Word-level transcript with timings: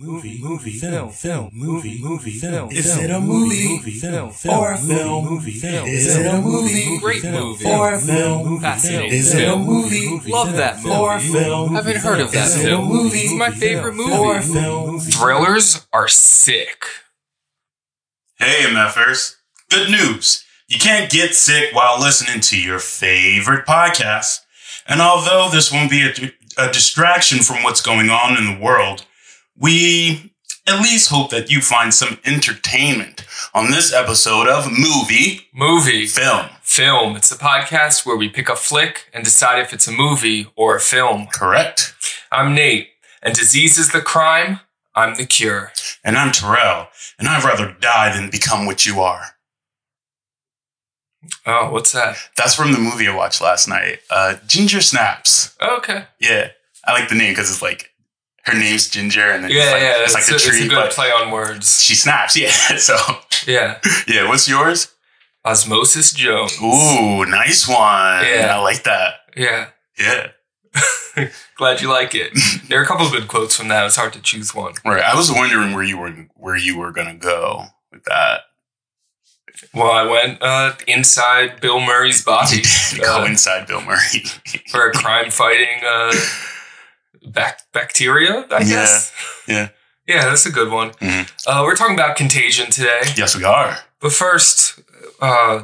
movie, 0.00 0.38
movie, 0.40 0.70
film, 0.72 1.10
film, 1.10 1.50
movie, 1.52 1.98
movie, 2.00 2.30
film. 2.30 2.70
Is 2.70 2.96
it 2.96 3.10
a 3.10 3.20
movie? 3.20 3.68
movie, 3.68 3.90
film, 3.92 4.32
Or 4.48 4.72
a 4.72 4.78
film, 4.78 4.96
film? 4.98 5.24
movie, 5.26 5.52
film. 5.52 5.86
Is 5.88 6.16
it 6.16 6.26
a 6.26 6.40
movie? 6.40 6.98
Great 7.00 7.24
movie. 7.24 7.66
Or 7.66 7.92
a 7.94 8.00
film? 8.00 8.60
Fascinating 8.60 9.12
Is 9.12 9.34
it 9.34 9.46
a 9.46 9.56
movie? 9.56 10.20
Love 10.30 10.56
that 10.56 10.76
movie. 10.82 10.90
Or 10.96 11.16
a 11.16 11.20
film? 11.20 11.74
Haven't 11.74 11.96
heard 11.98 12.20
of 12.20 12.32
that 12.32 12.46
Is 12.46 12.56
it 12.56 12.72
a 12.72 12.76
film. 12.76 12.88
movie? 12.88 13.18
It's 13.18 13.34
my 13.34 13.50
favorite 13.50 13.94
movie. 13.94 14.12
Or 14.12 14.38
a 14.38 14.42
film? 14.42 15.00
Thrillers 15.00 15.86
are 15.92 16.08
sick. 16.08 16.84
Hey, 18.38 18.64
MFers. 18.66 19.36
Good 19.68 19.90
news. 19.90 20.44
You 20.66 20.78
can't 20.78 21.10
get 21.10 21.34
sick 21.34 21.74
while 21.74 22.00
listening 22.00 22.40
to 22.40 22.58
your 22.60 22.78
favorite 22.78 23.66
podcast. 23.66 24.40
And 24.86 25.02
although 25.02 25.50
this 25.52 25.70
won't 25.70 25.90
be 25.90 26.02
a, 26.08 26.12
a 26.56 26.72
distraction 26.72 27.40
from 27.40 27.62
what's 27.62 27.82
going 27.82 28.08
on 28.08 28.36
in 28.38 28.46
the 28.54 28.64
world, 28.64 29.04
we 29.60 30.32
at 30.66 30.80
least 30.80 31.10
hope 31.10 31.30
that 31.30 31.50
you 31.50 31.60
find 31.60 31.92
some 31.92 32.18
entertainment 32.24 33.24
on 33.54 33.70
this 33.70 33.92
episode 33.92 34.48
of 34.48 34.70
Movie 34.70 35.48
Movie. 35.52 36.06
Film. 36.06 36.46
Film. 36.62 37.16
It's 37.16 37.30
a 37.30 37.36
podcast 37.36 38.06
where 38.06 38.16
we 38.16 38.28
pick 38.28 38.48
a 38.48 38.56
flick 38.56 39.08
and 39.12 39.22
decide 39.22 39.60
if 39.60 39.72
it's 39.72 39.86
a 39.86 39.92
movie 39.92 40.46
or 40.56 40.76
a 40.76 40.80
film. 40.80 41.26
Correct. 41.32 41.94
I'm 42.32 42.54
Nate, 42.54 42.88
and 43.22 43.34
disease 43.34 43.76
is 43.76 43.92
the 43.92 44.00
crime. 44.00 44.60
I'm 44.94 45.16
the 45.16 45.26
cure. 45.26 45.72
And 46.02 46.16
I'm 46.16 46.32
Terrell, 46.32 46.88
and 47.18 47.28
I'd 47.28 47.44
rather 47.44 47.76
die 47.80 48.14
than 48.16 48.30
become 48.30 48.66
what 48.66 48.86
you 48.86 49.00
are. 49.00 49.36
Oh, 51.44 51.70
what's 51.70 51.92
that? 51.92 52.16
That's 52.36 52.54
from 52.54 52.72
the 52.72 52.78
movie 52.78 53.06
I 53.06 53.14
watched 53.14 53.42
last 53.42 53.68
night. 53.68 53.98
Uh, 54.08 54.36
Ginger 54.46 54.80
Snaps. 54.80 55.54
Okay. 55.60 56.04
Yeah. 56.18 56.48
I 56.84 56.92
like 56.92 57.10
the 57.10 57.14
name 57.14 57.32
because 57.32 57.50
it's 57.50 57.60
like 57.60 57.89
her 58.44 58.54
name's 58.58 58.88
Ginger, 58.88 59.30
and 59.30 59.44
then 59.44 59.50
Yeah, 59.50 59.62
it's 59.62 59.72
like, 59.72 59.82
yeah. 59.82 60.02
it's 60.04 60.14
like 60.14 60.20
it's, 60.22 60.30
a, 60.30 60.34
it's 60.34 60.44
tree, 60.46 60.66
a 60.66 60.68
good 60.68 60.90
play 60.90 61.10
on 61.10 61.30
words. 61.30 61.80
she 61.82 61.94
snaps. 61.94 62.36
Yeah. 62.40 62.50
So 62.76 62.96
Yeah. 63.46 63.78
yeah. 64.08 64.28
What's 64.28 64.48
yours? 64.48 64.88
Osmosis 65.44 66.12
Jones. 66.12 66.56
Ooh, 66.62 67.24
nice 67.26 67.66
one. 67.66 67.78
Yeah. 68.24 68.54
I 68.56 68.58
like 68.62 68.82
that. 68.84 69.14
Yeah. 69.36 69.68
Yeah. 69.98 70.28
Glad 71.56 71.80
you 71.80 71.88
like 71.90 72.14
it. 72.14 72.32
There 72.68 72.78
are 72.78 72.82
a 72.82 72.86
couple 72.86 73.06
of 73.06 73.12
good 73.12 73.26
quotes 73.28 73.56
from 73.56 73.68
that. 73.68 73.84
It's 73.86 73.96
hard 73.96 74.12
to 74.12 74.22
choose 74.22 74.54
one. 74.54 74.74
Right. 74.84 75.02
I 75.02 75.14
was 75.16 75.30
wondering 75.32 75.74
where 75.74 75.82
you 75.82 75.98
were 75.98 76.28
where 76.36 76.56
you 76.56 76.78
were 76.78 76.92
gonna 76.92 77.16
go 77.16 77.64
with 77.90 78.04
that. 78.04 78.42
Well, 79.74 79.90
I 79.90 80.04
went 80.04 80.40
uh, 80.42 80.72
inside 80.86 81.60
Bill 81.60 81.80
Murray's 81.80 82.24
body 82.24 82.62
go 82.98 83.22
uh, 83.22 83.24
inside 83.26 83.66
Bill 83.66 83.80
Murray. 83.82 84.22
for 84.70 84.88
a 84.88 84.92
crime 84.92 85.30
fighting 85.30 85.80
uh, 85.86 86.12
bac- 87.26 87.62
bacteria, 87.72 88.46
I 88.50 88.58
Yeah, 88.60 88.68
guess. 88.68 89.12
yeah. 89.46 89.68
Yeah, 90.06 90.24
that's 90.24 90.44
a 90.44 90.50
good 90.50 90.72
one. 90.72 90.90
Mhm. 90.94 91.30
Uh, 91.46 91.62
we're 91.64 91.76
talking 91.76 91.94
about 91.94 92.16
contagion 92.16 92.68
today. 92.72 93.00
yes, 93.16 93.36
we 93.36 93.44
are. 93.44 93.78
But 94.00 94.12
first, 94.12 94.80
uh, 95.20 95.60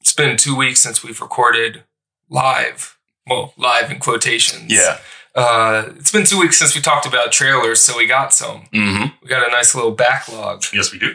it's 0.00 0.12
been 0.16 0.36
two 0.36 0.56
weeks 0.56 0.80
since 0.80 1.04
we've 1.04 1.20
recorded 1.20 1.84
live. 2.28 2.96
Well, 3.28 3.52
live 3.56 3.92
in 3.92 4.00
quotations. 4.00 4.72
Yeah. 4.72 4.98
Uh, 5.36 5.90
it's 5.96 6.10
been 6.10 6.24
two 6.26 6.40
weeks 6.40 6.58
since 6.58 6.74
we 6.74 6.80
talked 6.80 7.06
about 7.06 7.30
trailers, 7.30 7.80
so 7.82 7.96
we 7.96 8.06
got 8.06 8.32
some. 8.34 8.62
Mm-hmm. 8.72 9.14
We 9.22 9.28
got 9.28 9.46
a 9.46 9.50
nice 9.52 9.76
little 9.76 9.92
backlog. 9.92 10.64
Yes, 10.72 10.90
we 10.92 10.98
do. 10.98 11.14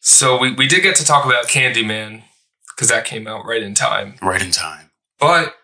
So 0.00 0.36
we, 0.38 0.52
we 0.52 0.66
did 0.66 0.82
get 0.82 0.96
to 0.96 1.04
talk 1.04 1.24
about 1.24 1.46
Candyman 1.46 2.24
because 2.74 2.88
that 2.88 3.04
came 3.04 3.28
out 3.28 3.44
right 3.46 3.62
in 3.62 3.74
time. 3.74 4.14
Right 4.20 4.42
in 4.42 4.50
time. 4.50 4.90
But 5.20 5.54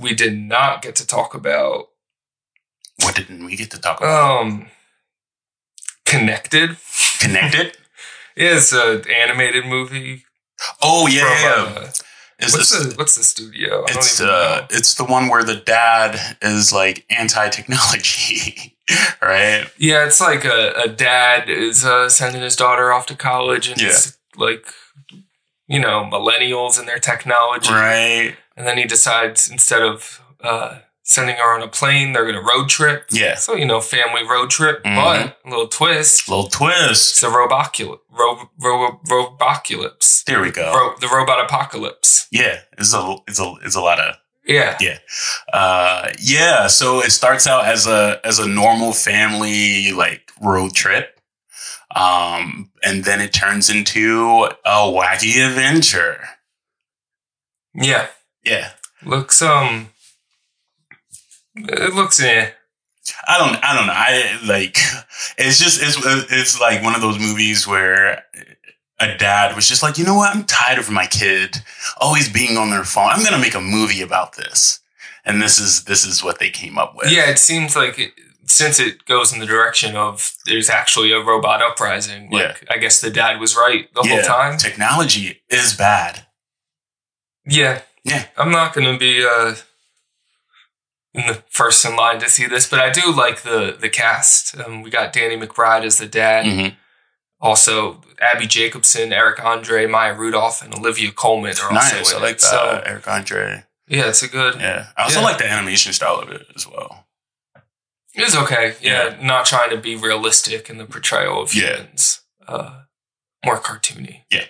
we 0.00 0.14
did 0.14 0.38
not 0.38 0.80
get 0.82 0.94
to 0.96 1.06
talk 1.06 1.34
about 1.34 1.88
What 3.02 3.14
didn't 3.16 3.44
we 3.44 3.56
get 3.56 3.70
to 3.72 3.80
talk 3.80 3.98
about? 4.00 4.40
um 4.42 4.66
Connected. 6.06 6.76
Connected. 7.20 7.76
Yeah, 8.36 8.56
it's 8.56 8.72
an 8.72 9.02
animated 9.10 9.66
movie. 9.66 10.24
Oh 10.80 11.08
yeah. 11.08 11.20
from, 11.34 11.74
yeah. 11.74 11.80
uh, 11.80 11.86
Is 12.38 12.52
what's 12.54 12.70
this? 12.70 12.86
the 12.86 12.94
what's 12.96 13.16
the 13.16 13.24
studio? 13.24 13.80
I 13.80 13.86
It's 13.88 14.18
don't 14.18 14.28
even 14.28 14.34
uh, 14.34 14.60
know. 14.60 14.66
it's 14.70 14.94
the 14.94 15.04
one 15.04 15.28
where 15.28 15.42
the 15.42 15.56
dad 15.56 16.36
is 16.40 16.72
like 16.72 17.04
anti-technology, 17.10 18.78
right? 19.20 19.66
Yeah, 19.76 20.06
it's 20.06 20.20
like 20.20 20.44
a, 20.44 20.72
a 20.84 20.88
dad 20.88 21.50
is 21.50 21.84
uh, 21.84 22.08
sending 22.08 22.40
his 22.40 22.56
daughter 22.56 22.92
off 22.92 23.04
to 23.06 23.16
college, 23.16 23.68
and 23.68 23.80
it's 23.82 24.16
like 24.36 24.64
you 25.66 25.80
know 25.80 26.04
millennials 26.10 26.78
and 26.78 26.86
their 26.88 27.00
technology, 27.00 27.72
Right. 27.72 28.36
and 28.56 28.64
then 28.66 28.78
he 28.78 28.84
decides 28.84 29.50
instead 29.50 29.82
of 29.82 30.22
uh, 30.42 30.78
sending 31.10 31.36
her 31.36 31.54
on 31.54 31.62
a 31.62 31.68
plane, 31.68 32.12
they're 32.12 32.22
going 32.30 32.36
to 32.36 32.40
road 32.40 32.68
trip. 32.68 33.06
Yeah. 33.10 33.34
So 33.34 33.54
you 33.54 33.66
know, 33.66 33.80
family 33.80 34.22
road 34.26 34.48
trip, 34.50 34.82
Mhm. 34.84 34.94
but 34.94 35.38
a 35.44 35.50
little 35.50 35.68
twist. 35.68 36.28
Little 36.28 36.48
twist. 36.48 37.10
It's 37.12 37.22
a 37.22 37.26
robocul- 37.28 37.98
ro- 38.10 38.48
ro- 38.58 39.00
robocalypse. 39.08 40.24
There 40.24 40.40
we 40.40 40.50
go. 40.50 40.72
Ro- 40.72 40.94
the 41.00 41.08
robot 41.08 41.44
apocalypse. 41.44 42.28
Yeah, 42.30 42.60
it's 42.78 42.94
a 42.94 43.16
it's 43.26 43.40
a 43.40 43.54
it's 43.64 43.74
a 43.74 43.80
lot 43.80 43.98
of 43.98 44.14
Yeah. 44.46 44.78
uh 45.52 46.10
yeah. 46.20 46.68
So 46.68 47.00
it 47.02 47.10
starts 47.10 47.46
out 47.46 47.64
as 47.64 47.86
a 47.86 48.20
as 48.24 48.38
a 48.38 48.46
normal 48.46 48.92
family 48.92 49.90
like 49.92 50.30
road 50.40 50.74
trip, 50.74 51.18
um, 51.94 52.70
and 52.84 53.04
then 53.04 53.20
it 53.20 53.32
turns 53.32 53.68
into 53.68 54.44
a 54.64 54.76
wacky 54.96 55.44
adventure. 55.44 56.20
Yeah. 57.74 58.06
Yeah, 58.44 58.70
Looks 59.04 59.42
um. 59.42 59.90
It 61.68 61.94
looks 61.94 62.20
eh. 62.20 62.50
I 63.26 63.38
don't 63.38 63.56
I 63.64 63.76
don't 63.76 63.86
know. 63.86 63.92
I 63.94 64.38
like 64.46 64.76
it's 65.38 65.58
just 65.58 65.82
it's 65.82 65.96
it's 66.32 66.60
like 66.60 66.82
one 66.82 66.94
of 66.94 67.00
those 67.00 67.18
movies 67.18 67.66
where 67.66 68.24
a 68.98 69.16
dad 69.16 69.56
was 69.56 69.66
just 69.66 69.82
like, 69.82 69.98
you 69.98 70.04
know 70.04 70.14
what? 70.14 70.34
I'm 70.34 70.44
tired 70.44 70.78
of 70.78 70.90
my 70.90 71.06
kid 71.06 71.56
always 71.98 72.28
being 72.30 72.56
on 72.56 72.70
their 72.70 72.84
phone. 72.84 73.08
I'm 73.10 73.24
gonna 73.24 73.38
make 73.38 73.54
a 73.54 73.60
movie 73.60 74.02
about 74.02 74.36
this, 74.36 74.80
and 75.24 75.40
this 75.40 75.58
is 75.58 75.84
this 75.84 76.04
is 76.04 76.22
what 76.22 76.38
they 76.38 76.50
came 76.50 76.78
up 76.78 76.94
with. 76.96 77.10
Yeah, 77.10 77.30
it 77.30 77.38
seems 77.38 77.74
like 77.74 77.98
it, 77.98 78.12
since 78.44 78.78
it 78.78 79.04
goes 79.06 79.32
in 79.32 79.38
the 79.38 79.46
direction 79.46 79.96
of 79.96 80.36
there's 80.44 80.68
actually 80.68 81.12
a 81.12 81.20
robot 81.20 81.62
uprising. 81.62 82.30
Like 82.30 82.66
I 82.70 82.76
guess 82.78 83.00
the 83.00 83.10
dad 83.10 83.40
was 83.40 83.56
right 83.56 83.92
the 83.94 84.02
whole 84.02 84.22
time. 84.22 84.58
Technology 84.58 85.40
is 85.48 85.74
bad. 85.74 86.26
Yeah. 87.46 87.80
Yeah. 88.04 88.26
I'm 88.36 88.50
not 88.50 88.74
gonna 88.74 88.98
be 88.98 89.24
uh 89.24 89.54
first 91.48 91.84
in 91.84 91.96
line 91.96 92.20
to 92.20 92.28
see 92.28 92.46
this, 92.46 92.68
but 92.68 92.78
I 92.78 92.90
do 92.90 93.12
like 93.12 93.42
the 93.42 93.76
the 93.78 93.88
cast. 93.88 94.58
Um, 94.58 94.82
we 94.82 94.90
got 94.90 95.12
Danny 95.12 95.36
McBride 95.36 95.84
as 95.84 95.98
the 95.98 96.06
dad. 96.06 96.44
Mhm. 96.46 96.76
Also, 97.40 98.02
Abbi 98.20 98.44
Jacobson, 98.46 99.12
Eric 99.12 99.42
Andre, 99.42 99.86
Maya 99.86 100.12
Rudolph, 100.14 100.62
and 100.62 100.74
Olivia 100.74 101.10
Colman 101.10 101.54
are 101.58 101.72
also 101.72 101.96
Nice. 101.96 102.10
in 102.12 102.18
I 102.18 102.20
like 102.20 102.34
it. 102.36 102.40
that. 102.42 102.50
So 102.50 102.82
Eric 102.84 103.08
Andre. 103.08 103.64
yeah, 103.88 104.04
it's 104.08 104.22
a 104.22 104.28
good. 104.28 104.60
Yeah. 104.60 104.86
I 104.96 105.04
also 105.04 105.20
Yeah. 105.20 105.24
like 105.26 105.38
the 105.38 105.50
animation 105.50 105.92
style 105.94 106.16
of 106.20 106.30
it 106.30 106.46
as 106.54 106.66
well. 106.66 107.06
It's 108.14 108.36
okay. 108.36 108.76
Yeah, 108.80 109.16
not 109.20 109.46
trying 109.46 109.70
to 109.70 109.76
be 109.78 109.94
realistic 109.96 110.68
in 110.68 110.78
the 110.78 110.84
portrayal 110.84 111.40
of 111.42 111.54
Yeah. 111.54 111.76
humans. 111.76 112.20
Uh, 112.46 112.82
more 113.44 113.58
cartoony. 113.60 114.24
Yeah. 114.30 114.44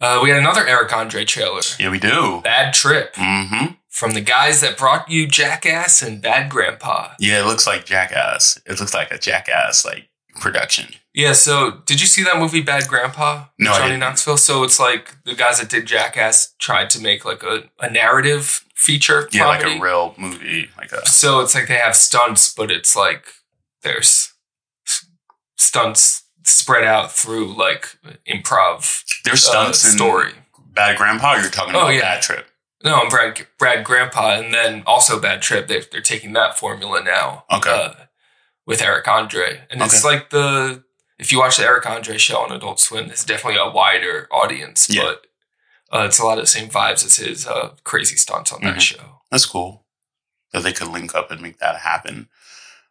Uh, 0.00 0.20
we 0.22 0.28
had 0.30 0.38
another 0.38 0.66
Eric 0.66 0.92
Andre 0.92 1.24
trailer. 1.24 1.62
Yeah, 1.78 1.88
we 1.88 1.98
do. 1.98 2.40
Bad 2.44 2.74
Trip 2.74 3.14
Mm-hmm. 3.14 3.66
From 3.94 4.10
the 4.10 4.20
guys 4.20 4.60
that 4.60 4.76
brought 4.76 5.08
you 5.08 5.28
Jackass 5.28 6.02
and 6.02 6.20
Bad 6.20 6.50
Grandpa. 6.50 7.12
Yeah, 7.20 7.40
it 7.40 7.46
looks 7.46 7.64
like 7.64 7.84
Jackass. 7.84 8.60
It 8.66 8.80
looks 8.80 8.92
like 8.92 9.12
a 9.12 9.18
Jackass 9.18 9.84
like 9.84 10.08
production. 10.40 10.94
Yeah, 11.14 11.32
so 11.32 11.82
did 11.86 12.00
you 12.00 12.08
see 12.08 12.24
that 12.24 12.38
movie 12.38 12.60
Bad 12.60 12.88
Grandpa? 12.88 13.44
No, 13.56 13.70
I 13.70 13.76
Johnny 13.78 13.90
didn't. 13.90 14.00
Knoxville. 14.00 14.36
So 14.36 14.64
it's 14.64 14.80
like 14.80 15.14
the 15.24 15.36
guys 15.36 15.60
that 15.60 15.68
did 15.70 15.86
Jackass 15.86 16.54
tried 16.58 16.90
to 16.90 17.00
make 17.00 17.24
like 17.24 17.44
a, 17.44 17.70
a 17.78 17.88
narrative 17.88 18.64
feature 18.74 19.28
Yeah, 19.30 19.44
comedy. 19.44 19.70
like 19.70 19.78
a 19.78 19.82
real 19.82 20.14
movie. 20.18 20.70
Like 20.76 20.90
a 20.90 21.06
So 21.06 21.38
it's 21.40 21.54
like 21.54 21.68
they 21.68 21.76
have 21.76 21.94
stunts, 21.94 22.52
but 22.52 22.72
it's 22.72 22.96
like 22.96 23.26
there's 23.82 24.32
stunts 25.56 26.24
spread 26.42 26.84
out 26.84 27.12
through 27.12 27.54
like 27.56 27.96
improv 28.28 29.02
there's 29.24 29.46
uh, 29.46 29.50
stunts 29.50 29.84
in 29.84 29.92
story. 29.92 30.32
Bad 30.74 30.98
Grandpa. 30.98 31.34
You're 31.36 31.50
talking 31.50 31.74
Oh, 31.76 31.82
about 31.82 31.94
yeah. 31.94 32.00
Bad 32.00 32.22
Trip. 32.22 32.46
No, 32.84 32.96
I'm 32.96 33.08
Brad, 33.08 33.46
Brad 33.58 33.84
Grandpa, 33.84 34.32
and 34.38 34.52
then 34.52 34.82
also 34.86 35.18
Bad 35.18 35.40
Trip. 35.42 35.66
They're, 35.68 35.82
they're 35.90 36.00
taking 36.02 36.34
that 36.34 36.58
formula 36.58 37.02
now. 37.02 37.44
Okay. 37.50 37.70
Uh, 37.70 37.94
with 38.66 38.80
Eric 38.82 39.06
Andre. 39.08 39.62
And 39.70 39.82
it's 39.82 40.04
like 40.04 40.30
the, 40.30 40.84
if 41.18 41.30
you 41.32 41.38
watch 41.38 41.56
the 41.58 41.64
Eric 41.64 41.84
Andre 41.88 42.16
show 42.18 42.38
on 42.38 42.50
Adult 42.52 42.80
Swim, 42.80 43.06
it's 43.10 43.24
definitely 43.24 43.58
a 43.60 43.70
wider 43.70 44.26
audience, 44.32 44.88
Yeah. 44.90 45.02
but 45.02 45.26
uh, 45.98 46.04
it's 46.06 46.18
a 46.18 46.24
lot 46.24 46.38
of 46.38 46.44
the 46.44 46.48
same 46.48 46.68
vibes 46.70 47.04
as 47.04 47.16
his 47.16 47.46
uh, 47.46 47.70
crazy 47.84 48.16
stunts 48.16 48.52
on 48.52 48.60
that 48.62 48.76
Mhm. 48.76 48.80
show. 48.80 49.20
That's 49.30 49.44
cool. 49.46 49.84
That 50.52 50.62
they 50.62 50.72
could 50.72 50.88
link 50.88 51.14
up 51.14 51.30
and 51.30 51.40
make 51.42 51.58
that 51.58 51.76
happen. 51.80 52.28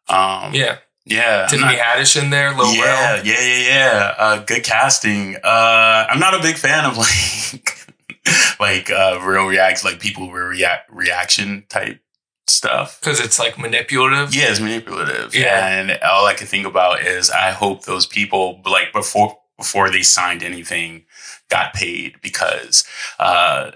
Um, 0.09 0.53
Yeah. 0.53 0.77
yeah. 1.05 1.47
Tiffany 1.47 1.75
Haddish 1.75 2.21
in 2.21 2.29
there, 2.29 2.53
Lil 2.55 2.71
yeah, 2.73 2.83
Rel. 3.15 3.25
yeah, 3.25 3.41
yeah, 3.41 3.67
yeah. 3.67 4.15
Uh, 4.17 4.37
good 4.43 4.63
casting. 4.63 5.37
Uh, 5.43 6.05
I'm 6.09 6.19
not 6.19 6.33
a 6.35 6.39
big 6.41 6.57
fan 6.57 6.85
of 6.85 6.97
like, 6.99 7.87
like 8.59 8.89
uh, 8.89 9.19
real 9.23 9.47
reacts, 9.47 9.83
like 9.83 9.99
people 9.99 10.29
were 10.29 10.47
react 10.47 10.89
reaction 10.91 11.65
type 11.69 11.99
stuff. 12.47 12.99
because 12.99 13.19
it's 13.19 13.39
like 13.39 13.57
manipulative. 13.57 14.33
Yeah, 14.35 14.49
it's 14.49 14.59
manipulative. 14.59 15.33
Yeah. 15.35 15.67
And 15.67 15.91
all 16.03 16.25
I 16.25 16.33
can 16.33 16.47
think 16.47 16.65
about 16.67 17.01
is 17.01 17.29
I 17.29 17.51
hope 17.51 17.85
those 17.85 18.05
people 18.05 18.61
like 18.65 18.91
before 18.93 19.37
before 19.57 19.89
they 19.89 20.01
signed 20.03 20.43
anything 20.43 21.05
got 21.49 21.73
paid 21.73 22.15
because 22.21 22.85
uh 23.19 23.71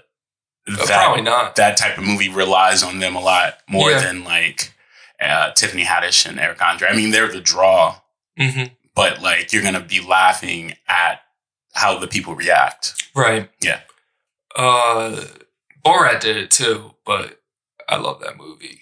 Uh, 0.68 0.86
probably 0.86 1.22
not. 1.22 1.56
that 1.56 1.76
type 1.76 1.96
of 1.96 2.04
movie 2.04 2.28
relies 2.28 2.82
on 2.82 2.98
them 3.00 3.16
a 3.16 3.20
lot 3.20 3.58
more 3.68 3.90
Yeah. 3.90 4.00
than 4.00 4.24
like 4.24 4.72
uh, 5.20 5.50
Tiffany 5.52 5.82
Haddish 5.84 6.26
and 6.28 6.38
Eric 6.38 6.60
Andre. 6.62 6.88
I 6.88 6.94
mean, 6.94 7.10
they're 7.10 7.26
the 7.32 7.40
draw, 7.40 8.00
hmm 8.38 8.64
but 8.94 9.22
like 9.22 9.52
you're 9.52 9.62
gonna 9.62 9.80
be 9.80 10.00
laughing 10.00 10.74
at 10.88 11.20
how 11.74 11.98
the 11.98 12.06
people 12.08 12.34
react. 12.34 12.94
Right. 13.14 13.48
Yeah. 13.62 13.80
Uh, 14.58 15.24
Borat 15.84 16.20
did 16.20 16.36
it 16.36 16.50
too, 16.50 16.92
but 17.06 17.40
I 17.88 17.96
love 17.96 18.20
that 18.20 18.36
movie, 18.36 18.80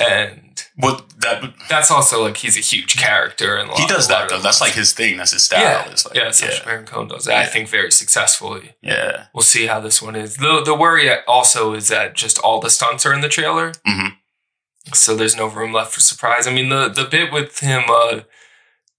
and 0.00 0.62
Well, 0.78 1.04
that 1.18 1.42
that's 1.68 1.90
also 1.90 2.22
like 2.22 2.36
he's 2.38 2.56
a 2.56 2.60
huge 2.60 2.96
character 2.96 3.56
and 3.56 3.68
he 3.72 3.86
does 3.86 4.06
that 4.08 4.28
though. 4.28 4.38
That's 4.40 4.60
like 4.60 4.72
his 4.72 4.92
thing. 4.92 5.16
That's 5.18 5.32
his 5.32 5.42
style. 5.42 5.60
yeah, 5.60 5.90
It's 5.90 6.06
like, 6.06 6.14
yeah. 6.16 6.30
Sacha 6.30 6.64
Baron 6.64 6.86
Cohen 6.86 7.08
does 7.08 7.24
that. 7.24 7.36
I 7.36 7.46
think 7.46 7.68
very 7.68 7.90
successfully. 7.92 8.76
yeah. 8.80 9.26
We'll 9.34 9.42
see 9.42 9.66
how 9.66 9.80
this 9.80 10.00
one 10.00 10.14
is. 10.16 10.36
the 10.36 10.62
The 10.64 10.74
worry 10.74 11.10
also 11.26 11.74
is 11.74 11.88
that 11.88 12.14
just 12.14 12.38
all 12.38 12.60
the 12.60 12.70
stunts 12.70 13.04
are 13.04 13.12
in 13.12 13.20
the 13.20 13.28
trailer, 13.28 13.72
Mhm. 13.86 14.16
so 14.94 15.14
there's 15.16 15.36
no 15.36 15.46
room 15.48 15.72
left 15.72 15.92
for 15.92 16.00
surprise. 16.00 16.46
I 16.46 16.52
mean, 16.52 16.68
the 16.68 16.88
the 16.88 17.04
bit 17.04 17.32
with 17.32 17.58
him 17.58 17.82
uh, 17.88 18.20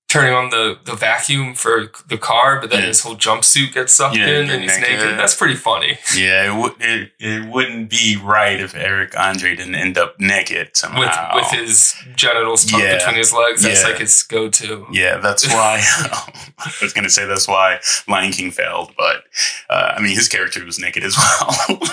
turning 0.09 0.33
on 0.33 0.49
the 0.49 0.77
the 0.85 0.95
vacuum 0.95 1.53
for 1.53 1.91
the 2.07 2.17
car, 2.17 2.59
but 2.59 2.71
then 2.71 2.79
Yeah. 2.81 2.87
his 2.87 3.01
whole 3.01 3.15
jumpsuit 3.15 3.73
gets 3.73 3.93
sucked 3.93 4.17
Yeah, 4.17 4.27
in 4.27 4.49
and 4.49 4.63
he's 4.63 4.77
naked. 4.79 4.99
naked. 5.05 5.19
That's 5.19 5.35
pretty 5.35 5.55
funny. 5.55 5.99
Yeah, 6.17 6.51
it, 6.51 6.59
would 6.59 6.73
it, 6.79 7.11
it 7.19 7.45
wouldn't 7.47 7.89
be 7.91 8.17
right 8.21 8.59
if 8.59 8.73
Eric 8.75 9.17
Andre 9.17 9.55
didn't 9.55 9.75
end 9.75 9.97
up 9.99 10.19
naked 10.19 10.75
somehow. 10.75 10.99
with 11.35 11.43
with 11.43 11.51
his 11.59 11.93
genitals 12.15 12.65
tucked 12.65 12.83
Yeah. 12.83 12.97
between 12.97 13.17
his 13.17 13.31
legs. 13.33 13.61
That's 13.61 13.83
like 13.83 13.99
his 13.99 14.23
go 14.23 14.49
to. 14.49 14.87
yeah, 14.91 15.17
that's 15.17 15.47
why 15.53 15.79
I 16.57 16.71
was 16.81 16.91
gonna 16.91 17.09
say 17.09 17.25
that's 17.25 17.47
why 17.47 17.79
Lion 18.07 18.31
King 18.31 18.49
failed, 18.51 18.91
but 18.97 19.23
uh, 19.69 19.93
I 19.95 20.01
mean 20.01 20.15
his 20.15 20.27
character 20.27 20.65
was 20.65 20.79
naked 20.79 21.03
as 21.03 21.15
well. 21.17 21.79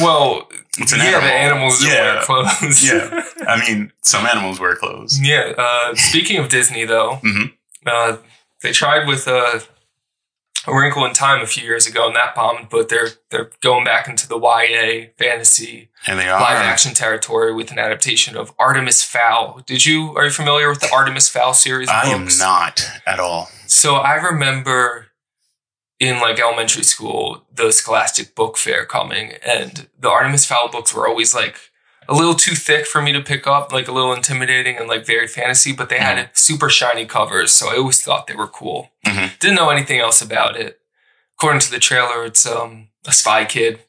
Well, 0.00 0.48
it's 0.78 0.92
an 0.92 0.98
yeah, 1.00 1.04
animal. 1.06 1.22
the 1.28 1.32
animals 1.34 1.84
yeah, 1.84 2.14
wear 2.14 2.22
clothes. 2.22 2.86
yeah. 2.86 3.24
I 3.48 3.58
mean, 3.60 3.92
some 4.02 4.26
animals 4.26 4.60
wear 4.60 4.76
clothes. 4.76 5.20
yeah. 5.20 5.52
Uh, 5.58 5.94
speaking 5.94 6.38
of 6.38 6.48
Disney, 6.48 6.84
though, 6.84 7.18
Mhm. 7.24 7.52
uh, 7.86 8.16
they 8.62 8.72
tried 8.72 9.06
with 9.08 9.26
uh, 9.26 9.60
a 10.66 10.74
Wrinkle 10.74 11.04
in 11.06 11.14
Time 11.14 11.40
a 11.40 11.46
few 11.46 11.62
years 11.64 11.86
ago, 11.86 12.06
and 12.06 12.14
that 12.16 12.34
bombed. 12.34 12.68
But 12.68 12.88
they're 12.90 13.08
they're 13.30 13.50
going 13.62 13.84
back 13.84 14.06
into 14.08 14.28
the 14.28 14.38
YA 14.38 15.08
fantasy 15.18 15.88
And 16.06 16.18
they 16.18 16.28
are 16.28 16.38
live 16.40 16.56
action 16.58 16.92
territory 16.94 17.52
with 17.54 17.70
an 17.72 17.78
adaptation 17.78 18.36
of 18.36 18.52
Artemis 18.58 19.02
Fowl. 19.02 19.62
Did 19.66 19.86
you 19.86 20.14
are 20.16 20.24
you 20.26 20.30
familiar 20.30 20.68
with 20.68 20.80
the 20.80 20.92
Artemis 20.92 21.28
Fowl 21.30 21.54
series? 21.54 21.88
I 21.88 22.08
am 22.10 22.28
not 22.38 22.86
at 23.06 23.18
all. 23.18 23.48
So 23.66 23.96
I 23.96 24.14
remember 24.16 25.06
in 26.00 26.18
like 26.20 26.40
elementary 26.40 26.82
school, 26.82 27.44
the 27.54 27.70
Scholastic 27.72 28.34
Book 28.34 28.56
Fair 28.56 28.84
coming, 28.86 29.34
and 29.46 29.86
the 29.98 30.08
Artemis 30.08 30.46
Fowl 30.46 30.68
books 30.70 30.94
were 30.94 31.06
always 31.06 31.34
like 31.34 31.56
a 32.08 32.14
little 32.14 32.34
too 32.34 32.54
thick 32.56 32.86
for 32.86 33.00
me 33.02 33.12
to 33.12 33.20
pick 33.20 33.46
up, 33.46 33.70
like 33.72 33.86
a 33.86 33.92
little 33.92 34.12
intimidating 34.12 34.76
and 34.76 34.88
like 34.88 35.06
very 35.06 35.28
fantasy, 35.28 35.72
but 35.72 35.88
they 35.90 35.98
had 35.98 36.30
super 36.32 36.68
shiny 36.70 37.04
covers, 37.06 37.52
so 37.52 37.68
I 37.70 37.76
always 37.76 38.02
thought 38.02 38.26
they 38.26 38.34
were 38.34 38.48
cool. 38.48 38.90
Mhm. 39.06 39.38
Didn't 39.38 39.56
know 39.56 39.68
anything 39.70 40.00
else 40.00 40.20
about 40.22 40.56
it. 40.56 40.80
According 41.38 41.60
to 41.60 41.70
the 41.70 41.78
trailer, 41.78 42.24
it's 42.24 42.46
um 42.46 42.88
a 43.06 43.12
spy 43.12 43.44
kid. 43.44 43.80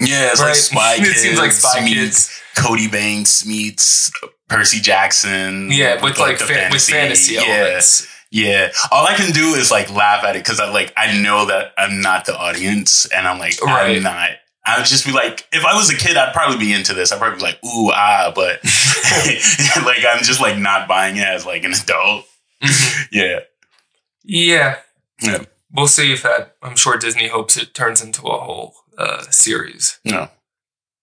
Yeah, 0.00 0.30
it's 0.30 0.40
right? 0.40 0.48
like 0.48 0.56
Spy 0.56 0.94
it 0.98 1.04
Kids. 1.04 1.20
seems 1.20 1.38
like 1.38 1.52
Spy 1.52 1.84
meets 1.84 1.94
Kids. 2.28 2.40
Cody 2.56 2.88
Banks 2.88 3.46
meets 3.46 4.10
Percy 4.48 4.80
Jackson. 4.80 5.70
Yeah, 5.70 6.02
with 6.02 6.18
like 6.18 6.38
the 6.38 6.46
fa- 6.46 6.68
with 6.72 6.82
fantasy 6.82 7.34
Yeah. 7.34 7.42
elements. 7.42 8.08
Yeah, 8.34 8.72
all 8.90 9.06
I 9.06 9.14
can 9.14 9.30
do 9.32 9.54
is 9.54 9.70
like 9.70 9.90
laugh 9.90 10.24
at 10.24 10.36
it 10.36 10.38
because 10.42 10.58
I 10.58 10.70
like 10.70 10.92
I 10.96 11.20
know 11.20 11.44
that 11.46 11.74
I'm 11.76 12.00
not 12.00 12.24
the 12.24 12.34
audience, 12.36 13.04
and 13.06 13.28
I'm 13.28 13.38
like 13.38 13.60
Right. 13.62 13.98
I'm 13.98 14.02
not. 14.02 14.30
I 14.64 14.78
would 14.78 14.86
just 14.86 15.04
be 15.04 15.12
like, 15.12 15.46
if 15.52 15.64
I 15.64 15.74
was 15.74 15.90
a 15.90 15.96
kid, 15.96 16.16
I'd 16.16 16.32
probably 16.32 16.56
be 16.56 16.72
into 16.72 16.94
this. 16.94 17.12
I'd 17.12 17.18
probably 17.18 17.38
be 17.38 17.42
like, 17.44 17.62
ooh 17.64 17.90
ah, 17.92 18.32
but 18.34 18.60
like 19.84 20.04
I'm 20.08 20.22
just 20.22 20.40
like 20.40 20.56
not 20.56 20.88
buying 20.88 21.16
it 21.16 21.26
as 21.26 21.44
like 21.44 21.62
an 21.64 21.72
adult. 21.74 22.24
Mhm. 22.62 23.08
Yeah, 23.12 23.40
Yeah. 24.24 24.78
Yeah. 25.20 25.44
We'll 25.70 25.86
see 25.88 26.12
if 26.12 26.22
that. 26.22 26.56
I'm 26.62 26.76
sure 26.76 26.96
Disney 26.96 27.28
hopes 27.28 27.56
it 27.58 27.74
turns 27.74 28.02
into 28.02 28.26
a 28.28 28.38
whole 28.38 28.74
uh, 28.96 29.22
series 29.30 29.98
no, 30.04 30.28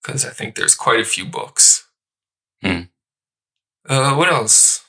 because 0.02 0.26
I 0.26 0.30
think 0.30 0.56
there's 0.56 0.76
quite 0.76 1.00
a 1.00 1.06
few 1.06 1.26
books. 1.26 1.88
Hmm. 2.64 2.82
Uh, 3.88 4.16
what 4.16 4.32
else? 4.32 4.86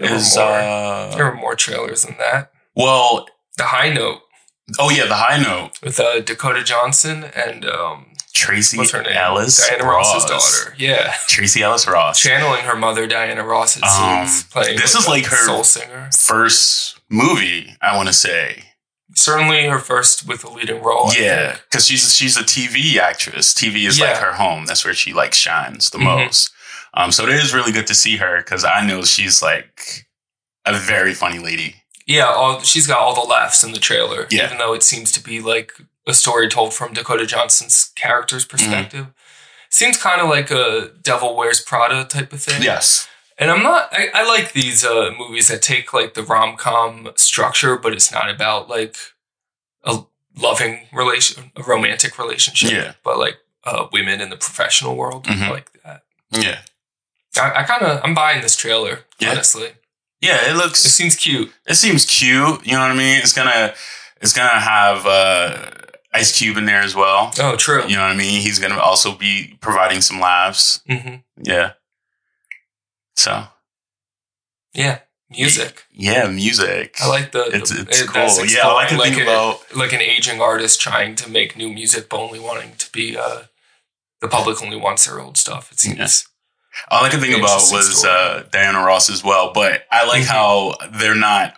There 0.00 0.14
is 0.14 0.34
were 0.36 0.42
more. 0.42 0.52
uh, 0.52 1.14
there 1.16 1.24
were 1.26 1.34
more 1.36 1.54
trailers 1.54 2.02
than 2.04 2.16
that. 2.18 2.50
well, 2.74 3.26
The 3.56 3.64
High 3.64 3.90
Note 3.92 4.20
oh 4.78 4.88
yeah, 4.88 5.04
the 5.06 5.16
high 5.16 5.36
note. 5.42 5.72
with 5.82 5.98
uh, 5.98 6.20
Dakota 6.20 6.62
Johnson 6.62 7.24
and 7.34 7.64
um, 7.64 8.06
Tracee 8.32 8.78
what's 8.78 8.92
her 8.92 9.02
name? 9.02 9.12
Ellis 9.16 9.68
Diana 9.68 9.82
Ross. 9.84 10.14
Ross's 10.14 10.30
daughter. 10.30 10.76
Yeah, 10.78 11.12
Tracee 11.26 11.62
Ellis 11.62 11.88
Ross. 11.88 12.20
channeling 12.20 12.60
her 12.62 12.76
mother, 12.76 13.08
Diana 13.08 13.44
Ross. 13.44 13.76
It 13.76 13.82
Um, 13.82 14.28
seems 14.28 14.44
playing. 14.44 14.78
this 14.78 14.94
is 14.94 15.08
like 15.08 15.26
her- 15.26 15.44
soul 15.44 15.64
singer. 15.64 16.08
First 16.16 17.00
movie, 17.08 17.74
I 17.82 17.96
want 17.96 18.06
to 18.08 18.12
say. 18.14 18.64
Certainly 19.16 19.66
her 19.66 19.80
first 19.80 20.28
with 20.28 20.44
a 20.44 20.48
leading 20.48 20.80
role. 20.84 21.10
Yeah, 21.18 21.56
because 21.68 21.84
she's 21.88 22.14
she's 22.14 22.36
a 22.36 22.44
TV 22.44 22.96
actress. 22.96 23.52
TV 23.52 23.88
is 23.88 23.98
like 24.00 24.18
her 24.18 24.34
home. 24.34 24.66
That's 24.66 24.84
where 24.84 24.94
she 24.94 25.12
like 25.12 25.34
shines 25.34 25.90
the 25.90 25.98
Mhm. 25.98 26.04
most. 26.26 26.52
Um, 26.94 27.12
so 27.12 27.24
it 27.24 27.30
is 27.30 27.54
really 27.54 27.72
good 27.72 27.86
to 27.86 27.94
see 27.94 28.16
her 28.16 28.38
because 28.38 28.64
I 28.64 28.86
know 28.86 29.02
she's 29.02 29.42
like 29.42 30.06
a 30.66 30.74
very 30.74 31.14
funny 31.14 31.38
lady. 31.38 31.76
Yeah, 32.06 32.26
all, 32.26 32.60
she's 32.62 32.86
got 32.88 32.98
all 32.98 33.14
the 33.14 33.28
laughs 33.28 33.62
in 33.62 33.72
the 33.72 33.78
trailer. 33.78 34.26
Yeah. 34.30 34.46
Even 34.46 34.58
though 34.58 34.74
it 34.74 34.82
seems 34.82 35.12
to 35.12 35.22
be 35.22 35.40
like 35.40 35.72
a 36.06 36.14
story 36.14 36.48
told 36.48 36.74
from 36.74 36.92
Dakota 36.92 37.26
Johnson's 37.26 37.92
character's 37.94 38.44
Mm-hmm. 38.44 38.56
perspective. 38.56 39.06
Seems 39.68 39.96
kind 39.96 40.20
of 40.20 40.28
like 40.28 40.50
a 40.50 40.90
Devil 41.00 41.36
Wears 41.36 41.60
Prada 41.60 42.04
type 42.04 42.32
of 42.32 42.42
thing. 42.42 42.60
Yes. 42.62 43.06
And 43.38 43.50
I'm 43.52 43.62
not, 43.62 43.88
I, 43.92 44.08
I 44.12 44.26
like 44.26 44.52
these 44.52 44.84
uh, 44.84 45.12
movies 45.16 45.46
that 45.48 45.62
take 45.62 45.92
like 45.94 46.14
the 46.14 46.24
rom 46.24 46.56
com 46.56 47.10
structure, 47.14 47.76
but 47.78 47.92
it's 47.92 48.10
not 48.10 48.28
about 48.28 48.68
like 48.68 48.96
a 49.84 50.00
loving 50.36 50.88
relation, 50.92 51.52
a 51.56 51.62
romantic 51.62 52.18
relationship, 52.18 52.72
Yeah. 52.72 52.92
but 53.04 53.16
like 53.18 53.38
uh, 53.64 53.86
women 53.92 54.20
in 54.20 54.28
the 54.30 54.36
professional 54.36 54.96
world. 54.96 55.24
Mhm. 55.26 55.42
I 55.42 55.50
like 55.50 55.72
that. 55.84 56.02
Yeah. 56.32 56.58
I, 57.36 57.60
I 57.60 57.62
kind 57.64 57.82
of, 57.82 58.00
I'm 58.02 58.14
buying 58.14 58.42
this 58.42 58.56
trailer, 58.56 59.00
Yeah. 59.18 59.30
honestly. 59.30 59.70
Yeah. 60.20 60.50
It 60.50 60.56
looks. 60.56 60.84
It 60.84 60.90
seems 60.90 61.16
cute. 61.16 61.52
It 61.66 61.74
seems 61.74 62.04
cute. 62.04 62.66
You 62.66 62.72
know 62.72 62.80
what 62.80 62.90
I 62.90 62.94
mean? 62.96 63.18
It's 63.18 63.32
gonna. 63.32 63.74
It's 64.20 64.32
gonna 64.34 64.60
have 64.60 65.06
uh, 65.06 65.70
Ice 66.12 66.36
Cube 66.38 66.56
in 66.58 66.66
there 66.66 66.82
as 66.82 66.94
well. 66.94 67.32
Oh, 67.40 67.56
true. 67.56 67.82
You 67.86 67.96
know 67.96 68.02
what 68.02 68.12
I 68.12 68.16
mean? 68.16 68.42
He's 68.42 68.58
gonna 68.58 68.78
also 68.78 69.14
be 69.16 69.56
providing 69.60 70.00
some 70.02 70.20
laughs. 70.20 70.80
hmm 70.86 71.16
Yeah. 71.40 71.72
So 73.16 73.44
Yeah. 74.72 74.98
Music. 75.30 75.84
yeah, 75.92 76.26
music. 76.28 76.96
I 77.00 77.06
like 77.08 77.30
the. 77.30 77.44
It's 77.54 77.70
the- 77.70 77.82
it's 77.82 78.00
it- 78.00 78.08
cool. 78.08 78.20
Yeah, 78.46 78.66
I 78.66 78.86
can 78.88 78.96
exploring, 78.98 79.14
think 79.14 79.16
like 79.16 79.18
a- 79.18 79.22
about. 79.30 79.76
like 79.76 79.92
an 79.92 80.00
aging 80.00 80.40
artist 80.40 80.80
trying 80.80 81.14
to 81.14 81.30
make 81.30 81.56
new 81.56 81.72
music, 81.72 82.08
but 82.08 82.18
only 82.18 82.40
wanting 82.40 82.74
to 82.76 82.90
be. 82.92 83.16
uh 83.16 83.44
The 84.20 84.28
public 84.28 84.60
only 84.62 84.76
wants 84.76 85.06
their 85.06 85.20
old 85.20 85.36
stuff. 85.38 85.70
It 85.72 85.78
seems. 85.80 86.26
All 86.88 87.04
I 87.04 87.10
could 87.10 87.20
think 87.20 87.36
about 87.36 87.60
was 87.70 88.04
uh, 88.04 88.44
Diana 88.50 88.78
Ross 88.84 89.10
as 89.10 89.22
well, 89.24 89.52
but 89.52 89.86
I 89.90 90.06
like 90.06 90.22
Mhm. 90.22 90.26
how 90.26 90.74
they're 90.92 91.14
not 91.14 91.54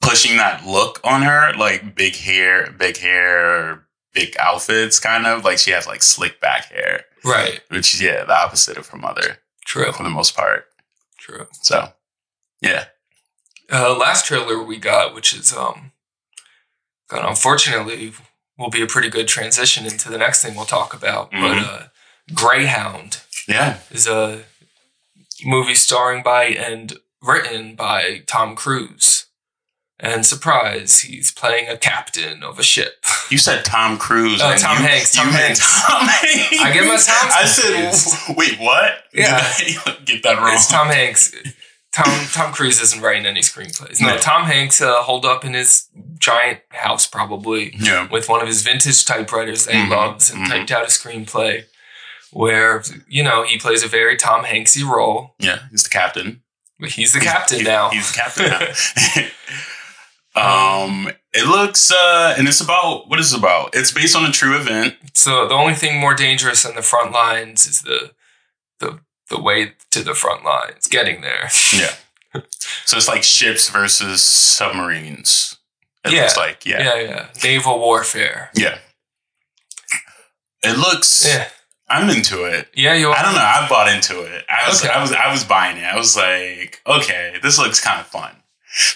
pushing 0.00 0.36
that 0.36 0.64
look 0.66 1.00
on 1.04 1.22
her, 1.22 1.52
like 1.54 1.94
big 1.94 2.14
hair, 2.16 2.70
big 2.72 2.96
hair, 2.98 3.86
big 4.12 4.36
outfits, 4.38 5.00
kind 5.00 5.26
of 5.26 5.44
like 5.44 5.58
she 5.58 5.70
has 5.72 5.86
like 5.86 6.02
slick 6.02 6.40
back 6.40 6.66
hair, 6.66 7.04
Right. 7.24 7.60
which 7.68 7.94
is 7.94 8.00
yeah, 8.02 8.24
the 8.24 8.36
opposite 8.36 8.76
of 8.76 8.86
her 8.88 8.98
mother 8.98 9.38
True. 9.64 9.92
for 9.92 10.02
the 10.02 10.10
most 10.10 10.36
part. 10.36 10.66
True. 11.18 11.48
So 11.62 11.92
yeah, 12.60 12.86
Uh, 13.72 13.94
last 13.96 14.26
trailer 14.26 14.62
we 14.62 14.76
got, 14.76 15.14
which 15.14 15.32
is 15.32 15.52
um, 15.54 15.92
God, 17.08 17.24
unfortunately, 17.28 18.12
will 18.58 18.70
be 18.70 18.82
a 18.82 18.86
pretty 18.86 19.08
good 19.08 19.26
transition 19.26 19.84
into 19.86 20.08
the 20.10 20.18
next 20.18 20.42
thing 20.42 20.54
we'll 20.54 20.64
talk 20.66 20.92
about. 20.94 21.32
Mhm. 21.32 21.40
But 21.40 21.58
uh, 21.66 21.86
Greyhound 22.34 23.22
yeah, 23.48 23.78
is 23.90 24.06
a 24.06 24.42
movie 25.44 25.74
starring 25.74 26.22
by 26.22 26.44
and 26.44 26.98
written 27.22 27.74
by 27.74 28.22
Tom 28.26 28.54
Cruise. 28.56 29.26
And 30.00 30.26
surprise, 30.26 31.00
he's 31.00 31.30
playing 31.30 31.68
a 31.68 31.76
captain 31.76 32.42
of 32.42 32.58
a 32.58 32.62
ship. 32.64 33.04
you 33.30 33.38
said 33.38 33.64
Tom 33.64 33.96
Cruise. 33.96 34.40
Oh, 34.42 34.54
Tom 34.56 34.78
you, 34.82 34.88
Hanks, 34.88 35.14
Tom 35.14 35.28
Hanks. 35.28 35.60
Tom 35.86 36.02
Hanks. 36.08 36.60
I 36.60 36.72
get 36.74 36.86
my 36.86 36.96
sounds 36.96 37.32
I 37.34 37.44
said, 37.46 38.36
wait, 38.36 38.58
what? 38.58 39.04
Yeah. 39.14 39.38
Get 40.04 40.24
that 40.24 40.38
wrong? 40.38 40.52
It's 40.52 40.66
Tom 40.66 40.88
Hanks. 40.88 41.32
Tom 41.92 42.26
Tom 42.32 42.52
Cruise 42.52 42.82
isn't 42.82 43.00
writing 43.02 43.24
any 43.24 43.40
screenplays. 43.40 44.00
No, 44.00 44.08
No. 44.08 44.18
Tom 44.18 44.44
Hanks 44.46 44.80
uh, 44.80 45.00
holed 45.02 45.24
up 45.24 45.44
in 45.44 45.54
his 45.54 45.88
giant 46.18 46.58
house 46.70 47.06
probably 47.06 47.72
yeah. 47.78 48.08
with 48.10 48.28
one 48.28 48.42
of 48.42 48.48
his 48.48 48.62
vintage 48.62 49.04
typewriters 49.04 49.64
that 49.66 49.74
Mhm, 49.74 49.84
he 49.84 49.90
loves 49.90 50.28
and 50.30 50.44
mhm. 50.44 50.48
typed 50.48 50.72
out 50.72 50.82
a 50.82 50.88
screenplay 50.88 51.64
where 52.34 52.82
you 53.08 53.22
know 53.22 53.44
he 53.44 53.56
plays 53.58 53.82
a 53.82 53.88
very 53.88 54.16
Tom 54.16 54.44
Hanksy 54.44 54.84
role. 54.84 55.34
Yeah, 55.38 55.60
he's 55.70 55.82
the 55.84 55.90
captain. 55.90 56.42
He's 56.80 57.12
the 57.14 57.20
captain 57.20 57.64
now. 57.64 57.88
He's 57.90 58.12
the 58.12 58.18
captain 58.18 58.50
now. 58.50 59.30
um, 60.84 61.08
it 61.32 61.46
looks, 61.46 61.90
uh, 61.92 62.34
and 62.36 62.46
it's 62.48 62.60
about 62.60 63.08
what 63.08 63.18
is 63.20 63.32
it 63.32 63.38
about? 63.38 63.74
It's 63.74 63.92
based 63.92 64.16
on 64.16 64.24
a 64.26 64.32
true 64.32 64.56
event. 64.56 64.96
So 65.14 65.46
the 65.48 65.54
only 65.54 65.74
thing 65.74 65.98
more 65.98 66.14
dangerous 66.14 66.64
than 66.64 66.74
the 66.74 66.82
front 66.82 67.12
lines 67.12 67.66
is 67.66 67.82
the 67.82 68.10
the 68.80 69.00
the 69.30 69.40
way 69.40 69.72
to 69.92 70.02
the 70.02 70.14
front 70.14 70.44
lines, 70.44 70.86
getting 70.86 71.20
there. 71.22 71.48
Yeah. 71.72 71.92
So 72.84 72.96
it's 72.96 73.06
like 73.06 73.22
ships 73.22 73.70
versus 73.70 74.20
submarines. 74.20 75.56
It 76.04 76.12
Yeah. 76.12 76.22
looks 76.22 76.36
like, 76.36 76.66
yeah. 76.66 76.82
yeah, 76.82 77.00
yeah. 77.00 77.26
Naval 77.44 77.78
warfare. 77.78 78.50
Yeah. 78.56 78.78
It 80.64 80.76
looks. 80.76 81.24
Yeah, 81.26 81.46
I'm 81.88 82.08
into 82.10 82.44
it. 82.44 82.68
yeah. 82.74 82.94
You. 82.94 83.10
I 83.12 83.22
don't 83.22 83.34
know. 83.34 83.40
I 83.40 83.66
bought 83.68 83.88
into 83.94 84.22
it. 84.22 84.44
I 84.48 84.68
was, 84.68 84.82
Okay. 84.82 84.92
I 84.92 85.00
was, 85.02 85.12
I 85.12 85.30
was 85.30 85.44
buying 85.44 85.76
it. 85.76 85.84
I 85.84 85.96
was 85.96 86.16
like, 86.16 86.80
okay, 86.86 87.36
this 87.42 87.58
looks 87.58 87.78
kind 87.82 88.00
of 88.00 88.06
fun 88.06 88.34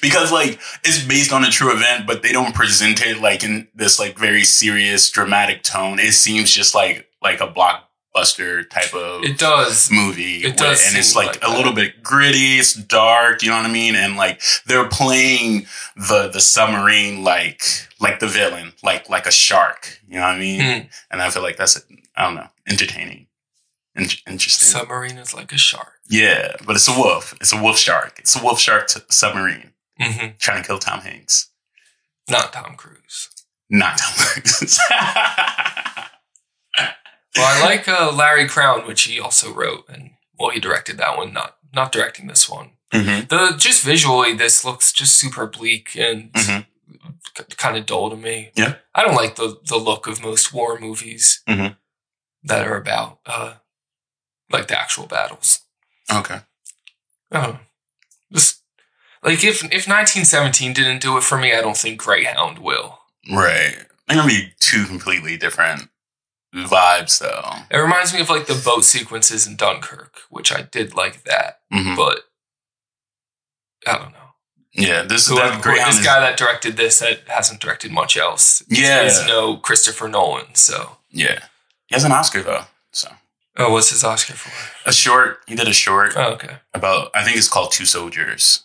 because 0.03 0.33
like 0.33 0.59
it's 0.85 1.05
based 1.05 1.33
on 1.33 1.45
a 1.45 1.51
true 1.51 1.73
event, 1.73 2.07
but 2.07 2.23
they 2.23 2.33
don't 2.33 2.55
present 2.55 3.01
it 3.05 3.21
like 3.21 3.45
in 3.45 3.69
this 3.75 3.99
like 4.01 4.19
very 4.19 4.43
serious, 4.45 5.11
dramatic 5.11 5.63
tone. 5.63 5.99
It 5.99 6.13
seems 6.13 6.51
just 6.51 6.75
like 6.75 7.07
like 7.23 7.41
a 7.41 7.47
blockbuster 7.47 8.69
type 8.69 8.95
of 8.95 9.23
It 9.25 9.39
does. 9.39 9.91
movie. 9.91 10.39
It 10.39 10.57
does 10.57 10.85
and 10.87 10.97
it's 10.97 11.15
like, 11.15 11.27
like 11.27 11.37
a 11.37 11.41
that. 11.41 11.57
little 11.57 11.73
bit 11.75 12.03
gritty. 12.03 12.59
It's 12.59 12.75
dark. 12.75 13.43
You 13.43 13.51
know 13.51 13.57
what 13.59 13.67
I 13.67 13.73
mean? 13.73 13.95
And 13.95 14.17
like 14.17 14.41
they're 14.67 14.89
playing 14.89 15.67
the 15.97 16.29
the 16.33 16.41
submarine 16.41 17.23
like 17.23 17.63
like 18.01 18.19
the 18.21 18.29
villain, 18.29 18.73
like 18.83 19.09
like 19.09 19.27
a 19.27 19.31
shark. 19.33 20.01
You 20.09 20.17
know 20.17 20.23
what 20.23 20.37
I 20.37 20.39
mean? 20.39 20.61
Hmm. 20.61 20.87
And 21.11 21.23
I 21.23 21.31
feel 21.31 21.43
like 21.43 21.57
that's 21.57 21.81
I 22.19 22.25
don't 22.25 22.35
know, 22.35 22.49
entertaining, 22.69 23.29
In- 23.95 24.09
interesting. 24.27 24.67
Submarine 24.69 25.17
is 25.19 25.33
like 25.33 25.53
a 25.53 25.57
shark. 25.59 25.95
yeah, 26.11 26.57
but 26.67 26.77
it's 26.77 26.89
a 26.89 26.93
wolf. 26.99 27.33
It's 27.41 27.53
a 27.53 27.63
wolf 27.63 27.79
shark. 27.79 28.19
It's 28.19 28.35
a 28.39 28.43
wolf 28.43 28.59
shark 28.61 28.89
t- 28.89 29.01
submarine 29.09 29.73
hmm 30.01 30.27
trying 30.39 30.63
to 30.63 30.67
kill 30.67 30.79
Tom 30.79 31.01
Hanks. 31.01 31.51
Not 32.29 32.53
Tom 32.53 32.75
Cruise. 32.77 33.29
Not 33.71 33.97
Tom 33.99 34.15
Hanks. 34.17 34.79
Well, 37.37 37.47
I 37.47 37.65
like 37.65 37.87
uh, 37.87 38.11
Larry 38.13 38.49
Crowne, 38.49 38.87
which 38.87 39.03
he 39.03 39.21
also 39.21 39.53
wrote, 39.53 39.85
and 39.89 40.11
well, 40.39 40.51
he 40.51 40.59
directed 40.59 40.99
that 40.99 41.17
one. 41.17 41.33
Not 41.33 41.57
not 41.73 41.93
directing 41.93 42.27
this 42.27 42.49
one. 42.49 42.73
Mhm. 42.93 43.29
The 43.29 43.55
just 43.57 43.85
visually, 43.85 44.33
this 44.35 44.65
looks 44.65 44.93
just 44.93 45.17
super 45.17 45.47
bleak 45.47 45.95
and 45.95 46.33
Mhm. 46.33 46.67
kind 47.57 47.77
of 47.77 47.87
dull 47.87 48.11
to 48.11 48.17
me. 48.17 48.51
Yeah. 48.57 48.77
I 48.95 49.05
don't 49.05 49.15
like 49.15 49.37
the 49.37 49.61
the 49.69 49.77
look 49.77 50.07
of 50.09 50.21
most 50.23 50.53
war 50.53 50.81
movies 50.81 51.43
Mhm. 51.49 51.77
That 52.45 52.67
are 52.67 52.77
about 52.77 53.19
uh, 53.27 53.55
like 54.51 54.69
the 54.69 54.79
actual 54.79 55.07
battles. 55.07 55.61
Okay. 56.13 56.41
Oh, 57.33 57.59
just 58.33 58.63
like 59.23 59.45
if 59.45 59.63
if 59.65 59.87
1917 59.89 60.73
didn't 60.73 61.03
do 61.03 61.17
it 61.17 61.23
for 61.23 61.37
me, 61.39 61.53
I 61.55 61.61
don't 61.61 61.77
think 61.77 62.01
Greyhound 62.01 62.59
will. 62.59 62.99
Right. 63.31 63.77
They're 64.07 64.17
gonna 64.17 64.27
be 64.29 64.53
two 64.61 64.87
completely 64.87 65.37
different 65.37 65.91
vibes, 66.55 67.19
though. 67.19 67.51
It 67.71 67.77
reminds 67.79 68.15
me 68.15 68.21
of 68.21 68.31
like 68.31 68.47
the 68.47 68.55
boat 68.65 68.85
sequences 68.85 69.47
in 69.47 69.57
Dunkirk, 69.57 70.21
which 70.31 70.51
I 70.51 70.63
did 70.63 70.95
like 70.95 71.25
that, 71.25 71.61
Mhm. 71.73 71.95
but 71.97 72.21
I 73.87 73.99
don't 73.99 74.13
know. 74.13 74.19
Yeah, 74.73 75.03
this 75.03 75.29
Who, 75.29 75.37
that 75.37 75.61
Greyhound 75.63 75.91
this 75.93 75.99
is- 76.01 76.07
guy 76.07 76.21
that 76.21 76.37
directed 76.39 76.77
this 76.77 77.01
that 77.01 77.29
hasn't 77.29 77.61
directed 77.61 77.91
much 77.93 78.17
else. 78.17 78.63
Yeah. 78.69 79.03
is 79.03 79.27
no 79.27 79.57
Christopher 79.59 80.09
Nolan. 80.09 80.55
So, 80.55 80.99
Yeah, 81.11 81.41
he 81.89 81.95
has 81.97 82.05
an 82.05 82.13
Oscar 82.13 82.43
though. 82.43 82.63
So 82.93 83.09
oh, 83.57 83.73
what's 83.73 83.91
his 83.91 84.05
Oscar 84.05 84.35
for? 84.35 84.89
a 84.89 84.93
short. 84.93 85.41
He 85.47 85.55
did 85.57 85.69
a 85.69 85.73
short 85.75 86.13
Oh, 86.17 86.33
okay, 86.35 86.57
about. 86.73 87.11
I 87.15 87.25
think 87.25 87.37
it's 87.37 87.49
called 87.49 87.73
Two 87.73 87.85
Soldiers. 87.87 88.65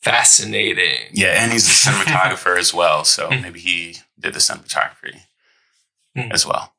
fascinating. 0.00 0.98
Yeah, 1.12 1.42
and 1.42 1.52
he's 1.52 1.66
a 1.68 1.90
cinematographer 1.90 2.58
as 2.58 2.74
well. 2.74 3.04
So 3.04 3.28
Hmm. 3.30 3.42
maybe 3.42 3.60
he 3.60 3.98
did 4.18 4.34
the 4.34 4.40
cinematography 4.40 5.22
Hmm. 6.16 6.32
as 6.32 6.44
well. 6.46 6.74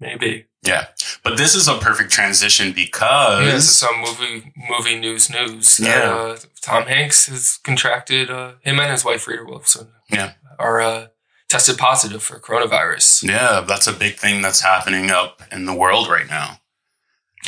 Maybe. 0.00 0.46
Yeah, 0.62 0.88
but 1.22 1.36
this 1.38 1.54
is 1.54 1.68
a 1.68 1.78
perfect 1.78 2.10
transition 2.12 2.72
because 2.72 3.44
Yeah, 3.46 3.52
this 3.52 3.64
is 3.68 3.78
some 3.78 4.00
movie 4.00 4.52
movie 4.56 4.98
news 4.98 5.30
news. 5.30 5.78
Yeah. 5.78 6.10
uh, 6.12 6.38
Tom 6.60 6.86
Hanks 6.86 7.26
has 7.26 7.58
contracted. 7.62 8.30
Uh, 8.30 8.54
him 8.62 8.80
and 8.80 8.90
his 8.90 9.04
wife 9.04 9.26
Rita 9.28 9.44
Wilson. 9.44 9.92
Yeah. 10.10 10.32
are 10.58 10.80
uh, 10.80 11.06
tested 11.48 11.78
positive 11.78 12.22
for 12.22 12.38
coronavirus. 12.38 13.28
yeah, 13.28 13.64
that's 13.66 13.86
a 13.86 13.92
big 13.92 14.16
thing 14.16 14.42
that's 14.42 14.60
happening 14.60 15.10
up 15.10 15.42
in 15.52 15.64
the 15.64 15.74
world 15.74 16.08
right 16.08 16.28
now. 16.28 16.60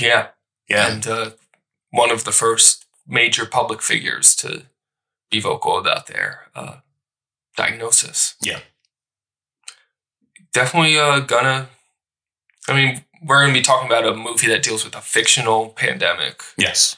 Yeah, 0.01 0.29
Yeah, 0.69 0.93
and 0.93 1.07
uh, 1.07 1.31
one 1.91 2.11
of 2.11 2.25
the 2.25 2.33
first 2.33 2.87
major 3.07 3.47
public 3.47 3.83
figures 3.83 4.37
to 4.37 4.65
be 5.31 5.41
vocal 5.41 5.79
about 5.79 6.07
their 6.07 6.47
uh, 6.55 6.77
diagnosis. 7.57 8.37
Yeah. 8.43 8.61
definitely 10.53 10.99
uh, 10.99 11.21
gonna. 11.21 11.69
I 12.69 12.75
mean, 12.75 13.05
we're 13.23 13.43
gonna 13.43 13.53
be 13.53 13.63
talking 13.63 13.89
about 13.89 14.07
a 14.07 14.15
movie 14.15 14.47
that 14.49 14.63
deals 14.63 14.85
with 14.85 14.95
a 14.95 15.01
fictional 15.01 15.71
pandemic, 15.71 16.43
yes, 16.57 16.97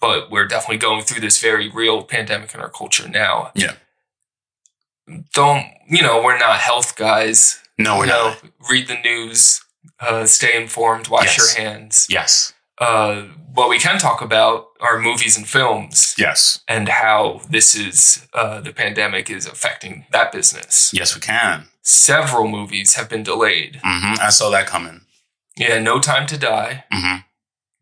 but 0.00 0.30
we're 0.30 0.46
definitely 0.46 0.78
going 0.78 1.02
through 1.02 1.20
this 1.20 1.40
very 1.40 1.68
real 1.68 2.02
pandemic 2.04 2.54
in 2.54 2.60
our 2.60 2.68
culture 2.68 3.08
now. 3.08 3.50
Yeah. 3.54 3.74
Don't 5.34 5.66
you 5.88 6.02
know? 6.02 6.22
We're 6.22 6.38
not 6.38 6.56
health 6.58 6.96
guys. 6.96 7.60
no, 7.78 7.98
we're 7.98 8.06
not. 8.06 8.42
read 8.70 8.86
the 8.88 8.98
news, 9.04 9.60
uh, 10.00 10.24
stay 10.26 10.54
informed, 10.60 11.08
wash 11.08 11.24
Yes. 11.24 11.38
your 11.38 11.64
hands. 11.66 12.06
Yes, 12.08 12.52
Uh, 12.78 13.22
what 13.54 13.68
we 13.68 13.78
can 13.78 13.98
talk 13.98 14.20
about 14.22 14.66
are 14.80 14.98
movies 14.98 15.36
and 15.36 15.46
films 15.48 16.14
yes, 16.18 16.60
and 16.68 16.88
how 16.88 17.40
this 17.50 17.74
is 17.74 18.26
uh, 18.34 18.60
the 18.60 18.72
pandemic 18.72 19.28
is 19.30 19.46
affecting 19.46 20.06
that 20.12 20.32
business. 20.32 20.90
yes, 20.92 21.14
we 21.14 21.20
can. 21.20 21.68
Several 21.82 22.48
movies 22.48 22.94
have 22.94 23.08
been 23.08 23.22
delayed. 23.24 23.80
hmm 23.84 24.14
I 24.20 24.30
saw 24.30 24.50
that 24.50 24.66
coming. 24.66 25.00
Yeah, 25.56 25.78
No 25.80 25.98
Time 26.00 26.26
to 26.26 26.38
Die, 26.38 26.84
hmm 26.92 27.16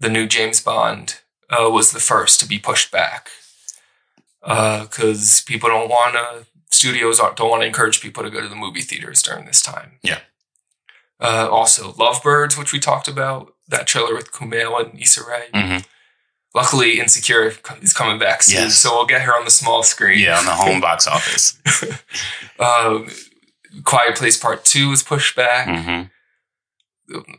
the 0.01 0.09
new 0.09 0.27
James 0.27 0.61
Bond, 0.63 1.21
uh, 1.51 1.69
was 1.71 1.91
the 1.93 2.01
first 2.01 2.41
to 2.41 2.47
be 2.47 2.59
pushed 2.59 2.91
back 2.91 3.29
because 4.43 5.43
people 5.43 5.69
don't 5.69 5.89
want 5.91 6.15
to. 6.15 6.47
Studios 6.71 7.19
don't 7.19 7.51
want 7.51 7.63
to 7.63 7.67
encourage 7.67 8.01
people 8.01 8.23
to 8.23 8.31
go 8.31 8.41
to 8.41 8.49
the 8.49 8.55
movie 8.57 8.81
theaters 8.83 9.23
during 9.23 9.45
this 9.47 9.61
time. 9.63 9.99
Yeah. 10.03 10.21
Uh, 11.21 11.49
also, 11.51 11.93
Lovebirds, 11.93 12.57
which 12.57 12.73
we 12.73 12.79
talked 12.79 13.09
about, 13.09 13.53
that 13.69 13.87
trailer 13.87 14.15
with 14.15 14.33
Kumail 14.33 14.81
and 14.91 15.01
Issa 15.01 15.23
Rae. 15.29 15.49
hmm 15.53 15.79
Luckily, 16.53 16.99
Insecure 16.99 17.53
is 17.81 17.93
coming 17.93 18.19
back 18.19 18.43
soon, 18.43 18.63
Yes. 18.63 18.77
so 18.77 18.91
we'll 18.93 19.07
get 19.07 19.21
her 19.23 19.37
on 19.39 19.45
the 19.45 19.53
small 19.53 19.85
screen. 19.85 20.19
Yeah, 20.19 20.37
on 20.39 20.45
the 20.47 20.51
home 20.55 20.81
box 20.89 21.07
office. 21.07 21.57
Uh, 22.59 23.01
Quiet 23.85 24.17
Place 24.17 24.37
Part 24.37 24.65
Two 24.65 24.89
was 24.91 25.03
pushed 25.05 25.37
back. 25.37 25.69
hmm 25.69 26.03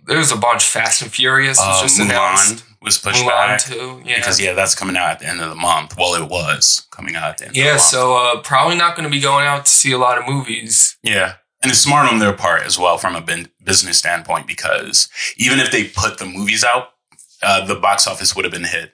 There's 0.07 0.31
a 0.31 0.38
bunch. 0.38 0.63
Fast 0.63 1.01
and 1.01 1.11
Furious 1.11 1.57
was 1.57 1.79
Uh, 1.79 1.81
just 1.81 2.00
Mulan 2.00 2.05
announced. 2.05 2.63
Was 2.81 2.97
pushed 2.97 3.25
back 3.25 3.61
too. 3.61 4.01
Yeah. 4.05 4.17
because 4.17 4.39
yeah, 4.39 4.53
that's 4.53 4.75
coming 4.75 4.97
out 4.97 5.09
at 5.11 5.19
the 5.19 5.27
end 5.27 5.39
of 5.41 5.50
the 5.50 5.55
month. 5.55 5.95
Well, 5.97 6.15
it 6.15 6.29
was 6.29 6.88
coming 6.91 7.15
out 7.15 7.29
at 7.29 7.38
the 7.38 7.43
end. 7.45 7.51
of 7.51 7.57
yeah. 7.57 7.63
the 7.65 7.71
month. 7.73 7.81
So 7.83 8.17
uh, 8.17 8.41
probably 8.41 8.75
not 8.75 8.95
going 8.95 9.03
to 9.07 9.11
be 9.11 9.21
going 9.21 9.45
out 9.45 9.65
to 9.65 9.71
see 9.71 9.91
a 9.91 9.97
lot 9.97 10.17
of 10.17 10.27
movies. 10.27 10.97
Yeah. 11.03 11.35
And 11.61 11.71
it's 11.71 11.79
smart 11.81 12.11
on 12.11 12.17
their 12.19 12.33
part 12.33 12.63
as 12.63 12.79
well 12.79 12.97
from 12.97 13.15
a 13.15 13.21
business 13.63 13.97
standpoint 14.00 14.47
because 14.47 15.09
even 15.38 15.59
if 15.59 15.71
they 15.71 15.83
put 15.83 16.17
the 16.17 16.25
movies 16.25 16.63
out, 16.63 16.89
uh, 17.43 17.63
the 17.65 17.75
box 17.75 18.07
office 18.07 18.35
would 18.35 18.45
have 18.45 18.51
been 18.51 18.63
hit. 18.63 18.93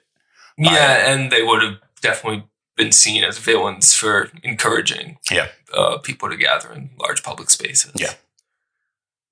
Yeah, 0.58 1.10
and 1.10 1.30
they 1.30 1.42
would 1.42 1.62
have 1.62 1.74
definitely 2.02 2.44
been 2.76 2.92
seen 2.92 3.24
as 3.24 3.38
villains 3.38 3.94
for 3.94 4.30
encouraging 4.42 5.18
Yeah. 5.30 5.48
uh, 5.72 5.98
people 5.98 6.28
to 6.28 6.36
gather 6.36 6.70
in 6.72 6.90
large 7.00 7.22
public 7.22 7.48
spaces. 7.48 7.92
Yeah. 7.96 8.12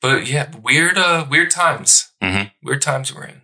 But 0.00 0.26
yeah, 0.28 0.50
weird, 0.62 0.96
uh, 0.96 1.26
weird 1.28 1.50
times. 1.50 2.12
Mhm. 2.22 2.52
Weird 2.62 2.80
times 2.82 3.14
we're 3.14 3.24
in. 3.24 3.42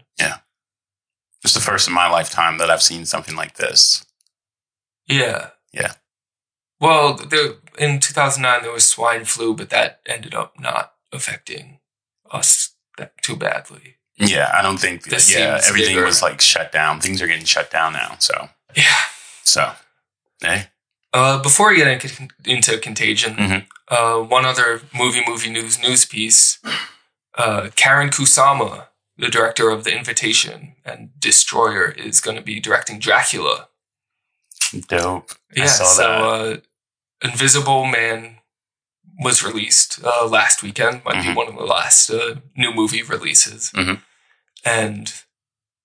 It's 1.45 1.55
the 1.55 1.61
first 1.61 1.89
in 1.89 1.95
my 1.95 2.09
lifetime 2.09 2.59
that 2.59 2.71
I've 2.71 2.83
seen 2.83 3.05
something 3.05 3.35
like 3.37 3.55
this. 3.57 4.05
Yeah. 5.07 5.51
Yeah. 5.73 5.95
Well, 6.81 7.15
there, 7.15 7.55
in 7.79 8.01
2009, 8.01 8.63
there 8.63 8.73
was 8.73 8.89
swine 8.89 9.25
flu, 9.25 9.55
but 9.55 9.71
that 9.71 10.01
ended 10.07 10.35
up 10.35 10.59
not 10.59 10.93
affecting 11.13 11.79
us 12.31 12.75
that 12.99 13.13
too 13.23 13.37
badly. 13.37 13.97
Yeah, 14.17 14.51
I 14.55 14.63
don't 14.63 14.79
think, 14.79 15.05
This 15.05 15.33
yeah, 15.35 15.61
everything 15.65 15.95
bigger. 15.97 16.05
was 16.05 16.23
like 16.23 16.41
shut 16.41 16.71
down. 16.71 17.01
Things 17.01 17.21
are 17.23 17.27
getting 17.27 17.45
shut 17.45 17.71
down 17.71 17.93
now. 17.95 18.17
So, 18.19 18.51
Yeah. 18.75 18.97
so, 19.45 19.73
hey, 20.41 20.69
Uh, 21.15 21.39
before 21.43 21.69
we 21.71 21.77
get 21.77 22.05
in- 22.19 22.31
into 22.47 22.79
Contagion, 22.79 23.37
Mhm. 23.37 23.67
uh, 23.89 24.17
one 24.23 24.47
other 24.47 24.81
movie, 24.95 25.23
movie 25.27 25.51
news, 25.51 25.79
news 25.79 26.07
piece. 26.07 26.59
Uh, 27.37 27.69
Karyn 27.77 28.11
Kusama, 28.11 28.89
the 29.23 29.29
director 29.31 29.71
of 29.71 29.85
The 29.85 29.97
Invitation 29.97 30.75
and 30.85 31.11
Destroyer, 31.19 31.88
is 31.93 32.21
going 32.21 32.37
to 32.37 32.43
be 32.43 32.61
directing 32.61 32.99
Dracula. 32.99 33.69
dope. 34.88 35.33
Yeah, 35.55 35.67
saw 35.67 35.85
so 35.85 36.02
that. 36.02 36.21
Uh, 36.23 37.29
Invisible 37.31 37.85
Man 37.85 38.38
was 39.21 39.45
released 39.45 40.00
uh, 40.05 40.26
last 40.26 40.62
weekend. 40.62 41.05
Might 41.05 41.23
be 41.23 41.29
Mhm. 41.29 41.37
one 41.37 41.47
of 41.49 41.55
the 41.55 41.64
last 41.64 42.11
uh, 42.11 42.37
new 42.57 42.73
movie 42.75 43.02
releases. 43.02 43.71
Mhm. 43.73 44.02
and 44.64 45.12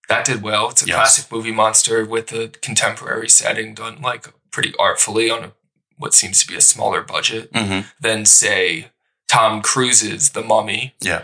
that 0.07 0.23
did 0.23 0.41
well. 0.43 0.69
It's 0.69 0.83
a 0.83 0.87
Yes. 0.87 0.95
classic 0.95 1.31
movie 1.31 1.51
monster 1.51 2.05
with 2.05 2.31
a 2.31 2.47
contemporary 2.49 3.27
setting 3.29 3.73
done 3.73 4.01
like 4.01 4.27
pretty 4.51 4.73
artfully 4.79 5.29
on 5.31 5.43
a, 5.43 5.51
what 5.97 6.13
seems 6.13 6.39
to 6.41 6.47
be 6.47 6.55
a 6.55 6.61
smaller 6.61 7.01
budget 7.01 7.51
Mm-hmm. 7.53 7.87
than 7.99 8.25
say 8.25 8.91
Tom 9.27 9.61
Cruise's 9.61 10.29
The 10.31 10.43
Mummy. 10.43 10.95
Yeah. 11.01 11.23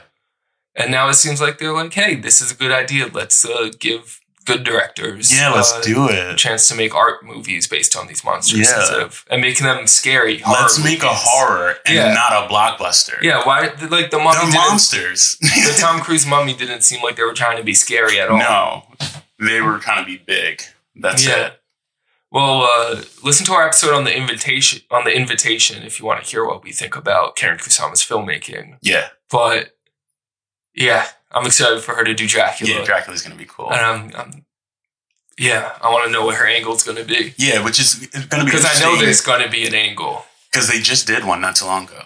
And 0.76 0.92
now 0.92 1.08
it 1.10 1.14
seems 1.16 1.40
like 1.40 1.58
they're 1.60 1.74
like, 1.74 1.94
hey, 1.94 2.16
this 2.16 2.42
is 2.42 2.52
a 2.52 2.56
good 2.56 2.72
idea. 2.72 3.08
Let's 3.12 3.46
uh, 3.46 3.70
give 3.80 4.20
good 4.46 4.64
directors 4.66 5.34
Yeah, 5.34 5.52
let's 5.54 5.72
uh, 5.72 5.80
do 5.82 6.10
a 6.10 6.32
it. 6.32 6.38
chance 6.38 6.68
to 6.68 6.76
make 6.76 6.94
art 6.94 7.24
movies 7.26 7.66
based 7.66 7.96
on 7.96 8.08
these 8.08 8.26
monsters 8.26 8.60
Yeah. 8.70 8.80
instead 8.82 9.00
of 9.00 9.24
and 9.32 9.42
making 9.42 9.66
them 9.66 9.88
scary. 9.88 10.42
Let's 10.46 10.84
make 10.84 11.02
a 11.02 11.14
horror 11.14 11.76
and 11.86 11.96
Yeah. 11.96 12.14
not 12.14 12.34
a 12.34 12.54
blockbuster. 12.54 13.22
Yeah, 13.22 13.42
why? 13.46 13.72
Like 13.90 14.12
the 14.12 14.18
mummy 14.20 14.52
They're 14.52 14.60
monsters. 14.60 15.38
The 15.42 15.78
Tom 15.80 16.02
Cruise 16.02 16.26
mummy 16.26 16.54
didn't 16.54 16.82
seem 16.82 17.02
like 17.02 17.16
they 17.16 17.24
were 17.24 17.34
trying 17.34 17.56
to 17.58 17.64
be 17.64 17.74
scary 17.74 18.20
at 18.20 18.30
all. 18.30 18.38
no, 18.38 18.84
they 19.40 19.62
were 19.62 19.78
trying 19.80 20.04
to 20.04 20.06
be 20.12 20.18
big. 20.18 20.62
That's 20.96 21.26
Yeah. 21.26 21.46
it. 21.48 21.60
Well, 22.32 22.64
uh, 22.64 23.04
listen 23.24 23.46
to 23.46 23.54
our 23.54 23.66
episode 23.68 23.94
on 23.94 24.04
the 24.06 24.18
invitation. 24.18 24.82
On 24.92 25.04
the 25.06 25.16
invitation, 25.16 25.84
if 25.84 26.00
you 26.00 26.06
want 26.06 26.22
to 26.24 26.30
hear 26.30 26.44
what 26.46 26.64
we 26.64 26.72
think 26.74 26.96
about 26.96 27.38
Karyn 27.38 27.58
Kusama's 27.60 28.02
filmmaking. 28.04 28.78
Yeah, 28.82 29.10
But 29.30 29.73
yeah, 30.76 31.06
I'm 31.32 31.46
excited 31.46 31.82
for 31.84 31.96
her 31.96 32.04
to 32.04 32.14
do 32.14 32.28
Dracula. 32.28 32.72
yeah. 32.80 32.84
Dracula's 32.86 33.22
gonna 33.22 33.36
be 33.36 33.46
cool. 33.48 33.72
and 33.72 33.82
I'm, 33.82 34.12
I'm 34.16 34.46
yeah, 35.38 35.72
I 35.82 35.90
want 35.92 36.06
to 36.06 36.12
know 36.12 36.26
what 36.26 36.36
her 36.36 36.46
angle's 36.46 36.84
going 36.84 36.98
to 36.98 37.04
be 37.04 37.34
Yeah, 37.38 37.64
which 37.66 37.80
is 37.80 37.96
gonna 38.30 38.44
be 38.46 38.52
because 38.52 38.66
I 38.66 38.80
know 38.80 39.00
there's 39.00 39.22
going 39.22 39.42
to 39.44 39.50
be 39.50 39.66
an 39.66 39.74
angle. 39.74 40.24
because 40.52 40.68
they 40.70 40.80
just 40.80 41.08
did 41.08 41.26
one 41.26 41.42
not 41.42 41.56
too 41.56 41.66
long 41.66 41.86
ago. 41.86 42.02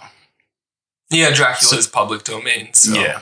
Yeah, 1.09 1.31
Dracula 1.33 1.69
So- 1.71 1.77
is 1.77 1.87
public 1.87 2.23
domain. 2.23 2.73
So. 2.73 2.93
Yeah. 2.93 3.21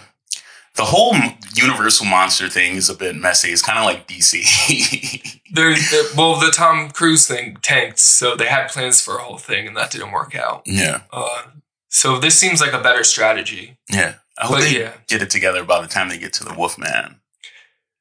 The 0.75 0.85
whole 0.85 1.15
Universal 1.55 2.05
monster 2.05 2.49
thing 2.49 2.75
is 2.75 2.87
a 2.89 2.93
bit 2.95 3.15
messy. 3.15 3.49
It's 3.49 3.61
kind 3.63 3.79
of 3.79 3.85
like 3.85 4.07
DC. 4.07 5.31
There, 5.55 5.73
the, 5.73 6.11
well, 6.17 6.37
the 6.37 6.51
Tom 6.51 6.89
Cruise 6.91 7.25
thing 7.27 7.57
tanked, 7.61 7.97
so 7.99 8.35
they 8.35 8.47
had 8.47 8.67
plans 8.67 8.99
for 8.99 9.15
a 9.17 9.21
whole 9.21 9.37
thing, 9.37 9.67
and 9.67 9.77
that 9.77 9.89
didn't 9.89 10.11
work 10.11 10.35
out. 10.35 10.63
yeah, 10.65 11.01
Uh, 11.13 11.43
so 11.87 12.19
this 12.19 12.37
seems 12.37 12.59
like 12.59 12.73
a 12.73 12.81
better 12.81 13.05
strategy. 13.05 13.77
yeah. 13.89 14.15
I 14.37 14.45
hope 14.47 14.57
But 14.57 14.63
they 14.63 14.79
yeah. 14.79 14.93
get 15.07 15.21
it 15.21 15.29
together 15.29 15.63
by 15.63 15.81
the 15.81 15.87
time 15.87 16.09
they 16.09 16.17
get 16.17 16.33
to 16.33 16.43
the 16.43 16.53
Wolfman. 16.53 17.21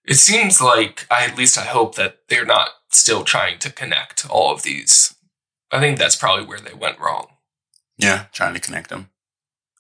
It 0.05 0.15
seems 0.15 0.61
like, 0.61 1.07
I, 1.11 1.25
at 1.27 1.39
least 1.39 1.57
I 1.57 1.65
hope 1.65 1.95
that 1.95 2.29
they're 2.29 2.45
not 2.45 2.71
still 2.91 3.25
trying 3.25 3.59
to 3.61 3.73
connect 3.73 4.29
all 4.29 4.53
of 4.53 4.63
these. 4.63 5.15
I 5.71 5.81
think 5.81 5.99
that's 5.99 6.17
probably 6.17 6.45
where 6.45 6.61
they 6.61 6.75
went 6.75 6.99
wrong. 7.01 7.29
Yeah, 7.97 8.27
trying 8.33 8.55
to 8.55 8.61
connect 8.61 8.91
them. 8.91 9.11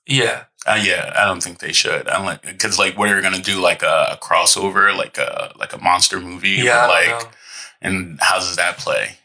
Yeah, 0.07 0.45
Uh, 0.67 0.81
yeah, 0.83 1.13
I 1.17 1.25
don't 1.25 1.43
think 1.43 1.59
they 1.59 1.73
should. 1.73 2.09
I 2.09 2.15
don't 2.17 2.27
like 2.27 2.43
because 2.43 2.79
like 2.79 2.97
what 2.97 3.09
are 3.11 3.17
you 3.17 3.23
gonna 3.23 3.39
do 3.41 3.59
like 3.61 3.83
a, 3.83 4.09
a 4.13 4.19
crossover, 4.23 4.95
like 4.97 5.17
a 5.19 5.53
like 5.59 5.73
a 5.73 5.79
monster 5.83 6.21
movie, 6.21 6.51
yeah, 6.63 6.87
or, 6.87 6.91
I 6.91 7.05
don't 7.07 7.23
like 7.25 7.33
and 7.81 8.19
how 8.21 8.39
does 8.39 8.57
that 8.57 8.79
play? 8.79 9.17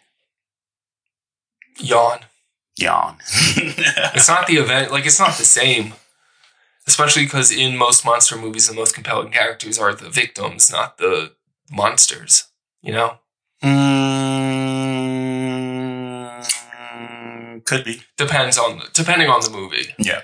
yawn. 1.79 2.19
Yawn. 2.77 3.17
It's 4.15 4.27
not 4.27 4.47
the 4.47 4.55
event, 4.57 4.91
like 4.91 5.05
it's 5.05 5.19
not 5.19 5.37
the 5.37 5.45
same. 5.45 5.93
Especially 6.89 7.23
because 7.23 7.51
in 7.51 7.77
most 7.77 8.03
monster 8.03 8.35
movies, 8.35 8.67
the 8.67 8.73
most 8.73 8.95
compelling 8.95 9.31
characters 9.31 9.77
are 9.77 9.93
the 9.93 10.09
victims, 10.09 10.71
not 10.71 10.97
the 10.97 11.33
monsters. 11.71 12.47
You 12.81 12.93
know, 12.93 13.19
Mm, 16.73 17.65
could 17.65 17.83
be. 17.85 18.01
depends 18.17 18.57
on 18.57 18.81
depending 18.93 19.29
on 19.29 19.41
the 19.41 19.49
movie. 19.49 19.93
Yeah. 19.99 20.21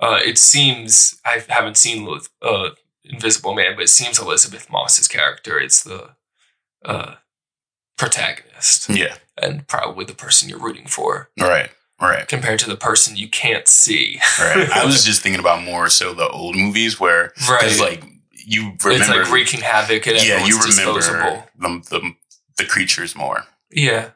Uh, 0.00 0.18
it 0.24 0.38
seems 0.38 1.20
I 1.24 1.42
haven't 1.48 1.76
seen 1.76 2.08
uh, 2.42 2.70
Invisible 3.04 3.54
Man, 3.54 3.74
but 3.76 3.84
it 3.84 3.88
seems 3.90 4.18
Elisabeth 4.18 4.70
Moss's 4.70 5.08
character 5.08 5.58
is 5.60 5.82
the 5.84 6.10
uh, 6.84 7.14
protagonist 7.98 8.88
Yeah. 8.88 9.16
and 9.40 9.66
probably 9.66 10.04
the 10.04 10.14
person 10.14 10.48
you're 10.48 10.58
rooting 10.58 10.86
for 10.86 11.30
Right. 11.40 11.70
Right. 11.98 12.28
compared 12.28 12.58
to 12.60 12.68
the 12.68 12.76
person 12.76 13.16
you 13.16 13.28
can't 13.28 13.66
see. 13.66 14.20
Right. 14.38 14.68
I 14.74 14.84
was 14.84 15.02
just 15.02 15.22
thinking 15.22 15.40
about 15.40 15.62
more 15.62 15.88
so 15.88 16.12
the 16.12 16.28
old 16.28 16.54
movies 16.54 17.00
where 17.00 17.32
right. 17.48 17.78
like 17.80 18.04
you 18.32 18.76
remember 18.84 18.90
it's 18.90 19.08
like 19.08 19.30
wreaking 19.30 19.60
havoc 19.60 20.06
and 20.06 20.16
yeah 20.16 20.44
you 20.44 20.58
remember 20.60 21.00
the, 21.00 21.82
the 21.90 22.14
the 22.58 22.64
creatures 22.64 23.16
more. 23.16 23.44
Yeah. 23.70 24.10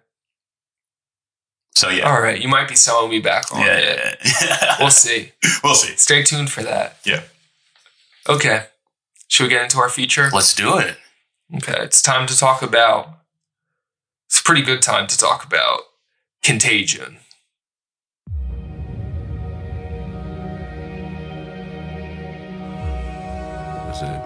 So 1.74 1.88
yeah. 1.88 2.10
All 2.10 2.20
right. 2.20 2.40
You 2.40 2.48
might 2.48 2.68
be 2.68 2.76
selling 2.76 3.10
me 3.10 3.20
back 3.20 3.52
on 3.54 3.60
yeah, 3.60 3.76
it. 3.76 4.18
yeah, 4.24 4.56
yeah. 4.62 4.76
We'll 4.78 4.90
see. 4.90 5.32
we'll 5.64 5.74
see. 5.74 5.96
Stay 5.96 6.22
tuned 6.22 6.50
for 6.50 6.62
that. 6.62 6.98
Yeah. 7.04 7.22
Okay. 8.28 8.64
Should 9.28 9.44
we 9.44 9.50
get 9.50 9.62
into 9.62 9.78
our 9.78 9.88
feature? 9.88 10.28
Let's 10.32 10.54
do 10.54 10.78
it. 10.78 10.96
Okay. 11.56 11.76
It's 11.78 12.02
time 12.02 12.26
to 12.26 12.36
talk 12.36 12.62
about. 12.62 13.08
It's 14.26 14.40
a 14.40 14.42
pretty 14.42 14.62
good 14.62 14.82
time 14.82 15.06
to 15.08 15.18
talk 15.18 15.44
about 15.44 15.80
Contagion. 16.42 17.18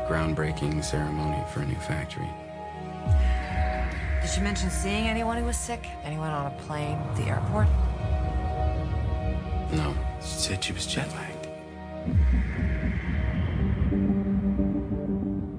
Groundbreaking 0.09 0.85
ceremony 0.85 1.43
for 1.53 1.61
a 1.61 1.67
new 1.67 1.75
factory. 1.77 2.29
Did 4.21 4.31
she 4.31 4.41
mention 4.41 4.71
seeing 4.71 5.07
anyone 5.07 5.37
who 5.37 5.45
was 5.45 5.57
sick? 5.57 5.87
Anyone 6.03 6.31
on 6.31 6.47
a 6.47 6.57
plane, 6.63 6.97
at 6.97 7.17
the 7.17 7.25
airport? 7.25 7.69
No, 9.73 9.95
she 10.21 10.27
said 10.27 10.65
she 10.65 10.73
was 10.73 10.87
jet 10.87 11.09
lagged. 11.13 11.49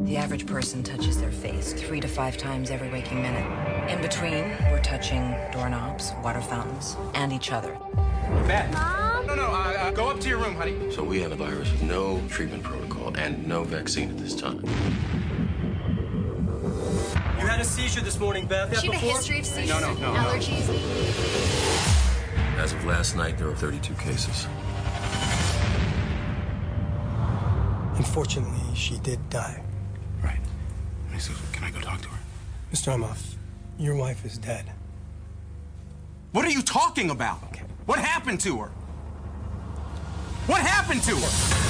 The 0.07 0.17
average 0.17 0.45
person 0.45 0.83
touches 0.83 1.19
their 1.19 1.31
face 1.31 1.73
three 1.73 1.99
to 1.99 2.07
five 2.07 2.37
times 2.37 2.71
every 2.71 2.89
waking 2.89 3.21
minute. 3.21 3.89
In 3.89 4.01
between, 4.01 4.55
we're 4.71 4.81
touching 4.81 5.35
doorknobs, 5.51 6.13
water 6.23 6.41
fountains, 6.41 6.95
and 7.15 7.33
each 7.33 7.51
other. 7.51 7.77
No, 8.29 9.33
no, 9.35 9.43
uh, 9.51 9.75
uh, 9.77 9.91
go 9.91 10.09
up 10.09 10.19
to 10.21 10.29
your 10.29 10.37
room, 10.39 10.55
honey. 10.55 10.91
So 10.91 11.03
we 11.03 11.19
have 11.21 11.31
a 11.31 11.35
virus 11.35 11.71
with 11.71 11.83
no 11.83 12.21
treatment 12.29 12.63
protocol 12.63 13.15
and 13.17 13.45
no 13.47 13.63
vaccine 13.63 14.09
at 14.09 14.17
this 14.17 14.35
time. 14.35 14.63
You 17.39 17.45
had 17.47 17.59
a 17.59 17.65
seizure 17.65 18.01
this 18.01 18.19
morning, 18.19 18.45
Beth. 18.45 18.69
Do 18.79 18.85
you 18.85 18.91
have 18.91 19.03
a 19.03 19.05
history 19.05 19.39
of 19.39 19.45
seizures 19.45 19.69
No, 19.69 19.79
no, 19.79 19.93
no, 19.99 20.13
no. 20.13 20.19
allergies? 20.19 20.69
As 22.57 22.73
of 22.73 22.85
last 22.85 23.15
night, 23.15 23.37
there 23.37 23.47
are 23.49 23.55
32 23.55 23.93
cases. 23.95 24.47
Unfortunately, 27.97 28.75
she 28.75 28.97
did 28.99 29.19
die. 29.29 29.63
Right. 30.23 30.39
Let 31.11 31.29
me 31.29 31.35
Can 31.51 31.63
I 31.63 31.71
go 31.71 31.79
talk 31.79 32.01
to 32.01 32.09
her? 32.09 32.19
Mr. 32.71 32.93
Emhoff, 32.93 33.35
your 33.77 33.95
wife 33.95 34.25
is 34.25 34.37
dead. 34.37 34.71
What 36.31 36.45
are 36.45 36.49
you 36.51 36.61
talking 36.61 37.09
about? 37.09 37.39
What 37.85 37.99
happened 37.99 38.39
to 38.41 38.57
her? 38.57 38.69
What 40.47 40.61
happened 40.61 41.03
to 41.03 41.15
her? 41.15 41.65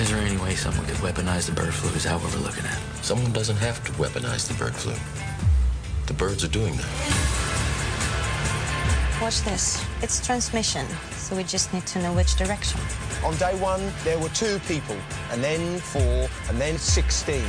Is 0.00 0.08
there 0.10 0.20
any 0.20 0.36
way 0.36 0.54
someone 0.54 0.86
could 0.86 0.96
weaponize 0.96 1.46
the 1.46 1.52
bird 1.52 1.74
flu? 1.74 1.90
Is 1.96 2.04
that 2.04 2.14
what 2.20 2.32
we're 2.32 2.42
looking 2.42 2.64
at? 2.64 2.78
Someone 3.02 3.32
doesn't 3.32 3.56
have 3.56 3.84
to 3.84 3.92
weaponize 3.92 4.46
the 4.46 4.54
bird 4.54 4.74
flu. 4.74 4.94
The 6.06 6.14
birds 6.14 6.44
are 6.44 6.48
doing 6.48 6.76
that. 6.76 6.86
Watch 9.20 9.42
this. 9.42 9.84
It's 10.02 10.18
transmission, 10.26 10.84
so 11.12 11.36
we 11.36 11.44
just 11.44 11.72
need 11.72 11.86
to 11.86 12.02
know 12.02 12.12
which 12.12 12.34
direction. 12.34 12.80
On 13.24 13.36
day 13.36 13.54
one, 13.60 13.80
there 14.02 14.18
were 14.18 14.30
two 14.30 14.58
people, 14.66 14.96
and 15.30 15.40
then 15.40 15.78
four, 15.78 16.28
and 16.48 16.60
then 16.60 16.76
16. 16.76 17.36
In 17.36 17.42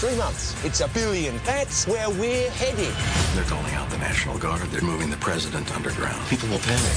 three 0.00 0.16
months, 0.16 0.56
it's 0.64 0.80
a 0.80 0.88
billion. 0.88 1.38
That's 1.44 1.86
where 1.86 2.08
we're 2.08 2.48
headed. 2.52 2.94
They're 3.34 3.44
calling 3.44 3.74
out 3.74 3.90
the 3.90 3.98
National 3.98 4.38
Guard. 4.38 4.62
They're 4.70 4.80
moving 4.80 5.10
the 5.10 5.18
president 5.18 5.70
underground. 5.76 6.26
People 6.28 6.48
will 6.48 6.60
panic. 6.60 6.96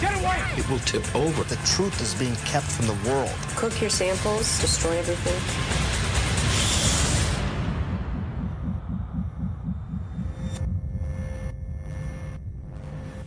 Get 0.00 0.14
away! 0.22 0.40
It 0.56 0.66
will 0.70 0.78
tip 0.80 1.04
over. 1.14 1.44
The 1.44 1.56
truth 1.66 2.00
is 2.00 2.14
being 2.14 2.36
kept 2.46 2.64
from 2.64 2.86
the 2.86 3.10
world. 3.10 3.30
Cook 3.56 3.78
your 3.78 3.90
samples, 3.90 4.58
destroy 4.58 4.96
everything. 4.96 5.36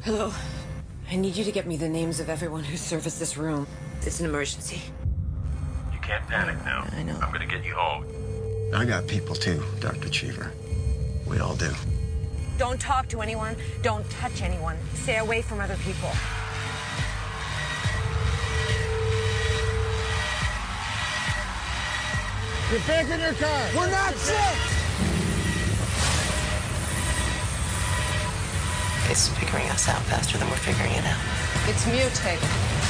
Hello. 0.02 0.34
I 1.13 1.15
need 1.15 1.36
you 1.36 1.43
to 1.43 1.52
get 1.52 1.67
me 1.67 1.78
the 1.78 1.88
names 1.88 2.19
of 2.19 2.28
everyone 2.28 2.63
who 2.63 2.76
serviced 2.76 3.19
this 3.19 3.38
room. 3.38 3.67
It's 4.02 4.19
an 4.19 4.26
emergency. 4.26 4.82
You 5.93 5.99
can't 5.99 6.26
panic 6.28 6.56
now. 6.65 6.88
I 6.91 7.04
know. 7.04 7.13
I'm 7.21 7.32
gonna 7.32 7.45
get 7.45 7.63
you 7.63 7.76
home. 7.76 8.04
I 8.73 8.84
got 8.84 9.06
people 9.06 9.36
too, 9.36 9.63
Dr. 9.80 10.10
Cheever. 10.10 10.52
We 11.28 11.38
all 11.38 11.56
do. 11.56 11.71
Don't 12.58 12.82
talk 12.82 13.10
to 13.10 13.21
anyone. 13.21 13.56
Don't 13.84 14.10
touch 14.10 14.41
anyone. 14.41 14.76
Stay 14.95 15.17
away 15.17 15.43
from 15.43 15.60
other 15.62 15.76
people. 15.86 16.10
Get 22.71 22.88
back 22.88 23.08
in 23.12 23.19
your 23.19 23.34
car. 23.34 23.69
We're 23.76 23.91
not 23.91 24.15
sick. 24.15 24.72
figuring 29.13 29.69
us 29.69 29.88
out 29.88 30.02
faster 30.04 30.38
than 30.38 30.49
we're 30.49 30.56
figuring 30.56 30.91
it 30.91 31.06
out. 31.06 31.19
It's 31.67 31.86
mutating. 31.86 32.84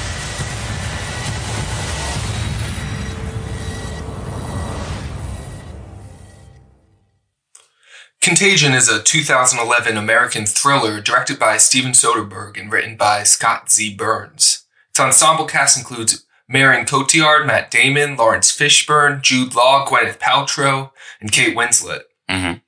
Contagion 8.21 8.73
is 8.73 8.87
a 8.87 9.03
2011 9.03 9.97
American 9.97 10.45
thriller 10.45 11.01
directed 11.01 11.37
by 11.37 11.57
Steven 11.57 11.91
Soderbergh 11.91 12.57
and 12.57 12.71
written 12.71 12.95
by 12.95 13.23
Scott 13.23 13.69
Z. 13.69 13.95
Burns. 13.95 14.65
Its 14.91 14.99
ensemble 15.01 15.45
cast 15.45 15.77
includes 15.77 16.25
Marion 16.47 16.85
Cotillard, 16.85 17.45
Matt 17.45 17.69
Damon, 17.69 18.15
Laurence 18.15 18.49
Fishburne, 18.55 19.21
Jude 19.21 19.55
Law, 19.55 19.85
Gwyneth 19.85 20.19
Paltrow, 20.19 20.91
and 21.19 21.33
Kate 21.33 21.55
Winslet. 21.55 22.03
Mm-hmm. 22.29 22.59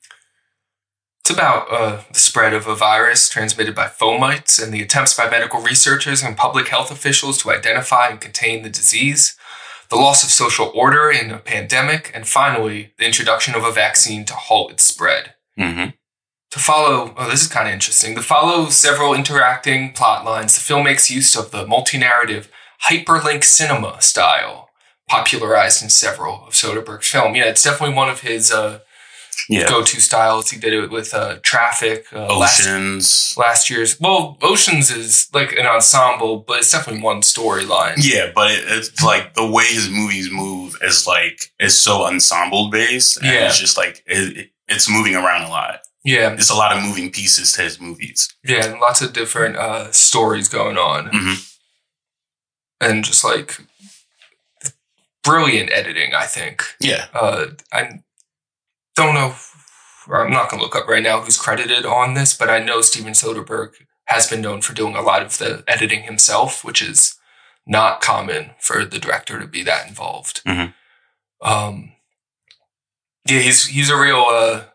It's 1.25 1.33
about 1.33 1.71
uh, 1.71 2.01
the 2.13 2.19
spread 2.19 2.53
of 2.53 2.67
a 2.67 2.75
virus 2.75 3.29
transmitted 3.29 3.73
by 3.73 3.87
fomites 3.87 4.63
and 4.63 4.71
the 4.71 4.83
attempts 4.83 5.15
by 5.15 5.27
medical 5.27 5.59
researchers 5.59 6.21
and 6.21 6.37
public 6.37 6.67
health 6.67 6.91
officials 6.91 7.39
to 7.39 7.49
identify 7.49 8.09
and 8.09 8.21
contain 8.21 8.61
the 8.61 8.69
disease, 8.69 9.35
the 9.89 9.95
loss 9.95 10.23
of 10.23 10.29
social 10.29 10.71
order 10.75 11.09
in 11.09 11.31
a 11.31 11.39
pandemic, 11.39 12.11
and 12.13 12.27
finally, 12.27 12.93
the 12.99 13.07
introduction 13.07 13.55
of 13.55 13.63
a 13.63 13.71
vaccine 13.71 14.23
to 14.25 14.35
halt 14.35 14.69
its 14.69 14.85
spread. 14.85 15.33
Mm-hmm. 15.57 15.89
To 16.51 16.59
follow, 16.59 17.15
oh, 17.17 17.27
this 17.27 17.41
is 17.41 17.47
kind 17.47 17.67
of 17.67 17.73
interesting. 17.73 18.13
To 18.13 18.21
follow 18.21 18.69
several 18.69 19.15
interacting 19.15 19.93
plot 19.93 20.25
lines, 20.25 20.53
the 20.53 20.61
film 20.61 20.83
makes 20.83 21.09
use 21.09 21.35
of 21.35 21.49
the 21.49 21.65
multi 21.65 21.97
narrative 21.97 22.51
hyperlink 22.87 23.43
cinema 23.43 23.99
style, 23.99 24.69
popularized 25.09 25.81
in 25.81 25.89
several 25.89 26.45
of 26.45 26.53
Soderbergh's 26.53 27.07
film. 27.07 27.35
Yeah, 27.35 27.45
it's 27.45 27.63
definitely 27.63 27.95
one 27.95 28.09
of 28.09 28.21
his 28.21 28.51
uh, 28.51 28.81
Yeah. 29.47 29.67
go-to 29.69 30.01
styles. 30.01 30.49
He 30.49 30.59
did 30.59 30.73
it 30.73 30.89
with 30.89 31.13
uh, 31.13 31.37
Traffic, 31.43 32.07
uh, 32.13 32.35
last, 32.37 32.61
Oceans. 32.61 33.35
last 33.37 33.69
year's. 33.69 33.99
Well, 33.99 34.37
Oceans 34.41 34.89
is 34.89 35.27
like 35.33 35.51
an 35.53 35.65
ensemble, 35.67 36.39
but 36.39 36.59
it's 36.59 36.71
definitely 36.71 37.01
one 37.03 37.21
storyline. 37.21 37.95
Yeah, 37.97 38.31
but 38.33 38.49
it, 38.51 38.63
it's 38.67 39.03
like 39.03 39.33
the 39.35 39.45
way 39.45 39.65
his 39.65 39.89
movies 39.89 40.29
move 40.31 40.77
is 40.81 41.05
like 41.05 41.51
is 41.59 41.79
so 41.79 42.05
ensemble 42.05 42.69
based, 42.71 43.17
and 43.17 43.25
Yeah. 43.27 43.47
it's 43.47 43.59
just 43.59 43.77
like 43.77 44.03
it, 44.07 44.37
it- 44.37 44.51
it's 44.67 44.89
moving 44.89 45.15
around 45.15 45.43
a 45.43 45.49
lot. 45.49 45.81
Yeah, 46.03 46.31
It's 46.33 46.49
a 46.49 46.55
lot 46.55 46.75
of 46.75 46.81
moving 46.83 47.11
pieces 47.11 47.51
to 47.53 47.61
his 47.61 47.79
movies. 47.79 48.29
yeah, 48.43 48.65
and 48.65 48.79
lots 48.79 49.01
of 49.01 49.13
different 49.13 49.57
uh, 49.57 49.91
stories 49.91 50.49
going 50.49 50.77
on, 50.77 51.09
Mhm. 51.11 51.53
and 52.81 53.03
just 53.03 53.23
like 53.23 53.59
brilliant 55.23 55.71
editing. 55.71 56.13
I 56.13 56.25
think. 56.25 56.63
Yeah, 56.79 57.05
Uh, 57.13 57.47
I 57.71 57.99
don't 58.95 59.13
know. 59.13 59.35
I'm 60.13 60.31
not 60.31 60.49
going 60.49 60.59
to 60.59 60.63
look 60.63 60.75
up 60.75 60.87
right 60.87 61.03
now 61.03 61.21
who's 61.21 61.37
credited 61.37 61.85
on 61.85 62.13
this, 62.13 62.35
but 62.35 62.49
I 62.49 62.59
know 62.59 62.81
Steven 62.81 63.13
Soderbergh 63.13 63.73
has 64.05 64.29
been 64.29 64.41
known 64.41 64.61
for 64.61 64.73
doing 64.73 64.95
a 64.95 65.01
lot 65.01 65.23
of 65.23 65.37
the 65.39 65.63
editing 65.67 66.03
himself, 66.03 66.63
which 66.63 66.81
is 66.81 67.15
not 67.65 68.01
common 68.01 68.51
for 68.59 68.85
the 68.85 68.99
director 68.99 69.39
to 69.39 69.47
be 69.47 69.63
that 69.63 69.87
involved. 69.87 70.43
Mhm. 70.45 70.73
Um, 71.41 71.93
yeah, 73.27 73.39
he's 73.39 73.65
he's 73.65 73.89
a 73.89 73.97
real. 73.99 74.25
Uh, 74.29 74.65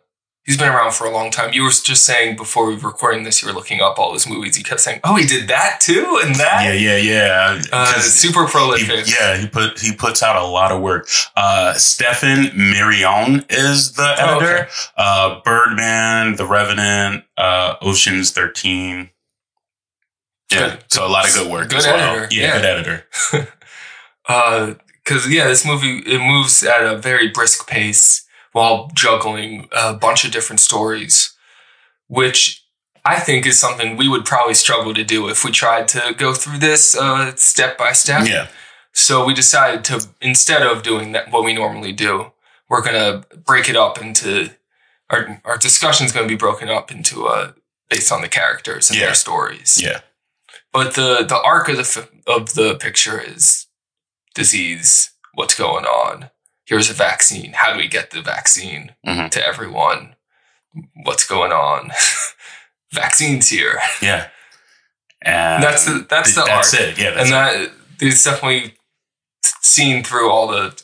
he's 0.51 0.59
been 0.59 0.69
around 0.69 0.93
for 0.93 1.07
a 1.07 1.11
long 1.13 1.31
time. 1.31 1.53
You 1.53 1.63
were 1.63 1.71
just 1.71 2.05
saying 2.05 2.35
before 2.35 2.67
we 2.67 2.75
were 2.75 2.89
recording 2.91 3.23
this, 3.23 3.41
you 3.41 3.47
were 3.47 3.55
looking 3.55 3.81
up 3.81 4.01
all 4.01 4.13
his 4.13 4.29
movies. 4.29 4.59
You 4.59 4.65
kept 4.65 4.81
saying, 4.81 4.99
"Oh, 5.05 5.15
he 5.15 5.25
did 5.25 5.47
that 5.47 5.79
too," 5.81 6.19
and 6.25 6.35
that. 6.35 6.65
yeah, 6.65 6.73
yeah, 6.73 6.97
yeah. 6.97 7.63
Uh, 7.73 8.01
super 8.01 8.47
he- 8.47 8.51
prolific. 8.51 9.07
yeah, 9.09 9.37
he 9.37 9.47
put 9.47 9.79
he 9.79 9.95
puts 9.95 10.23
out 10.25 10.35
a 10.35 10.45
lot 10.45 10.73
of 10.73 10.81
work. 10.81 11.09
Uh, 11.37 11.75
Stefan 11.75 12.47
Mirrione 12.47 13.45
is 13.49 13.93
the 13.93 14.15
Oh, 14.19 14.39
editor. 14.39 14.59
okay. 14.63 14.71
Uh, 14.97 15.41
Birdman, 15.45 16.35
The 16.35 16.47
Revenant, 16.47 17.25
uh, 17.39 17.77
Ocean's 17.81 18.33
Thirteen. 18.33 19.11
Yeah, 20.51 20.71
Good. 20.71 20.85
so 20.89 21.07
a 21.07 21.09
lot 21.09 21.29
of 21.29 21.35
good 21.35 21.49
work 21.53 21.69
Good 21.69 21.79
as 21.79 21.87
well. 21.87 22.17
editor, 22.17 22.35
Yeah, 22.35 22.43
yeah. 22.43 22.57
good 22.57 22.65
editor. 22.65 23.07
because 25.05 25.29
yeah, 25.29 25.47
this 25.47 25.65
movie 25.65 25.99
it 26.01 26.19
moves 26.21 26.63
at 26.65 26.83
a 26.83 26.97
very 26.97 27.29
brisk 27.29 27.69
pace 27.69 28.27
while 28.53 28.91
juggling 28.95 29.69
a 29.73 29.95
bunch 29.95 30.25
of 30.25 30.33
different 30.33 30.61
stories, 30.61 31.33
which 32.09 32.65
I 33.05 33.19
think 33.21 33.47
is 33.47 33.59
something 33.59 33.97
we 33.97 34.09
would 34.09 34.25
probably 34.25 34.55
struggle 34.55 34.93
to 34.95 35.05
do 35.05 35.29
if 35.29 35.45
we 35.45 35.51
tried 35.51 35.89
to 35.89 36.15
go 36.17 36.35
through 36.35 36.59
this 36.59 36.95
uh, 36.97 37.35
step 37.37 37.79
by 37.79 37.93
step. 37.93 38.27
Yeah, 38.27 38.49
So 38.93 39.25
we 39.25 39.35
decided 39.35 39.85
to 39.85 40.07
instead 40.21 40.63
of 40.63 40.83
doing 40.83 41.13
that, 41.13 41.31
what 41.31 41.45
we 41.45 41.53
normally 41.55 41.93
do, 41.93 42.33
we're 42.69 42.83
gonna 42.83 43.25
break 43.45 43.69
it 43.69 43.77
up 43.77 44.01
into 44.01 44.51
our 45.09 45.41
our 45.45 45.57
discussion's 45.59 46.13
gonna 46.13 46.29
be 46.29 46.37
broken 46.37 46.69
up 46.69 46.91
into 46.93 47.27
uh 47.27 47.53
based 47.89 48.13
on 48.13 48.21
the 48.23 48.29
characters 48.29 48.91
and 48.91 48.99
Yeah. 48.99 49.07
their 49.07 49.15
stories. 49.15 49.81
yeah, 49.83 50.01
But 50.73 50.95
the 50.95 51.25
the 51.25 51.41
arc 51.41 51.69
of 51.69 51.77
the 51.77 51.83
f- 51.83 52.09
of 52.27 52.55
the 52.55 52.75
picture 52.77 53.19
is 53.21 53.67
disease. 54.35 55.11
What's 55.35 55.55
going 55.55 55.85
on? 55.85 56.31
Here's 56.71 56.89
a 56.89 56.95
vaccine. 56.95 57.53
How 57.55 57.73
do 57.73 57.79
we 57.79 57.89
get 57.89 58.13
the 58.13 58.23
vaccine 58.23 58.95
Mhm. 59.05 59.29
to 59.33 59.45
everyone? 59.45 60.15
What's 61.03 61.27
going 61.27 61.51
on? 61.51 61.91
Vaccines 62.93 63.49
here. 63.49 63.81
yeah. 64.01 64.29
And 65.21 65.63
That's 65.65 65.85
the 65.85 66.07
that's 66.09 66.35
the 66.37 66.45
that's 66.45 66.73
arc. 66.73 66.83
it. 66.83 66.99
Yeah, 66.99 67.09
and 67.19 67.29
it. 67.29 67.31
that 67.33 67.73
is 68.07 68.23
definitely 68.23 68.77
seen 69.63 70.05
through 70.05 70.31
all 70.31 70.47
the 70.47 70.81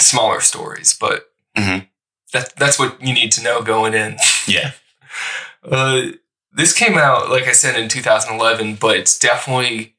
smaller 0.00 0.40
stories, 0.40 0.94
but 0.98 1.30
Mhm. 1.58 1.88
that 2.32 2.56
that's 2.56 2.78
what 2.78 3.00
you 3.02 3.12
need 3.12 3.32
to 3.32 3.42
know 3.42 3.60
going 3.60 3.92
in. 3.94 4.18
yeah, 4.46 4.72
Uh, 5.70 6.06
this 6.52 6.72
came 6.72 6.96
out, 6.98 7.28
like 7.30 7.46
I 7.46 7.52
said, 7.52 7.76
in 7.78 7.88
2011, 7.90 8.76
but 8.76 8.96
it's 8.96 9.18
definitely 9.18 9.94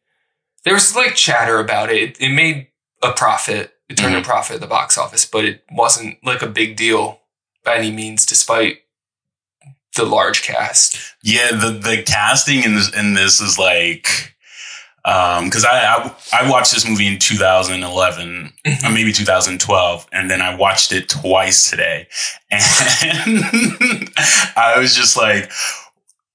there 0.65 0.73
was 0.73 0.95
like 0.95 1.13
chatter 1.15 1.59
about 1.59 1.91
it. 1.91 2.01
It, 2.01 2.17
it 2.21 2.29
made 2.29 2.67
a 3.03 3.11
profit. 3.13 3.72
It 3.93 3.97
turned 4.01 4.15
a 4.15 4.21
profit 4.21 4.55
at 4.55 4.61
the 4.61 4.67
box 4.67 4.97
office, 4.97 5.25
but 5.25 5.45
it 5.45 5.63
wasn't 5.71 6.17
like 6.25 6.41
a 6.41 6.47
big 6.47 6.75
deal 6.75 7.19
by 7.63 7.77
any 7.77 7.91
means, 7.91 8.25
despite 8.25 8.79
the 9.95 10.03
large 10.05 10.41
cast. 10.41 10.97
yeah. 11.23 11.51
The 11.51 11.69
the 11.71 12.03
casting 12.03 12.63
in 12.63 12.75
this 12.75 12.93
in 12.95 13.13
this 13.13 13.39
is 13.41 13.57
like. 13.59 14.07
Um, 15.05 15.49
cause 15.51 15.65
I, 15.65 15.83
I, 15.83 16.15
I 16.45 16.49
watched 16.49 16.71
this 16.73 16.87
movie 16.87 17.07
in 17.07 17.19
2011 17.19 18.53
or 18.85 18.89
maybe 18.89 19.11
2012 19.11 20.07
and 20.13 20.31
then 20.31 20.41
I 20.41 20.55
watched 20.55 20.93
it 20.93 21.09
twice 21.09 21.69
today 21.69 22.07
and 22.51 22.61
I 24.55 24.75
was 24.77 24.95
just 24.95 25.17
like, 25.17 25.51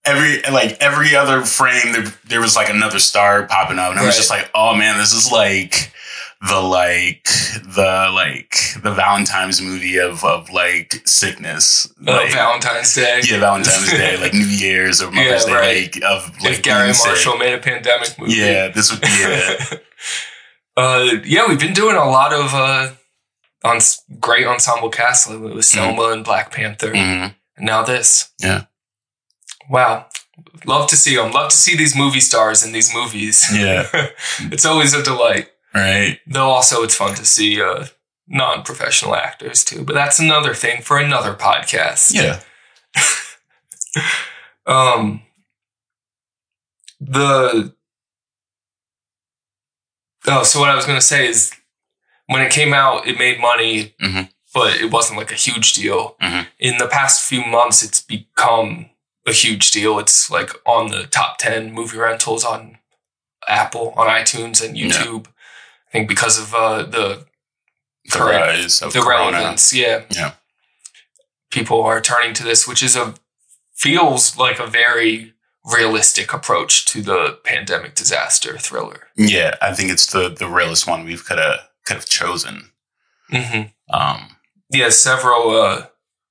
every, 0.04 0.42
like 0.52 0.76
every 0.80 1.16
other 1.16 1.46
frame, 1.46 1.92
there, 1.92 2.12
there 2.26 2.40
was 2.42 2.56
like 2.56 2.68
another 2.68 2.98
star 2.98 3.46
popping 3.46 3.78
up 3.78 3.90
and 3.90 3.98
I 3.98 4.02
was 4.02 4.10
Right. 4.10 4.16
just 4.18 4.30
like, 4.30 4.50
oh 4.54 4.74
man, 4.74 4.98
this 4.98 5.14
is 5.14 5.32
like 5.32 5.90
the, 6.46 6.60
like, 6.60 7.24
the, 7.74 8.10
like, 8.14 8.54
the 8.82 8.92
Valentine's 8.92 9.60
movie 9.60 9.96
of, 9.98 10.24
of 10.24 10.50
like 10.50 11.02
sickness. 11.04 11.92
Uh, 12.06 12.12
Like, 12.12 12.32
Valentine's 12.32 12.94
Day. 12.94 13.20
yeah, 13.24 13.40
Valentine's 13.40 13.90
Day, 13.90 14.16
like 14.20 14.32
New 14.34 14.46
Year's 14.46 15.02
or 15.02 15.10
Mother's 15.10 15.46
Yeah, 15.46 15.52
Day, 15.60 15.82
right. 15.84 15.94
like, 15.94 16.04
of 16.04 16.30
like 16.42 16.52
if 16.54 16.62
Garry 16.62 16.82
being 16.84 16.94
sick. 16.94 17.06
Marshall 17.08 17.38
made 17.38 17.54
a 17.54 17.58
pandemic 17.58 18.18
movie. 18.18 18.34
Yeah, 18.34 18.68
this 18.68 18.90
would 18.92 19.00
be 19.00 19.08
it. 19.10 19.84
uh, 20.76 21.08
yeah, 21.24 21.44
we've 21.48 21.58
been 21.60 21.72
doing 21.74 21.96
a 21.96 22.04
lot 22.04 22.32
of 22.32 22.54
uh, 22.54 22.90
on 23.64 23.78
great 24.20 24.46
ensemble 24.46 24.90
casts 24.90 25.28
lately 25.28 25.52
with 25.52 25.64
Selma 25.64 26.10
and 26.12 26.24
Black 26.24 26.52
Panther, 26.52 26.92
Mhm. 26.92 27.34
and 27.56 27.66
now 27.66 27.82
this. 27.82 28.30
Yeah. 28.40 28.64
Wow, 29.68 30.06
love 30.64 30.88
to 30.90 30.96
see 30.96 31.16
them. 31.16 31.32
Love 31.32 31.50
to 31.50 31.56
see 31.56 31.76
these 31.76 31.96
movie 31.96 32.20
stars 32.20 32.62
in 32.64 32.72
these 32.72 32.94
movies. 32.94 33.44
Yeah. 33.52 33.86
it's 34.52 34.64
always 34.64 34.94
a 34.94 35.02
delight. 35.02 35.48
Right. 35.78 36.18
Though 36.26 36.48
also 36.50 36.82
it's 36.82 36.94
fun 36.94 37.14
to 37.16 37.24
see 37.24 37.60
uh, 37.62 37.86
non-professional 38.26 39.14
actors 39.14 39.64
too. 39.64 39.84
But 39.84 39.94
that's 39.94 40.18
another 40.18 40.54
thing 40.54 40.82
for 40.82 40.98
another 40.98 41.34
podcast. 41.34 42.12
Yeah. 42.14 42.40
Um, 44.66 45.22
the 47.00 47.72
oh, 50.26 50.42
so 50.42 50.60
what 50.60 50.68
I 50.68 50.74
was 50.76 50.84
going 50.84 50.98
to 50.98 51.04
say 51.04 51.26
is 51.26 51.52
when 52.26 52.42
it 52.42 52.52
came 52.52 52.74
out, 52.74 53.06
it 53.06 53.18
made 53.18 53.40
money, 53.40 53.94
Mhm. 53.98 54.28
but 54.52 54.74
it 54.76 54.90
wasn't 54.92 55.18
like 55.18 55.30
a 55.32 55.36
huge 55.36 55.72
deal. 55.72 56.16
Mhm. 56.20 56.46
In 56.58 56.76
the 56.76 56.86
past 56.86 57.26
few 57.26 57.44
months, 57.46 57.82
it's 57.82 58.00
become 58.02 58.90
a 59.26 59.32
huge 59.32 59.70
deal. 59.70 59.98
It's 59.98 60.30
like 60.30 60.50
on 60.66 60.88
the 60.88 61.06
top 61.06 61.38
ten 61.38 61.72
movie 61.72 61.96
rentals 61.96 62.44
on 62.44 62.78
Apple, 63.46 63.94
on 63.96 64.06
iTunes, 64.08 64.62
and. 64.62 64.76
YouTube. 64.76 65.26
I 65.88 65.90
think 65.92 66.08
because 66.08 66.38
of 66.38 66.54
uh, 66.54 66.82
the 66.84 67.26
The 68.12 68.18
rise 68.20 68.82
of 68.82 68.92
the 68.92 69.00
Corona. 69.00 69.32
relevance. 69.38 69.72
Yeah, 69.72 70.04
Yeah. 70.10 70.32
people 71.50 71.82
are 71.82 72.00
turning 72.00 72.34
to 72.34 72.44
this, 72.44 72.66
which 72.68 72.82
is 72.82 72.96
a 72.96 73.14
feels 73.74 74.36
like 74.36 74.58
a 74.58 74.66
very 74.66 75.34
realistic 75.64 76.32
approach 76.32 76.84
to 76.86 77.02
the 77.02 77.38
pandemic 77.44 77.94
disaster 77.94 78.58
thriller. 78.58 79.08
Yeah, 79.16 79.54
I 79.62 79.74
think 79.74 79.90
it's 79.90 80.06
the 80.06 80.28
the 80.28 80.48
realest 80.48 80.86
one 80.86 81.04
we 81.04 81.16
could 81.16 81.38
have 81.38 81.60
could 81.86 81.96
have 81.96 82.06
chosen. 82.08 82.70
Mm-hmm. 83.32 83.94
Um, 83.94 84.36
Yeah, 84.70 84.90
several 84.90 85.50
uh, 85.60 85.86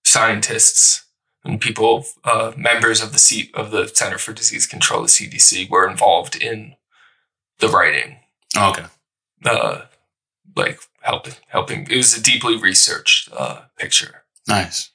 scientists 0.06 1.06
and 1.44 1.62
people, 1.62 2.06
uh, 2.24 2.52
members 2.58 3.02
of 3.02 3.12
the 3.14 3.20
C- 3.20 3.52
of 3.54 3.72
the 3.72 3.88
Center 3.88 4.18
for 4.18 4.34
Disease 4.34 4.68
Control, 4.68 5.02
the 5.04 5.08
CDC, 5.08 5.70
were 5.70 5.88
involved 5.90 6.36
in 6.36 6.76
the 7.60 7.68
writing. 7.68 8.20
okay. 8.58 8.86
Uh, 9.46 9.82
like 10.56 10.80
helping, 11.02 11.34
helping. 11.48 11.88
It 11.90 11.98
was 11.98 12.18
a 12.18 12.22
deeply 12.22 12.58
researched 12.58 13.30
uh, 13.32 13.62
picture. 13.78 14.24
Nice. 14.48 14.92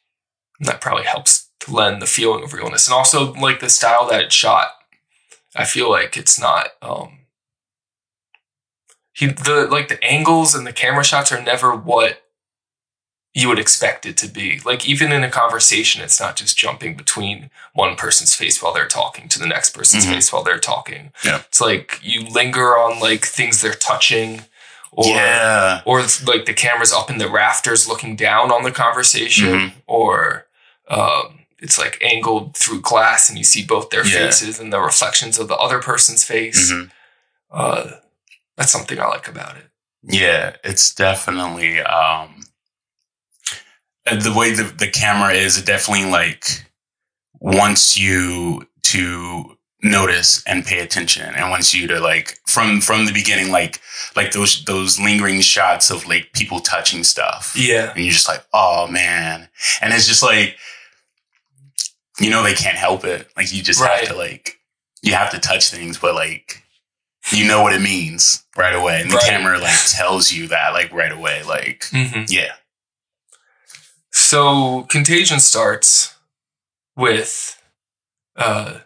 And 0.59 0.69
that 0.69 0.81
probably 0.81 1.05
helps 1.05 1.49
to 1.61 1.73
lend 1.75 2.03
the 2.03 2.07
feeling 2.07 2.43
of 2.43 2.53
realness, 2.53 2.87
and 2.87 2.95
also 2.95 3.33
like 3.35 3.61
the 3.61 3.71
style 3.71 4.09
that 4.09 4.23
it's 4.23 4.35
shot. 4.35 4.69
I 5.55 5.65
feel 5.65 5.91
like 5.91 6.17
it's 6.17 6.41
not. 6.41 6.69
um 6.81 7.19
he 9.13 9.27
the 9.27 9.69
like 9.71 9.89
the 9.89 10.03
angles 10.03 10.55
and 10.55 10.67
the 10.67 10.73
camera 10.73 11.05
shots 11.05 11.31
are 11.31 11.43
never 11.43 11.77
what 11.77 12.22
you 13.35 13.49
would 13.49 13.59
expect 13.59 14.05
it 14.05 14.17
to 14.19 14.29
be. 14.29 14.61
Like 14.65 14.87
even 14.89 15.11
in 15.13 15.25
a 15.25 15.31
conversation, 15.31 16.03
it's 16.03 16.21
not 16.21 16.37
just 16.37 16.57
jumping 16.57 16.97
between 16.97 17.51
one 17.73 17.97
person's 17.97 18.35
face 18.35 18.63
while 18.63 18.75
they're 18.75 18.87
talking 18.87 19.29
to 19.29 19.39
the 19.39 19.47
next 19.47 19.71
person's 19.71 20.05
Mhm. 20.05 20.15
face 20.15 20.33
while 20.33 20.43
they're 20.43 20.59
talking. 20.59 21.13
Yeah. 21.25 21.39
It's 21.49 21.61
like 21.61 21.99
you 22.03 22.23
linger 22.27 22.77
on 22.79 23.01
like 23.01 23.25
things 23.25 23.61
they're 23.63 23.73
touching 23.75 24.45
or 24.91 25.07
Yeah. 25.07 25.81
or 25.87 26.01
it's 26.01 26.23
like 26.25 26.45
the 26.45 26.53
camera's 26.53 26.93
up 26.93 27.09
in 27.09 27.17
the 27.17 27.29
rafters 27.31 27.89
looking 27.89 28.17
down 28.17 28.51
on 28.53 28.65
the 28.65 28.73
conversation 28.73 29.47
Mhm. 29.71 29.73
or 29.87 30.47
um 30.89 31.39
it's 31.59 31.79
like 31.79 31.97
angled 32.03 32.55
through 32.57 32.81
glass 32.83 33.29
and 33.31 33.39
you 33.39 33.45
see 33.45 33.63
both 33.65 33.89
their 33.91 34.05
Yeah. 34.05 34.27
faces 34.27 34.59
and 34.59 34.71
the 34.73 34.81
reflections 34.81 35.39
of 35.39 35.49
the 35.49 35.57
other 35.57 35.79
person's 35.79 36.23
face. 36.25 36.71
Mhm. 36.71 36.91
Uh 37.51 37.85
that's 38.59 38.73
something 38.73 39.01
I 39.01 39.07
like 39.07 39.27
about 39.29 39.57
it. 39.57 39.69
Yeah, 40.03 40.57
it's 40.63 40.93
definitely 40.95 41.81
um 41.81 42.42
the 44.07 44.33
way 44.37 44.53
the, 44.53 44.65
the 44.65 44.89
camera 44.89 45.33
is, 45.33 45.59
it 45.59 45.67
definitely 45.67 46.11
like 46.11 46.45
wants 47.41 47.99
you 47.99 48.67
to 48.85 49.57
notice 49.85 50.43
and 50.47 50.65
pay 50.65 50.79
attention 50.79 51.35
and 51.35 51.51
wants 51.51 51.75
you 51.75 51.89
to 51.89 51.99
like 51.99 52.39
from 52.47 52.81
from 52.81 53.05
the 53.05 53.13
beginning 53.13 53.51
like 53.51 53.81
like 54.15 54.31
those 54.31 54.65
those 54.65 55.01
lingering 55.01 55.41
shots 55.41 55.91
of 55.91 56.07
like 56.07 56.33
people 56.35 56.61
touching 56.61 57.03
stuff. 57.03 57.53
Yeah. 57.57 57.93
And 57.95 58.05
you're 58.05 58.13
just 58.13 58.29
like, 58.29 58.45
oh 58.53 58.87
man. 58.87 59.49
And 59.81 59.93
it's 59.93 60.07
just 60.07 60.23
like 60.23 60.57
you 62.21 62.31
know 62.31 62.43
they 62.43 62.55
can't 62.55 62.77
help 62.77 63.05
it. 63.05 63.29
Like 63.37 63.53
you 63.53 63.63
just 63.63 63.81
Right. 63.81 64.01
have 64.01 64.09
to 64.11 64.15
like 64.17 64.59
you 65.03 65.15
have 65.15 65.31
to 65.31 65.39
touch 65.41 65.71
things, 65.71 65.99
but 65.99 66.15
like 66.15 66.63
you 67.33 67.47
know 67.47 67.63
what 67.63 67.73
it 67.73 67.81
means 67.81 68.45
right 68.57 68.75
away. 68.75 69.01
And 69.01 69.11
the 69.11 69.17
Right. 69.17 69.29
camera 69.29 69.59
like 69.59 69.79
tells 69.89 70.33
you 70.33 70.49
that 70.49 70.73
like 70.75 70.93
right 70.93 71.13
away. 71.13 71.43
Like 71.43 71.81
Mhm. 71.91 72.27
yeah. 72.31 72.53
So 74.33 74.85
Contagion 74.85 75.41
starts 75.41 76.15
with 76.97 77.63
uh, 78.35 78.79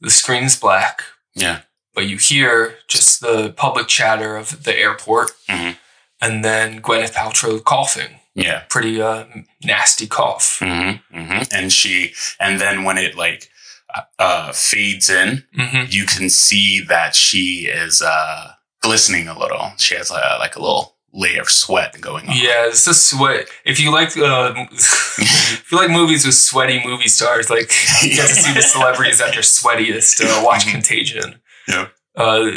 the 0.00 0.10
screen's 0.10 0.58
black, 0.58 1.02
Yeah. 1.36 1.60
but 1.94 2.06
you 2.08 2.16
hear 2.16 2.78
just 2.88 3.20
the 3.20 3.52
public 3.56 3.86
chatter 3.86 4.36
of 4.36 4.64
the 4.64 4.76
airport, 4.76 5.30
Mhm. 5.48 5.76
and 6.20 6.44
then 6.44 6.82
Gwyneth 6.82 7.12
Paltrow 7.12 7.62
coughing, 7.62 8.18
Yeah. 8.34 8.64
pretty 8.68 9.00
uh, 9.00 9.26
nasty 9.62 10.08
cough. 10.08 10.58
hmm 10.58 10.94
hmm 11.12 11.42
And 11.52 11.72
she, 11.72 12.12
and 12.40 12.60
then 12.60 12.82
when 12.82 12.98
it 12.98 13.14
like 13.14 13.50
uh, 13.94 14.02
uh 14.18 14.52
fades 14.52 15.08
in, 15.08 15.46
hmm 15.54 15.84
you 15.90 16.06
can 16.06 16.28
see 16.28 16.80
that 16.88 17.14
she 17.14 17.68
is 17.68 18.02
uh 18.02 18.54
glistening 18.80 19.28
a 19.28 19.38
little. 19.38 19.74
She 19.78 19.94
has 19.94 20.10
uh, 20.10 20.38
like 20.40 20.56
a 20.56 20.60
little 20.60 20.91
layer 21.14 21.40
of 21.42 21.50
sweat 21.50 22.00
going 22.00 22.28
on. 22.28 22.34
Yeah, 22.36 22.66
it's 22.66 22.84
the 22.84 22.94
sweat. 22.94 23.46
If 23.64 23.78
you 23.80 23.90
like, 23.92 24.16
uh, 24.16 24.54
if 24.72 25.66
you 25.70 25.78
like 25.78 25.90
movies 25.90 26.24
with 26.24 26.34
sweaty 26.34 26.82
movie 26.84 27.08
stars, 27.08 27.50
like 27.50 27.70
you 28.02 28.10
get 28.14 28.28
to 28.28 28.34
see 28.34 28.52
the 28.54 28.62
celebrities 28.62 29.20
at 29.20 29.32
their 29.32 29.42
sweatiest. 29.42 30.24
Uh, 30.24 30.42
watch 30.44 30.66
Contagion. 30.66 31.40
Yeah. 31.68 31.88
Uh, 32.16 32.50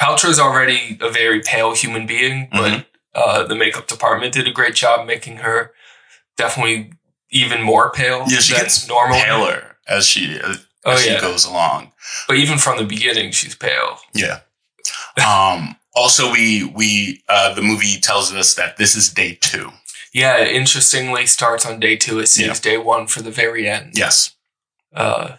Paltrow's 0.00 0.38
already 0.38 0.96
a 1.00 1.10
very 1.10 1.40
pale 1.40 1.74
human 1.74 2.06
being, 2.06 2.48
but 2.52 2.86
uh, 3.14 3.42
the 3.44 3.54
makeup 3.56 3.86
department 3.88 4.32
did 4.32 4.46
a 4.46 4.52
great 4.52 4.74
job 4.74 5.06
making 5.06 5.38
her 5.38 5.72
definitely 6.36 6.92
even 7.30 7.62
more 7.62 7.90
pale 7.90 8.24
Yeah, 8.28 8.38
she 8.38 8.52
than 8.54 8.62
gets 8.62 8.88
normal. 8.88 9.18
paler 9.18 9.76
as 9.88 10.06
she 10.06 10.38
as 10.38 10.64
Oh, 10.84 10.96
she 10.96 11.10
yeah. 11.10 11.20
goes 11.20 11.44
along. 11.44 11.92
But 12.28 12.36
even 12.36 12.56
from 12.56 12.78
the 12.78 12.84
beginning, 12.84 13.32
she's 13.32 13.54
pale. 13.56 13.98
Yeah. 14.14 14.40
Um. 15.26 15.76
Also, 15.94 16.30
we 16.30 16.64
we 16.64 17.22
uh 17.28 17.54
the 17.54 17.62
movie 17.62 17.98
tells 18.00 18.32
us 18.32 18.54
that 18.54 18.76
this 18.76 18.94
is 18.96 19.12
day 19.12 19.36
two. 19.40 19.70
Yeah, 20.12 20.38
it 20.38 20.54
interestingly 20.54 21.26
starts 21.26 21.66
on 21.66 21.80
day 21.80 21.96
two. 21.96 22.18
It 22.20 22.28
seems 22.28 22.60
day 22.60 22.78
one 22.78 23.06
for 23.06 23.20
the 23.22 23.30
very 23.30 23.68
end. 23.68 23.92
Yes. 23.96 24.34
uh, 24.94 25.36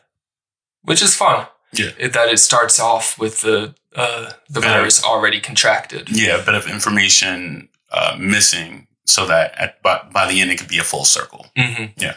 which 0.83 1.01
is 1.01 1.15
fun. 1.15 1.47
Yeah. 1.73 1.91
It, 1.97 2.13
that 2.13 2.29
it 2.29 2.37
starts 2.39 2.79
off 2.79 3.17
with 3.19 3.41
the 3.41 3.73
uh, 3.95 4.31
the 4.49 4.59
Better. 4.61 4.79
virus 4.79 5.03
already 5.03 5.39
contracted. 5.41 6.09
Yeah, 6.11 6.41
a 6.41 6.45
bit 6.45 6.55
of 6.55 6.67
information 6.67 7.69
uh, 7.91 8.15
missing, 8.19 8.87
so 9.05 9.25
that 9.25 9.53
at 9.57 9.81
by, 9.81 10.01
by 10.13 10.27
the 10.27 10.39
end 10.41 10.51
it 10.51 10.59
could 10.59 10.67
be 10.69 10.77
a 10.79 10.83
full 10.83 11.05
circle. 11.05 11.47
Mm-hmm. 11.57 11.99
Yeah. 11.99 12.15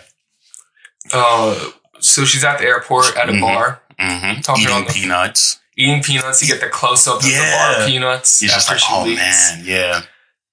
Uh, 1.12 1.70
so 2.00 2.24
she's 2.24 2.44
at 2.44 2.58
the 2.58 2.64
airport 2.64 3.16
at 3.16 3.28
a 3.28 3.32
Mhm. 3.32 3.40
bar 3.40 3.82
Mm-hmm. 3.98 4.40
Talking 4.40 4.62
Eating 4.64 4.74
on 4.76 4.84
the- 4.86 4.92
peanuts. 4.92 5.58
Eating 5.76 6.02
peanuts. 6.02 6.42
You 6.42 6.48
get 6.52 6.60
the 6.60 6.68
close 6.68 7.06
up 7.06 7.16
of 7.16 7.22
the 7.22 7.30
Yeah. 7.30 7.74
bar 7.78 7.86
peanuts 7.86 8.40
just 8.40 8.54
after 8.70 8.72
like, 8.74 8.80
she 8.80 8.92
oh 8.92 9.04
leaves. 9.04 9.18
man, 9.20 9.62
yeah. 9.64 10.02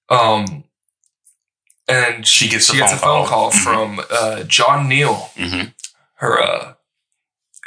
Um, 0.08 0.64
and 1.88 2.26
She 2.26 2.48
gets 2.48 2.68
a 2.68 2.72
she 2.72 2.78
gets 2.78 2.92
phone 2.92 2.98
a 2.98 3.02
phone 3.02 3.26
call. 3.26 3.50
call 3.50 3.52
Mhm. 3.52 3.62
from 3.64 4.00
uh, 4.10 4.42
John 4.44 4.88
Neal, 4.88 5.14
hmm 5.36 5.62
her 6.16 6.40
uh, 6.42 6.74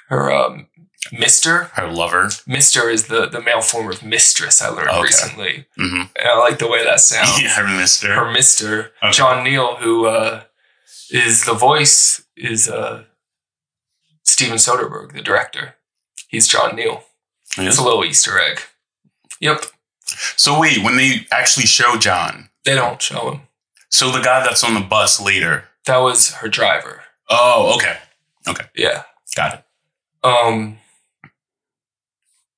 her 0.10 0.32
um, 0.32 0.68
Mister. 1.12 1.66
Her 1.74 1.88
lover. 1.92 2.30
Mister 2.48 2.90
is 2.90 3.08
the 3.08 3.28
the 3.28 3.42
male 3.42 3.62
form 3.62 3.90
of 3.92 4.04
mistress. 4.04 4.62
I 4.62 4.70
learned 4.70 4.90
Okay. 4.90 5.02
recently. 5.02 5.66
hmm 5.76 6.04
And 6.16 6.28
I 6.28 6.38
like 6.38 6.60
the 6.60 6.68
way 6.68 6.84
that 6.84 7.00
sounds. 7.02 7.40
Yeah, 7.42 7.50
her 7.56 7.68
mister. 7.68 8.14
her 8.14 8.32
Mister 8.32 8.92
Okay. 9.04 9.12
John 9.12 9.44
Neal, 9.44 9.76
who 9.78 10.06
uh, 10.06 10.44
is 11.10 11.44
the 11.46 11.54
voice, 11.54 12.24
is 12.38 12.70
uh, 12.70 13.04
Steven 14.24 14.58
Soderbergh, 14.58 15.14
the 15.14 15.22
director. 15.22 15.76
He's 16.30 16.48
John 16.48 16.76
Neal. 16.76 17.04
Yes. 17.58 17.68
It's 17.74 17.78
a 17.78 17.84
little 17.84 18.04
Easter 18.06 18.40
egg. 18.40 18.60
Yep, 19.40 19.66
So 20.38 20.60
wait, 20.60 20.84
when 20.84 20.96
they 20.98 21.28
actually 21.32 21.66
show 21.66 21.98
John, 21.98 22.50
they 22.66 22.76
don't 22.76 23.02
show 23.02 23.32
him. 23.32 23.42
so 23.90 24.12
the 24.12 24.22
guy 24.22 24.44
that's 24.44 24.64
on 24.64 24.74
the 24.74 24.80
bus 24.80 25.20
later. 25.22 25.66
That 25.86 25.98
was 25.98 26.32
her 26.36 26.48
driver. 26.48 27.04
Oh, 27.30 27.74
okay, 27.76 27.98
okay, 28.48 28.66
Yeah. 28.76 29.04
got 29.36 29.54
it. 29.56 29.64
Um. 30.28 30.78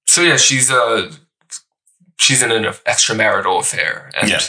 So 0.07 0.21
yeah, 0.21 0.37
she's 0.37 0.71
uh 0.71 1.11
she's 2.19 2.41
in 2.43 2.51
an 2.51 2.63
extramarital 2.63 3.59
affair, 3.59 4.11
and 4.19 4.29
Yeah. 4.29 4.41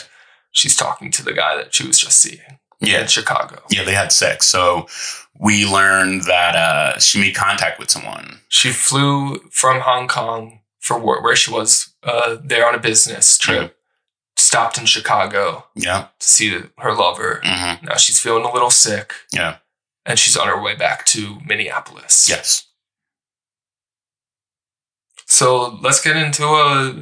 she's 0.51 0.75
talking 0.75 1.11
to 1.11 1.23
the 1.23 1.33
guy 1.33 1.55
that 1.57 1.73
she 1.73 1.85
was 1.87 1.97
just 1.99 2.19
seeing 2.21 2.59
Yeah, 2.79 3.01
in 3.01 3.07
Chicago. 3.07 3.63
yeah, 3.69 3.83
they 3.83 3.93
had 3.95 4.11
sex. 4.11 4.47
So 4.47 4.87
we 5.39 5.65
learned 5.65 6.23
that 6.23 6.55
uh, 6.55 6.99
she 6.99 7.19
made 7.19 7.35
contact 7.35 7.79
with 7.79 7.89
someone. 7.91 8.39
She 8.49 8.71
flew 8.71 9.37
from 9.51 9.81
Hong 9.81 10.07
Kong 10.07 10.61
for 10.79 10.99
work, 10.99 11.23
where 11.23 11.35
she 11.35 11.51
was 11.51 11.93
uh, 12.03 12.37
there 12.43 12.67
on 12.67 12.73
a 12.75 12.79
business 12.79 13.37
trip. 13.37 13.75
Stopped 14.35 14.77
in 14.77 14.85
Chicago 14.85 15.65
Yeah. 15.75 16.07
to 16.19 16.27
see 16.27 16.49
her 16.77 16.93
lover. 16.93 17.41
hmm 17.43 17.83
Now 17.85 17.95
she's 17.97 18.19
feeling 18.19 18.45
a 18.45 18.53
little 18.53 18.69
sick, 18.69 19.13
Yeah. 19.33 19.57
and 20.05 20.19
she's 20.19 20.37
on 20.37 20.47
her 20.47 20.61
way 20.61 20.75
back 20.75 21.05
to 21.07 21.39
Minneapolis. 21.45 22.29
Yes. 22.29 22.65
So 25.25 25.77
let's 25.81 26.01
get 26.01 26.15
into 26.15 26.45
uh, 26.45 26.93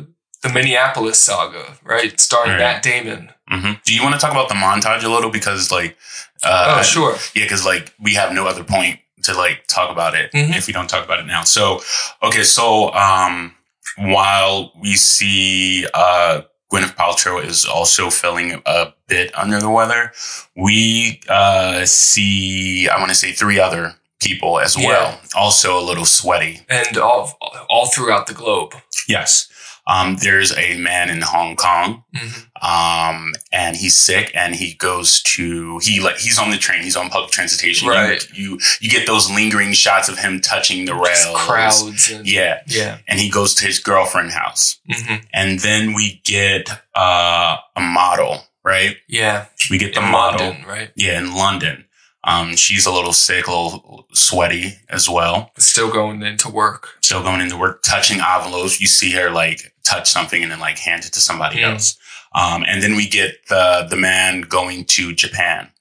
the 0.42 0.50
Minneapolis 0.54 1.20
saga, 1.20 1.78
right? 1.84 2.20
Starring 2.20 2.52
right. 2.52 2.60
Matt 2.60 2.84
Damon. 2.84 3.32
hmm 3.50 3.74
Do 3.84 3.94
you 3.94 4.02
want 4.02 4.16
to 4.16 4.20
talk 4.20 4.32
about 4.32 4.50
the 4.50 4.56
montage 4.56 5.04
a 5.04 5.10
little 5.10 5.30
because, 5.30 5.72
like, 5.72 5.98
uh, 6.44 6.78
oh, 6.80 6.84
sure. 6.84 7.16
Yeah, 7.34 7.44
because 7.46 7.66
like 7.66 7.94
we 8.00 8.14
have 8.16 8.34
no 8.34 8.48
other 8.48 8.64
point 8.64 9.00
to 9.24 9.34
like 9.34 9.66
talk 9.68 9.90
about 9.92 10.14
it 10.16 10.32
Mhm. 10.34 10.56
if 10.56 10.68
we 10.68 10.74
don't 10.74 10.88
talk 10.90 11.04
about 11.06 11.20
it 11.20 11.26
now. 11.26 11.44
So 11.44 11.82
okay, 12.22 12.44
so 12.44 12.94
um 12.94 13.56
while 13.98 14.72
we 14.80 14.96
see 14.96 15.88
uh 15.94 16.42
Gwyneth 16.72 16.96
Paltrow 16.96 17.44
is 17.44 17.64
also 17.66 18.10
feeling 18.10 18.62
a 18.66 18.88
bit 19.08 19.32
under 19.38 19.60
the 19.60 19.70
weather, 19.70 20.12
we 20.56 21.22
uh 21.30 21.86
see 21.86 22.88
I 22.90 22.98
want 23.00 23.10
to 23.10 23.16
say 23.16 23.32
three 23.32 23.60
other 23.60 23.96
people 24.20 24.60
as 24.60 24.76
Yeah. 24.78 24.88
well, 24.88 25.20
also 25.36 25.80
a 25.80 25.84
little 25.84 26.06
sweaty. 26.06 26.62
And 26.70 26.98
all 26.98 27.38
all 27.70 27.88
throughout 27.88 28.28
the 28.28 28.34
globe. 28.34 28.76
Yes. 29.08 29.48
Um, 29.88 30.16
there's 30.18 30.52
a 30.58 30.78
man 30.80 31.10
in 31.12 31.22
Hong 31.22 31.56
Kong, 31.56 32.04
Mhm. 32.16 32.46
um, 32.64 33.34
and 33.52 33.76
he's 33.78 33.96
sick, 33.96 34.32
and 34.34 34.56
he 34.56 34.74
goes 34.74 35.22
to 35.24 35.78
he 35.84 36.00
like 36.00 36.18
he's 36.18 36.40
on 36.40 36.50
the 36.50 36.58
train, 36.58 36.82
he's 36.82 36.96
on 36.96 37.10
public 37.10 37.32
transportation. 37.32 37.86
You- 37.86 37.92
Right. 37.94 38.28
You 38.34 38.60
you, 38.82 38.90
get 38.90 39.06
those 39.06 39.30
lingering 39.30 39.74
shots 39.74 40.10
of 40.10 40.18
him 40.20 40.42
touching 40.42 40.86
the 40.86 40.96
rails, 40.96 41.36
crowds. 41.38 42.10
And, 42.10 42.26
Yeah, 42.28 42.62
Yeah. 42.68 42.98
and 43.08 43.20
he 43.20 43.30
goes 43.30 43.54
to 43.56 43.66
his 43.66 43.78
girlfriend's 43.80 44.34
house, 44.34 44.78
hmm 44.92 45.16
and 45.34 45.60
then 45.60 45.94
we 45.94 46.22
get 46.24 46.70
uh, 46.96 47.58
a 47.76 47.82
model, 47.82 48.48
right? 48.64 48.98
Yeah. 49.08 49.46
We 49.70 49.78
get 49.78 49.94
the 49.94 50.02
In 50.04 50.10
model, 50.12 50.48
London, 50.48 50.66
right? 50.66 50.92
yeah, 50.96 51.18
in 51.20 51.36
London. 51.36 51.85
Um, 52.28 52.56
she's 52.56 52.86
a 52.88 52.92
little 52.92 53.14
sick, 53.14 53.48
a 53.48 53.52
little 53.52 54.08
sweaty 54.14 54.74
as 54.90 55.08
well 55.08 55.52
Still 55.58 55.92
going 55.92 56.24
into 56.24 56.50
work. 56.50 56.90
still 57.02 57.22
going 57.24 57.40
into 57.42 57.56
work, 57.58 57.84
touching 57.84 58.20
envelopes. 58.20 58.82
You 58.82 58.88
see 58.88 59.12
her 59.12 59.30
like 59.30 59.74
touch 59.84 60.10
something 60.10 60.42
and 60.42 60.52
then 60.52 60.60
like 60.60 60.80
hand 60.80 61.06
it 61.06 61.14
to 61.14 61.20
somebody 61.20 61.58
Mm. 61.60 61.74
else. 61.74 61.98
Um, 62.34 62.66
and 62.68 62.82
then 62.84 62.96
we 62.96 63.08
get 63.08 63.48
the 63.48 63.86
the 63.90 63.96
man 63.96 64.42
going 64.42 64.86
to 64.86 65.14
Japan, 65.14 65.72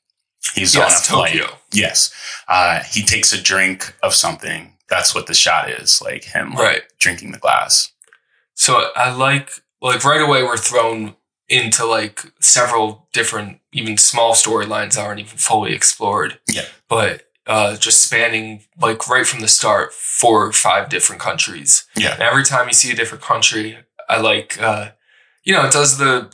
He's 0.54 0.74
Yes, 0.74 1.10
on 1.10 1.16
a 1.26 1.30
flight. 1.32 1.50
Yes. 1.72 2.12
Uh, 2.46 2.80
he 2.82 3.02
takes 3.02 3.32
a 3.32 3.40
drink 3.40 3.94
of 4.02 4.12
something. 4.14 4.76
That's 4.90 5.14
what 5.14 5.26
the 5.26 5.34
shot 5.34 5.70
is, 5.70 6.02
like 6.02 6.24
him 6.24 6.50
like, 6.50 6.58
Right. 6.58 6.82
drinking 7.00 7.32
the 7.32 7.38
glass. 7.38 7.90
So 8.54 8.90
I 8.94 9.10
like 9.12 9.50
like 9.80 10.04
right 10.04 10.20
away 10.20 10.42
we're 10.42 10.56
thrown 10.58 11.16
into 11.48 11.84
like 11.84 12.32
several 12.40 13.08
different 13.12 13.60
even 13.72 13.96
small 13.98 14.32
storylines 14.34 14.96
aren't 14.98 15.20
even 15.20 15.36
fully 15.38 15.72
explored. 15.74 16.38
Yeah. 16.50 16.64
But 16.88 17.22
uh 17.46 17.76
just 17.76 18.00
spanning 18.02 18.64
like 18.80 19.06
right 19.08 19.26
from 19.26 19.40
the 19.40 19.48
start 19.48 19.92
four 19.92 20.46
or 20.46 20.52
five 20.52 20.88
different 20.88 21.20
countries. 21.20 21.86
Yeah. 21.96 22.14
And 22.14 22.22
every 22.22 22.44
time 22.44 22.68
you 22.68 22.74
see 22.74 22.90
a 22.90 22.96
different 22.96 23.22
country, 23.22 23.78
I 24.08 24.18
like 24.20 24.60
uh 24.60 24.90
you 25.42 25.52
know, 25.52 25.66
it 25.66 25.72
does 25.72 25.98
the 25.98 26.32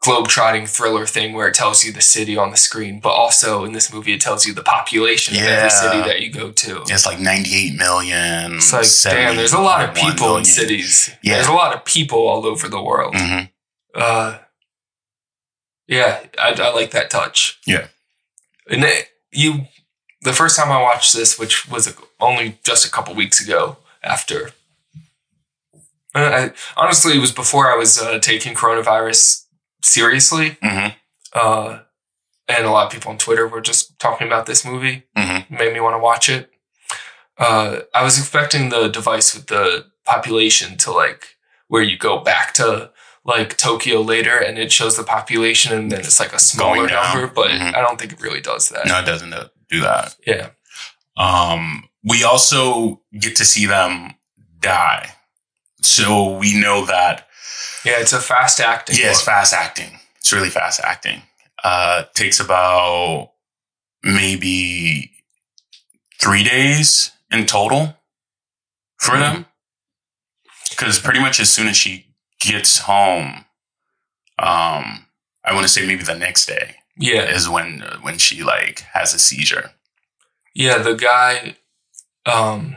globe-trotting 0.00 0.64
thriller 0.64 1.04
thing 1.04 1.32
where 1.34 1.48
it 1.48 1.54
tells 1.54 1.84
you 1.84 1.92
the 1.92 2.00
city 2.00 2.36
on 2.36 2.50
the 2.52 2.56
screen, 2.56 3.00
but 3.00 3.10
also 3.10 3.64
in 3.64 3.72
this 3.72 3.92
movie 3.92 4.12
it 4.14 4.20
tells 4.20 4.46
you 4.46 4.54
the 4.54 4.62
population 4.62 5.34
of 5.34 5.42
every 5.42 5.70
city 5.70 5.98
that 5.98 6.20
you 6.20 6.30
go 6.32 6.52
to. 6.52 6.82
It's 6.86 7.04
like 7.04 7.18
98 7.18 7.76
million. 7.76 8.54
It's 8.54 8.72
like, 8.72 8.86
damn, 9.14 9.36
there's 9.36 9.52
a 9.52 9.58
lot 9.60 9.80
of 9.82 9.96
71 9.96 10.12
people 10.14 10.36
in 10.36 10.44
cities. 10.44 11.10
Yeah. 11.22 11.34
There's 11.34 11.48
a 11.48 11.52
lot 11.52 11.74
of 11.74 11.84
people 11.84 12.20
all 12.28 12.46
over 12.46 12.68
the 12.68 12.80
world. 12.80 13.14
Mhm. 13.14 13.50
Uh, 13.94 14.38
yeah, 15.86 16.20
I, 16.38 16.52
I 16.52 16.74
like 16.74 16.90
that 16.90 17.10
touch. 17.10 17.58
Yeah. 17.66 17.88
And 18.70 18.84
it, 18.84 19.08
you, 19.32 19.62
the 20.22 20.32
first 20.32 20.56
time 20.56 20.70
I 20.70 20.82
watched 20.82 21.14
this, 21.14 21.38
which 21.38 21.68
was 21.68 21.94
only 22.20 22.58
just 22.64 22.86
a 22.86 22.90
couple 22.90 23.14
weeks 23.14 23.40
ago 23.42 23.78
after. 24.02 24.50
uh, 26.14 26.18
I, 26.18 26.52
honestly, 26.76 27.16
it 27.16 27.20
was 27.20 27.32
before 27.32 27.70
I 27.72 27.76
was 27.76 28.00
uh, 28.00 28.18
taking 28.18 28.54
coronavirus 28.54 29.44
seriously. 29.82 30.58
Mhm. 30.62 30.94
Uh, 31.32 31.80
and 32.48 32.66
a 32.66 32.70
lot 32.70 32.86
of 32.86 32.92
people 32.92 33.10
on 33.10 33.18
Twitter 33.18 33.46
were 33.46 33.60
just 33.60 33.98
talking 33.98 34.26
about 34.26 34.46
this 34.46 34.64
movie. 34.64 35.04
Mhm. 35.16 35.50
Made 35.50 35.72
me 35.72 35.80
want 35.80 35.94
to 35.94 35.98
watch 35.98 36.28
it. 36.28 36.50
Uh, 37.36 37.80
I 37.94 38.02
was 38.02 38.18
expecting 38.18 38.68
the 38.70 38.88
device 38.88 39.34
with 39.34 39.46
the 39.46 39.86
population 40.04 40.76
to 40.78 40.90
like 40.90 41.36
where 41.68 41.82
you 41.82 41.96
go 41.96 42.18
back 42.20 42.52
to 42.54 42.90
like 43.28 43.56
Tokyo 43.58 44.00
later 44.00 44.36
and 44.38 44.58
it 44.58 44.72
shows 44.72 44.96
the 44.96 45.04
population 45.04 45.76
and 45.76 45.92
then 45.92 46.00
it's 46.00 46.18
like 46.18 46.32
a 46.32 46.38
smaller 46.38 46.88
number, 46.88 47.26
but 47.28 47.50
Mhm. 47.50 47.74
I 47.76 47.80
don't 47.82 47.98
think 48.00 48.12
it 48.12 48.20
really 48.22 48.40
does 48.40 48.70
that. 48.70 48.86
No, 48.86 48.98
it 48.98 49.04
doesn't 49.04 49.30
do 49.68 49.80
that. 49.82 50.14
Yeah. 50.26 50.48
Um, 51.16 51.88
we 52.02 52.24
also 52.24 53.02
get 53.20 53.36
to 53.36 53.44
see 53.44 53.66
them 53.66 54.14
die. 54.60 55.12
So 55.82 56.36
we 56.38 56.58
know 56.58 56.86
that 56.86 57.28
Yeah, 57.84 57.98
it's 58.00 58.12
a 58.14 58.20
fast 58.20 58.60
acting. 58.60 58.96
Yeah, 58.98 59.10
it's 59.10 59.20
fast 59.22 59.52
acting. 59.52 60.00
It's 60.16 60.32
really 60.32 60.50
fast 60.50 60.80
acting. 60.82 61.22
Uh, 61.62 62.04
takes 62.14 62.40
about 62.40 63.32
maybe 64.02 65.12
three 66.20 66.42
days 66.44 67.10
in 67.30 67.46
total 67.46 67.96
for 68.98 69.12
Mm-hmm. 69.12 69.20
them. 69.34 69.46
Because 70.70 70.98
pretty 70.98 71.20
much 71.20 71.40
as 71.40 71.52
soon 71.52 71.68
as 71.68 71.76
she 71.76 72.07
gets 72.40 72.78
home, 72.80 73.44
um, 74.38 75.06
I 75.44 75.52
want 75.52 75.62
to 75.62 75.68
say 75.68 75.86
maybe 75.86 76.02
the 76.04 76.14
next 76.16 76.46
day 76.46 76.76
Yeah. 76.96 77.22
is 77.24 77.48
when 77.48 77.80
when 78.02 78.18
she 78.18 78.42
like 78.42 78.80
has 78.92 79.14
a 79.14 79.18
seizure. 79.18 79.72
Yeah, 80.54 80.78
the 80.78 80.94
guy, 80.94 81.56
um, 82.26 82.76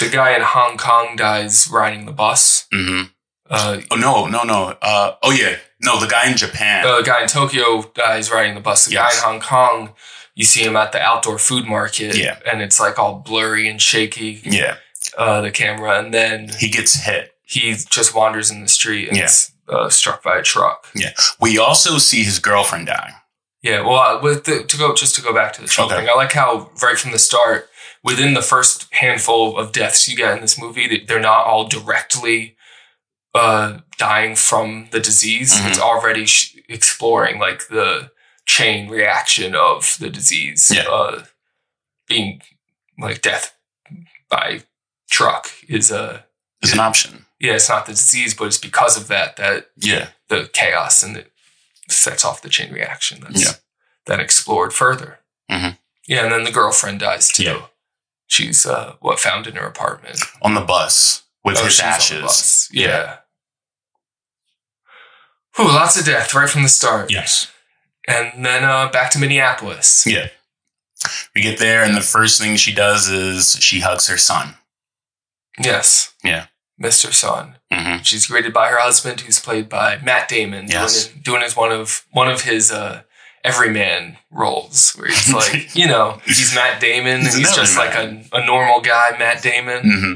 the 0.00 0.08
guy 0.08 0.34
in 0.34 0.42
Hong 0.42 0.76
Kong 0.76 1.16
dies 1.16 1.68
riding 1.70 2.06
the 2.06 2.12
bus. 2.12 2.66
Mm-hmm. 2.72 3.08
Uh, 3.50 3.80
Oh 3.90 3.96
no, 3.96 4.26
no, 4.26 4.42
no. 4.44 4.76
Uh, 4.80 5.16
oh 5.22 5.30
yeah, 5.30 5.56
no. 5.82 6.00
The 6.00 6.06
guy 6.06 6.30
in 6.30 6.36
Japan. 6.36 6.84
the 6.84 7.02
guy 7.02 7.22
in 7.22 7.28
Tokyo 7.28 7.82
dies 7.94 8.30
riding 8.30 8.54
the 8.54 8.60
bus. 8.60 8.86
The 8.86 8.92
Yes. 8.92 9.20
guy 9.20 9.28
in 9.28 9.32
Hong 9.32 9.40
Kong, 9.40 9.94
you 10.34 10.44
see 10.44 10.62
him 10.64 10.76
at 10.76 10.92
the 10.92 11.00
outdoor 11.00 11.38
food 11.38 11.66
market. 11.66 12.16
Yeah. 12.16 12.38
And 12.50 12.62
it's 12.62 12.80
like 12.80 12.98
all 12.98 13.16
blurry 13.16 13.68
and 13.68 13.80
shaky. 13.82 14.40
yeah, 14.44 14.76
Uh, 15.16 15.40
the 15.42 15.50
camera. 15.50 15.98
And 15.98 16.12
then 16.14 16.50
he 16.58 16.68
gets 16.68 16.94
hit. 17.04 17.32
he 17.44 17.74
just 17.90 18.14
wanders 18.14 18.50
in 18.50 18.62
the 18.62 18.68
street 18.68 19.08
and 19.08 19.16
Yeah. 19.16 19.24
is 19.26 19.52
uh, 19.68 19.88
struck 19.90 20.22
by 20.22 20.38
a 20.38 20.42
truck. 20.42 20.88
Yeah. 20.94 21.12
We 21.40 21.58
also 21.58 21.98
see 21.98 22.22
his 22.24 22.38
girlfriend 22.38 22.86
die. 22.86 23.12
Yeah, 23.62 23.82
well, 23.82 23.98
uh, 23.98 24.20
with 24.20 24.44
the, 24.44 24.64
to 24.64 24.76
go 24.76 24.92
just 24.94 25.14
to 25.16 25.22
go 25.22 25.32
back 25.32 25.52
to 25.54 25.60
the 25.60 25.68
truck 25.68 25.86
Okay. 25.92 26.00
thing, 26.00 26.08
I 26.08 26.14
like 26.14 26.32
how 26.32 26.70
right 26.82 26.98
from 26.98 27.12
the 27.12 27.18
start, 27.18 27.68
within 28.02 28.34
the 28.34 28.42
first 28.42 28.92
handful 28.94 29.56
of 29.56 29.70
deaths 29.70 30.08
you 30.08 30.16
get 30.16 30.34
in 30.34 30.40
this 30.40 30.58
movie, 30.58 31.04
they're 31.06 31.20
not 31.20 31.46
all 31.46 31.68
directly 31.68 32.56
uh, 33.34 33.78
dying 33.98 34.34
from 34.36 34.88
the 34.90 35.00
disease. 35.00 35.54
Mhm. 35.54 35.68
It's 35.70 35.78
already 35.78 36.26
sh- 36.26 36.56
exploring 36.68 37.38
like 37.38 37.68
the 37.68 38.10
chain 38.46 38.88
reaction 38.90 39.54
of 39.54 39.96
the 40.00 40.10
disease, 40.10 40.70
Yeah. 40.74 40.82
uh, 40.88 41.24
being 42.08 42.42
like 42.98 43.22
death 43.22 43.54
by 44.28 44.62
truck 45.12 45.52
is 45.68 45.90
a 45.90 46.24
It's 46.62 46.72
an 46.72 46.80
option. 46.80 47.26
yeah, 47.38 47.52
it's 47.54 47.68
not 47.68 47.86
the 47.86 47.92
disease, 47.92 48.34
but 48.34 48.46
it's 48.46 48.58
because 48.58 48.96
of 48.96 49.08
that 49.08 49.36
that 49.36 49.70
Yeah. 49.76 50.08
the 50.28 50.48
chaos 50.52 51.02
and 51.02 51.16
it 51.16 51.30
sets 51.88 52.24
off 52.24 52.40
the 52.42 52.48
chain 52.48 52.72
reaction 52.72 53.20
that's 53.20 53.42
Yeah. 53.44 53.52
then 54.06 54.20
explored 54.20 54.72
further. 54.74 55.20
Mhm. 55.50 55.78
Yeah, 56.06 56.22
and 56.24 56.32
then 56.32 56.44
the 56.44 56.50
girlfriend 56.50 57.00
dies 57.00 57.28
too. 57.28 57.42
Yeah. 57.44 57.66
She's 58.26 58.64
uh, 58.64 58.94
what 59.00 59.20
found 59.20 59.46
in 59.46 59.56
her 59.56 59.66
apartment 59.66 60.18
On 60.40 60.54
the 60.54 60.62
bus 60.62 61.22
with 61.44 61.58
Oh, 61.58 61.64
his 61.64 61.74
she's 61.74 61.80
on 61.82 61.88
the 61.90 61.94
ashes. 61.96 62.22
bus. 62.22 62.68
Yeah. 62.72 63.16
Whew, 65.56 65.66
lots 65.68 65.98
of 65.98 66.06
death 66.06 66.32
right 66.34 66.48
from 66.48 66.62
the 66.62 66.68
start. 66.68 67.10
Yes. 67.10 67.48
And 68.08 68.44
then 68.44 68.64
uh, 68.64 68.88
back 68.88 69.10
to 69.12 69.18
Minneapolis. 69.18 70.06
Yeah. 70.06 70.28
We 71.34 71.42
get 71.42 71.58
there, 71.58 71.82
and 71.82 71.96
the 71.96 72.00
first 72.00 72.40
thing 72.40 72.56
she 72.56 72.72
does 72.72 73.08
is 73.08 73.56
she 73.60 73.80
hugs 73.80 74.06
her 74.08 74.16
son. 74.18 74.56
Yes. 75.60 76.14
Yeah. 76.24 76.46
Mr. 76.82 77.12
Son. 77.12 77.56
hmm 77.72 77.98
She's 78.02 78.26
greeted 78.26 78.52
by 78.52 78.68
her 78.68 78.78
husband, 78.78 79.20
who's 79.20 79.38
played 79.38 79.68
by 79.68 79.98
Matt 80.02 80.28
Damon, 80.28 80.66
Yes. 80.68 81.06
doing, 81.08 81.22
doing 81.22 81.42
his 81.42 81.56
one 81.56 81.70
of 81.72 82.04
one 82.10 82.28
of 82.28 82.42
his 82.42 82.72
uh, 82.72 83.02
everyman 83.44 84.18
roles, 84.30 84.92
where 84.96 85.08
he's 85.08 85.32
like, 85.34 85.74
you 85.76 85.86
know, 85.86 86.20
he's 86.24 86.54
Matt 86.54 86.80
Damon, 86.80 87.20
He's 87.20 87.34
and 87.34 87.44
he's 87.44 87.54
just 87.54 87.76
like 87.76 87.94
a, 87.94 88.24
a 88.32 88.44
normal 88.46 88.80
guy, 88.80 89.10
Matt 89.18 89.42
Damon. 89.42 89.82
hmm 89.84 90.14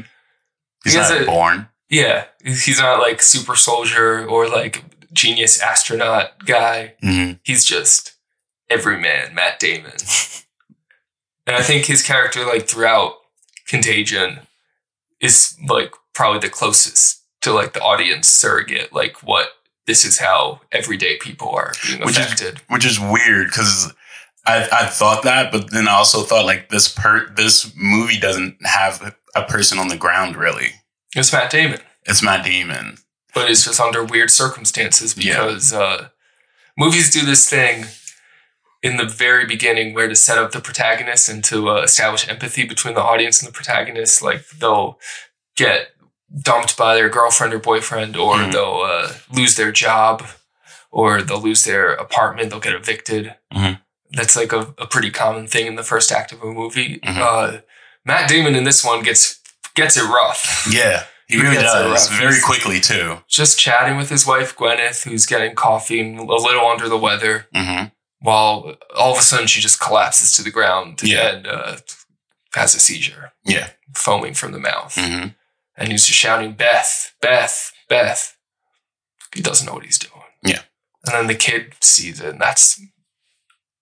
He's 0.85 0.94
He 0.94 0.99
not 0.99 1.20
a- 1.22 1.25
born. 1.27 1.68
Yeah, 1.88 2.25
he's 2.42 2.81
not 2.81 2.99
like 2.99 3.22
super 3.22 3.55
soldier 3.55 4.27
or 4.27 4.49
like 4.49 4.83
genius 5.12 5.61
astronaut 5.61 6.44
guy. 6.44 6.94
hmm 7.01 7.33
He's 7.44 7.64
just 7.64 8.14
everyman, 8.68 9.35
Matt 9.35 9.61
Damon. 9.61 9.92
and 11.46 11.55
I 11.57 11.62
think 11.62 11.85
his 11.87 12.03
character, 12.03 12.44
like 12.44 12.66
throughout 12.66 13.14
Contagion, 13.68 14.40
is 15.20 15.57
like 15.68 15.92
probably 16.14 16.40
the 16.40 16.48
closest 16.50 17.22
to 17.42 17.52
like 17.52 17.72
the 17.72 17.81
audience 17.83 18.29
surrogate, 18.29 18.92
like 18.92 19.22
what 19.22 19.50
this 19.87 20.05
is 20.05 20.18
how 20.18 20.61
everyday 20.72 21.16
people 21.18 21.50
are 21.50 21.72
being 21.87 22.00
Which 22.00 22.18
is- 22.18 22.24
affected. 22.26 22.61
Which 22.68 22.85
is 22.85 22.98
weird 22.98 23.46
because 23.48 23.92
I 24.46 24.68
I 24.72 24.87
thought 24.87 25.22
that, 25.24 25.52
but 25.52 25.70
then 25.70 25.88
I 25.88 25.92
also 25.92 26.22
thought 26.22 26.44
like 26.44 26.68
this 26.70 26.88
per 26.92 27.29
this 27.37 27.72
movie 27.76 28.18
doesn't 28.18 28.57
have 28.66 29.14
a 29.35 29.42
person 29.44 29.79
on 29.79 29.88
the 29.88 29.96
ground 29.96 30.37
really. 30.37 30.68
It's 31.14 31.33
Matt 31.33 31.50
Damon, 31.50 31.81
It's 32.05 32.22
Matt 32.22 32.44
Damon. 32.44 32.98
but 33.35 33.50
it's 33.50 33.64
just 33.64 33.81
under 33.81 34.05
weird 34.05 34.31
circumstances 34.31 35.16
Yeah. 35.16 35.44
because 35.44 35.72
uh, 35.72 36.09
movies 36.76 37.11
do 37.11 37.24
this 37.24 37.48
thing 37.48 37.85
in 38.87 38.96
the 38.96 39.05
very 39.25 39.44
beginning 39.55 39.94
where 39.94 40.09
to 40.09 40.14
set 40.16 40.38
up 40.38 40.53
the 40.53 40.61
protagonist 40.61 41.29
and 41.29 41.42
to 41.44 41.57
uh, 41.70 41.83
establish 41.83 42.29
empathy 42.29 42.64
between 42.66 42.94
the 42.94 43.03
audience 43.12 43.37
and 43.42 43.49
the 43.49 43.53
protagonist. 43.61 44.22
Like 44.22 44.42
they'll 44.61 44.99
get 45.57 45.88
dumped 46.51 46.77
by 46.77 46.94
their 46.94 47.09
girlfriend 47.09 47.53
or 47.55 47.59
boyfriend, 47.59 48.16
or 48.16 48.35
Mhm. 48.37 48.53
they'll 48.53 48.83
uh, 48.85 49.12
lose 49.33 49.55
their 49.57 49.72
job, 49.72 50.27
or 50.90 51.22
they'll 51.22 51.40
lose 51.51 51.64
their 51.64 51.93
apartment, 52.07 52.51
they'll 52.51 52.61
get 52.68 52.74
evicted. 52.74 53.34
Mhm. 53.55 53.80
That's 54.12 54.37
like 54.37 54.53
a, 54.53 54.74
a 54.78 54.87
pretty 54.87 55.11
common 55.11 55.47
thing 55.47 55.66
in 55.66 55.74
the 55.76 55.82
first 55.93 56.12
act 56.12 56.32
of 56.32 56.43
a 56.43 56.47
movie. 56.47 57.01
Mhm. 57.05 57.18
Uh, 57.18 57.61
Matt 58.05 58.28
Damon 58.28 58.55
in 58.55 58.64
this 58.64 58.84
one 58.84 59.03
gets 59.03 59.41
gets 59.74 59.97
it 59.97 60.05
rough. 60.05 60.66
Yeah, 60.70 61.05
he 61.28 61.37
He 61.37 61.43
really 61.43 61.57
does 61.57 62.09
very 62.09 62.41
quickly 62.41 62.80
too. 62.80 63.18
Just 63.28 63.59
chatting 63.59 63.97
with 63.97 64.11
his 64.11 64.24
wife 64.26 64.57
Gwyneth, 64.57 65.05
who's 65.05 65.26
getting 65.26 65.55
coffee 65.55 66.01
and 66.01 66.18
a 66.20 66.22
little 66.49 66.66
under 66.66 66.89
the 66.89 66.97
weather 67.09 67.47
hmm 67.55 67.84
while 68.20 68.76
all 68.96 69.12
of 69.12 69.18
a 69.18 69.22
sudden 69.22 69.46
she 69.46 69.60
just 69.60 69.80
collapses 69.80 70.32
to 70.34 70.42
the 70.42 70.50
ground 70.50 71.00
Yeah. 71.02 71.28
and 71.28 71.46
uh, 71.46 71.76
has 72.54 72.74
a 72.74 72.80
seizure, 72.80 73.32
Yeah. 73.44 73.70
foaming 73.94 74.34
from 74.34 74.52
the 74.52 74.58
mouth. 74.58 74.94
hmm 74.96 75.28
And 75.76 75.88
he's 75.92 76.06
just 76.06 76.18
shouting, 76.18 76.52
Beth, 76.54 77.12
Beth, 77.20 77.72
Beth. 77.88 78.36
He 79.34 79.42
doesn't 79.42 79.66
know 79.66 79.74
what 79.74 79.84
he's 79.84 79.98
doing. 79.98 80.22
Yeah. 80.42 80.62
And 81.04 81.14
then 81.14 81.26
the 81.26 81.34
kid 81.34 81.74
sees 81.80 82.20
it, 82.20 82.30
and 82.30 82.40
that's 82.40 82.80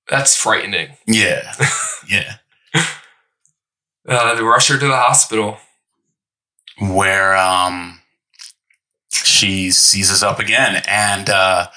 that's 0.09 0.37
frightening. 0.37 0.97
Yeah. 1.07 1.55
yeah. 2.09 2.35
Uh, 4.07 4.35
they 4.35 4.43
rush 4.43 4.68
her 4.68 4.78
to 4.78 4.87
the 4.87 4.97
hospital. 4.97 5.57
Where 6.80 7.37
um 7.37 8.01
she 9.12 9.70
seizes 9.70 10.22
up 10.22 10.39
again 10.41 10.82
and 10.89 11.30
uh 11.30 11.68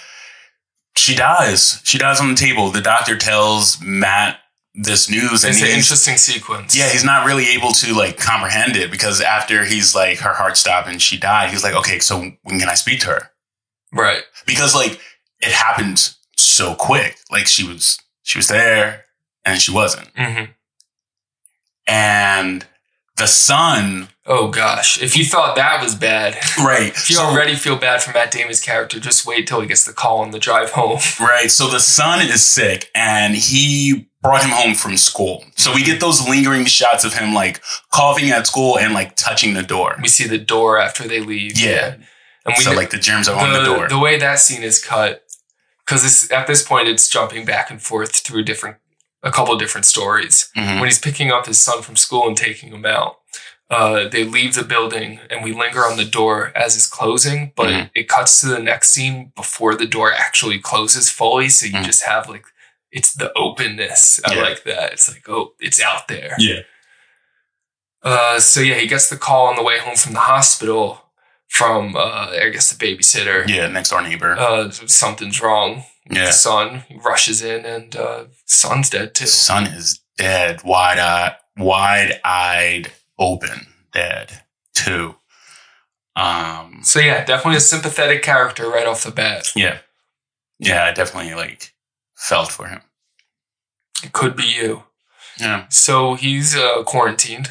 she 0.97 1.15
dies. 1.15 1.81
She 1.83 1.97
dies 1.97 2.19
on 2.19 2.29
the 2.29 2.35
table. 2.35 2.69
The 2.69 2.81
doctor 2.81 3.17
tells 3.17 3.79
Matt 3.81 4.39
this 4.73 5.09
news, 5.09 5.43
and 5.43 5.53
It's 5.53 5.61
an 5.61 5.69
interesting 5.69 6.17
sequence. 6.17 6.77
Yeah, 6.77 6.89
he's 6.89 7.03
not 7.03 7.25
really 7.25 7.47
able 7.49 7.71
to 7.73 7.93
like 7.93 8.17
comprehend 8.17 8.75
it 8.75 8.91
because 8.91 9.21
after 9.21 9.65
he's 9.65 9.95
like 9.95 10.19
her 10.19 10.33
heart 10.33 10.55
stopped 10.55 10.87
and 10.87 11.01
she 11.01 11.17
died, 11.17 11.49
he's 11.49 11.63
like, 11.63 11.73
okay, 11.73 11.99
so 11.99 12.19
when 12.19 12.59
can 12.59 12.69
I 12.69 12.75
speak 12.75 12.99
to 13.01 13.07
her? 13.07 13.31
Right. 13.91 14.21
Because 14.45 14.75
like 14.75 14.99
it 15.39 15.51
happened 15.51 16.13
so 16.37 16.75
quick. 16.75 17.17
Like 17.31 17.47
she 17.47 17.67
was 17.67 17.99
she 18.23 18.37
was 18.37 18.47
there 18.47 19.05
and 19.45 19.59
she 19.59 19.73
wasn't. 19.73 20.13
Mm-hmm. 20.13 20.51
And 21.87 22.65
the 23.17 23.27
son, 23.27 24.09
Oh 24.29 24.49
gosh, 24.49 25.01
if 25.01 25.15
you 25.15 25.23
thought 25.23 25.55
that 25.55 25.81
was 25.81 25.95
bad, 25.95 26.35
right? 26.59 26.89
if 26.89 27.09
you 27.09 27.15
so- 27.15 27.23
already 27.23 27.55
feel 27.55 27.77
bad 27.77 28.03
for 28.03 28.11
Matt 28.11 28.31
Damon's 28.31 28.59
character, 28.61 28.99
just 28.99 29.25
wait 29.25 29.47
till 29.47 29.61
he 29.61 29.67
gets 29.67 29.85
the 29.85 29.93
call 29.93 30.19
on 30.19 30.31
the 30.31 30.39
drive 30.39 30.71
home. 30.71 30.99
Right. 31.19 31.49
So 31.49 31.67
the 31.69 31.79
son 31.79 32.21
is 32.21 32.45
sick 32.45 32.89
and 32.93 33.35
he 33.35 34.09
brought 34.21 34.43
him 34.43 34.51
home 34.51 34.75
from 34.75 34.97
school. 34.97 35.43
So 35.55 35.73
we 35.73 35.83
get 35.83 35.99
those 36.01 36.27
lingering 36.27 36.65
shots 36.65 37.05
of 37.05 37.13
him 37.13 37.33
like 37.33 37.61
coughing 37.93 38.29
at 38.29 38.47
school 38.47 38.77
and 38.77 38.93
like 38.93 39.15
touching 39.15 39.53
the 39.53 39.63
door. 39.63 39.95
We 40.01 40.09
see 40.09 40.27
the 40.27 40.37
door 40.37 40.77
after 40.77 41.07
they 41.07 41.21
leave. 41.21 41.57
Yeah. 41.59 41.95
And 42.45 42.55
we 42.57 42.63
so 42.63 42.73
like 42.73 42.89
the 42.89 42.97
germs 42.97 43.27
are 43.29 43.39
on 43.39 43.53
the 43.53 43.63
door. 43.63 43.87
The 43.87 43.99
way 43.99 44.17
that 44.19 44.39
scene 44.39 44.63
is 44.63 44.83
cut, 44.83 45.23
because 45.85 46.29
at 46.31 46.47
this 46.47 46.63
point 46.67 46.87
it's 46.87 47.07
jumping 47.09 47.45
back 47.45 47.69
and 47.71 47.81
forth 47.81 48.15
through 48.17 48.43
different, 48.43 48.77
a 49.23 49.31
couple 49.31 49.53
of 49.53 49.59
different 49.59 49.85
stories. 49.85 50.49
Mhm. 50.55 50.79
When 50.79 50.85
he's 50.89 50.99
picking 50.99 51.31
up 51.31 51.45
his 51.45 51.57
son 51.59 51.81
from 51.81 51.95
school 51.95 52.27
and 52.27 52.37
taking 52.37 52.69
him 52.71 52.85
out, 52.85 53.19
uh, 53.69 54.07
they 54.07 54.23
leave 54.23 54.53
the 54.55 54.63
building 54.63 55.19
and 55.29 55.43
we 55.43 55.51
linger 55.53 55.85
on 55.85 55.97
the 55.97 56.05
door 56.05 56.51
as 56.55 56.75
it's 56.75 56.87
closing, 56.87 57.51
but 57.55 57.67
Mhm. 57.67 57.89
it 57.95 58.07
cuts 58.07 58.39
to 58.41 58.47
the 58.47 58.59
next 58.59 58.91
scene 58.91 59.31
before 59.35 59.75
the 59.75 59.87
door 59.87 60.13
actually 60.13 60.59
closes 60.59 61.09
fully. 61.09 61.49
So 61.49 61.65
you 61.65 61.83
just 61.83 62.03
have 62.03 62.29
like, 62.29 62.45
it's 62.91 63.13
the 63.13 63.33
openness. 63.35 64.19
I 64.25 64.35
Yeah. 64.35 64.41
like 64.43 64.63
that. 64.63 64.93
It's 64.93 65.09
like, 65.09 65.27
oh, 65.27 65.53
it's 65.59 65.81
out 65.81 66.07
there. 66.07 66.35
yeah. 66.37 66.61
Uh, 68.03 68.39
so 68.39 68.61
yeah, 68.61 68.75
he 68.75 68.87
gets 68.87 69.09
the 69.09 69.17
call 69.17 69.47
on 69.47 69.55
the 69.55 69.63
way 69.63 69.79
home 69.79 69.95
from 69.97 70.13
the 70.13 70.19
hospital 70.21 71.03
from, 71.49 71.95
uh, 71.95 72.29
I 72.41 72.49
guess 72.49 72.71
the 72.71 72.77
babysitter. 72.85 73.47
Yeah. 73.49 73.67
Next 73.67 73.89
door 73.89 74.01
neighbor. 74.01 74.37
Uh, 74.37 74.69
something's 74.69 75.41
wrong. 75.41 75.83
Yeah. 76.09 76.25
The 76.25 76.31
son 76.31 76.83
rushes 77.03 77.41
in 77.41 77.65
and, 77.65 77.95
uh, 77.95 78.25
son's 78.45 78.89
dead 78.89 79.13
too. 79.15 79.25
son 79.27 79.65
is 79.67 79.99
dead, 80.17 80.63
wide 80.63 80.99
eyed, 80.99 81.35
wide 81.57 82.19
eyed, 82.23 82.91
open, 83.19 83.67
dead 83.93 84.41
too. 84.73 85.15
Um, 86.15 86.79
So 86.83 86.99
yeah, 86.99 87.23
definitely 87.25 87.57
a 87.57 87.61
sympathetic 87.61 88.23
character 88.23 88.69
right 88.69 88.87
off 88.87 89.03
the 89.03 89.11
bat. 89.11 89.51
yeah, 89.55 89.79
yeah, 90.59 90.85
I 90.85 90.91
definitely 90.93 91.33
like 91.35 91.73
felt 92.15 92.51
for 92.51 92.67
him. 92.67 92.81
It 94.03 94.13
could 94.13 94.35
be 94.35 94.43
you. 94.45 94.83
Yeah, 95.39 95.65
So 95.69 96.15
he's, 96.15 96.55
uh, 96.55 96.83
quarantined, 96.83 97.49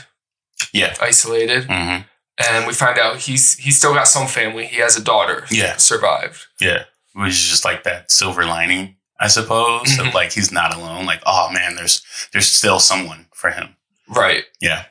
yeah, 0.73 0.95
isolated. 1.01 1.67
hmm 1.69 1.99
And 2.39 2.67
we 2.67 2.73
find 2.75 2.99
out 2.99 3.19
he's, 3.19 3.55
he's 3.59 3.79
still 3.79 3.95
got 3.95 4.09
some 4.09 4.27
family. 4.27 4.67
He 4.67 4.77
has 4.81 4.97
a 4.97 5.03
daughter. 5.05 5.47
Yeah. 5.51 5.77
Survived. 5.77 6.47
yeah. 6.61 6.85
Which 7.17 7.33
is 7.33 7.49
just 7.49 7.65
like 7.65 7.83
that 7.85 8.11
silver 8.11 8.45
lining, 8.45 8.97
I 9.19 9.29
suppose. 9.29 9.89
Mhm. 9.89 10.09
Of 10.09 10.15
like 10.15 10.33
he's 10.33 10.53
not 10.53 10.75
alone. 10.75 11.07
Like, 11.07 11.23
oh 11.27 11.51
man, 11.51 11.77
there's 11.77 12.03
there's 12.33 12.51
still 12.53 12.79
someone 12.81 13.27
for 13.35 13.51
him. 13.51 13.77
Right. 14.09 14.45
Yeah, 14.61 14.85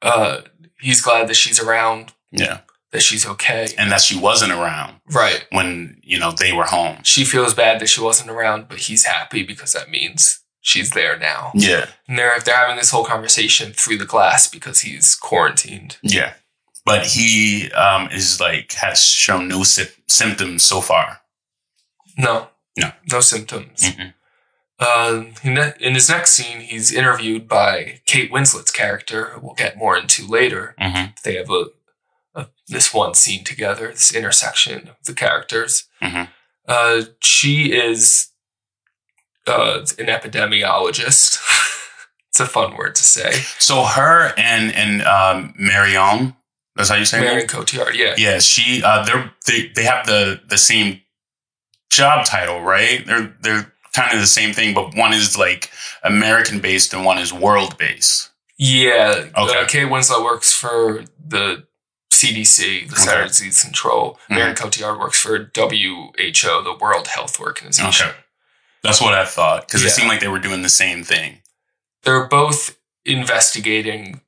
Uh, 0.00 0.40
he's 0.80 1.00
glad 1.00 1.28
that 1.28 1.34
she's 1.36 1.60
around, 1.60 2.12
yeah, 2.32 2.58
that 2.90 3.02
she's 3.02 3.24
okay. 3.26 3.68
and 3.78 3.90
that 3.92 4.00
she 4.00 4.16
wasn't 4.18 4.50
around 4.52 5.00
Right. 5.10 5.46
when 5.50 6.00
you 6.02 6.18
know 6.18 6.32
they 6.32 6.52
were 6.52 6.64
home. 6.64 7.04
She 7.04 7.24
feels 7.24 7.54
bad 7.54 7.80
that 7.80 7.88
she 7.88 8.00
wasn't 8.00 8.30
around, 8.30 8.68
but 8.68 8.78
he's 8.78 9.04
happy 9.04 9.42
because 9.44 9.72
that 9.74 9.90
means 9.90 10.40
she's 10.60 10.90
there 10.90 11.16
now. 11.18 11.52
Yeah, 11.54 11.86
And 12.08 12.18
they're 12.18 12.38
they're 12.40 12.56
having 12.56 12.76
this 12.76 12.90
whole 12.90 13.04
conversation 13.04 13.72
through 13.72 13.98
the 13.98 14.06
glass 14.06 14.46
because 14.48 14.80
he's 14.80 15.14
quarantined. 15.14 15.98
yeah. 16.02 16.34
But 16.84 17.06
he 17.06 17.70
um 17.72 18.08
is 18.10 18.40
like 18.40 18.72
has 18.72 19.04
shown 19.04 19.46
no 19.46 19.62
sy- 19.62 19.86
symptoms 20.08 20.64
so 20.64 20.80
far. 20.80 21.20
No, 22.16 22.48
No. 22.76 22.92
no 23.10 23.20
symptoms. 23.20 23.82
Mhm. 23.82 24.14
Uh, 24.78 25.24
in, 25.44 25.94
his 25.94 26.08
next 26.08 26.32
scene, 26.32 26.60
he's 26.60 26.92
interviewed 26.92 27.46
by 27.46 28.00
Kate 28.06 28.32
Winslet's 28.32 28.72
character, 28.72 29.26
who 29.30 29.40
we'll 29.40 29.54
get 29.54 29.76
more 29.76 29.96
into 29.96 30.26
later. 30.26 30.74
Mhm. 30.80 31.14
They 31.22 31.36
have 31.36 31.50
a, 31.50 31.66
a 32.34 32.48
this 32.68 32.92
one 32.92 33.14
scene 33.14 33.44
together, 33.44 33.88
this 33.92 34.12
intersection 34.14 34.88
of 34.88 34.96
the 35.04 35.14
characters. 35.14 35.84
Mhm. 36.02 36.28
Uh, 36.66 37.02
she 37.20 37.72
is 37.72 38.28
uh, 39.46 39.84
an 39.98 40.06
epidemiologist. 40.06 41.38
it's 42.30 42.40
a 42.40 42.46
fun 42.46 42.76
word 42.76 42.94
to 42.96 43.02
say. 43.04 43.32
So 43.58 43.84
her 43.84 44.32
and 44.36 44.72
and 44.74 45.02
um, 45.02 45.54
Marion, 45.56 46.34
that's 46.74 46.88
how 46.88 46.96
you 46.96 47.04
say 47.04 47.20
Marion? 47.20 47.46
Cotillard, 47.46 47.94
yeah. 47.94 48.14
Yeah, 48.16 48.38
she 48.40 48.82
uh, 48.82 49.04
they're 49.04 49.30
they 49.46 49.68
they 49.76 49.84
have 49.84 50.06
the 50.06 50.40
the 50.48 50.58
same 50.58 51.01
job 51.92 52.24
title, 52.26 52.60
right? 52.62 53.06
They're 53.06 53.34
they're 53.40 53.72
kind 53.92 54.14
of 54.14 54.20
the 54.20 54.26
same 54.26 54.52
thing, 54.54 54.74
but 54.74 54.96
one 54.96 55.12
is 55.12 55.36
like 55.38 55.70
American 56.02 56.58
based 56.60 56.92
and 56.94 57.04
one 57.04 57.18
is 57.18 57.32
world 57.32 57.76
based. 57.78 58.30
Yeah. 58.58 59.26
Okay. 59.36 59.58
Uh, 59.60 59.66
Kate 59.66 59.86
Winslet 59.88 60.24
works 60.24 60.52
for 60.52 61.04
the 61.24 61.66
CDC, 62.12 62.88
the 62.88 62.96
Center 62.96 63.12
Okay. 63.16 63.22
of 63.22 63.28
Disease 63.28 63.62
Control. 63.62 64.18
Mhm. 64.30 64.34
Marion 64.36 64.56
Cotillard 64.56 64.98
works 64.98 65.20
for 65.20 65.50
WHO, 65.54 66.62
the 66.62 66.76
World 66.80 67.08
Health 67.08 67.38
Organization. 67.40 68.08
Okay, 68.08 68.16
that's 68.82 69.00
what 69.00 69.14
I 69.14 69.24
thought 69.24 69.66
because 69.66 69.82
Yeah. 69.82 69.88
it 69.88 69.92
seemed 69.92 70.08
like 70.08 70.20
they 70.20 70.28
were 70.28 70.38
doing 70.38 70.62
the 70.62 70.68
same 70.68 71.04
thing. 71.04 71.42
They're 72.04 72.26
both 72.26 72.76
investigating 73.04 74.20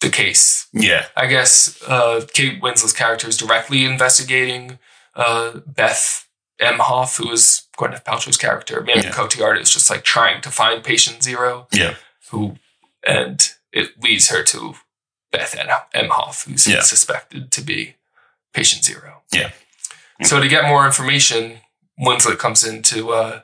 the 0.00 0.10
case. 0.10 0.66
Yeah, 0.72 1.06
I 1.16 1.26
guess 1.26 1.80
uh, 1.86 2.24
Kate 2.32 2.60
Winslet's 2.62 2.92
character 2.92 3.28
is 3.28 3.36
directly 3.36 3.84
investigating 3.84 4.78
uh, 5.14 5.60
Beth 5.66 6.26
Emhoff, 6.62 7.16
who 7.18 7.30
is 7.32 7.62
Gwyneth 7.76 8.04
Paltrow's 8.04 8.36
character. 8.36 8.80
Marion 8.82 9.04
Yeah. 9.06 9.10
Cotillard 9.12 9.60
is 9.60 9.70
just 9.72 9.90
like 9.90 10.04
trying 10.04 10.40
to 10.42 10.50
find 10.50 10.82
patient 10.84 11.22
zero. 11.22 11.66
yeah, 11.72 11.94
who 12.30 12.56
and 13.06 13.50
it 13.72 14.00
leads 14.02 14.28
her 14.30 14.42
to 14.44 14.74
Beth 15.32 15.54
and 15.58 15.68
Emhoff, 15.94 16.44
who's 16.46 16.66
Yeah. 16.66 16.82
suspected 16.82 17.50
to 17.52 17.60
be 17.62 17.96
patient 18.54 18.84
zero. 18.84 19.22
Yeah. 19.32 19.50
So 20.22 20.40
to 20.40 20.48
get 20.48 20.64
more 20.68 20.86
information, 20.86 21.60
Winslet 21.98 22.38
comes 22.38 22.62
into 22.64 23.12
uh, 23.12 23.40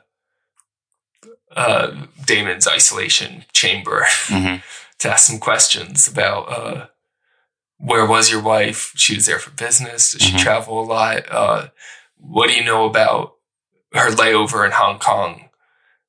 uh, 1.55 2.05
Damon's 2.25 2.67
isolation 2.67 3.45
chamber 3.53 4.05
hmm 4.27 4.55
to 4.99 5.09
ask 5.09 5.27
some 5.27 5.39
questions 5.39 6.07
about 6.07 6.41
uh, 6.51 6.87
where 7.77 8.05
was 8.05 8.29
your 8.31 8.41
wife? 8.41 8.91
She 8.95 9.15
was 9.15 9.25
there 9.25 9.39
for 9.39 9.51
business. 9.51 10.11
Does 10.11 10.21
she 10.21 10.33
Mhm. 10.33 10.39
travel 10.43 10.79
a 10.81 10.85
lot? 10.85 11.23
What 12.19 12.47
do 12.49 12.53
you 12.55 12.63
know 12.63 12.85
about 12.85 13.33
her 13.93 14.11
layover 14.11 14.65
in 14.65 14.71
Hong 14.71 14.99
Kong? 14.99 15.49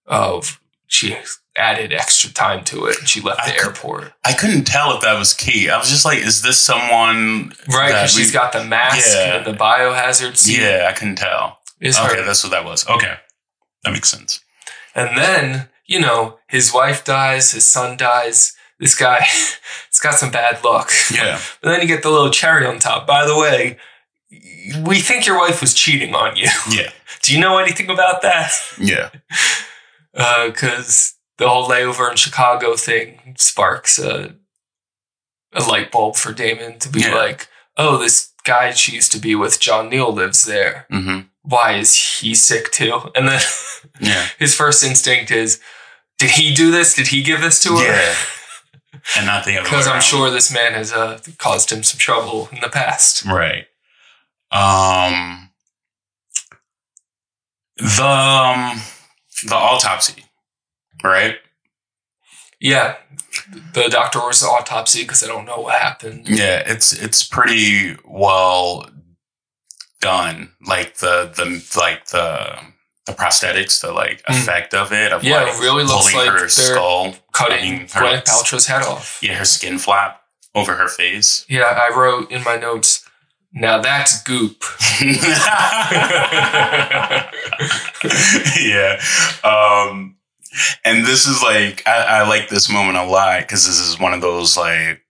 Of 0.06 0.60
she 0.86 1.16
added 1.56 1.92
extra 1.92 2.30
time 2.30 2.64
to 2.64 2.86
it 2.86 2.98
and 2.98 3.08
she 3.08 3.20
left 3.20 3.40
I 3.42 3.50
the 3.50 3.56
could- 3.58 3.66
airport. 3.66 4.12
I 4.24 4.32
couldn't 4.32 4.64
tell 4.64 4.94
if 4.96 5.02
that 5.02 5.18
was 5.18 5.32
key. 5.34 5.68
I 5.70 5.78
was 5.78 5.88
just 5.88 6.04
like, 6.04 6.18
is 6.18 6.42
this 6.42 6.58
someone? 6.58 7.52
Right, 7.72 7.88
because 7.88 8.12
she's 8.14 8.32
got 8.32 8.52
the 8.52 8.64
mask 8.64 9.06
Yeah. 9.14 9.36
and 9.36 9.46
the 9.46 9.52
biohazard 9.52 10.36
suit. 10.36 10.58
Yeah, 10.60 10.86
I 10.88 10.92
couldn't 10.92 11.16
tell. 11.16 11.58
Is 11.80 11.96
okay, 11.98 12.16
her. 12.20 12.26
that's 12.26 12.42
what 12.42 12.50
that 12.50 12.64
was. 12.64 12.86
Okay, 12.88 13.14
that 13.84 13.92
makes 13.92 14.08
sense. 14.10 14.40
And 14.94 15.16
then, 15.16 15.68
you 15.86 16.00
know, 16.00 16.38
his 16.48 16.74
wife 16.74 17.04
dies, 17.04 17.52
his 17.52 17.64
son 17.66 17.96
dies. 17.96 18.54
This 18.80 18.94
guy, 18.94 19.24
it's 19.88 20.00
got 20.00 20.14
some 20.14 20.30
bad 20.30 20.62
luck. 20.64 20.90
Yeah, 21.14 21.40
But 21.62 21.70
then 21.70 21.80
you 21.82 21.86
get 21.86 22.02
the 22.02 22.10
little 22.10 22.30
cherry 22.30 22.66
on 22.66 22.78
top. 22.80 23.06
By 23.06 23.24
the 23.26 23.38
way, 23.38 23.78
we 24.30 25.00
think 25.00 25.26
your 25.26 25.38
wife 25.38 25.60
was 25.60 25.74
cheating 25.74 26.14
on 26.14 26.36
you. 26.36 26.48
yeah, 26.70 26.90
Do 27.22 27.34
you 27.34 27.40
know 27.40 27.58
anything 27.58 27.90
about 27.90 28.22
that? 28.22 28.52
yeah, 28.78 29.10
Because 30.46 31.14
the 31.38 31.48
whole 31.48 31.68
layover 31.68 32.10
in 32.10 32.16
Chicago 32.16 32.74
thing 32.76 33.34
sparks 33.38 33.98
a, 33.98 34.34
a 35.52 35.62
light 35.64 35.90
bulb 35.90 36.16
for 36.16 36.32
Damon 36.32 36.78
to 36.80 36.88
be 36.88 37.00
Yeah. 37.00 37.14
like, 37.14 37.48
oh, 37.76 37.96
this 37.98 38.32
guy 38.44 38.70
she 38.72 38.92
used 38.92 39.12
to 39.12 39.18
be 39.18 39.34
with, 39.34 39.60
John 39.60 39.88
Neal, 39.88 40.12
lives 40.12 40.44
there. 40.44 40.86
hmm 40.90 41.20
Why 41.42 41.74
is 41.74 41.94
he 42.20 42.34
sick 42.34 42.70
too? 42.72 43.00
And 43.14 43.28
then 43.28 43.40
yeah, 44.00 44.26
his 44.38 44.54
first 44.54 44.82
instinct 44.84 45.30
is, 45.30 45.60
did 46.18 46.30
he 46.32 46.54
do 46.54 46.70
this? 46.70 46.94
Did 46.94 47.08
he 47.08 47.22
give 47.22 47.40
this 47.40 47.60
to 47.64 47.70
her? 47.76 47.84
yeah. 47.84 48.14
And 49.16 49.24
not 49.26 49.44
the 49.44 49.54
other 49.56 49.62
Because 49.64 49.86
I'm 49.86 50.02
sure 50.02 50.30
this 50.30 50.52
man 50.52 50.72
has 50.74 50.92
uh, 50.92 51.18
caused 51.38 51.70
him 51.72 51.82
some 51.82 51.98
trouble 51.98 52.48
in 52.52 52.60
the 52.60 52.68
past. 52.68 53.24
Right. 53.24 53.66
Um. 54.50 55.50
The 57.76 58.04
um, 58.04 58.80
the 59.46 59.54
autopsy, 59.54 60.24
right? 61.02 61.36
Yeah. 62.60 62.96
The 63.72 63.88
doctor 63.88 64.18
orders 64.18 64.40
the 64.40 64.48
autopsy 64.48 65.02
because 65.02 65.24
I 65.24 65.28
don't 65.28 65.46
know 65.46 65.60
what 65.60 65.80
happened. 65.80 66.28
Yeah, 66.28 66.62
it's 66.66 66.92
it's 66.92 67.24
pretty 67.26 67.96
well 68.04 68.90
done. 70.02 70.52
Like 70.66 70.96
the 70.98 71.32
the 71.34 71.78
like 71.78 72.06
the 72.08 72.58
the 73.06 73.12
prosthetics, 73.12 73.80
the 73.80 73.92
like 73.92 74.22
effect 74.28 74.74
of 74.74 74.92
it, 74.92 75.12
of 75.12 75.22
Mm. 75.22 75.24
Yeah, 75.24 75.42
like 75.44 75.54
it 75.54 75.60
really 75.60 75.84
looks 75.84 76.12
like 76.12 76.28
her 76.28 76.48
skull, 76.48 77.14
cutting 77.32 77.80
her, 77.80 77.86
Gwyneth 77.86 78.24
Paltrow's 78.24 78.66
head 78.66 78.82
off. 78.82 79.20
Yeah, 79.22 79.34
her 79.36 79.44
skin 79.46 79.78
flap 79.78 80.20
over 80.54 80.74
her 80.74 80.88
face. 80.88 81.46
Yeah, 81.48 81.62
I 81.64 81.96
wrote 81.96 82.30
in 82.30 82.44
my 82.44 82.56
notes. 82.56 83.06
Now 83.52 83.80
that's 83.80 84.22
goop. 84.22 84.62
yeah. 88.60 89.00
Um, 89.44 90.16
and 90.84 91.04
this 91.04 91.26
is 91.26 91.42
like, 91.42 91.82
I, 91.86 92.20
I 92.20 92.28
like 92.28 92.48
this 92.48 92.70
moment 92.70 92.96
a 92.96 93.04
lot 93.04 93.40
because 93.42 93.66
this 93.66 93.80
is 93.80 93.98
one 93.98 94.12
of 94.12 94.20
those 94.20 94.56
like, 94.56 95.02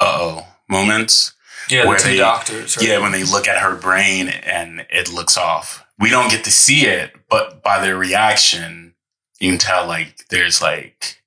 uh 0.00 0.18
oh 0.20 0.46
moments. 0.68 1.34
Yeah, 1.70 1.84
the 1.90 1.98
two 1.98 2.08
they- 2.10 2.16
doctors, 2.18 2.76
right? 2.76 2.86
Yeah, 2.86 2.98
when 3.00 3.12
they 3.12 3.24
look 3.24 3.46
at 3.48 3.58
her 3.62 3.74
brain 3.76 4.28
and 4.28 4.86
it 4.90 5.12
looks 5.12 5.36
off. 5.36 5.84
We 5.98 6.10
don't 6.10 6.30
get 6.30 6.44
to 6.44 6.50
see 6.52 6.86
it, 6.86 7.12
but 7.28 7.62
by 7.62 7.80
their 7.80 7.96
reaction, 7.96 8.94
you 9.40 9.50
can 9.50 9.58
tell 9.58 9.86
like 9.86 10.28
there's 10.30 10.62
like, 10.62 11.20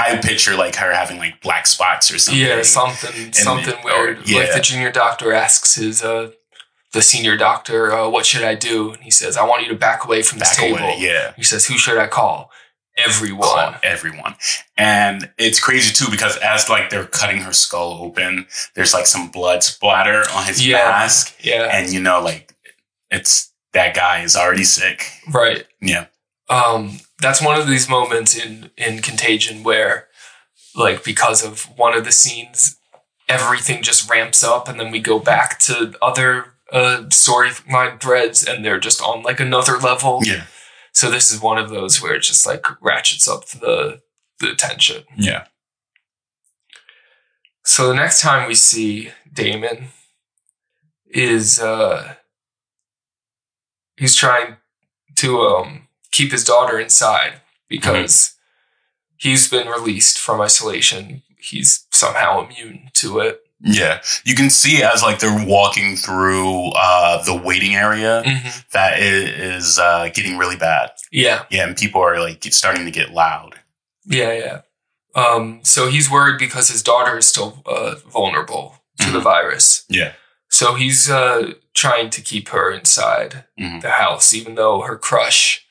I 0.00 0.16
picture 0.16 0.56
like 0.56 0.76
her 0.76 0.92
having 0.92 1.18
like 1.18 1.40
black 1.42 1.66
spots 1.66 2.10
or 2.12 2.18
something. 2.18 2.42
Yeah, 2.42 2.62
something 2.62 3.32
something 3.32 3.74
it- 3.78 3.84
weird. 3.84 4.18
oh, 4.18 4.22
yeah. 4.26 4.38
Like 4.40 4.54
the 4.54 4.60
junior 4.60 4.90
doctor 4.92 5.32
asks 5.32 5.74
his 5.76 6.02
uh 6.02 6.30
the 6.92 7.02
senior 7.02 7.36
doctor, 7.36 7.92
uh, 7.92 8.08
what 8.08 8.26
should 8.26 8.42
I 8.42 8.56
do? 8.56 8.92
And 8.92 9.02
he 9.04 9.12
says, 9.12 9.36
I 9.36 9.44
want 9.46 9.62
you 9.62 9.68
to 9.68 9.76
back 9.76 10.04
away 10.04 10.22
from 10.22 10.40
this 10.40 10.48
Back 10.50 10.58
table. 10.58 10.78
away, 10.78 10.96
yeah. 10.98 11.32
He 11.36 11.44
says, 11.44 11.66
Who 11.66 11.74
should 11.78 11.98
I 11.98 12.08
call? 12.08 12.50
Everyone. 12.98 13.42
call 13.48 13.74
everyone. 13.84 14.34
And 14.76 15.30
it's 15.38 15.60
crazy 15.60 15.94
too 15.94 16.10
because 16.10 16.36
as 16.38 16.68
like 16.68 16.90
they're 16.90 17.06
cutting 17.06 17.42
her 17.42 17.52
skull 17.52 17.98
open, 18.02 18.46
there's 18.74 18.92
like 18.92 19.06
some 19.06 19.30
blood 19.30 19.62
splatter 19.62 20.24
on 20.34 20.44
his 20.46 20.66
Yeah, 20.66 20.78
mask. 20.78 21.36
yeah. 21.40 21.70
And 21.72 21.92
you 21.92 22.00
know, 22.00 22.20
like 22.20 22.52
it's 23.10 23.52
that 23.72 23.94
guy 23.94 24.22
is 24.22 24.34
already 24.36 24.64
sick. 24.64 25.06
Right. 25.32 25.64
Yeah. 25.80 26.06
um, 26.48 26.98
that's 27.20 27.42
one 27.42 27.60
of 27.60 27.66
these 27.66 27.88
moments 27.88 28.36
in 28.36 28.70
in 28.76 29.00
Contagion 29.00 29.62
where, 29.62 30.08
like, 30.74 31.04
because 31.04 31.44
of 31.44 31.64
one 31.78 31.96
of 31.96 32.04
the 32.04 32.12
scenes, 32.12 32.78
everything 33.28 33.82
just 33.82 34.10
ramps 34.10 34.42
up, 34.42 34.68
and 34.68 34.78
then 34.78 34.90
we 34.90 35.00
go 35.00 35.18
back 35.18 35.58
to 35.60 35.94
other 36.02 36.54
uh, 36.72 37.02
storyline 37.08 38.00
threads, 38.00 38.46
and 38.46 38.64
they're 38.64 38.80
just 38.80 39.02
on 39.02 39.22
like 39.22 39.40
another 39.40 39.76
level. 39.78 40.20
Yeah. 40.22 40.44
So 40.92 41.10
this 41.10 41.32
is 41.32 41.40
one 41.40 41.58
of 41.58 41.70
those 41.70 42.02
where 42.02 42.14
it 42.14 42.22
just 42.22 42.46
like 42.46 42.66
ratchets 42.82 43.28
up 43.28 43.46
the 43.46 44.00
the 44.40 44.54
tension. 44.54 45.04
Yeah. 45.16 45.46
So 47.64 47.88
the 47.88 47.94
next 47.94 48.20
time 48.20 48.48
we 48.48 48.54
see 48.54 49.10
Damon 49.32 49.88
is 51.06 51.60
uh 51.60 52.14
he's 53.96 54.14
trying 54.14 54.56
to 55.16 55.40
um 55.40 55.88
keep 56.10 56.32
his 56.32 56.44
daughter 56.44 56.78
inside 56.78 57.34
because 57.68 58.34
he's 59.16 59.48
been 59.48 59.68
released 59.68 60.18
from 60.18 60.40
isolation. 60.40 61.22
He's 61.38 61.86
somehow 61.90 62.44
immune 62.46 62.90
to 62.94 63.18
it. 63.20 63.40
Yeah. 63.62 64.00
You 64.24 64.34
can 64.34 64.48
see 64.50 64.82
as 64.82 65.02
like 65.02 65.18
they're 65.18 65.46
walking 65.46 65.96
through 65.96 66.68
uh 66.70 67.22
the 67.24 67.34
waiting 67.36 67.74
area 67.74 68.22
Mhm. 68.24 68.70
that 68.70 68.98
it 68.98 69.28
is 69.40 69.78
uh 69.78 70.08
getting 70.14 70.38
really 70.38 70.56
bad. 70.56 70.90
Yeah. 71.12 71.44
Yeah, 71.50 71.66
and 71.66 71.76
people 71.76 72.00
are 72.00 72.18
like 72.20 72.42
starting 72.52 72.84
to 72.86 72.90
get 72.90 73.10
loud. 73.12 73.56
Yeah, 74.06 74.32
yeah. 74.32 74.60
Um 75.14 75.60
so 75.62 75.88
he's 75.88 76.10
worried 76.10 76.38
because 76.38 76.68
his 76.70 76.82
daughter 76.82 77.18
is 77.18 77.26
still 77.28 77.62
uh 77.66 77.96
vulnerable 78.08 78.76
to 79.00 79.10
the 79.10 79.20
virus. 79.20 79.84
Yeah. 79.88 80.12
So 80.48 80.74
he's 80.74 81.08
uh, 81.08 81.52
trying 81.74 82.10
to 82.10 82.20
keep 82.20 82.48
her 82.48 82.70
inside 82.72 83.44
Mhm. 83.58 83.82
the 83.82 83.90
house, 83.92 84.34
even 84.34 84.56
though 84.56 84.80
her 84.82 84.96
crush 84.98 85.64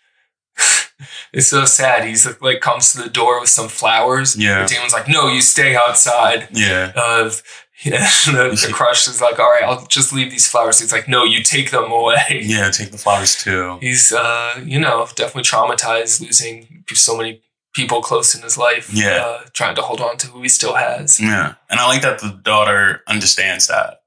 is 1.34 1.50
so 1.50 1.66
sad. 1.66 2.06
He's 2.06 2.28
like 2.42 2.62
comes 2.62 2.92
to 2.94 3.02
the 3.04 3.10
door 3.10 3.40
with 3.40 3.50
some 3.50 3.68
flowers. 3.70 4.36
Yeah. 4.38 4.66
Damon's 4.68 4.94
like, 4.94 5.08
"No, 5.08 5.28
you 5.28 5.42
stay 5.42 5.76
outside." 5.76 6.48
Yeah. 6.52 6.92
Uh, 6.96 7.32
yeah, 7.84 8.10
the, 8.26 8.60
the 8.68 8.72
crush 8.74 9.08
is 9.08 9.22
like, 9.22 9.40
"All 9.40 9.50
right, 9.50 9.64
I'll 9.64 9.86
just 9.88 10.12
leave 10.14 10.32
these 10.32 10.48
flowers." 10.48 10.80
He's 10.80 10.92
like, 10.92 11.08
"No, 11.08 11.24
you 11.24 11.42
take 11.44 11.72
them 11.72 11.92
away." 11.92 12.42
Yeah, 12.44 12.70
take 12.72 12.92
the 12.92 12.98
flowers 12.98 13.36
too. 13.36 13.78
He's, 13.82 14.12
uh, 14.12 14.62
you 14.66 14.80
know, 14.80 15.08
definitely 15.16 15.44
traumatized, 15.44 16.22
losing 16.22 16.84
so 16.94 17.16
many 17.18 17.42
people 17.74 18.02
close 18.02 18.34
in 18.36 18.42
his 18.42 18.58
life. 18.58 18.90
Yeah. 18.92 19.24
uh, 19.26 19.42
trying 19.54 19.76
to 19.76 19.82
hold 19.82 20.02
on 20.02 20.18
to 20.18 20.28
who 20.28 20.42
he 20.42 20.50
still 20.50 20.74
has. 20.76 21.20
Yeah. 21.20 21.54
And 21.70 21.80
I 21.80 21.88
like 21.88 22.02
that 22.02 22.20
the 22.20 22.32
daughter 22.44 23.02
understands 23.08 23.68
that. 23.68 24.02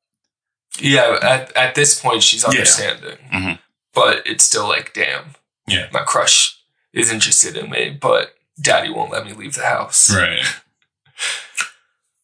Yeah, 0.80 1.18
at, 1.22 1.56
at 1.56 1.74
this 1.74 2.00
point, 2.00 2.22
she's 2.22 2.42
Yeah. 2.42 2.48
understanding. 2.50 3.18
Mhm. 3.32 3.58
But 3.94 4.22
it's 4.26 4.42
still 4.44 4.66
like, 4.68 4.92
damn, 4.94 5.34
Yeah. 5.72 5.88
my 5.92 6.02
crush 6.02 6.58
is 6.92 7.10
interested 7.10 7.56
in 7.56 7.70
me, 7.70 7.96
but 8.00 8.34
daddy 8.60 8.90
won't 8.90 9.10
let 9.12 9.24
me 9.26 9.32
leave 9.32 9.54
the 9.54 9.64
house. 9.64 10.14
Right. 10.14 10.44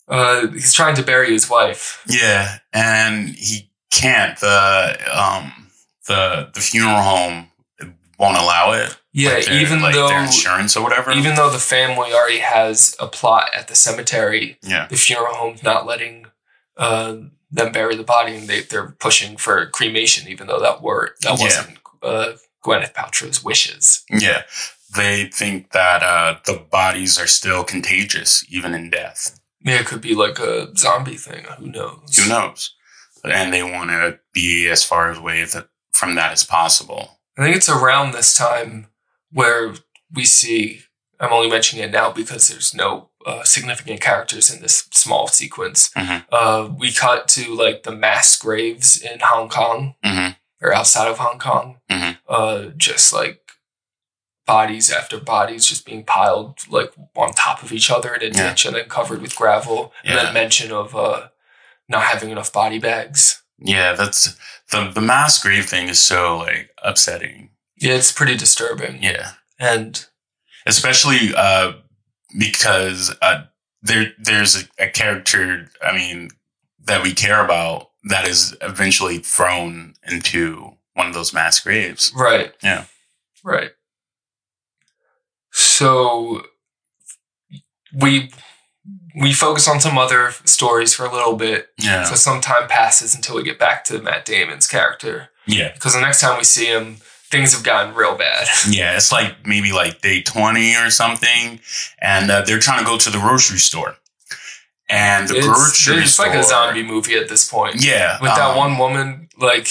Uh, 0.09 0.47
he's 0.53 0.73
trying 0.73 0.95
to 0.97 1.03
bury 1.03 1.31
his 1.33 1.51
wife. 1.51 2.03
Yeah, 2.09 2.59
and 2.73 3.29
he 3.29 3.71
can't. 3.93 4.39
The 4.41 4.97
um 5.13 5.69
the 6.07 6.51
the 6.55 6.61
funeral 6.61 7.03
home 7.03 7.49
won't 8.19 8.39
allow 8.39 8.73
it. 8.73 8.97
Yeah, 9.13 9.35
Like 9.35 9.51
even 9.51 9.83
like 9.83 9.95
though 9.95 10.09
their 10.09 10.23
insurance 10.25 10.77
or 10.77 10.83
whatever. 10.83 11.11
Even 11.13 11.35
though 11.35 11.51
the 11.51 11.59
family 11.59 12.13
already 12.13 12.39
has 12.39 12.97
a 12.99 13.07
plot 13.07 13.51
at 13.55 13.69
the 13.69 13.75
cemetery, 13.75 14.59
Yeah. 14.63 14.87
the 14.89 14.97
funeral 14.97 15.35
home's 15.35 15.63
not 15.63 15.87
letting 15.87 16.27
uh, 16.79 17.17
them 17.51 17.73
bury 17.73 17.95
the 17.97 18.03
body, 18.05 18.35
and 18.37 18.49
they 18.49 18.63
they're 18.63 18.93
pushing 19.01 19.37
for 19.37 19.67
cremation, 19.67 20.27
even 20.29 20.47
though 20.47 20.61
that 20.61 20.81
were 20.81 21.17
that 21.21 21.39
wasn't 21.39 21.77
uh, 22.03 22.33
Gwyneth 22.65 22.93
Paltrow's 22.95 23.43
wishes. 23.45 24.05
yeah, 24.11 24.43
they 24.97 25.27
think 25.27 25.73
that 25.73 26.03
uh, 26.03 26.39
the 26.47 26.55
bodies 26.71 27.19
are 27.19 27.27
still 27.27 27.65
contagious 27.65 28.45
even 28.51 28.75
in 28.75 28.91
death. 28.91 29.39
Yeah, 29.65 29.81
it 29.81 29.87
could 29.87 30.01
be 30.01 30.15
like 30.15 30.39
a 30.39 30.75
zombie 30.77 31.17
thing. 31.17 31.45
Who 31.59 31.69
knows? 31.71 32.17
Who 32.17 32.29
knows? 32.29 32.75
And 33.25 33.53
they 33.53 33.63
want 33.63 33.91
to 33.91 34.19
be 34.33 34.69
as 34.69 34.85
far 34.85 35.13
away 35.13 35.45
from 35.93 36.15
that 36.15 36.33
as 36.33 36.45
possible. 36.45 37.19
I 37.37 37.43
think 37.43 37.57
it's 37.57 37.69
around 37.69 38.13
this 38.13 38.35
time 38.35 38.87
where 39.33 39.75
we 40.15 40.25
see. 40.25 40.83
I'm 41.21 41.33
only 41.33 41.51
mentioning 41.51 41.85
it 41.85 41.91
now 41.91 42.13
because 42.13 42.47
there's 42.49 42.73
no 42.75 43.11
uh, 43.27 43.43
significant 43.43 44.01
characters 44.01 44.51
in 44.55 44.63
this 44.63 44.89
small 44.93 45.27
sequence. 45.27 45.91
Mhm. 45.97 46.25
Uh, 46.31 46.69
we 46.79 46.93
cut 46.93 47.27
to 47.29 47.53
like 47.55 47.83
the 47.83 47.91
mass 47.91 48.37
graves 48.39 49.03
in 49.03 49.19
Hong 49.21 49.49
Kong 49.49 49.97
Mhm. 50.05 50.37
Or 50.61 50.73
outside 50.75 51.09
of 51.09 51.19
Hong 51.19 51.39
Kong. 51.39 51.81
Mhm. 51.91 52.19
Uh, 52.29 52.63
just 52.77 53.13
like 53.13 53.41
bodies 54.47 54.91
after 54.91 55.19
bodies 55.19 55.67
just 55.67 55.85
being 55.85 56.05
piled 56.05 56.59
like 56.71 56.93
on 57.17 57.33
top 57.35 57.63
of 57.63 57.71
each 57.73 57.91
other 57.91 58.15
in 58.15 58.23
a 58.23 58.27
Yeah. 58.37 58.49
ditch 58.51 58.65
and 58.65 58.75
then 58.77 58.89
covered 58.89 59.21
with 59.21 59.37
gravel. 59.37 59.93
And 60.05 60.17
then 60.19 60.33
mention 60.35 60.73
of 60.73 60.95
uh, 60.97 61.29
not 61.89 62.05
having 62.05 62.31
enough 62.31 62.53
body 62.53 62.79
bags. 62.79 63.43
Yeah, 63.59 63.93
that's 63.93 64.37
the 64.71 64.91
the 64.91 65.01
mass 65.01 65.43
grave 65.43 65.67
thing 65.69 65.89
is 65.89 66.01
so 66.01 66.39
like 66.39 66.71
upsetting. 66.83 67.51
Yeah, 67.77 67.95
it's 67.95 68.13
pretty 68.13 68.37
disturbing. 68.37 69.03
Yeah. 69.03 69.33
And 69.59 70.05
especially 70.67 71.35
uh, 71.37 71.73
because 72.39 73.15
uh, 73.21 73.45
there 73.83 74.13
there's 74.19 74.57
a, 74.57 74.69
a 74.79 74.89
character. 74.89 75.71
I 75.83 75.93
mean, 75.95 76.31
that 76.85 77.03
we 77.03 77.13
care 77.15 77.45
about 77.45 77.88
that 78.09 78.27
is 78.27 78.57
eventually 78.61 79.19
thrown 79.19 79.95
into 80.11 80.77
one 80.95 81.07
of 81.07 81.15
those 81.15 81.33
mass 81.33 81.61
graves. 81.61 82.13
Right. 82.15 82.53
Yeah. 82.63 82.85
Right. 83.45 83.71
So 85.53 86.43
we 87.95 88.31
we 89.15 89.33
focus 89.33 89.69
on 89.69 89.81
some 89.81 89.99
other 89.99 90.33
stories 90.45 90.95
for 90.95 91.05
a 91.05 91.13
little 91.13 91.37
bit. 91.37 91.69
Yeah. 91.79 92.05
So 92.05 92.15
some 92.15 92.41
time 92.41 92.69
passes 92.69 93.15
until 93.15 93.37
we 93.37 93.43
get 93.43 93.59
back 93.59 93.85
to 93.85 94.01
Matt 94.01 94.25
Damon's 94.25 94.67
character. 94.67 95.31
Yeah. 95.47 95.73
Because 95.73 95.95
the 95.95 96.01
next 96.01 96.21
time 96.21 96.39
we 96.39 96.45
see 96.45 96.67
him, 96.67 96.97
things 97.31 97.53
have 97.55 97.65
gotten 97.65 97.95
real 97.95 98.17
bad. 98.17 98.47
Yeah, 98.69 98.97
it's 98.97 99.11
like 99.13 99.47
maybe 99.47 99.73
like 99.73 100.01
day 100.03 100.23
20 100.23 100.77
or 100.77 100.91
something. 100.91 101.61
And 102.01 102.31
uh, 102.31 102.43
they're 102.43 102.59
trying 102.59 102.81
to 102.81 102.85
go 102.85 102.99
to 102.99 103.11
the 103.11 103.19
grocery 103.19 103.59
store. 103.59 103.97
And 104.91 105.28
the 105.28 105.36
it's 105.36 105.47
grocery 105.47 106.03
it's 106.03 106.14
store. 106.14 106.26
like 106.28 106.34
a 106.39 106.43
zombie 106.43 106.82
movie 106.82 107.16
at 107.16 107.28
this 107.28 107.47
point. 107.47 107.84
Yeah, 107.84 108.18
With 108.22 108.30
that 108.34 108.51
um, 108.53 108.57
one 108.57 108.78
woman, 108.78 109.28
like 109.39 109.68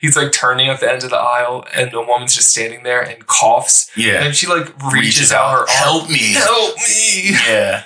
he's 0.00 0.16
like 0.16 0.30
turning 0.30 0.68
at 0.68 0.78
the 0.78 0.88
end 0.90 1.02
of 1.02 1.10
the 1.10 1.16
aisle 1.18 1.64
and 1.74 1.90
the 1.90 2.00
woman's 2.00 2.36
just 2.36 2.50
standing 2.52 2.84
there 2.84 3.02
and 3.02 3.26
coughs. 3.26 3.90
Yeah. 3.96 4.22
And 4.24 4.36
she 4.36 4.46
like 4.46 4.66
reaches, 4.92 4.92
Reaches 5.18 5.32
out 5.32 5.50
her 5.52 5.60
out, 5.62 5.68
arm. 5.68 5.68
"Help 5.68 6.10
me." 6.10 6.32
Help 6.34 6.76
me. 6.76 7.30
Yeah. 7.48 7.82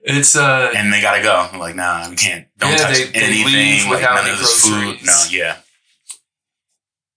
It's 0.00 0.34
uh 0.36 0.70
And 0.74 0.92
they 0.92 1.00
gotta 1.02 1.22
go. 1.22 1.48
I'm 1.52 1.58
like, 1.58 1.76
nah, 1.76 2.08
we 2.08 2.16
can't. 2.16 2.46
Don't 2.58 2.70
Yeah, 2.72 2.76
touch 2.78 2.96
they- 2.98 3.04
they 3.04 3.20
anything. 3.20 3.52
leave 3.52 3.82
like, 3.84 3.90
without 3.96 4.14
none 4.14 4.24
any 4.24 4.32
of 4.32 4.38
this 4.38 4.60
food. 4.66 4.98
No, 5.04 5.24
yeah. 5.30 5.56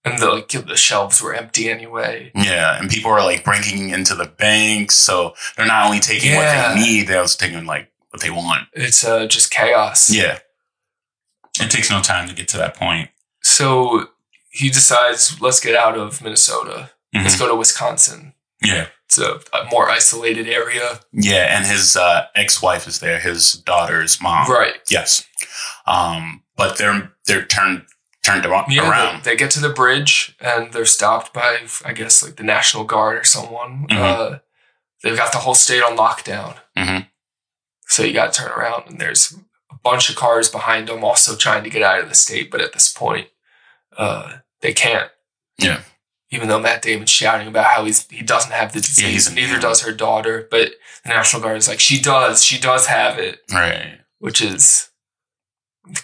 and 0.04 0.18
the 0.18 0.26
like 0.30 0.48
the 0.48 0.76
shelves 0.76 1.20
were 1.22 1.34
empty 1.34 1.68
anyway. 1.70 2.30
Yeah, 2.34 2.78
and 2.78 2.88
people 2.90 3.10
are 3.10 3.22
like 3.24 3.44
breaking 3.44 3.90
into 3.90 4.14
the 4.14 4.26
banks, 4.26 4.94
so 4.94 5.34
they're 5.56 5.66
not 5.66 5.86
only 5.86 6.00
taking 6.00 6.32
Yeah. 6.32 6.68
what 6.70 6.74
they 6.76 6.80
need, 6.82 7.08
they're 7.08 7.20
also 7.20 7.38
taking 7.38 7.66
like 7.66 7.90
what 8.10 8.22
they 8.22 8.30
want. 8.30 8.68
It's 8.72 9.04
uh 9.04 9.26
just 9.26 9.50
chaos. 9.50 10.10
Yeah, 10.10 10.38
it 11.60 11.70
takes 11.70 11.90
no 11.90 12.00
time 12.00 12.28
to 12.28 12.34
get 12.34 12.48
to 12.48 12.56
that 12.58 12.74
point. 12.74 13.10
So 13.42 14.08
he 14.50 14.68
decides, 14.68 15.40
let's 15.40 15.60
get 15.60 15.76
out 15.76 15.96
of 15.96 16.22
Minnesota. 16.22 16.90
Let's 17.14 17.38
go 17.38 17.48
to 17.48 17.54
Wisconsin. 17.54 18.34
Yeah. 18.62 18.88
It's 19.06 19.18
a, 19.18 19.40
a 19.56 19.64
more 19.70 19.88
isolated 19.88 20.46
area. 20.48 21.00
Yeah, 21.12 21.56
and 21.56 21.64
his 21.64 21.96
uh, 21.96 22.26
ex-wife 22.34 22.86
is 22.86 23.00
there, 23.00 23.18
his 23.18 23.52
daughter's 23.52 24.20
mom. 24.20 24.50
Right. 24.50 24.74
Yes. 24.90 25.24
Um, 25.86 26.42
but 26.56 26.76
they're 26.76 27.12
they're 27.26 27.44
turned 27.44 27.86
turned 28.22 28.44
Yeah, 28.68 28.90
around. 28.90 29.24
They, 29.24 29.30
they 29.30 29.36
get 29.36 29.50
to 29.52 29.60
the 29.60 29.68
bridge 29.70 30.36
and 30.40 30.72
they're 30.72 30.84
stopped 30.84 31.32
by, 31.32 31.60
I 31.84 31.92
guess, 31.92 32.22
like 32.22 32.36
the 32.36 32.42
National 32.42 32.84
Guard 32.84 33.16
or 33.16 33.24
someone. 33.24 33.86
Mhm. 33.88 33.96
Uh, 33.98 34.38
they've 35.02 35.16
got 35.16 35.32
the 35.32 35.38
whole 35.38 35.54
state 35.54 35.82
on 35.82 35.96
lockdown. 35.96 36.56
Mhm. 36.76 37.08
So 37.88 38.02
you 38.04 38.12
got 38.12 38.32
to 38.32 38.42
turn 38.42 38.50
around 38.52 38.84
and 38.88 39.00
there's 39.00 39.34
a 39.70 39.74
bunch 39.82 40.08
of 40.10 40.16
cars 40.16 40.48
behind 40.48 40.88
them 40.88 41.02
also 41.02 41.34
trying 41.36 41.64
to 41.64 41.70
get 41.70 41.82
out 41.82 42.00
of 42.02 42.08
the 42.08 42.14
state. 42.14 42.50
But 42.50 42.60
at 42.60 42.72
this 42.72 42.92
point, 42.92 43.28
uh, 43.96 44.38
they 44.60 44.72
can't. 44.72 45.10
Yeah. 45.58 45.80
Even 46.30 46.48
though 46.48 46.60
Matt 46.60 46.82
Damon's 46.82 47.08
shouting 47.10 47.48
about 47.48 47.64
how 47.64 47.84
he's 47.86 48.06
he 48.08 48.22
doesn't 48.22 48.52
have 48.52 48.72
the 48.74 48.80
disease, 48.80 49.28
Yeah, 49.28 49.34
neither 49.34 49.58
does 49.58 49.80
her 49.82 49.92
daughter. 49.92 50.46
But 50.50 50.72
the 51.04 51.08
National 51.08 51.42
Guard 51.42 51.56
is 51.56 51.68
like, 51.68 51.80
she 51.80 52.00
does, 52.00 52.44
she 52.44 52.60
does 52.60 52.86
have 52.86 53.18
it, 53.18 53.40
Right. 53.50 54.00
which 54.18 54.42
is 54.42 54.90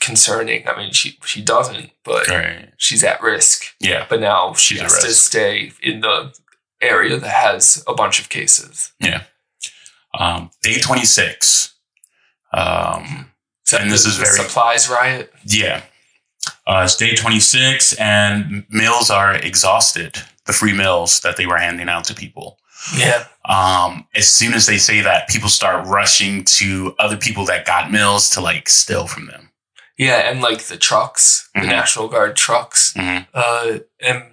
concerning. 0.00 0.66
I 0.66 0.76
mean, 0.78 0.92
she 0.92 1.18
she 1.24 1.42
doesn't, 1.42 1.90
but 2.04 2.26
Right. 2.28 2.72
she's 2.78 3.04
at 3.04 3.20
risk. 3.22 3.66
Yeah. 3.80 4.06
But 4.08 4.20
now 4.20 4.54
she 4.54 4.74
She's 4.76 4.82
has 4.82 5.04
to 5.04 5.12
stay 5.12 5.72
in 5.82 6.00
the 6.00 6.34
area 6.80 7.18
that 7.18 7.28
has 7.28 7.84
a 7.86 7.92
bunch 7.94 8.18
of 8.18 8.30
cases. 8.30 8.92
Yeah. 9.00 9.24
Um, 10.18 10.50
day 10.62 10.78
26. 10.80 11.73
Um, 12.56 13.30
So 13.64 13.78
and 13.78 13.90
this 13.90 14.04
is 14.06 14.16
very 14.16 14.36
supplies 14.36 14.88
riot. 14.88 15.32
Yeah. 15.44 15.82
Uh, 16.66 16.82
it's 16.84 16.96
day 16.96 17.14
26, 17.14 17.94
and 17.94 18.64
mills 18.68 19.10
are 19.10 19.34
exhausted. 19.34 20.16
The 20.46 20.52
free 20.52 20.74
mills 20.74 21.20
that 21.20 21.36
they 21.38 21.46
were 21.46 21.56
handing 21.58 21.88
out 21.88 22.04
to 22.04 22.14
people. 22.14 22.58
Yeah. 22.96 23.24
Um, 23.46 24.06
as 24.14 24.30
soon 24.30 24.52
as 24.52 24.66
they 24.66 24.76
say 24.76 25.00
that, 25.00 25.28
people 25.28 25.48
start 25.48 25.86
rushing 25.86 26.44
to 26.44 26.94
other 26.98 27.16
people 27.16 27.46
that 27.46 27.64
got 27.64 27.90
mills 27.90 28.28
to 28.30 28.42
like 28.42 28.68
steal 28.68 29.06
from 29.06 29.26
them. 29.26 29.50
Yeah, 29.96 30.28
and 30.30 30.42
like 30.42 30.64
the 30.64 30.76
trucks, 30.76 31.48
the 31.54 31.60
Mhm. 31.60 31.68
National 31.68 32.08
Guard 32.08 32.36
trucks. 32.36 32.92
Mhm. 32.94 33.26
Uh, 33.32 33.78
and 34.00 34.24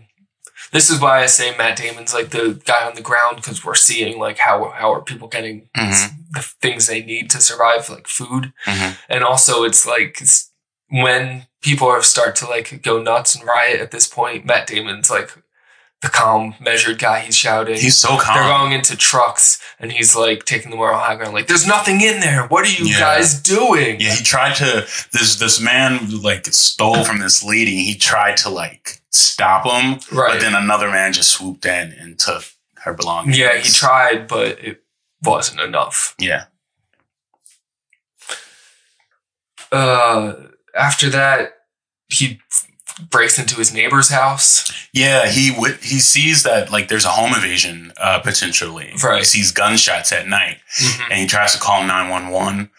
this 0.72 0.90
is 0.90 1.00
why 1.00 1.22
I 1.22 1.26
say 1.26 1.56
Matt 1.58 1.78
Damon's 1.78 2.14
like 2.14 2.30
the 2.30 2.62
guy 2.66 2.86
on 2.86 2.96
the 2.96 3.02
ground 3.02 3.38
because 3.38 3.64
we're 3.66 3.76
seeing 3.76 4.20
like 4.20 4.38
how 4.40 4.70
how 4.76 4.94
are 4.94 5.02
people 5.02 5.28
getting 5.28 5.70
Mhm. 5.78 6.12
the 6.32 6.42
things 6.62 6.88
they 6.88 7.02
need 7.04 7.30
to 7.32 7.42
survive, 7.42 7.90
like 7.90 8.08
food, 8.08 8.54
Mhm. 8.66 8.98
and 9.10 9.24
also 9.24 9.64
it's 9.64 9.86
like 9.86 10.18
it's 10.22 10.50
when 10.90 11.48
people 11.62 11.88
are 11.88 12.02
start 12.04 12.36
to 12.38 12.46
like 12.48 12.82
go 12.82 13.02
nuts 13.02 13.36
and 13.36 13.46
riot 13.46 13.80
at 13.80 13.92
this 13.92 14.08
point. 14.08 14.46
Matt 14.46 14.68
Damon's 14.68 15.10
like 15.10 15.32
the 16.02 16.10
calm, 16.10 16.56
measured 16.60 16.98
guy. 16.98 17.20
He's 17.20 17.38
shouting. 17.38 17.76
He's 17.80 17.96
so 17.98 18.18
calm. 18.18 18.34
They're 18.36 18.48
going 18.58 18.72
into 18.72 18.98
trucks, 18.98 19.60
and 19.80 19.92
he's 19.92 20.16
like 20.16 20.46
taking 20.46 20.72
the 20.72 20.78
moral 20.78 20.98
high 21.00 21.16
ground. 21.16 21.34
Like, 21.36 21.46
there's 21.46 21.68
nothing 21.68 22.02
in 22.02 22.22
there. 22.22 22.48
What 22.48 22.66
are 22.66 22.72
you 22.72 22.86
Yeah. 22.86 23.00
guys 23.00 23.36
doing? 23.36 24.02
Yeah, 24.02 24.16
he 24.16 24.24
tried 24.24 24.56
to. 24.56 24.88
This 25.12 25.36
this 25.36 25.60
man 25.60 26.22
like 26.22 26.48
stole 26.48 27.04
from 27.04 27.20
this 27.20 27.44
lady. 27.44 27.84
He 27.84 27.96
tried 27.96 28.38
to 28.38 28.50
like 28.50 29.01
stop 29.12 29.66
him, 29.66 30.00
Right. 30.12 30.34
But 30.34 30.42
then 30.42 30.56
another 30.56 30.90
man 30.90 31.14
just 31.14 31.32
swooped 31.32 31.66
in 31.66 31.92
and 31.94 32.18
took 32.20 32.44
her 32.84 32.94
belongings. 32.94 33.38
Yeah, 33.38 33.58
he 33.58 33.70
tried, 33.70 34.28
but 34.28 34.60
it 34.64 34.84
wasn't 35.24 35.60
enough. 35.62 36.16
Yeah, 36.20 36.46
Uh, 39.72 40.34
after 40.76 41.10
that, 41.10 41.54
he 42.10 42.40
breaks 43.10 43.40
into 43.40 43.56
his 43.56 43.74
neighbor's 43.74 44.10
house. 44.10 44.72
yeah. 44.92 45.28
He 45.28 45.52
would. 45.58 45.78
He 45.78 46.00
sees 46.00 46.44
that 46.44 46.72
like 46.72 46.88
there's 46.90 47.06
a 47.06 47.10
home 47.10 47.34
invasion 47.34 47.94
uh, 47.98 48.20
potentially. 48.20 48.94
Right. 49.02 49.20
He 49.20 49.24
sees 49.26 49.52
gunshots 49.52 50.12
at 50.12 50.28
night, 50.28 50.58
Mhm. 50.80 51.04
and 51.10 51.20
he 51.20 51.26
tries 51.28 51.54
to 51.54 51.60
call 51.60 51.84
nine 51.84 52.10
one 52.10 52.30
one. 52.30 52.70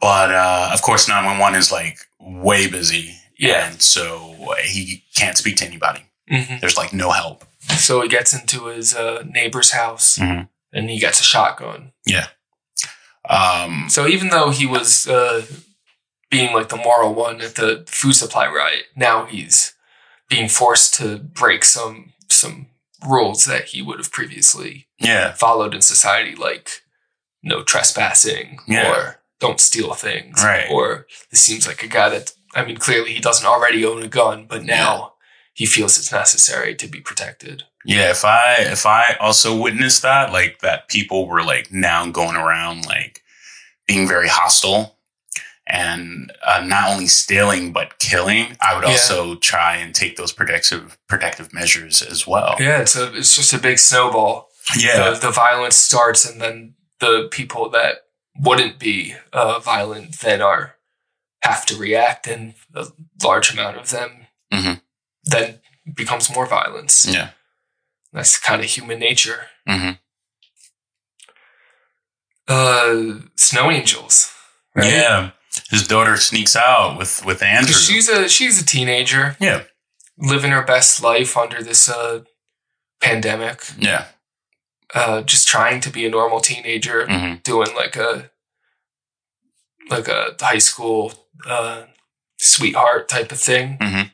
But 0.00 0.30
uh, 0.32 0.70
of 0.72 0.82
course, 0.82 1.08
nine 1.08 1.24
one 1.24 1.38
one 1.38 1.54
is 1.54 1.72
like 1.72 1.98
way 2.20 2.66
busy. 2.68 3.16
Yeah. 3.48 3.68
and 3.70 3.82
so 3.82 4.54
he 4.62 5.04
can't 5.16 5.36
speak 5.38 5.56
to 5.56 5.66
anybody. 5.66 6.02
Mhm. 6.30 6.60
There's 6.60 6.76
like 6.76 6.92
no 6.92 7.10
help. 7.10 7.44
So 7.78 8.00
he 8.02 8.08
gets 8.08 8.32
into 8.32 8.66
his 8.66 8.94
uh, 8.94 9.22
neighbor's 9.26 9.72
house, 9.72 10.18
Mhm. 10.18 10.48
and 10.72 10.90
he 10.90 10.98
gets 10.98 11.20
a 11.20 11.24
shotgun. 11.24 11.92
Yeah. 12.06 12.28
Um. 13.28 13.86
So 13.88 14.06
even 14.06 14.28
though 14.28 14.50
he 14.50 14.66
was 14.66 15.06
uh, 15.06 15.44
being 16.30 16.52
like 16.54 16.68
the 16.68 16.76
moral 16.76 17.14
one 17.14 17.40
at 17.40 17.54
the 17.54 17.84
food 17.86 18.14
supply 18.14 18.46
riot, 18.48 18.86
now 18.96 19.26
he's 19.26 19.74
being 20.28 20.48
forced 20.48 20.94
to 20.94 21.18
break 21.18 21.64
some 21.64 22.12
some 22.28 22.66
rules 23.06 23.44
that 23.44 23.66
he 23.66 23.82
would 23.82 23.98
have 23.98 24.12
previously 24.12 24.86
Yeah. 24.98 25.32
followed 25.34 25.74
in 25.74 25.82
society, 25.82 26.34
like 26.36 26.82
no 27.42 27.62
trespassing 27.62 28.58
Yeah. 28.66 28.88
or 28.90 29.20
don't 29.40 29.60
steal 29.60 29.94
things. 29.94 30.42
Right. 30.42 30.68
Or 30.70 31.06
this 31.30 31.42
seems 31.42 31.66
like 31.66 31.82
a 31.82 31.88
guy 31.88 32.08
that 32.10 32.32
I 32.54 32.64
mean, 32.64 32.76
clearly 32.76 33.12
he 33.14 33.20
doesn't 33.20 33.46
already 33.46 33.84
own 33.84 34.02
a 34.02 34.08
gun, 34.08 34.46
but 34.48 34.64
now 34.64 35.14
he 35.54 35.66
feels 35.66 35.98
it's 35.98 36.12
necessary 36.12 36.74
to 36.74 36.86
be 36.88 37.00
protected. 37.00 37.64
Yeah, 37.84 38.10
if 38.10 38.24
I 38.24 38.56
if 38.60 38.86
I 38.86 39.16
also 39.20 39.56
witnessed 39.60 40.02
that, 40.02 40.32
like 40.32 40.60
that 40.60 40.88
people 40.88 41.26
were 41.26 41.42
like 41.42 41.72
now 41.72 42.08
going 42.10 42.36
around 42.36 42.86
like 42.86 43.22
being 43.88 44.06
very 44.06 44.28
hostile 44.28 44.96
and 45.66 46.32
uh, 46.46 46.62
not 46.66 46.90
only 46.90 47.06
stealing 47.06 47.72
but 47.72 47.98
killing, 47.98 48.56
I 48.60 48.74
would 48.74 48.84
Yeah. 48.84 48.90
also 48.90 49.36
try 49.36 49.76
and 49.76 49.94
take 49.94 50.16
those 50.16 50.32
protective 50.32 50.98
protective 51.08 51.52
measures 51.52 52.02
as 52.02 52.26
well. 52.26 52.56
Yeah, 52.60 52.80
it's 52.80 52.96
a 52.96 53.14
it's 53.16 53.34
just 53.34 53.52
a 53.52 53.58
big 53.58 53.78
snowball. 53.78 54.48
Yeah. 54.78 55.10
the, 55.10 55.18
the 55.26 55.30
violence 55.32 55.74
starts, 55.76 56.24
and 56.28 56.40
then 56.40 56.74
the 57.00 57.28
people 57.32 57.68
that 57.70 57.96
wouldn't 58.38 58.78
be 58.78 59.14
uh, 59.32 59.58
violent 59.58 60.20
then 60.20 60.40
are 60.40 60.76
have 61.42 61.66
to 61.66 61.76
react, 61.76 62.26
and 62.26 62.54
a 62.74 62.86
large 63.22 63.52
amount 63.52 63.76
of 63.76 63.90
them 63.90 64.26
Mhm. 64.52 64.80
then 65.24 65.60
becomes 65.94 66.30
more 66.30 66.46
violence. 66.46 67.04
Yeah. 67.04 67.30
That's 68.12 68.38
kind 68.38 68.62
of 68.62 68.68
human 68.70 68.98
nature. 68.98 69.48
hmm 69.66 69.92
Uh, 72.48 73.20
snow 73.36 73.70
angels. 73.70 74.32
right? 74.74 74.90
Yeah. 74.90 75.30
His 75.70 75.86
daughter 75.86 76.16
sneaks 76.16 76.56
out 76.56 76.98
with 76.98 77.24
with 77.24 77.42
Andrew. 77.42 77.74
she's 77.74 78.08
a 78.08 78.28
she's 78.28 78.60
a 78.60 78.64
teenager. 78.64 79.36
Yeah. 79.40 79.64
living 80.18 80.50
her 80.50 80.62
best 80.62 81.02
life 81.02 81.36
under 81.36 81.62
this 81.62 81.88
uh, 81.88 82.22
pandemic. 83.00 83.62
Yeah. 83.78 84.06
uh, 84.94 85.22
just 85.22 85.48
trying 85.48 85.80
to 85.80 85.88
be 85.90 86.04
a 86.04 86.10
normal 86.10 86.40
teenager, 86.40 87.06
Mhm. 87.06 87.42
doing 87.42 87.74
like 87.74 87.96
a 87.96 88.30
like 89.88 90.06
a 90.08 90.36
high 90.40 90.58
school 90.58 91.21
uh, 91.46 91.82
sweetheart 92.38 93.08
type 93.08 93.32
of 93.32 93.40
thing. 93.40 93.78
Mhm. 93.80 94.10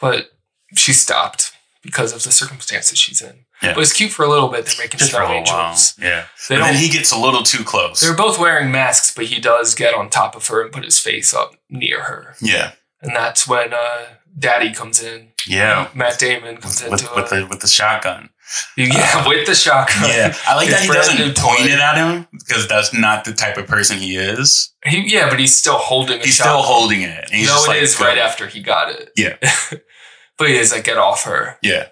But 0.00 0.30
she 0.76 0.92
stopped 0.92 1.52
because 1.82 2.12
of 2.12 2.22
the 2.22 2.32
circumstances 2.32 2.98
she's 2.98 3.20
in. 3.20 3.44
Yeah. 3.62 3.74
But 3.74 3.82
it's 3.82 3.92
cute 3.92 4.10
for 4.10 4.24
a 4.24 4.28
little 4.28 4.48
bit. 4.48 4.66
They're 4.66 4.74
making 4.84 4.98
Just 4.98 5.12
for 5.12 5.18
snow 5.18 5.26
a 5.26 5.28
little 5.40 5.54
while. 5.54 5.66
angels. 5.68 5.94
Yeah. 5.98 6.26
They 6.48 6.56
But 6.56 6.64
then 6.64 6.74
he 6.76 6.88
gets 6.88 7.12
a 7.12 7.18
little 7.18 7.42
too 7.42 7.62
close. 7.64 8.00
They're 8.00 8.14
both 8.16 8.38
wearing 8.38 8.70
masks, 8.70 9.12
but 9.14 9.26
he 9.26 9.38
does 9.40 9.74
get 9.74 9.94
on 9.94 10.10
top 10.10 10.34
of 10.34 10.46
her 10.48 10.62
and 10.62 10.72
put 10.72 10.84
his 10.84 10.98
face 10.98 11.32
up 11.32 11.54
near 11.70 12.02
her. 12.04 12.34
Yeah. 12.40 12.72
And 13.00 13.14
that's 13.14 13.46
when 13.46 13.72
uh, 13.72 14.06
Daddy 14.38 14.72
comes 14.72 15.02
in. 15.02 15.32
Yeah. 15.46 15.88
Matt 15.94 16.18
Damon 16.18 16.56
comes 16.56 16.82
With, 16.82 17.02
into 17.02 17.14
with 17.14 17.32
a, 17.32 17.36
the 17.40 17.46
with 17.46 17.60
the 17.60 17.68
shotgun. 17.68 18.30
yeah, 18.76 19.26
with 19.28 19.46
the 19.46 19.54
shotgun. 19.54 20.08
Yeah, 20.08 20.34
I 20.46 20.54
like 20.56 20.66
His 20.68 20.76
that 20.76 20.82
he 20.82 20.88
doesn't 20.92 21.36
point 21.38 21.60
it 21.62 21.78
at 21.78 21.96
him 21.96 22.26
because 22.32 22.68
that's 22.68 22.92
not 22.94 23.24
the 23.24 23.32
type 23.32 23.56
of 23.56 23.66
person 23.66 23.98
he 23.98 24.16
is. 24.16 24.72
He, 24.84 25.10
yeah, 25.12 25.28
but 25.30 25.38
he's 25.40 25.56
still 25.56 25.78
holding. 25.78 26.20
He's 26.20 26.38
still 26.38 26.62
holding 26.62 27.02
it. 27.02 27.30
he's 27.30 27.46
no, 27.48 27.54
just 27.54 27.66
it 27.66 27.70
like, 27.70 27.82
is 27.82 28.00
right 28.00 28.18
after 28.18 28.46
he 28.46 28.60
got 28.60 28.90
it. 28.90 29.10
Yeah, 29.16 29.36
But 30.38 30.48
he 30.48 30.56
is 30.56 30.72
like, 30.72 30.84
get 30.84 30.98
off 30.98 31.24
her. 31.24 31.56
yeah, 31.62 31.86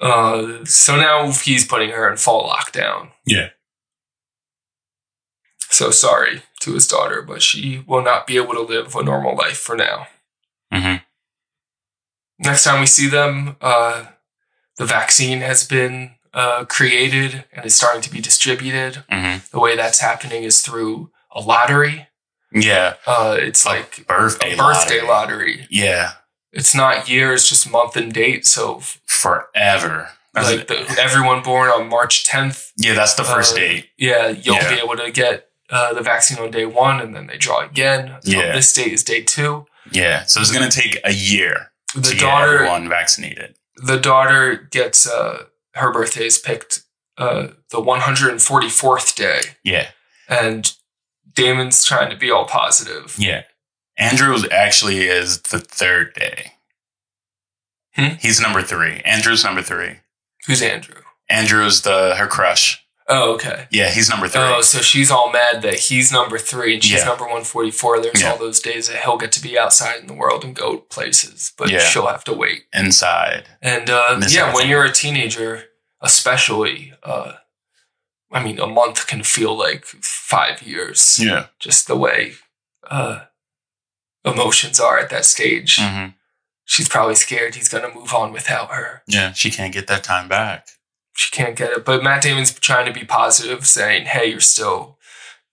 Uh, 0.00 0.64
so 0.64 0.96
now 0.96 1.30
he's 1.30 1.66
putting 1.66 1.90
her 1.90 2.10
in 2.10 2.16
full 2.16 2.42
lockdown. 2.48 3.10
yeah. 3.26 3.48
So 5.70 5.90
sorry 5.90 6.42
to 6.60 6.74
his 6.74 6.86
daughter, 6.86 7.20
but 7.22 7.42
she 7.42 7.82
will 7.86 8.02
not 8.02 8.26
be 8.26 8.36
able 8.36 8.54
to 8.54 8.60
live 8.60 8.94
a 8.94 9.02
normal 9.02 9.34
life 9.36 9.56
for 9.58 9.76
now. 9.76 10.06
hmm 10.72 10.96
Next 12.38 12.64
time 12.64 12.80
we 12.80 12.86
see 12.86 13.08
them, 13.08 13.56
uh, 13.60 14.06
the 14.76 14.84
vaccine 14.86 15.40
has 15.40 15.66
been 15.66 16.12
uh, 16.32 16.64
created 16.64 17.44
and 17.52 17.64
is 17.64 17.74
starting 17.76 18.02
to 18.02 18.10
be 18.10 18.20
distributed. 18.20 19.04
hmm 19.10 19.36
The 19.52 19.60
way 19.60 19.76
that's 19.76 20.00
happening 20.00 20.42
is 20.44 20.62
through 20.62 21.10
a 21.30 21.40
lottery. 21.40 22.08
Yeah, 22.52 22.94
Uh, 23.06 23.36
it's 23.38 23.64
like 23.66 24.06
birthday, 24.06 24.54
a 24.54 24.56
birthday 24.56 25.00
lottery. 25.00 25.08
lottery. 25.08 25.66
Yeah, 25.70 26.12
It's 26.52 26.74
not 26.74 27.08
years, 27.08 27.48
just 27.48 27.68
month 27.70 27.96
and 27.96 28.12
date. 28.12 28.46
So 28.46 28.80
forever. 29.06 30.10
That's 30.34 30.50
like 30.50 30.66
the, 30.66 30.96
everyone 31.00 31.42
born 31.42 31.68
on 31.70 31.88
March 31.88 32.24
10th. 32.24 32.72
yeah, 32.76 32.94
that's 32.94 33.14
the 33.14 33.24
first 33.24 33.54
uh, 33.54 33.58
date. 33.58 33.88
Yeah, 33.96 34.28
you'll 34.28 34.56
Yeah. 34.56 34.74
be 34.74 34.80
able 34.80 34.96
to 34.96 35.10
get 35.10 35.48
uh, 35.70 35.94
the 35.94 36.02
vaccine 36.02 36.38
on 36.38 36.50
day 36.50 36.66
one, 36.66 37.00
and 37.00 37.14
then 37.14 37.26
they 37.26 37.36
draw 37.38 37.60
again. 37.64 38.16
So 38.22 38.30
Yeah. 38.38 38.52
this 38.52 38.72
date 38.72 38.92
is 38.92 39.02
day 39.02 39.22
two. 39.22 39.66
Yeah, 39.90 40.24
so 40.26 40.40
it's 40.40 40.50
gonna 40.52 40.70
take 40.70 40.98
a 41.04 41.12
year 41.12 41.72
The 41.94 42.02
to 42.02 42.10
get 42.14 42.20
daughter, 42.20 42.54
everyone 42.56 42.88
vaccinated. 42.88 43.56
The 43.76 43.98
daughter 43.98 44.68
gets 44.70 45.08
uh, 45.08 45.44
her 45.74 45.92
birthday 45.92 46.26
is 46.26 46.38
picked 46.38 46.82
uh, 47.18 47.48
the 47.70 47.78
144th 47.80 49.14
day, 49.16 49.40
Yeah. 49.62 49.88
and 50.28 50.72
Damon's 51.34 51.84
trying 51.84 52.10
to 52.10 52.16
be 52.16 52.30
all 52.30 52.46
positive. 52.46 53.14
Yeah. 53.18 53.42
Andrews 53.96 54.46
actually 54.50 55.04
is 55.06 55.40
the 55.42 55.60
third 55.60 56.14
day. 56.14 56.52
Hmm? 57.94 58.16
He's 58.20 58.40
number 58.40 58.62
three. 58.62 59.00
Andrew's 59.04 59.44
number 59.44 59.62
three. 59.62 59.98
Who's 60.46 60.62
Andrew? 60.62 61.00
Andrew's 61.28 61.82
the 61.82 62.16
her 62.16 62.26
crush. 62.26 62.83
Oh, 63.06 63.34
okay. 63.34 63.66
Yeah, 63.70 63.90
he's 63.90 64.08
number 64.08 64.28
three. 64.28 64.40
Oh, 64.40 64.62
so 64.62 64.78
she's 64.80 65.10
all 65.10 65.30
mad 65.30 65.60
that 65.62 65.74
he's 65.74 66.10
number 66.10 66.38
three 66.38 66.72
and 66.74 66.82
she's 66.82 67.00
Yeah. 67.00 67.04
number 67.04 67.24
144. 67.24 68.00
There's 68.00 68.22
Yeah. 68.22 68.30
all 68.32 68.38
those 68.38 68.60
days 68.60 68.88
that 68.88 69.02
he'll 69.02 69.18
get 69.18 69.30
to 69.32 69.42
be 69.42 69.58
outside 69.58 70.00
in 70.00 70.06
the 70.06 70.14
world 70.14 70.42
and 70.42 70.56
go 70.56 70.78
places, 70.78 71.52
but 71.58 71.68
Yeah. 71.70 71.86
she'll 71.86 72.06
have 72.06 72.24
to 72.24 72.32
wait. 72.32 72.64
Inside. 72.72 73.46
And 73.60 73.90
uh, 73.90 74.20
yeah, 74.28 74.54
when 74.54 74.68
you're 74.68 74.84
a 74.84 74.92
teenager, 74.92 75.66
especially, 76.00 76.94
uh, 77.02 77.32
I 78.32 78.42
mean, 78.42 78.58
a 78.58 78.66
month 78.66 79.06
can 79.06 79.22
feel 79.22 79.54
like 79.56 79.84
five 79.84 80.62
years. 80.62 81.18
Yeah. 81.20 81.46
Just 81.58 81.86
the 81.86 81.96
way 81.96 82.34
uh, 82.90 83.24
emotions 84.24 84.80
are 84.80 84.98
at 84.98 85.10
that 85.10 85.24
stage. 85.24 85.78
hmm 85.78 86.06
She's 86.66 86.88
probably 86.88 87.14
scared 87.14 87.54
he's 87.56 87.68
going 87.68 87.82
to 87.86 87.94
move 87.94 88.14
on 88.14 88.32
without 88.32 88.70
her. 88.72 89.02
Yeah. 89.06 89.34
She 89.34 89.50
can't 89.50 89.72
get 89.72 89.86
that 89.88 90.02
time 90.02 90.28
back. 90.28 90.66
She 91.14 91.30
can't 91.30 91.56
get 91.56 91.72
it. 91.72 91.84
But 91.84 92.02
Matt 92.02 92.22
Damon's 92.22 92.52
trying 92.52 92.86
to 92.86 92.92
be 92.92 93.04
positive, 93.06 93.66
saying, 93.66 94.06
hey, 94.06 94.26
you're 94.26 94.40
still 94.40 94.98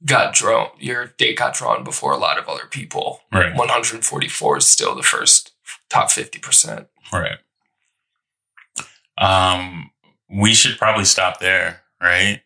got 0.05 0.33
drawn, 0.33 0.69
your 0.79 1.13
date 1.17 1.37
got 1.37 1.53
drawn 1.53 1.83
before 1.83 2.11
a 2.11 2.17
lot 2.17 2.39
of 2.39 2.47
other 2.47 2.65
people. 2.69 3.21
Right. 3.31 3.55
144 3.55 4.57
is 4.57 4.67
still 4.67 4.95
the 4.95 5.03
first 5.03 5.51
top 5.89 6.09
50%. 6.09 6.87
Right. 7.13 7.37
Um, 9.17 9.91
we 10.29 10.53
should 10.53 10.77
probably 10.77 11.05
stop 11.05 11.39
there, 11.39 11.81
right? 12.01 12.41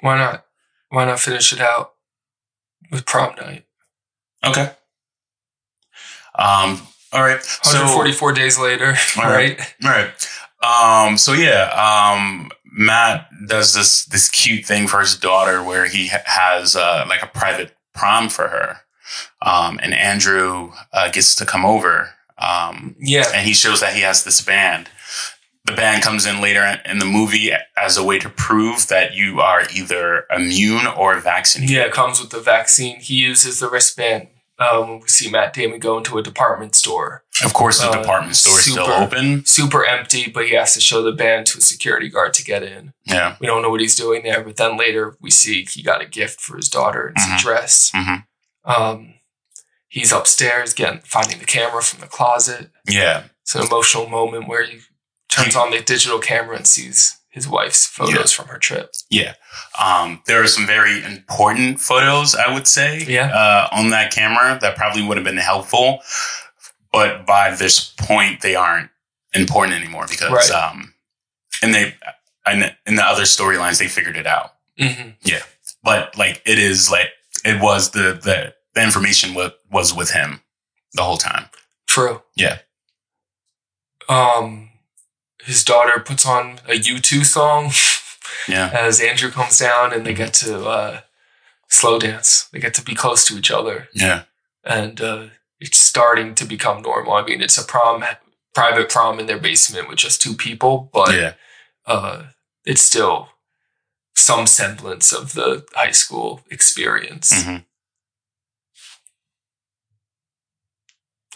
Why 0.00 0.16
not? 0.16 0.44
Why 0.90 1.04
not 1.04 1.18
finish 1.18 1.52
it 1.52 1.60
out 1.60 1.94
with 2.92 3.06
prom 3.06 3.34
night? 3.36 3.64
Okay. 4.44 4.70
Um, 6.36 6.80
all 7.12 7.22
right. 7.22 7.42
So, 7.42 7.78
144 7.78 8.32
days 8.32 8.58
later, 8.58 8.94
All 9.18 9.24
right? 9.24 9.58
Right. 9.82 10.12
Um, 10.64 11.18
so 11.18 11.32
yeah, 11.32 11.68
um, 12.16 12.50
Matt 12.72 13.28
does 13.46 13.74
this, 13.74 14.04
this 14.06 14.28
cute 14.28 14.64
thing 14.64 14.86
for 14.86 15.00
his 15.00 15.16
daughter 15.16 15.62
where 15.62 15.86
he 15.86 16.08
ha- 16.08 16.22
has, 16.24 16.74
uh, 16.76 17.04
like 17.08 17.22
a 17.22 17.26
private 17.26 17.72
prom 17.94 18.28
for 18.28 18.48
her. 18.48 18.78
Um, 19.42 19.78
and 19.82 19.92
Andrew, 19.94 20.72
uh, 20.92 21.10
gets 21.10 21.34
to 21.36 21.44
come 21.46 21.64
over. 21.64 22.10
Um, 22.38 22.96
Yeah. 22.98 23.30
and 23.34 23.46
he 23.46 23.54
shows 23.54 23.80
that 23.80 23.94
he 23.94 24.00
has 24.00 24.24
this 24.24 24.40
band. 24.40 24.88
The 25.66 25.72
band 25.72 26.02
comes 26.02 26.26
in 26.26 26.40
later 26.40 26.80
in 26.84 26.98
the 26.98 27.04
movie 27.06 27.50
as 27.76 27.96
a 27.96 28.04
way 28.04 28.18
to 28.18 28.28
prove 28.28 28.88
that 28.88 29.14
you 29.14 29.40
are 29.40 29.62
either 29.74 30.26
immune 30.30 30.86
or 30.86 31.18
vaccinated. 31.20 31.74
Yeah, 31.74 31.82
it 31.84 31.92
comes 31.92 32.20
with 32.20 32.30
the 32.30 32.40
vaccine. 32.40 33.00
He 33.00 33.14
uses 33.14 33.60
the 33.60 33.70
wristband. 33.70 34.28
Um, 34.58 35.00
we 35.00 35.08
see 35.08 35.28
Matt 35.30 35.52
Damon 35.52 35.80
go 35.80 35.98
into 35.98 36.16
a 36.16 36.22
department 36.22 36.76
store. 36.76 37.24
Of 37.44 37.52
course, 37.54 37.80
the 37.80 37.88
Uh, 37.90 38.00
department 38.00 38.36
store 38.36 38.58
is 38.58 38.70
still 38.70 38.86
super- 38.86 38.92
open. 39.02 39.44
Super 39.44 39.84
empty, 39.84 40.28
but 40.30 40.46
he 40.46 40.54
has 40.54 40.74
to 40.74 40.80
show 40.80 41.02
the 41.02 41.10
band 41.12 41.46
to 41.46 41.58
a 41.58 41.60
security 41.60 42.08
guard 42.08 42.34
to 42.34 42.44
get 42.44 42.62
in. 42.62 42.92
Yeah. 43.04 43.36
We 43.40 43.48
don't 43.48 43.62
know 43.62 43.70
what 43.70 43.80
he's 43.80 43.96
doing 43.96 44.22
there, 44.22 44.42
but 44.42 44.56
then 44.56 44.76
later 44.76 45.16
we 45.20 45.30
see 45.32 45.64
he 45.64 45.82
got 45.82 46.00
a 46.00 46.06
gift 46.06 46.40
for 46.40 46.56
his 46.56 46.68
daughter. 46.68 47.12
It's 47.16 47.26
Mhm. 47.26 47.36
a 47.36 47.42
dress. 47.42 47.90
Mhm. 47.92 48.24
Um, 48.64 49.14
he's 49.88 50.12
upstairs 50.12 50.72
getting 50.72 51.00
finding 51.00 51.40
the 51.40 51.46
camera 51.46 51.82
from 51.82 52.00
the 52.00 52.06
closet. 52.06 52.70
Yeah. 52.88 53.24
It's 53.42 53.56
an 53.56 53.62
emotional 53.66 54.08
moment 54.08 54.46
where 54.48 54.64
he 54.64 54.80
turns 55.28 55.56
on 55.56 55.72
the 55.72 55.80
digital 55.80 56.20
camera 56.20 56.56
and 56.56 56.66
sees 56.66 57.16
his 57.34 57.48
wife's 57.48 57.84
photos 57.84 58.30
from 58.30 58.46
her 58.46 58.58
trip. 58.58 58.92
Yeah. 59.10 59.34
Um, 59.76 60.22
there 60.26 60.40
are 60.40 60.46
some 60.46 60.66
very 60.68 61.02
important 61.02 61.80
photos, 61.80 62.36
I 62.36 62.52
would 62.54 62.68
say, 62.68 63.02
Yeah. 63.08 63.26
uh, 63.34 63.68
on 63.72 63.90
that 63.90 64.12
camera 64.12 64.56
that 64.62 64.76
probably 64.76 65.02
would 65.02 65.16
have 65.16 65.24
been 65.24 65.36
helpful. 65.36 65.98
But 66.92 67.26
by 67.26 67.50
this 67.56 67.92
point, 67.98 68.40
they 68.40 68.54
aren't 68.54 68.88
important 69.34 69.74
anymore 69.76 70.06
because, 70.08 70.30
Right. 70.30 70.50
um, 70.52 70.94
and 71.60 71.74
they, 71.74 71.96
and 72.46 72.72
in 72.86 72.94
the 72.94 73.04
other 73.04 73.24
storylines, 73.24 73.80
they 73.80 73.88
figured 73.88 74.16
it 74.16 74.28
out. 74.28 74.54
hmm 74.78 75.10
Yeah. 75.24 75.42
But 75.82 76.16
like, 76.16 76.40
it 76.46 76.60
is 76.60 76.88
like, 76.88 77.08
it 77.44 77.60
was 77.60 77.90
the, 77.90 78.12
the, 78.22 78.54
the 78.74 78.82
information 78.82 79.34
was, 79.34 79.50
was 79.72 79.92
with 79.92 80.10
him 80.12 80.40
the 80.92 81.02
whole 81.02 81.16
time. 81.18 81.46
True. 81.88 82.22
Yeah. 82.36 82.58
Um, 84.08 84.70
his 85.44 85.64
daughter 85.64 86.00
puts 86.00 86.26
on 86.26 86.58
a 86.68 86.72
U2 86.78 87.24
song 87.24 87.70
Yeah. 88.48 88.70
as 88.72 89.00
Andrew 89.00 89.30
comes 89.30 89.58
down 89.58 89.92
and 89.92 90.04
they 90.06 90.14
get 90.14 90.34
to 90.34 90.64
uh, 90.66 91.00
slow 91.68 91.98
dance. 91.98 92.48
They 92.52 92.58
get 92.58 92.74
to 92.74 92.82
be 92.82 92.94
close 92.94 93.24
to 93.26 93.36
each 93.38 93.50
other. 93.50 93.88
Yeah. 93.94 94.22
And 94.64 95.00
uh, 95.00 95.26
it's 95.60 95.78
starting 95.78 96.34
to 96.36 96.44
become 96.44 96.82
normal. 96.82 97.12
I 97.14 97.24
mean, 97.24 97.40
it's 97.42 97.58
a 97.58 97.64
prom, 97.64 98.04
private 98.54 98.88
prom 98.88 99.20
in 99.20 99.26
their 99.26 99.38
basement 99.38 99.88
with 99.88 99.98
just 99.98 100.20
two 100.22 100.34
people, 100.34 100.90
but 100.92 101.14
Yeah. 101.14 101.32
uh, 101.86 102.24
it's 102.64 102.82
still 102.82 103.28
some 104.16 104.46
semblance 104.46 105.12
of 105.12 105.34
the 105.34 105.64
high 105.74 105.90
school 105.92 106.40
experience. 106.50 107.32
Mhm. 107.32 107.64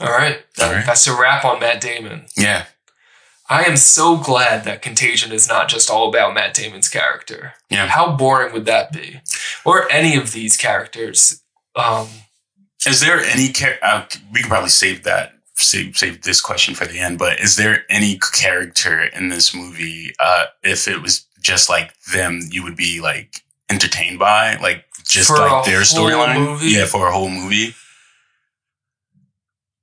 All 0.00 0.08
right. 0.10 0.38
All 0.60 0.70
right. 0.72 0.86
That's 0.86 1.06
a 1.06 1.18
wrap 1.18 1.44
on 1.44 1.60
Matt 1.60 1.80
Damon. 1.80 2.26
Yeah. 2.36 2.66
I 3.50 3.64
am 3.64 3.76
so 3.76 4.16
glad 4.18 4.64
that 4.64 4.82
Contagion 4.82 5.32
is 5.32 5.48
not 5.48 5.68
just 5.68 5.90
all 5.90 6.08
about 6.08 6.34
Matt 6.34 6.52
Damon's 6.54 6.88
character. 6.88 7.54
Yeah. 7.70 7.86
How 7.86 8.14
boring 8.14 8.52
would 8.52 8.66
that 8.66 8.92
be? 8.92 9.20
Or 9.64 9.90
any 9.90 10.16
of 10.16 10.32
these 10.32 10.56
characters. 10.56 11.42
Um, 11.74 12.08
Is 12.86 13.00
there 13.00 13.20
any 13.20 13.48
character? 13.48 13.84
uh, 13.84 14.04
we 14.32 14.40
could 14.42 14.50
probably 14.50 14.68
save 14.70 15.04
that 15.04 15.32
save 15.54 15.96
save 15.96 16.22
this 16.22 16.40
question 16.40 16.74
for 16.74 16.84
the 16.86 16.98
end, 17.00 17.18
but 17.18 17.40
is 17.40 17.56
there 17.56 17.84
any 17.90 18.18
character 18.32 19.02
in 19.02 19.28
this 19.28 19.52
movie 19.54 20.12
uh 20.20 20.46
if 20.62 20.86
it 20.86 21.02
was 21.02 21.26
just 21.40 21.68
like 21.68 21.98
them 22.12 22.40
you 22.50 22.62
would 22.62 22.76
be 22.76 23.00
like 23.00 23.42
entertained 23.70 24.18
by 24.18 24.56
like 24.56 24.84
just 25.04 25.30
like 25.30 25.64
their 25.64 25.80
storyline? 25.80 26.58
Yeah, 26.62 26.84
for 26.86 27.08
a 27.08 27.12
whole 27.12 27.30
movie. 27.30 27.74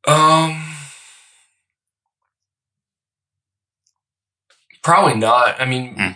um, 0.08 0.64
probably 4.86 5.16
not. 5.16 5.60
I 5.60 5.66
mean, 5.66 5.96
Hmm. 5.96 6.12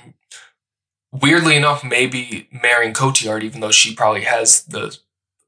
weirdly 1.11 1.55
enough, 1.55 1.83
maybe 1.83 2.47
Marion 2.51 2.93
Cotillard, 2.93 3.43
even 3.43 3.61
though 3.61 3.71
she 3.71 3.95
probably 3.95 4.23
has 4.25 4.63
the 4.63 4.95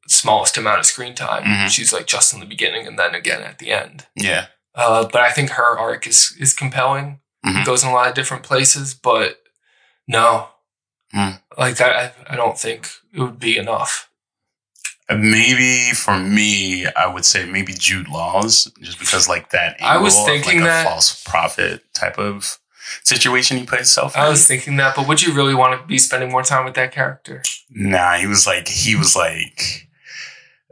smallest 0.07 0.57
amount 0.57 0.79
of 0.79 0.85
screen 0.85 1.13
time, 1.15 1.43
Mhm. 1.43 1.69
she's 1.69 1.93
like 1.93 2.07
just 2.07 2.33
in 2.33 2.39
the 2.39 2.45
beginning 2.45 2.87
and 2.87 2.97
then 2.97 3.13
again 3.15 3.41
at 3.43 3.59
the 3.59 3.71
end. 3.71 4.07
Yeah. 4.15 4.47
Uh, 4.73 5.05
but 5.05 5.21
I 5.21 5.31
think 5.31 5.51
her 5.51 5.77
arc 5.77 6.07
is 6.07 6.33
is 6.39 6.53
compelling. 6.53 7.19
Mhm. 7.45 7.61
It 7.61 7.65
goes 7.65 7.83
in 7.83 7.89
a 7.89 7.93
lot 7.93 8.07
of 8.09 8.15
different 8.15 8.43
places, 8.43 8.93
but 8.93 9.41
no, 10.07 10.49
Hmm. 11.13 11.33
like 11.57 11.79
I, 11.79 12.11
I- 12.27 12.35
don't 12.35 12.57
think 12.59 12.89
it 13.13 13.19
would 13.19 13.39
be 13.39 13.57
enough. 13.57 14.09
Uh, 15.09 15.15
Maybe 15.15 15.91
for 15.91 16.17
me, 16.17 16.87
I 16.87 17.05
would 17.05 17.25
say 17.25 17.45
maybe 17.45 17.73
Jude 17.73 18.07
Law's, 18.07 18.71
just 18.81 18.97
because 18.97 19.27
like 19.27 19.49
that. 19.51 19.75
I 19.81 19.97
was 19.97 20.15
angle 20.15 20.21
of, 20.23 20.27
thinking 20.43 20.59
like, 20.61 20.69
that- 20.69 20.85
a 20.87 20.89
false 20.89 21.21
prophet 21.23 21.93
type 21.93 22.17
of 22.17 22.57
situation 23.03 23.57
he 23.57 23.65
put 23.65 23.79
himself 23.79 24.15
in. 24.15 24.21
I 24.21 24.29
was 24.29 24.45
thinking 24.47 24.77
that, 24.77 24.95
but 24.95 25.07
would 25.07 25.21
you 25.21 25.33
really 25.33 25.55
want 25.55 25.79
to 25.79 25.87
be 25.87 25.97
spending 25.97 26.31
more 26.31 26.43
time 26.43 26.65
with 26.65 26.73
that 26.75 26.91
character? 26.91 27.41
Nah, 27.69 28.15
he 28.17 28.27
was 28.27 28.45
like 28.47 28.67
he 28.67 28.95
was 28.95 29.15
like 29.15 29.87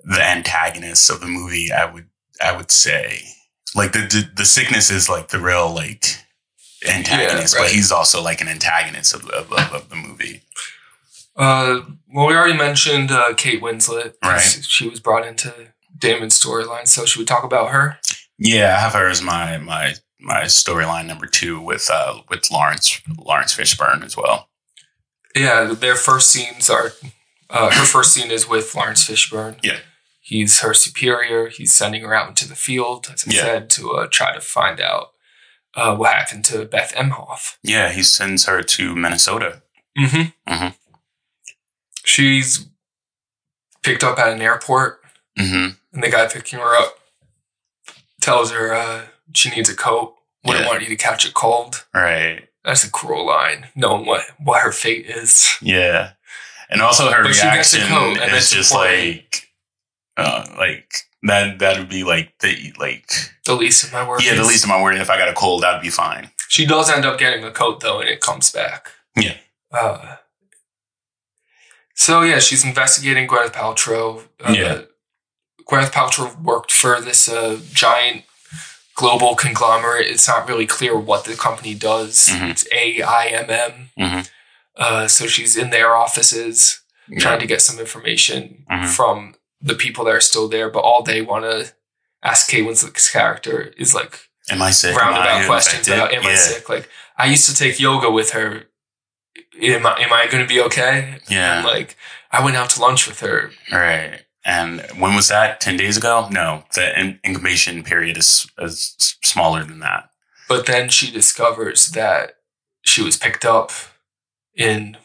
the 0.03 0.21
antagonist 0.21 1.09
of 1.09 1.21
the 1.21 1.27
movie. 1.27 1.71
I 1.71 1.85
would 1.91 2.07
I 2.41 2.55
would 2.55 2.71
say 2.71 3.21
like 3.75 3.91
the 3.93 3.99
the, 3.99 4.29
the 4.35 4.45
sickness 4.45 4.89
is 4.91 5.09
like 5.09 5.29
the 5.29 5.39
real 5.39 5.73
like 5.73 6.05
antagonist, 6.87 7.55
Yeah, 7.55 7.61
right. 7.61 7.67
but 7.67 7.75
he's 7.75 7.91
also 7.91 8.21
like 8.21 8.41
an 8.41 8.47
antagonist 8.47 9.13
of, 9.13 9.25
of, 9.29 9.51
of, 9.51 9.73
of 9.73 9.89
the 9.89 9.95
movie. 9.95 10.41
Uh, 11.35 11.81
well, 12.13 12.27
we 12.27 12.35
already 12.35 12.57
mentioned 12.57 13.11
uh, 13.11 13.33
Kate 13.35 13.61
Winslet. 13.61 14.15
Right. 14.23 14.41
She 14.41 14.89
was 14.89 14.99
brought 14.99 15.25
into 15.25 15.53
Damon's 15.97 16.37
storyline, 16.41 16.87
so 16.87 17.05
should 17.05 17.19
we 17.19 17.25
talk 17.25 17.43
about 17.43 17.69
her? 17.69 17.97
Yeah, 18.37 18.75
I 18.75 18.79
have 18.79 18.93
her 18.93 19.07
as 19.09 19.21
my 19.21 19.57
my 19.57 19.93
my 20.19 20.43
storyline 20.43 21.05
number 21.07 21.25
two 21.25 21.59
with 21.61 21.89
uh 21.91 22.21
with 22.29 22.49
Laurence 22.51 23.01
Laurence 23.17 23.55
Fishburne 23.55 24.03
as 24.03 24.15
well. 24.17 24.49
Yeah, 25.35 25.73
their 25.73 25.95
first 25.95 26.29
scenes 26.29 26.69
are. 26.69 26.91
Uh, 27.51 27.71
her 27.71 27.85
first 27.85 28.13
scene 28.13 28.29
is 28.29 28.47
with 28.47 28.75
Laurence 28.75 29.07
Fishburne. 29.07 29.57
Yeah. 29.63 29.79
He's 30.21 30.59
her 30.59 30.73
superior. 30.75 31.47
He's 31.47 31.73
sending 31.73 32.03
her 32.03 32.13
out 32.13 32.29
into 32.29 32.47
the 32.47 32.55
field, 32.55 33.09
as 33.11 33.25
I 33.27 33.31
Yeah. 33.31 33.41
said, 33.41 33.69
to 33.71 33.91
uh, 33.93 34.07
try 34.11 34.33
to 34.33 34.41
find 34.41 34.79
out 34.79 35.07
uh, 35.75 35.95
what 35.95 36.13
happened 36.13 36.45
to 36.45 36.65
Beth 36.65 36.93
Emhoff. 36.93 37.55
Yeah, 37.63 37.91
he 37.91 38.03
sends 38.03 38.45
her 38.45 38.61
to 38.61 38.95
Minnesota. 38.95 39.63
Mm-hmm. 39.97 40.53
Mhm. 40.53 40.75
She's 42.05 42.67
picked 43.83 44.03
up 44.03 44.19
at 44.19 44.29
an 44.33 44.41
airport, 44.41 45.01
Mm-hmm. 45.37 45.69
and 45.93 46.03
the 46.03 46.09
guy 46.09 46.27
picking 46.27 46.59
her 46.59 46.75
up 46.75 46.99
tells 48.21 48.51
her 48.51 48.73
uh, 48.73 49.05
she 49.33 49.49
needs 49.49 49.69
a 49.69 49.75
coat. 49.75 50.15
Wouldn't 50.45 50.63
Yeah. 50.65 50.69
want 50.69 50.81
you 50.83 50.89
to 50.89 50.95
catch 50.95 51.25
a 51.25 51.31
cold. 51.33 51.85
Right. 51.93 52.47
That's 52.63 52.83
a 52.83 52.89
cruel 52.91 53.25
line, 53.25 53.67
knowing 53.75 54.05
what 54.05 54.25
what 54.39 54.61
her 54.61 54.71
fate 54.71 55.05
is. 55.07 55.57
Yeah. 55.61 56.11
And 56.69 56.81
also 56.81 57.09
her 57.11 57.23
But 57.23 57.33
she 57.35 57.41
gets 57.41 57.73
a 57.73 57.77
reaction 57.77 57.97
coat, 57.97 58.17
and 58.21 58.31
is 58.31 58.43
it's 58.43 58.51
just 58.51 58.73
like, 58.73 59.49
uh, 60.17 60.45
like 60.57 60.91
that. 61.23 61.59
That 61.59 61.77
would 61.79 61.89
be 61.89 62.03
like 62.03 62.33
the 62.39 62.73
like 62.79 63.09
The 63.45 63.55
least 63.55 63.83
of 63.83 63.91
my 63.93 64.07
worries. 64.07 64.25
yeah, 64.25 64.35
the 64.35 64.43
least 64.43 64.63
of 64.65 64.69
my 64.69 64.81
worries. 64.81 65.01
If 65.01 65.09
I 65.09 65.17
got 65.17 65.27
a 65.29 65.33
cold, 65.33 65.63
that'd 65.63 65.81
be 65.81 65.89
fine. 65.89 66.31
She 66.47 66.65
does 66.65 66.89
end 66.89 67.05
up 67.05 67.17
getting 67.17 67.43
a 67.43 67.51
coat 67.51 67.79
though, 67.79 67.99
and 67.99 68.07
it 68.09 68.21
comes 68.21 68.51
back. 68.51 68.91
Yeah. 69.15 69.37
Uh, 69.71 70.17
so 71.95 72.21
yeah, 72.21 72.39
she's 72.39 72.63
investigating 72.63 73.27
Gwyneth 73.27 73.51
Paltrow. 73.53 74.27
Uh, 74.43 74.53
Yeah. 74.53 74.81
Gwyneth 75.67 75.91
Paltrow 75.91 76.39
worked 76.41 76.71
for 76.71 76.99
this 77.01 77.27
uh, 77.29 77.59
giant 77.73 78.23
global 79.03 79.31
conglomerate. 79.45 80.07
It's 80.13 80.27
not 80.27 80.47
really 80.49 80.65
clear 80.77 80.93
what 81.09 81.21
the 81.25 81.35
company 81.47 81.73
does. 81.91 82.13
Mhm. 82.29 82.49
It's 82.51 82.65
AIMM. 82.81 83.73
Mhm. 83.97 84.29
Uh, 84.83 85.07
so 85.07 85.21
she's 85.27 85.55
in 85.55 85.69
their 85.69 85.95
offices 86.05 86.81
Yeah. 87.07 87.19
trying 87.23 87.39
to 87.39 87.47
get 87.53 87.61
some 87.61 87.79
information 87.79 88.39
Mhm. 88.69 88.87
from 88.97 89.35
the 89.69 89.75
people 89.83 90.03
that 90.05 90.15
are 90.19 90.21
still 90.31 90.47
there, 90.55 90.69
but 90.69 90.79
all 90.87 91.01
they 91.03 91.21
want 91.21 91.43
to 91.45 91.73
ask 92.23 92.49
Kate 92.49 92.65
Winslet's 92.65 93.09
character 93.09 93.73
is 93.77 93.93
like 93.93 94.13
Am 94.51 94.61
I 94.61 94.71
sick? 94.71 94.95
Roundabout 94.97 95.41
I 95.43 95.45
questions 95.45 95.87
infected? 95.87 95.93
about 96.17 96.25
am 96.25 96.31
I 96.31 96.35
sick? 96.35 96.67
Like 96.69 96.89
I 97.17 97.25
used 97.35 97.45
to 97.49 97.55
take 97.55 97.79
yoga 97.79 98.09
with 98.09 98.31
her. 98.31 98.65
Am 99.61 99.85
I 99.85 99.93
am 100.05 100.11
I 100.13 100.27
going 100.31 100.43
to 100.47 100.53
be 100.55 100.61
okay? 100.67 101.19
Yeah. 101.27 101.57
And, 101.57 101.65
like 101.65 101.95
I 102.31 102.43
went 102.43 102.57
out 102.57 102.69
to 102.71 102.81
lunch 102.81 103.07
with 103.07 103.19
her. 103.21 103.51
Right. 103.71 104.21
And 104.49 104.81
when 104.97 105.13
was 105.15 105.27
that? 105.27 105.61
10 105.61 105.77
days 105.77 105.95
ago? 105.95 106.27
No, 106.31 106.63
the 106.73 106.99
in- 106.99 107.19
incubation 107.23 107.83
period 107.83 108.17
is, 108.17 108.49
is 108.57 108.95
smaller 109.23 109.63
than 109.63 109.79
that. 109.79 110.09
But 110.47 110.65
then 110.65 110.89
she 110.89 111.11
discovers 111.11 111.87
that 111.89 112.31
she 112.81 113.03
was 113.03 113.15
picked 113.15 113.45
up 113.45 113.71
in 114.55 114.97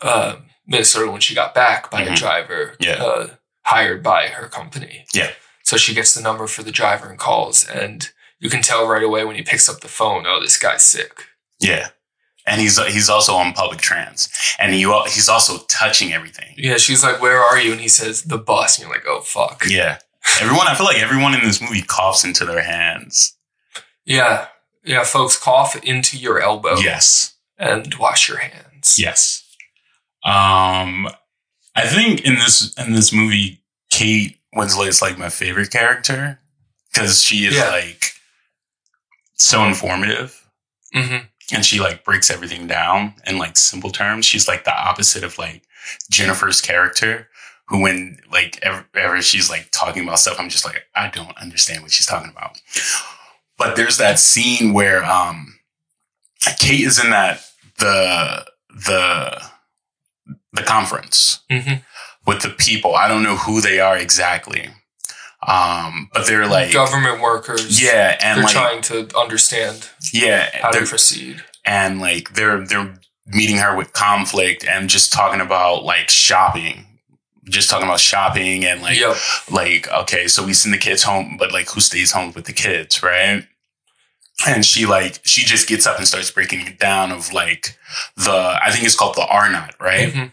uh, 0.00 0.36
Minnesota 0.66 1.10
when 1.12 1.20
she 1.20 1.34
got 1.34 1.54
back 1.54 1.90
by 1.90 2.02
a 2.02 2.08
Mhm. 2.10 2.16
driver 2.16 2.76
Yeah. 2.80 3.02
uh, 3.04 3.26
hired 3.66 4.02
by 4.02 4.28
her 4.28 4.48
company. 4.48 5.04
Yeah. 5.12 5.30
So 5.62 5.76
she 5.76 5.94
gets 5.94 6.14
the 6.14 6.22
number 6.22 6.46
for 6.46 6.62
the 6.62 6.72
driver 6.72 7.10
and 7.10 7.18
calls, 7.18 7.64
and 7.64 8.08
you 8.38 8.48
can 8.48 8.62
tell 8.62 8.86
right 8.88 9.02
away 9.02 9.24
when 9.24 9.36
he 9.36 9.42
picks 9.42 9.68
up 9.68 9.80
the 9.80 9.88
phone, 9.88 10.24
oh, 10.26 10.40
this 10.40 10.56
guy's 10.58 10.82
sick. 10.84 11.24
Yeah. 11.60 11.88
And 12.46 12.60
he's 12.60 12.78
he's 12.86 13.08
also 13.10 13.34
on 13.34 13.52
public 13.54 13.80
trans. 13.80 14.28
And 14.58 14.72
he, 14.72 14.80
he's 15.08 15.28
also 15.28 15.58
touching 15.68 16.12
everything. 16.12 16.54
Yeah, 16.56 16.76
she's 16.76 17.02
like, 17.02 17.20
"Where 17.20 17.38
are 17.42 17.58
you?" 17.58 17.72
And 17.72 17.80
he 17.80 17.88
says, 17.88 18.22
"The 18.22 18.38
bus." 18.38 18.78
And 18.78 18.86
you're 18.86 18.94
like, 18.96 19.04
"Oh 19.06 19.20
fuck." 19.20 19.64
Yeah. 19.68 19.98
Everyone, 20.40 20.66
I 20.68 20.74
feel 20.74 20.86
like 20.86 20.98
everyone 21.00 21.34
in 21.34 21.40
this 21.42 21.60
movie 21.60 21.82
coughs 21.82 22.24
into 22.24 22.44
their 22.44 22.62
hands. 22.62 23.36
Yeah, 24.04 24.46
yeah, 24.84 25.02
folks, 25.04 25.36
cough 25.38 25.76
into 25.84 26.16
your 26.18 26.40
elbow. 26.40 26.76
Yes. 26.76 27.34
and 27.58 27.94
wash 27.96 28.28
your 28.28 28.38
hands. 28.38 28.98
Yes. 28.98 29.42
Um, 30.24 31.08
I 31.74 31.86
think 31.86 32.24
in 32.24 32.34
this 32.34 32.74
in 32.78 32.92
this 32.92 33.12
movie, 33.12 33.62
Kate 33.90 34.38
Winslet 34.54 34.88
is 34.88 35.02
like 35.02 35.18
my 35.18 35.28
favorite 35.28 35.70
character 35.70 36.40
because 36.92 37.22
she 37.22 37.46
is 37.46 37.54
Yeah. 37.56 37.68
like 37.70 38.12
so 39.34 39.64
informative 39.64 40.42
hmm 40.94 41.16
and 41.52 41.64
she 41.64 41.80
like 41.80 42.04
breaks 42.04 42.30
everything 42.30 42.66
down 42.66 43.14
in 43.26 43.38
like 43.38 43.56
simple 43.56 43.90
terms. 43.90 44.24
She's 44.24 44.48
like 44.48 44.64
the 44.64 44.76
opposite 44.76 45.24
of 45.24 45.38
like 45.38 45.62
Jennifer's 46.10 46.60
character, 46.60 47.28
who 47.68 47.80
when 47.82 48.18
like 48.32 48.58
ever, 48.62 48.86
ever 48.94 49.22
she's 49.22 49.48
like 49.50 49.68
talking 49.72 50.02
about 50.02 50.18
stuff, 50.18 50.38
I'm 50.38 50.48
just 50.48 50.64
like 50.64 50.84
I 50.94 51.08
don't 51.08 51.36
understand 51.38 51.82
what 51.82 51.92
she's 51.92 52.06
talking 52.06 52.30
about. 52.30 52.60
But 53.58 53.76
there's 53.76 53.98
that 53.98 54.18
scene 54.18 54.72
where 54.72 55.04
um 55.04 55.58
Kate 56.58 56.80
is 56.80 57.02
in 57.02 57.10
that 57.10 57.40
the 57.78 58.44
the 58.68 59.42
the 60.52 60.62
conference 60.62 61.40
hmm 61.50 61.74
with 62.26 62.42
the 62.42 62.50
people. 62.50 62.96
I 62.96 63.06
don't 63.06 63.22
know 63.22 63.36
who 63.36 63.60
they 63.60 63.78
are 63.78 63.96
exactly. 63.96 64.68
Um, 65.46 66.10
but 66.12 66.26
they're 66.26 66.46
like 66.48 66.72
Government 66.72 67.20
workers. 67.22 67.80
yeah, 67.80 68.16
and 68.20 68.38
they're 68.38 68.44
like 68.44 68.52
trying 68.52 68.82
to 68.82 69.16
understand 69.16 69.88
yeah, 70.12 70.48
how 70.62 70.70
to 70.70 70.84
proceed. 70.86 71.42
and 71.64 72.00
like 72.00 72.34
they're 72.34 72.64
they're 72.66 72.94
meeting 73.26 73.58
her 73.58 73.76
with 73.76 73.92
conflict 73.92 74.64
and 74.64 74.88
just 74.88 75.12
talking 75.12 75.40
about 75.40 75.82
like 75.84 76.08
shopping 76.10 76.84
just 77.48 77.70
talking 77.70 77.86
about 77.86 78.00
shopping 78.00 78.64
and 78.64 78.82
like 78.82 78.98
Yep. 78.98 79.16
like 79.50 79.88
okay 79.92 80.26
so 80.28 80.44
we 80.44 80.52
send 80.52 80.72
the 80.74 80.78
kids 80.78 81.02
home 81.04 81.36
but 81.38 81.52
like 81.52 81.68
who 81.70 81.80
stays 81.80 82.12
home 82.12 82.32
with 82.34 82.44
the 82.44 82.52
kids 82.52 83.02
right 83.02 83.44
and 84.46 84.64
she 84.66 84.84
like 84.86 85.20
she 85.24 85.42
just 85.44 85.68
gets 85.68 85.86
up 85.86 85.98
and 85.98 86.06
starts 86.06 86.30
breaking 86.30 86.60
it 86.66 86.78
down 86.78 87.10
of 87.10 87.32
like 87.32 87.76
the 88.16 88.58
i 88.62 88.70
think 88.70 88.84
it's 88.84 88.96
called 88.96 89.14
the 89.16 89.26
r 89.26 89.50
naught 89.50 89.74
right 89.80 90.12
Mhm. 90.12 90.30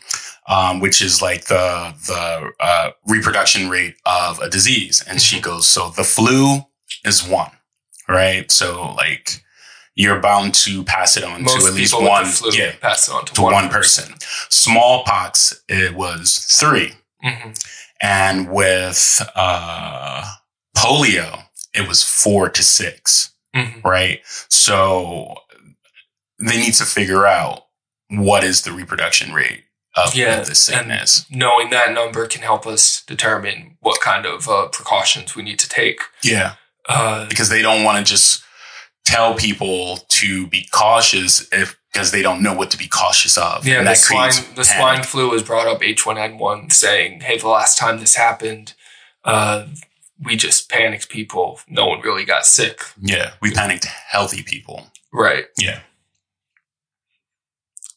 um, 0.48 0.80
which 0.80 1.02
is 1.02 1.22
like 1.22 1.46
the 1.46 1.94
the 2.08 2.52
uh, 2.60 2.92
reproduction 3.08 3.70
rate 3.70 3.96
of 4.06 4.40
a 4.40 4.50
disease. 4.50 5.02
And 5.08 5.22
she 5.22 5.40
goes, 5.40 5.70
so 5.70 5.90
the 5.90 6.04
flu 6.04 6.64
is 7.06 7.26
one, 7.26 7.52
right? 8.10 8.52
So 8.52 8.94
like 8.94 9.42
you're 9.96 10.20
bound 10.20 10.56
to 10.56 10.84
pass 10.84 11.18
it 11.18 11.24
on 11.24 11.44
Most 11.44 11.62
to 11.62 11.68
at 11.68 11.74
least 11.74 11.94
one, 11.94 12.26
yeah, 12.54 12.74
pass 12.82 13.08
it 13.08 13.14
on 13.14 13.26
to, 13.26 13.34
to 13.34 13.42
one, 13.42 13.70
person. 13.70 14.14
Smallpox, 14.50 15.64
it 15.70 15.94
was 15.96 16.40
three, 16.40 16.94
hmm 17.22 17.52
and 18.02 18.52
with 18.52 19.22
uh, 19.36 20.26
polio, 20.76 21.44
it 21.74 21.88
was 21.88 22.04
four 22.04 22.50
to 22.50 22.64
six 22.64 23.32
hmm 23.56 23.80
right? 23.86 24.20
So 24.50 25.36
they 26.40 26.58
need 26.58 26.74
to 26.76 26.86
figure 26.86 27.26
out 27.26 27.68
what 28.10 28.44
is 28.44 28.64
the 28.64 28.72
reproduction 28.72 29.34
rate 29.34 29.64
of 29.96 30.16
Yeah, 30.16 30.42
the 30.42 30.56
sickness. 30.56 31.26
Knowing 31.30 31.70
that 31.70 31.94
number 31.94 32.26
can 32.28 32.42
help 32.42 32.66
us 32.66 33.04
determine 33.06 33.78
what 33.80 34.02
kind 34.02 34.26
of 34.26 34.50
uh, 34.50 34.68
precautions 34.68 35.36
we 35.36 35.44
need 35.44 35.60
to 35.60 35.70
take. 35.70 36.00
Yeah, 36.24 36.56
Uh, 36.90 37.28
because 37.30 37.50
they 37.50 37.62
don't 37.62 37.84
want 37.84 38.00
to 38.00 38.12
just 38.12 38.44
tell 39.06 39.34
people 39.36 39.98
to 40.10 40.48
be 40.48 40.68
cautious 40.72 41.48
if 41.52 41.78
because 41.92 42.10
they 42.12 42.22
don't 42.24 42.42
know 42.42 42.54
what 42.56 42.72
to 42.72 42.78
be 42.78 42.88
cautious 42.88 43.38
of. 43.38 43.68
yeah, 43.68 43.76
And 43.78 43.86
the 43.86 43.92
that 43.92 43.98
swine, 43.98 44.32
the 44.56 44.64
swine 44.64 45.04
flu 45.04 45.30
was 45.30 45.44
brought 45.44 45.68
up 45.68 45.82
H1N1 45.82 46.74
saying, 46.74 47.22
hey, 47.22 47.38
the 47.38 47.48
last 47.48 47.78
time 47.78 48.00
this 48.00 48.16
happened, 48.16 48.74
uh, 49.24 49.68
we 50.20 50.36
just 50.36 50.70
panicked 50.72 51.10
people. 51.10 51.60
No 51.70 51.86
one 51.86 52.02
really 52.02 52.26
got 52.26 52.48
sick. 52.48 52.82
Yeah, 53.00 53.34
we 53.44 53.52
panicked 53.52 53.86
healthy 53.86 54.42
people. 54.42 54.88
Right. 55.12 55.46
Yeah, 55.60 55.82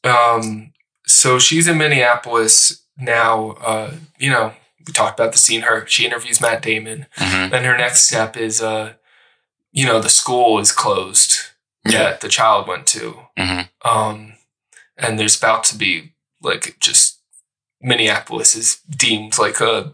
Um, 0.05 0.73
so 1.07 1.39
she's 1.39 1.67
in 1.69 1.79
Minneapolis 1.79 2.83
now. 2.99 3.51
Uh, 3.53 3.95
you 4.19 4.31
know, 4.31 4.53
we 4.87 4.93
talked 4.93 5.19
about 5.19 5.33
the 5.33 5.39
scene. 5.39 5.63
Her 5.63 5.87
she 5.87 6.05
interviews 6.05 6.41
Matt 6.41 6.63
Damon. 6.63 7.07
Mhm. 7.17 7.51
Then 7.51 7.65
her 7.65 7.77
next 7.77 8.03
step 8.03 8.37
is, 8.37 8.61
uh, 8.61 8.95
you 9.77 9.85
know, 9.87 10.01
the 10.01 10.09
school 10.09 10.59
is 10.59 10.73
closed 10.73 11.33
Yeah. 11.85 11.99
that 12.05 12.21
the 12.23 12.29
child 12.29 12.67
went 12.67 12.87
to. 12.89 13.07
Mhm. 13.39 13.69
Um, 13.85 14.35
and 14.97 15.19
there's 15.19 15.37
about 15.39 15.63
to 15.65 15.77
be 15.77 16.13
like 16.41 16.77
just 16.81 17.21
Minneapolis 17.81 18.57
is 18.57 18.79
deemed 18.89 19.39
like 19.39 19.61
a 19.61 19.93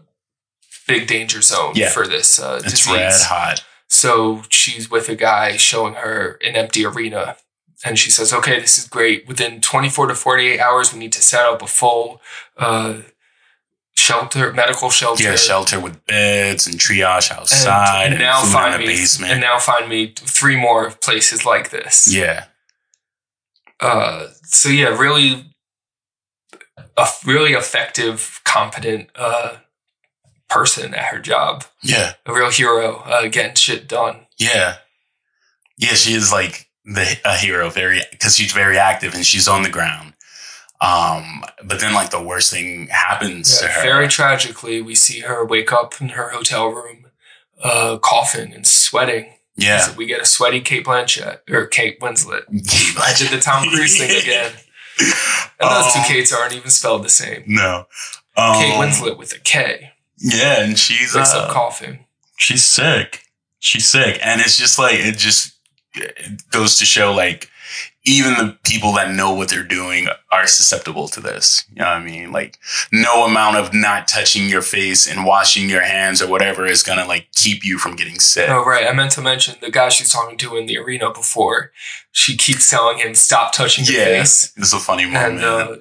big 0.87 1.05
danger 1.07 1.41
zone 1.41 1.73
Yeah. 1.75 1.89
for 1.89 2.07
this 2.07 2.39
uh, 2.39 2.61
it's 2.63 2.71
disease. 2.71 2.93
red 2.93 3.21
hot. 3.23 3.63
So 3.89 4.43
she's 4.49 4.89
with 4.89 5.09
a 5.09 5.15
guy 5.15 5.57
showing 5.57 5.95
her 5.95 6.39
an 6.43 6.55
empty 6.55 6.85
arena. 6.85 7.37
And 7.85 7.99
she 7.99 8.09
says, 8.09 8.31
okay, 8.33 8.59
this 8.61 8.77
is 8.77 8.87
great. 8.87 9.27
Within 9.27 9.59
24 9.59 10.07
to 10.07 10.15
48 10.15 10.59
hours, 10.61 10.93
we 10.93 10.99
need 10.99 11.11
to 11.13 11.21
set 11.21 11.45
up 11.45 11.61
a 11.61 11.67
full 11.67 12.21
uh, 12.57 13.01
shelter, 13.95 14.51
medical 14.53 14.89
shelter. 14.89 15.23
Yeah, 15.23 15.35
shelter 15.35 15.79
with 15.79 16.05
beds 16.05 16.67
and 16.67 16.75
triage 16.79 17.31
outside 17.31 18.11
and, 18.11 18.19
now 18.19 18.41
food 18.41 18.51
find 18.51 18.79
me, 18.79 18.85
basement. 18.87 19.31
And 19.33 19.41
now 19.41 19.59
find 19.59 19.87
me 19.89 20.13
three 20.15 20.55
more 20.55 20.89
places 20.91 21.45
like 21.45 21.69
this. 21.69 22.13
yeah, 22.13 22.45
Uh, 23.79 24.27
so 24.43 24.69
yeah, 24.69 24.87
really, 24.97 25.53
a 26.97 27.07
really 27.25 27.53
effective, 27.53 28.41
competent 28.43 29.09
uh, 29.15 29.57
person 30.49 30.93
at 30.93 31.05
her 31.05 31.19
job. 31.19 31.63
yeah. 31.81 32.13
A 32.25 32.33
real 32.33 32.49
hero, 32.51 32.97
uh, 33.05 33.27
getting 33.27 33.55
shit 33.55 33.87
done. 33.87 34.27
Yeah. 34.37 34.77
Yeah, 35.77 35.93
she 35.93 36.13
is 36.13 36.31
like 36.31 36.67
the 36.85 37.19
a 37.25 37.35
hero, 37.35 37.69
very 37.69 38.01
because 38.11 38.35
she's 38.35 38.51
very 38.51 38.77
active 38.77 39.15
and 39.15 39.25
she's 39.25 39.47
on 39.47 39.63
the 39.63 39.69
ground. 39.69 40.13
Um, 40.83 41.43
but 41.63 41.79
then 41.79 41.93
like 41.93 42.09
the 42.09 42.21
worst 42.21 42.51
thing 42.51 42.87
happens 42.91 43.59
to 43.59 43.67
her. 43.67 43.81
very 43.81 44.07
tragically, 44.07 44.81
we 44.81 44.95
see 44.95 45.21
her 45.21 45.45
wake 45.45 45.71
up 45.71 45.99
in 46.01 46.09
her 46.09 46.29
hotel 46.29 46.67
room, 46.69 47.05
uh, 47.63 47.97
coughing 47.99 48.53
and 48.53 48.67
sweating. 48.67 49.33
yeah. 49.55 49.77
So 49.79 49.93
we 49.93 50.05
get 50.05 50.21
a 50.21 50.25
sweaty 50.25 50.59
Cate 50.59 50.85
Blanchett 50.85 51.39
or 51.49 51.67
Kate 51.67 51.99
Winslet. 52.01 52.41
Kate 52.67 52.97
I 52.99 53.13
did 53.17 53.29
the 53.31 53.39
Tom 53.39 53.67
Cruise 53.69 53.97
thing 53.97 54.11
again. 54.21 54.51
And 55.59 55.69
those 55.71 55.93
two 55.93 55.99
Um, 55.99 56.05
Kates 56.05 56.33
aren't 56.33 56.53
even 56.53 56.69
spelled 56.69 57.03
the 57.03 57.09
same. 57.09 57.43
No. 57.47 57.85
Um, 58.35 58.55
Kate 58.55 58.73
Winslet 58.75 59.17
with 59.17 59.33
a 59.33 59.39
K. 59.39 59.91
Yeah, 60.17 60.61
and 60.63 60.77
she's 60.77 61.15
Wakes 61.15 61.33
uh, 61.33 61.39
up 61.43 61.51
coughing. 61.51 62.05
she's 62.37 62.63
sick. 62.65 63.23
She's 63.59 63.87
sick, 63.89 64.19
and 64.21 64.41
it's 64.41 64.57
just 64.57 64.77
like 64.77 64.95
it 64.95 65.17
just 65.17 65.53
it 65.95 66.41
goes 66.51 66.77
to 66.79 66.85
show 66.85 67.13
like 67.13 67.49
even 68.05 68.33
the 68.33 68.57
people 68.63 68.93
that 68.93 69.13
know 69.13 69.33
what 69.33 69.49
they're 69.49 69.63
doing 69.63 70.07
are 70.31 70.45
susceptible 70.45 71.07
to 71.07 71.21
this. 71.21 71.63
You 71.69 71.79
know 71.79 71.85
what 71.85 71.97
I 71.97 72.03
mean? 72.03 72.31
Like 72.31 72.59
no 72.91 73.25
amount 73.25 73.57
of 73.57 73.73
not 73.73 74.07
touching 74.07 74.49
your 74.49 74.61
face 74.61 75.07
and 75.09 75.25
washing 75.25 75.69
your 75.69 75.83
hands 75.83 76.21
or 76.21 76.29
whatever 76.29 76.65
is 76.65 76.83
gonna 76.83 77.05
like 77.05 77.27
keep 77.33 77.63
you 77.63 77.77
from 77.77 77.95
getting 77.95 78.19
sick. 78.19 78.49
Oh, 78.49 78.65
right. 78.65 78.85
I 78.87 78.93
meant 78.93 79.11
to 79.11 79.21
mention 79.21 79.55
the 79.61 79.71
guy 79.71 79.89
she's 79.89 80.11
talking 80.11 80.37
to 80.39 80.57
in 80.57 80.65
the 80.65 80.77
arena 80.77 81.11
before. 81.11 81.71
She 82.11 82.35
keeps 82.35 82.69
telling 82.69 82.97
him, 82.97 83.15
stop 83.15 83.53
touching 83.53 83.85
your 83.85 83.95
face. 83.95 84.07
Yeah, 84.07 84.19
face. 84.19 84.53
it's 84.57 84.73
a 84.73 84.79
funny 84.79 85.05
moment. 85.05 85.35
And 85.35 85.43
uh, 85.43 85.77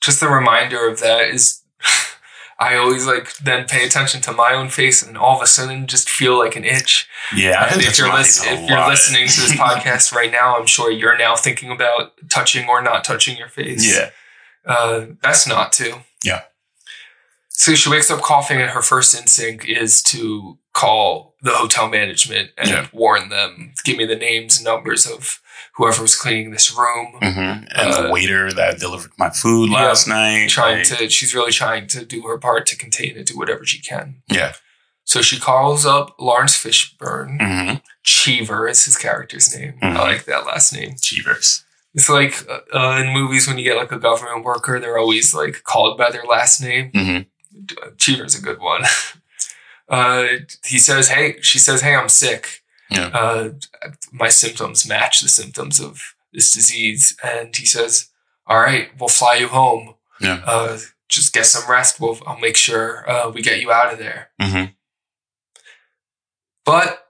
just 0.00 0.22
a 0.22 0.28
reminder 0.28 0.88
of 0.88 1.00
that 1.00 1.28
is 1.28 1.62
I 2.58 2.76
always 2.76 3.06
like 3.06 3.36
then 3.36 3.66
pay 3.66 3.84
attention 3.84 4.22
to 4.22 4.32
my 4.32 4.52
own 4.54 4.70
face 4.70 5.02
and 5.02 5.16
all 5.18 5.36
of 5.36 5.42
a 5.42 5.46
sudden 5.46 5.86
just 5.86 6.08
feel 6.08 6.38
like 6.38 6.56
an 6.56 6.64
itch. 6.64 7.06
Yeah, 7.36 7.68
And 7.72 7.82
if 7.82 7.98
you're, 7.98 8.12
lis- 8.12 8.42
if 8.46 8.68
you're 8.70 8.88
listening 8.88 9.28
to 9.28 9.40
this 9.42 9.52
podcast 9.60 10.12
right 10.12 10.32
now, 10.32 10.56
I'm 10.58 10.66
sure 10.66 10.90
you're 10.90 11.18
now 11.18 11.36
thinking 11.36 11.70
about 11.70 12.12
touching 12.30 12.66
or 12.68 12.80
not 12.82 13.04
touching 13.04 13.36
your 13.36 13.48
face. 13.48 13.86
yeah, 13.94 14.10
Uh, 14.64 15.00
best 15.22 15.46
not 15.46 15.70
to. 15.74 16.02
yeah, 16.24 16.42
So 17.48 17.74
she 17.74 17.90
wakes 17.90 18.10
up 18.10 18.22
coughing, 18.22 18.60
and 18.60 18.70
her 18.70 18.82
first 18.82 19.14
instinct 19.14 19.66
is 19.66 20.02
to 20.04 20.58
call 20.72 21.35
the 21.42 21.52
hotel 21.52 21.88
management 21.88 22.50
and 22.58 22.68
Yeah. 22.70 22.86
warn 22.92 23.28
them, 23.28 23.72
give 23.84 23.96
me 23.96 24.06
the 24.06 24.16
names 24.16 24.56
and 24.56 24.64
numbers 24.64 25.06
of 25.06 25.40
whoever 25.74 26.02
was 26.02 26.14
cleaning 26.16 26.50
this 26.50 26.72
room. 26.76 27.18
hmm 27.20 27.28
and 27.28 27.70
Uh, 27.74 28.02
the 28.02 28.10
waiter 28.10 28.50
that 28.52 28.78
delivered 28.78 29.12
my 29.18 29.30
food 29.30 29.70
yeah, 29.70 29.84
last 29.86 30.06
night. 30.08 30.48
Trying 30.48 30.78
like, 30.78 30.98
to, 30.98 31.10
she's 31.10 31.34
really 31.34 31.52
trying 31.52 31.86
to 31.88 32.04
do 32.04 32.22
her 32.22 32.38
part 32.38 32.66
to 32.66 32.76
contain 32.76 33.16
it, 33.16 33.26
do 33.26 33.36
whatever 33.36 33.64
she 33.66 33.80
can. 33.80 34.22
yeah, 34.28 34.52
So 35.04 35.20
she 35.22 35.38
calls 35.38 35.84
up 35.86 36.16
Laurence 36.18 36.56
Fishburne. 36.56 37.38
hmm 37.40 37.74
Cheever 38.02 38.68
is 38.68 38.84
his 38.84 38.96
character's 38.96 39.54
name. 39.56 39.74
Mhm. 39.82 39.96
I 39.96 40.02
like 40.02 40.24
that 40.24 40.46
last 40.46 40.72
name. 40.72 40.94
Cheevers. 41.02 41.64
It's 41.94 42.08
like 42.08 42.34
uh, 42.74 43.00
in 43.00 43.12
movies 43.12 43.46
when 43.48 43.58
you 43.58 43.64
get 43.64 43.76
like 43.76 43.92
a 43.92 43.98
government 43.98 44.44
worker, 44.44 44.78
they're 44.80 44.98
always 44.98 45.34
like 45.34 45.62
called 45.64 45.98
by 45.98 46.10
their 46.10 46.24
last 46.24 46.60
name. 46.60 46.90
hmm 46.94 47.18
Cheever's 47.98 48.34
a 48.38 48.42
good 48.42 48.60
one. 48.60 48.82
Uh, 49.88 50.26
he 50.64 50.78
says, 50.78 51.08
"Hey," 51.08 51.36
she 51.42 51.58
says, 51.58 51.80
"Hey, 51.82 51.94
I'm 51.94 52.08
sick. 52.08 52.62
Yeah. 52.90 53.06
Uh, 53.12 53.50
my 54.12 54.28
symptoms 54.28 54.88
match 54.88 55.20
the 55.20 55.28
symptoms 55.28 55.80
of 55.80 56.14
this 56.32 56.50
disease." 56.52 57.16
And 57.22 57.54
he 57.56 57.64
says, 57.66 58.08
"All 58.46 58.58
right, 58.60 58.88
we'll 58.98 59.08
fly 59.08 59.36
you 59.36 59.48
home. 59.48 59.94
Yeah. 60.20 60.42
Uh, 60.44 60.78
just 61.08 61.32
get 61.32 61.46
some 61.46 61.70
rest. 61.70 62.00
We'll, 62.00 62.18
I'll 62.26 62.38
make 62.38 62.56
sure 62.56 63.08
uh, 63.08 63.30
we 63.30 63.42
get 63.42 63.60
you 63.60 63.70
out 63.72 63.92
of 63.92 63.98
there." 63.98 64.30
hmm 64.40 64.64
But 66.64 67.06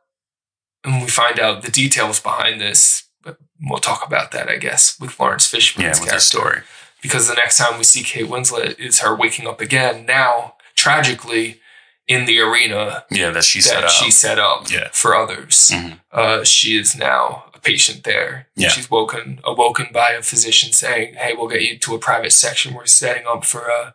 and 0.84 1.02
we 1.02 1.08
find 1.08 1.40
out 1.40 1.62
the 1.62 1.70
details 1.70 2.20
behind 2.20 2.60
this. 2.60 3.04
But 3.22 3.38
we'll 3.60 3.80
talk 3.80 4.06
about 4.06 4.30
that, 4.32 4.48
I 4.48 4.56
guess, 4.56 4.98
with 5.00 5.18
Laurence 5.18 5.50
Fishburne's 5.50 5.80
Yeah, 5.82 5.88
with 5.90 5.98
character. 6.10 6.20
story. 6.20 6.60
Because 7.02 7.28
the 7.28 7.34
next 7.34 7.58
time 7.58 7.78
we 7.78 7.84
see 7.84 8.02
Kate 8.02 8.26
Winslet 8.26 8.78
is 8.78 9.00
her 9.00 9.14
waking 9.14 9.46
up 9.46 9.60
again. 9.60 10.06
Now, 10.06 10.54
tragically, 10.76 11.60
in 12.08 12.24
the 12.24 12.38
arena 12.40 13.04
Yeah, 13.10 13.30
that 13.30 13.44
she 13.44 13.60
that 13.60 13.64
set 13.68 13.84
up. 13.84 13.90
she 13.90 14.10
set 14.10 14.38
up 14.38 14.70
Yeah. 14.70 14.88
for 14.92 15.14
others. 15.16 15.70
Mhm. 15.72 16.00
Uh, 16.12 16.44
she 16.44 16.78
is 16.78 16.94
now 16.94 17.50
a 17.54 17.58
patient 17.58 18.04
there. 18.04 18.48
Yeah. 18.54 18.68
She's 18.68 18.88
woken 18.90 19.40
awoken 19.44 19.88
by 19.92 20.10
a 20.10 20.22
physician 20.22 20.72
saying, 20.72 21.14
"Hey, 21.14 21.32
we'll 21.34 21.48
get 21.48 21.62
you 21.62 21.78
to 21.78 21.94
a 21.94 21.98
private 21.98 22.32
section. 22.32 22.74
We're 22.74 22.86
setting 22.86 23.26
up 23.26 23.44
for 23.44 23.70
uh, 23.70 23.90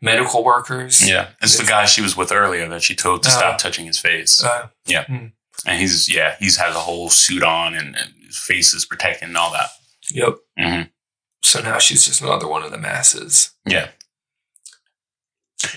medical 0.00 0.44
workers." 0.44 1.06
Yeah, 1.08 1.28
it's 1.40 1.56
the 1.56 1.64
guy 1.64 1.86
she 1.86 2.02
was 2.02 2.16
with 2.16 2.32
earlier 2.32 2.68
that 2.68 2.82
she 2.82 2.94
told 2.94 3.22
to 3.22 3.28
Uh, 3.30 3.32
stop 3.32 3.58
touching 3.58 3.86
his 3.86 3.98
face. 3.98 4.42
Uh, 4.44 4.68
yeah, 4.86 5.04
hmm. 5.04 5.26
and 5.66 5.80
he's 5.80 6.08
yeah 6.08 6.36
he's 6.38 6.56
has 6.58 6.74
a 6.76 6.80
whole 6.80 7.08
suit 7.10 7.42
on 7.42 7.74
and, 7.74 7.96
and 7.96 8.12
his 8.26 8.36
face 8.38 8.74
is 8.74 8.84
protected 8.84 9.28
and 9.28 9.36
all 9.38 9.52
that. 9.52 9.70
Yep. 10.10 10.34
hmm 10.58 10.82
So 11.42 11.60
now 11.60 11.78
she's 11.78 12.04
just 12.04 12.20
another 12.20 12.46
one 12.48 12.62
of 12.62 12.70
the 12.72 12.78
masses. 12.78 13.52
Yeah, 13.66 13.88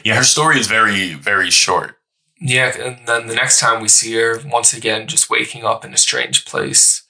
yeah. 0.04 0.16
Her 0.16 0.24
story 0.24 0.60
is 0.60 0.68
very 0.68 1.14
very 1.14 1.50
short. 1.52 1.96
Yeah, 2.40 2.72
and 2.78 3.08
then 3.08 3.28
the 3.28 3.36
next 3.36 3.60
time 3.60 3.82
we 3.82 3.88
see 3.88 4.14
her, 4.16 4.40
once 4.46 4.72
again, 4.72 5.08
just 5.08 5.30
waking 5.30 5.64
up 5.66 5.84
in 5.84 5.94
a 5.94 5.98
strange 5.98 6.46
place. 6.46 7.04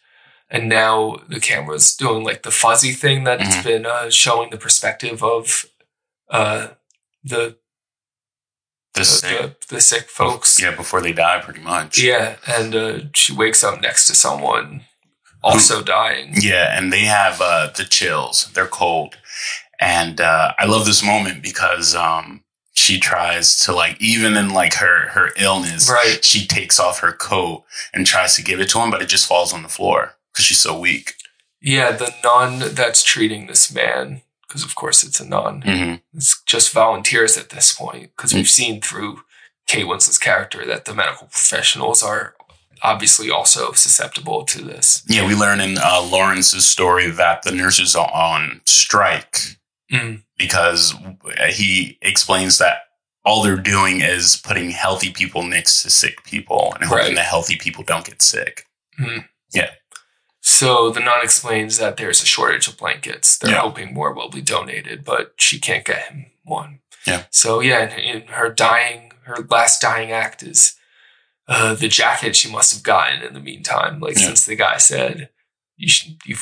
And 0.50 0.70
now 0.70 1.18
the 1.28 1.42
camera's 1.42 1.94
doing 1.96 2.24
like 2.24 2.44
the 2.44 2.52
fuzzy 2.52 2.94
thing 2.94 3.26
that 3.26 3.42
it's 3.42 3.58
Mhm. 3.58 3.64
been 3.64 3.86
uh, 3.86 4.10
showing 4.10 4.50
the 4.52 4.58
perspective 4.58 5.22
of 5.22 5.66
uh, 6.30 6.68
the, 7.24 7.58
The 8.94 9.00
the, 9.02 9.06
sick, 9.06 9.40
the 9.68 9.76
the 9.76 9.82
sick 9.82 10.10
folks. 10.10 10.60
yeah, 10.62 10.72
before 10.76 11.02
they 11.02 11.12
die, 11.14 11.42
pretty 11.42 11.60
much. 11.60 12.00
Yeah, 12.00 12.36
and 12.48 12.74
uh, 12.76 13.00
she 13.14 13.34
wakes 13.34 13.64
up 13.64 13.82
next 13.82 14.06
to 14.08 14.16
someone 14.16 14.86
also 15.44 15.84
dying. 15.84 16.34
Yeah, 16.42 16.78
and 16.78 16.92
they 16.94 17.06
have 17.06 17.42
uh, 17.42 17.70
the 17.76 17.84
chills. 17.86 18.50
They're 18.54 18.68
cold, 18.68 19.18
and 19.80 20.20
uh, 20.22 20.54
I 20.58 20.66
love 20.66 20.86
this 20.86 21.04
moment 21.04 21.44
because 21.44 21.94
um, 21.96 22.44
she 22.78 23.00
tries 23.00 23.58
to 23.66 23.74
like 23.74 24.00
even 24.00 24.38
in 24.38 24.50
like 24.50 24.76
her 24.76 25.10
her 25.10 25.32
illness, 25.38 25.90
Right. 25.90 26.24
She 26.24 26.46
takes 26.46 26.80
off 26.80 27.00
her 27.00 27.12
coat 27.12 27.64
and 27.94 28.06
tries 28.06 28.36
to 28.36 28.44
give 28.44 28.60
it 28.60 28.70
to 28.70 28.80
him, 28.80 28.92
but 28.92 29.02
it 29.02 29.10
just 29.10 29.28
falls 29.28 29.52
on 29.54 29.64
the 29.64 29.70
floor 29.70 30.14
because 30.32 30.46
she's 30.46 30.60
so 30.60 30.80
weak. 30.80 31.14
Yeah, 31.62 31.92
the 31.92 32.14
nun 32.24 32.76
that's 32.76 33.04
treating 33.04 33.48
this 33.48 33.74
man, 33.74 34.22
because 34.48 34.64
of 34.64 34.76
course 34.76 35.04
it's 35.04 35.20
a 35.20 35.28
nun, 35.28 35.62
hmm 35.64 35.94
it's 36.14 36.42
just 36.44 36.72
volunteers 36.72 37.38
at 37.38 37.50
this 37.50 37.74
point 37.74 38.12
because 38.16 38.34
we've 38.34 38.50
seen 38.50 38.80
through 38.82 39.22
Kate 39.68 39.86
Winslet's 39.88 40.18
character 40.20 40.66
that 40.66 40.86
the 40.86 40.94
medical 40.94 41.28
professionals 41.28 42.02
are 42.04 42.36
obviously 42.84 43.30
also 43.32 43.72
susceptible 43.72 44.44
to 44.46 44.62
this. 44.64 45.04
Yeah, 45.08 45.28
we 45.28 45.34
learn 45.36 45.60
in 45.60 45.78
uh, 45.80 46.08
Laurence's 46.12 46.66
story 46.66 47.10
that 47.10 47.42
the 47.42 47.52
nurses 47.52 47.96
are 47.96 48.12
on 48.14 48.62
strike 48.66 49.40
Mm. 49.92 50.24
Because 50.38 50.94
he 51.50 51.98
explains 52.02 52.58
that 52.60 52.78
all 53.26 53.44
they're 53.44 53.58
doing 53.58 54.02
is 54.02 54.38
putting 54.38 54.70
healthy 54.72 55.12
people 55.12 55.44
next 55.44 55.84
to 55.84 55.90
sick 55.90 56.24
people 56.24 56.74
and 56.76 56.86
hoping 56.86 57.06
Right. 57.08 57.16
that 57.16 57.26
healthy 57.26 57.58
people 57.58 57.84
don't 57.84 58.06
get 58.06 58.22
sick. 58.22 58.66
Mm. 59.00 59.28
Yeah. 59.54 59.72
So 60.42 60.92
the 60.92 61.02
nun 61.02 61.20
explains 61.24 61.78
that 61.78 61.98
there's 61.98 62.22
a 62.24 62.26
shortage 62.26 62.68
of 62.70 62.78
blankets. 62.78 63.38
They're 63.38 63.52
Yeah. 63.52 63.62
hoping 63.62 63.94
more 63.94 64.14
will 64.14 64.30
be 64.30 64.42
donated, 64.42 65.04
but 65.04 65.34
she 65.38 65.60
can't 65.60 65.84
get 65.86 66.08
him 66.10 66.28
one. 66.44 66.80
Yeah. 67.06 67.24
So 67.32 67.60
yeah, 67.60 67.94
in, 67.94 68.00
in 68.00 68.28
her 68.28 68.50
dying, 68.50 69.12
her 69.24 69.46
last 69.50 69.82
dying 69.82 70.12
act 70.12 70.42
is 70.44 70.76
uh, 71.50 71.74
the 71.76 71.88
jacket 71.88 72.36
she 72.36 72.50
must 72.52 72.74
have 72.74 72.84
gotten 72.84 73.22
in 73.24 73.34
the 73.34 73.40
meantime. 73.40 74.00
Like 74.00 74.18
Yeah. 74.18 74.26
since 74.28 74.46
the 74.46 74.56
guy 74.56 74.78
said 74.78 75.30
you 75.78 75.90
should, 75.90 76.18
you 76.26 76.38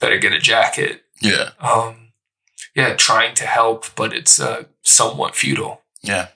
better 0.00 0.18
get 0.18 0.32
a 0.32 0.38
jacket. 0.40 1.02
Yeah. 1.20 1.50
Um, 1.60 2.07
yeah, 2.78 2.94
trying 2.94 3.34
to 3.34 3.44
help, 3.44 3.86
but 3.96 4.12
it's 4.14 4.40
uh, 4.40 4.64
somewhat 4.82 5.34
futile, 5.34 5.82
Yeah. 6.02 6.28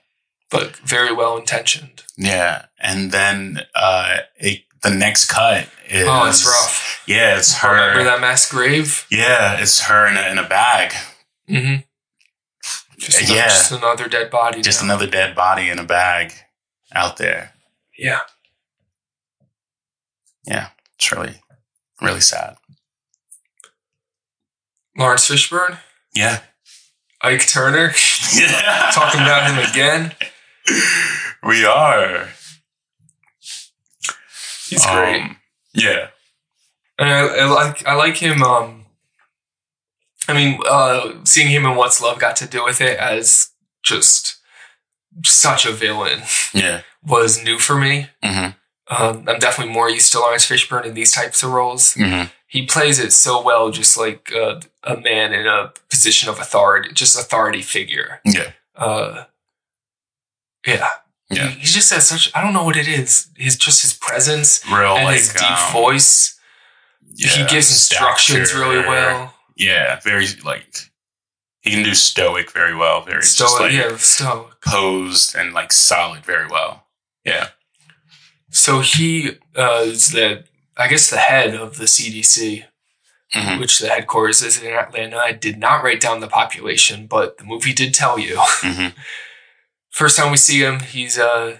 but 0.50 0.76
very 0.76 1.12
well 1.14 1.36
intentioned. 1.38 2.02
Yeah. 2.18 2.66
And 2.78 3.12
then 3.12 3.60
uh 3.74 4.18
it, 4.36 4.64
the 4.82 4.90
next 4.90 5.30
cut 5.30 5.68
is 5.88 6.06
Oh, 6.08 6.28
it's 6.28 6.44
rough. 6.44 7.02
Yeah, 7.06 7.38
it's 7.38 7.54
her. 7.58 7.72
Remember 7.90 8.04
that 8.04 8.20
mass 8.20 8.50
grave? 8.50 9.06
Yeah, 9.10 9.60
it's 9.62 9.80
her 9.88 10.06
in 10.10 10.16
a, 10.16 10.30
in 10.32 10.38
a 10.38 10.48
bag. 10.48 10.92
Mm-hmm. 11.48 11.76
Just, 12.98 13.20
another, 13.20 13.34
Yeah. 13.36 13.48
just 13.48 13.72
another 13.72 14.08
dead 14.08 14.30
body. 14.30 14.60
Just 14.62 14.80
now. 14.82 14.86
another 14.86 15.06
dead 15.06 15.34
body 15.34 15.68
in 15.68 15.78
a 15.78 15.84
bag 15.84 16.32
out 16.94 17.16
there. 17.16 17.52
Yeah. 17.98 18.20
Yeah. 20.44 20.68
It's 20.96 21.10
really, 21.12 21.36
really 22.00 22.20
sad. 22.20 22.56
Laurence 24.96 25.28
Fishburne, 25.28 25.78
Yeah. 26.14 26.40
Ike 27.20 27.46
Turner, 27.46 27.92
Yeah. 28.34 28.90
talking 28.94 29.20
about 29.20 29.50
him 29.50 29.70
again. 29.70 30.12
We 31.42 31.64
are. 31.64 32.28
He's 34.68 34.84
great. 34.86 35.22
Um, 35.22 35.36
yeah. 35.74 36.08
And 36.98 37.08
I, 37.08 37.20
I 37.20 37.44
like 37.46 37.86
I 37.86 37.94
like 37.94 38.16
him. 38.16 38.42
Um, 38.42 38.86
I 40.28 40.34
mean, 40.34 40.60
uh, 40.68 41.14
seeing 41.24 41.48
him 41.48 41.66
in 41.66 41.76
What's 41.76 42.00
Love 42.00 42.18
got 42.18 42.36
to 42.36 42.46
do 42.46 42.64
with 42.64 42.80
it 42.80 42.98
as 42.98 43.50
just 43.82 44.36
such 45.24 45.66
a 45.66 45.72
villain 45.72 46.22
Yeah. 46.54 46.82
was 47.04 47.42
new 47.42 47.58
for 47.58 47.76
me. 47.76 48.08
hmm 48.22 48.50
Um, 48.88 49.24
I'm 49.28 49.38
definitely 49.38 49.72
more 49.74 49.90
used 49.90 50.12
to 50.12 50.20
Laurence 50.20 50.46
Fishburne 50.48 50.86
in 50.86 50.94
these 50.94 51.12
types 51.12 51.42
of 51.42 51.50
roles. 51.52 51.94
hmm 51.94 52.24
He 52.52 52.66
plays 52.66 52.98
it 52.98 53.14
so 53.14 53.42
well, 53.42 53.70
just 53.70 53.96
like 53.96 54.30
uh, 54.30 54.60
a 54.84 54.98
man 54.98 55.32
in 55.32 55.46
a 55.46 55.72
position 55.88 56.28
of 56.28 56.38
authority, 56.38 56.90
just 56.92 57.18
authority 57.18 57.62
figure. 57.62 58.20
Yeah. 58.26 58.50
Uh, 58.76 59.24
yeah. 60.66 60.86
Yeah. 61.30 61.48
He, 61.48 61.60
he 61.60 61.64
just 61.64 61.90
has 61.94 62.06
such, 62.06 62.30
I 62.34 62.42
don't 62.42 62.52
know 62.52 62.62
what 62.62 62.76
it 62.76 62.86
is. 62.86 63.30
His, 63.36 63.56
just 63.56 63.80
his 63.80 63.94
presence 63.94 64.62
Real 64.70 64.96
and 64.96 65.06
like 65.06 65.16
his 65.16 65.32
deep 65.32 65.50
um, 65.50 65.72
voice. 65.72 66.38
he 67.16 67.42
gives 67.46 67.70
instructions 67.70 68.52
really 68.52 68.80
well. 68.80 69.34
Yeah. 69.56 69.98
Very 70.00 70.26
like 70.44 70.90
he 71.62 71.70
can 71.70 71.84
do 71.84 71.94
stoic 71.94 72.52
very 72.52 72.76
well. 72.76 73.00
Very 73.02 73.22
just 73.22 73.38
Stoic, 73.38 73.60
like 73.60 73.72
yeah, 73.72 73.96
stoic. 73.96 74.60
posed 74.60 75.34
and 75.34 75.54
like 75.54 75.72
solid 75.72 76.22
very 76.22 76.48
well. 76.48 76.84
Yeah. 77.24 77.48
So 78.50 78.80
he 78.80 79.38
uh, 79.56 79.84
is 79.86 80.12
the, 80.12 80.44
I 80.76 80.88
guess, 80.88 81.10
the 81.10 81.18
head 81.18 81.54
of 81.54 81.76
the 81.78 81.86
CDC. 81.86 82.64
Mhm. 83.34 83.60
which 83.60 83.78
the 83.78 83.88
headquarters 83.88 84.42
is 84.42 84.60
in 84.60 84.74
Atlanta. 84.74 85.16
I 85.16 85.32
did 85.32 85.56
not 85.58 85.82
write 85.82 86.02
down 86.02 86.20
the 86.20 86.28
population, 86.28 87.06
but 87.06 87.38
the 87.38 87.44
movie 87.44 87.72
did 87.72 87.94
tell 87.94 88.18
you. 88.18 88.36
Mhm. 88.60 88.92
First 89.90 90.18
time 90.18 90.30
we 90.30 90.36
see 90.36 90.60
him, 90.62 90.80
he's 90.80 91.18
uh, 91.18 91.56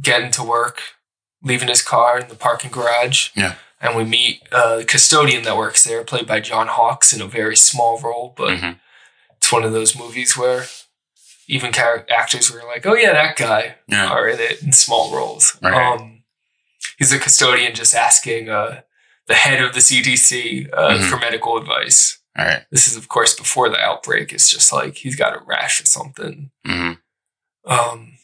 getting 0.00 0.30
to 0.30 0.44
work, 0.44 0.80
leaving 1.42 1.66
his 1.66 1.82
car 1.82 2.20
in 2.20 2.28
the 2.28 2.36
parking 2.36 2.70
garage. 2.70 3.30
Yeah. 3.34 3.56
And 3.80 3.96
we 3.96 4.04
meet 4.04 4.42
uh, 4.52 4.76
the 4.76 4.84
custodian 4.84 5.42
that 5.42 5.56
works 5.56 5.82
there, 5.82 6.04
played 6.04 6.28
by 6.28 6.38
John 6.38 6.68
Hawkes 6.68 7.12
in 7.12 7.20
a 7.20 7.26
very 7.26 7.56
small 7.56 7.98
role, 8.00 8.32
but 8.36 8.50
Mhm. 8.56 8.78
it's 9.36 9.50
one 9.50 9.64
of 9.64 9.72
those 9.72 9.96
movies 9.96 10.36
where 10.36 10.66
even 11.48 11.72
char- 11.72 12.06
actors 12.08 12.52
were 12.52 12.62
like, 12.62 12.86
"Oh 12.86 12.94
yeah, 12.94 13.12
that 13.14 13.34
guy," 13.36 13.74
Yeah. 13.88 14.06
are 14.08 14.28
in 14.28 14.38
it 14.38 14.62
in 14.62 14.72
small 14.72 15.12
roles. 15.12 15.56
Right. 15.60 15.74
Um, 15.74 16.13
he's 16.98 17.12
a 17.12 17.18
custodian 17.18 17.74
just 17.74 17.94
asking 17.94 18.48
uh, 18.48 18.80
the 19.26 19.34
head 19.34 19.62
of 19.62 19.72
the 19.74 19.80
CDC 19.80 20.68
uh, 20.72 20.90
Mhm. 20.98 21.08
for 21.10 21.16
medical 21.18 21.56
advice. 21.56 22.18
All 22.36 22.44
right. 22.44 22.64
This 22.70 22.88
is, 22.88 22.96
of 22.96 23.08
course, 23.08 23.34
before 23.34 23.68
the 23.68 23.78
outbreak. 23.78 24.32
It's 24.32 24.50
just 24.50 24.72
like 24.72 24.96
he's 24.96 25.16
got 25.16 25.34
a 25.36 25.40
rash 25.46 25.80
or 25.80 25.86
something. 25.86 26.50
hmm 26.64 26.92
Um, 27.66 28.18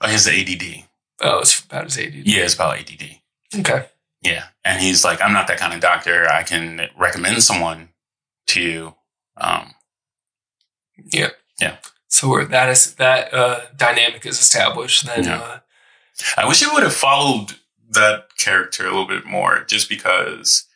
Oh, 0.00 0.06
the 0.08 0.30
ADD. 0.30 0.84
oh, 1.22 1.40
it's 1.40 1.58
about 1.60 1.84
his 1.84 1.98
ADD. 1.98 2.22
Yeah, 2.26 2.44
it's 2.44 2.54
about 2.54 2.78
ADD. 2.78 3.20
Okay. 3.58 3.86
Yeah. 4.22 4.44
And 4.64 4.80
he's 4.80 5.04
like, 5.04 5.20
I'm 5.20 5.32
not 5.32 5.48
that 5.48 5.58
kind 5.58 5.74
of 5.74 5.80
doctor. 5.80 6.28
I 6.28 6.42
can 6.44 6.88
recommend 6.96 7.42
someone 7.42 7.88
to 8.48 8.60
you. 8.62 8.94
Um, 9.36 9.74
Yeah. 11.12 11.30
Yeah. 11.60 11.76
So 12.08 12.44
that 12.44 12.68
is 12.70 12.94
that 12.94 13.32
uh, 13.34 13.60
dynamic 13.76 14.24
is 14.26 14.38
established. 14.40 15.04
Then 15.06 15.24
Yeah. 15.24 15.38
uh, 15.40 15.58
I 16.36 16.46
wish 16.46 16.62
it 16.62 16.72
would 16.72 16.82
have 16.82 16.94
followed 16.94 17.56
that 17.90 18.36
character 18.36 18.84
a 18.84 18.90
little 18.90 19.06
bit 19.06 19.24
more 19.26 19.64
just 19.64 19.88
because, 19.88 20.66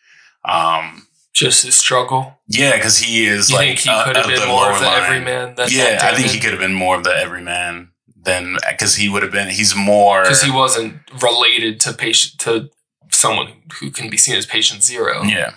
um, 0.45 1.07
just 1.33 1.65
his 1.65 1.77
struggle. 1.77 2.39
yeah, 2.47 2.77
because 2.77 2.99
he 2.99 3.25
is 3.27 3.49
You 3.51 3.57
like 3.57 3.67
think 3.69 3.79
he 3.81 3.91
uh, 3.91 4.05
could 4.05 4.17
have 4.17 4.27
been 4.27 4.49
more 4.49 4.71
of 4.71 4.79
the 4.79 4.85
line. 4.87 5.03
everyman? 5.03 5.55
Yeah, 5.69 5.99
I 6.03 6.15
think 6.15 6.29
he 6.29 6.41
could 6.41 6.51
have 6.51 6.61
been 6.61 6.75
more 6.75 6.97
of 6.97 7.05
the 7.05 7.15
everyman 7.17 7.91
than 8.25 8.57
because 8.71 8.97
he 8.97 9.09
would 9.09 9.23
have 9.23 9.33
been. 9.33 9.49
He's 9.49 9.75
more 9.75 10.23
because 10.23 10.43
he 10.43 10.51
wasn't 10.51 10.95
related 11.23 11.81
to 11.81 11.93
patient 11.93 12.39
to 12.41 12.71
someone 13.11 13.49
who 13.81 13.91
can 13.91 14.11
be 14.11 14.17
seen 14.17 14.37
as 14.37 14.47
patient 14.47 14.83
zero. 14.83 15.23
Yeah. 15.23 15.55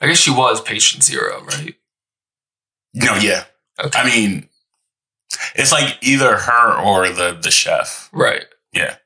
I 0.00 0.06
guess 0.06 0.16
she 0.18 0.30
was 0.30 0.60
patient 0.62 1.02
zero, 1.04 1.42
right? 1.44 1.74
No, 2.94 3.14
yeah. 3.16 3.44
Okay. 3.84 3.98
I 3.98 4.04
mean, 4.04 4.48
it's 5.54 5.72
like 5.72 5.98
either 6.02 6.36
her 6.36 6.78
or 6.78 7.08
the 7.10 7.38
the 7.40 7.50
chef. 7.50 8.08
Right. 8.12 8.46
Yeah. 8.72 8.96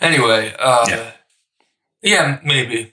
Anyway, 0.00 0.54
uh, 0.58 0.86
Yeah. 0.88 1.10
yeah. 2.02 2.38
maybe 2.44 2.92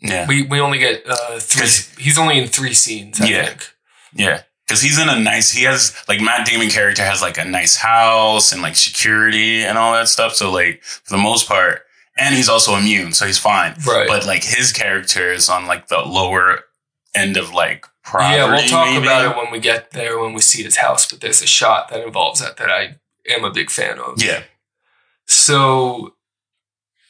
Yeah. 0.00 0.26
we 0.26 0.42
we 0.42 0.60
only 0.60 0.78
get 0.78 1.02
uh, 1.08 1.38
three. 1.40 2.02
He's 2.02 2.18
only 2.18 2.38
in 2.38 2.48
three 2.48 2.74
scenes. 2.74 3.20
I 3.20 3.26
Yeah. 3.26 3.46
think. 3.46 3.70
Yeah. 4.14 4.42
Because 4.66 4.82
he's 4.82 4.98
in 5.00 5.08
a 5.08 5.18
nice, 5.18 5.50
he 5.50 5.64
has, 5.64 5.96
like, 6.06 6.20
Matt 6.20 6.46
Damon 6.46 6.70
character 6.70 7.02
has, 7.04 7.20
like, 7.20 7.38
a 7.38 7.44
nice 7.44 7.74
house 7.74 8.52
and, 8.52 8.62
like, 8.62 8.76
security 8.76 9.64
and 9.64 9.76
all 9.76 9.92
that 9.94 10.08
stuff. 10.08 10.32
So, 10.36 10.52
like, 10.52 10.84
for 10.84 11.10
the 11.10 11.18
most 11.22 11.48
part, 11.48 11.82
and 12.16 12.36
he's 12.36 12.48
also 12.48 12.76
immune, 12.76 13.12
so 13.12 13.26
he's 13.26 13.36
fine. 13.38 13.74
Right. 13.84 14.06
But, 14.06 14.26
like, 14.26 14.44
his 14.44 14.70
character 14.72 15.32
is 15.32 15.48
on, 15.48 15.66
like, 15.66 15.88
the 15.88 15.98
lower 15.98 16.60
end 17.16 17.36
of, 17.36 17.52
like, 17.52 17.84
poverty. 18.04 18.36
yeah, 18.36 18.44
we'll 18.48 18.68
talk 18.68 18.86
maybe. 18.86 19.06
about 19.08 19.24
it 19.32 19.36
when 19.36 19.50
we 19.50 19.58
get 19.58 19.90
there 19.90 20.20
when 20.20 20.34
we 20.34 20.40
see 20.40 20.62
his 20.62 20.76
house. 20.76 21.04
But 21.10 21.20
there's 21.20 21.42
a 21.42 21.48
shot 21.48 21.88
that 21.88 22.04
involves 22.06 22.38
that 22.38 22.56
that 22.58 22.70
I 22.70 22.94
am 23.28 23.44
a 23.44 23.50
big 23.50 23.70
fan 23.72 23.98
of. 23.98 24.22
Yeah. 24.22 24.44
So 25.26 26.14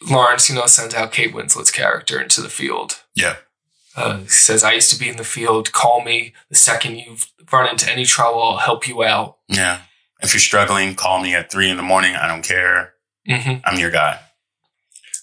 Laurence, 0.09 0.48
you 0.48 0.55
know, 0.55 0.66
sends 0.66 0.94
out 0.94 1.12
Kate 1.12 1.34
Winslet's 1.34 1.70
character 1.70 2.20
into 2.20 2.40
the 2.40 2.48
field. 2.48 3.03
Yeah. 3.14 3.36
Uh, 3.96 4.18
he 4.18 4.28
says, 4.28 4.62
"I 4.64 4.72
used 4.72 4.90
to 4.92 4.98
be 4.98 5.09
in 5.09 5.16
the 5.16 5.24
field. 5.24 5.72
Call 5.72 6.03
me 6.03 6.32
the 6.48 6.57
second 6.57 6.96
you've 6.96 7.30
run 7.53 7.68
into 7.68 7.90
any 7.90 8.05
trouble. 8.05 8.42
I'll 8.42 8.59
help 8.59 8.86
you 8.88 9.03
out." 9.05 9.38
Yeah. 9.48 9.80
If 10.22 10.32
you're 10.32 10.40
struggling, 10.40 10.94
call 10.94 11.20
me 11.20 11.34
at 11.34 11.51
three 11.51 11.68
in 11.70 11.76
the 11.76 11.82
morning. 11.82 12.14
I 12.14 12.26
don't 12.28 12.42
care. 12.44 12.94
hmm 13.26 13.55
I'm 13.64 13.78
your 13.78 13.90
guy. 13.90 14.20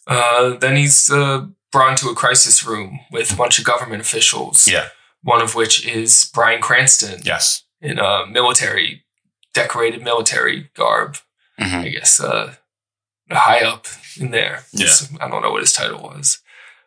Uh, 0.06 0.56
then 0.58 0.76
he's 0.76 1.10
uh, 1.12 1.48
brought 1.72 1.92
into 1.92 2.10
a 2.10 2.16
crisis 2.16 2.64
room 2.66 3.00
with 3.12 3.32
a 3.32 3.36
bunch 3.36 3.60
of 3.60 3.66
government 3.66 4.02
officials. 4.02 4.68
Yeah. 4.68 4.88
One 5.24 5.42
of 5.42 5.56
which 5.56 5.86
is 5.86 6.30
Bryan 6.34 6.62
Cranston 6.62 7.22
Yes. 7.24 7.64
in 7.82 8.00
a 8.00 8.26
military, 8.28 9.04
decorated 9.54 10.02
military 10.04 10.70
garb. 10.76 11.18
Mhm. 11.60 11.84
I 11.86 11.90
guess 11.90 12.20
uh, 12.20 12.54
high 13.32 13.62
up 13.62 13.86
in 14.20 14.32
there. 14.32 14.64
Yeah. 14.72 14.88
So 14.88 15.16
I 15.20 15.30
don't 15.30 15.42
know 15.42 15.52
what 15.52 15.62
his 15.62 15.74
title 15.74 16.02
was. 16.02 16.40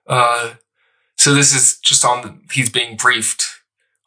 Uh, 0.07 0.55
so 1.17 1.35
this 1.35 1.55
is 1.55 1.79
just 1.79 2.05
on 2.05 2.23
the, 2.23 2.39
he's 2.53 2.71
being 2.71 2.97
briefed 2.97 3.47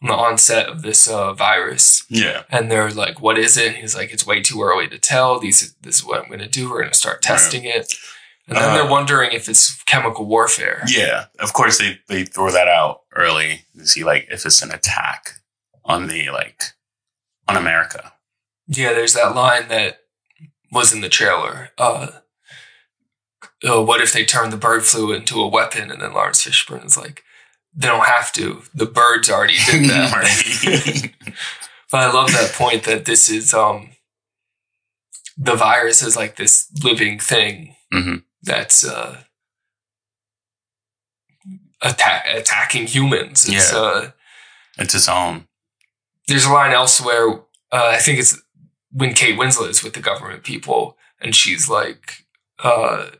on 0.02 0.10
the 0.10 0.16
onset 0.16 0.68
of 0.68 0.82
this 0.82 1.08
uh, 1.08 1.34
virus. 1.34 2.06
Yeah. 2.10 2.44
And 2.50 2.70
they're 2.72 2.92
like, 2.92 3.22
what 3.22 3.38
is 3.38 3.56
it? 3.56 3.68
And 3.68 3.76
he's 3.78 3.96
like, 3.96 4.12
it's 4.12 4.26
way 4.26 4.42
too 4.42 4.62
early 4.62 4.88
to 4.90 4.98
tell. 4.98 5.40
These, 5.40 5.74
this 5.82 5.98
is 5.98 6.06
what 6.06 6.22
I'm 6.22 6.28
going 6.28 6.40
to 6.40 6.48
do. 6.48 6.70
We're 6.70 6.80
going 6.80 6.92
to 6.92 6.98
start 6.98 7.22
testing 7.22 7.64
it. 7.64 7.94
And 8.48 8.58
then 8.58 8.70
Uh, 8.70 8.74
they're 8.74 8.92
wondering 8.92 9.32
if 9.32 9.48
it's 9.48 9.82
chemical 9.84 10.26
warfare. 10.26 10.84
Yeah. 10.88 11.26
Of 11.40 11.54
course, 11.54 11.78
they, 11.78 12.00
they 12.10 12.26
throw 12.26 12.52
that 12.52 12.68
out 12.68 13.04
early 13.16 13.62
to 13.78 13.88
see, 13.88 14.04
like, 14.04 14.28
if 14.30 14.46
it's 14.46 14.62
an 14.62 14.72
attack 14.72 15.36
on 15.86 16.08
the, 16.08 16.30
like, 16.30 16.64
on 17.48 17.56
America. 17.56 18.12
Yeah, 18.68 18.92
there's 18.92 19.14
that 19.14 19.36
line 19.36 19.70
that 19.70 20.00
was 20.72 20.94
in 20.94 21.00
the 21.00 21.10
trailer. 21.10 21.70
Uh, 21.78 22.08
uh, 23.68 23.82
what 23.84 24.02
if 24.02 24.12
they 24.14 24.26
turn 24.26 24.50
the 24.50 24.58
bird 24.58 24.84
flu 24.84 25.12
into 25.14 25.40
a 25.42 25.48
weapon? 25.48 25.90
And 25.92 26.02
then 26.02 26.14
Laurence 26.14 26.44
Fishburne 26.46 26.86
is 26.86 26.98
like, 26.98 27.24
they 27.76 27.88
don't 27.88 28.06
have 28.06 28.32
to. 28.34 28.62
The 28.74 28.86
birds 28.86 29.30
already 29.30 29.58
did 29.66 29.86
that. 29.90 31.10
But 31.92 32.10
I 32.10 32.12
love 32.14 32.32
that 32.32 32.54
point 32.54 32.86
that 32.86 33.06
this 33.06 33.30
is 33.30 33.54
um, 33.54 33.92
the 35.38 35.54
virus 35.56 36.02
is 36.02 36.16
like 36.16 36.38
this 36.38 36.68
living 36.84 37.20
thing 37.20 37.76
Mhm. 37.94 38.24
that's 38.42 38.84
uh, 38.84 39.22
attack- 41.82 42.26
attacking 42.28 42.88
humans. 42.88 43.48
It's, 43.48 43.72
Yeah. 43.72 43.78
uh, 43.80 44.12
It's 44.80 44.96
its 44.96 45.08
own. 45.08 45.48
there's 46.28 46.46
a 46.46 46.52
line 46.52 46.72
elsewhere. 46.72 47.30
Uh, 47.72 47.92
I 47.94 48.00
think 48.00 48.18
it's 48.20 48.42
when 48.92 49.14
Kate 49.14 49.38
Winslet 49.38 49.70
is 49.70 49.84
with 49.84 49.94
the 49.94 50.00
government 50.00 50.44
people, 50.44 50.98
and 51.20 51.36
she's 51.36 51.70
like, 51.70 52.26
uh, 52.60 53.12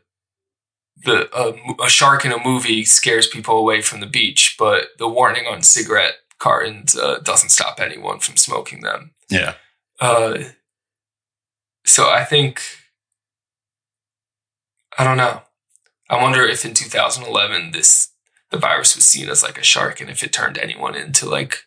"the 1.04 1.30
uh, 1.34 1.56
a 1.84 1.88
shark 1.88 2.24
in 2.24 2.32
a 2.32 2.42
movie 2.42 2.84
scares 2.84 3.26
people 3.26 3.58
away 3.58 3.82
from 3.82 4.00
the 4.00 4.06
beach, 4.06 4.56
but 4.58 4.88
the 4.98 5.08
warning 5.08 5.46
on 5.46 5.62
cigarette 5.62 6.16
cartons 6.38 6.96
uh, 6.96 7.18
doesn't 7.20 7.50
stop 7.50 7.80
anyone 7.80 8.18
from 8.18 8.36
smoking 8.36 8.80
them." 8.80 9.12
Yeah. 9.30 9.54
Uh, 10.00 10.44
so 11.84 12.08
I 12.08 12.24
think 12.24 12.62
I 14.98 15.04
don't 15.04 15.16
know. 15.16 15.42
I 16.08 16.22
wonder 16.22 16.44
if 16.44 16.64
in 16.64 16.74
2011 16.74 17.72
this 17.72 18.10
the 18.50 18.58
virus 18.58 18.94
was 18.94 19.04
seen 19.04 19.28
as 19.28 19.42
like 19.42 19.58
a 19.58 19.64
shark, 19.64 20.00
and 20.00 20.10
if 20.10 20.22
it 20.22 20.32
turned 20.32 20.58
anyone 20.58 20.94
into 20.94 21.28
like 21.28 21.64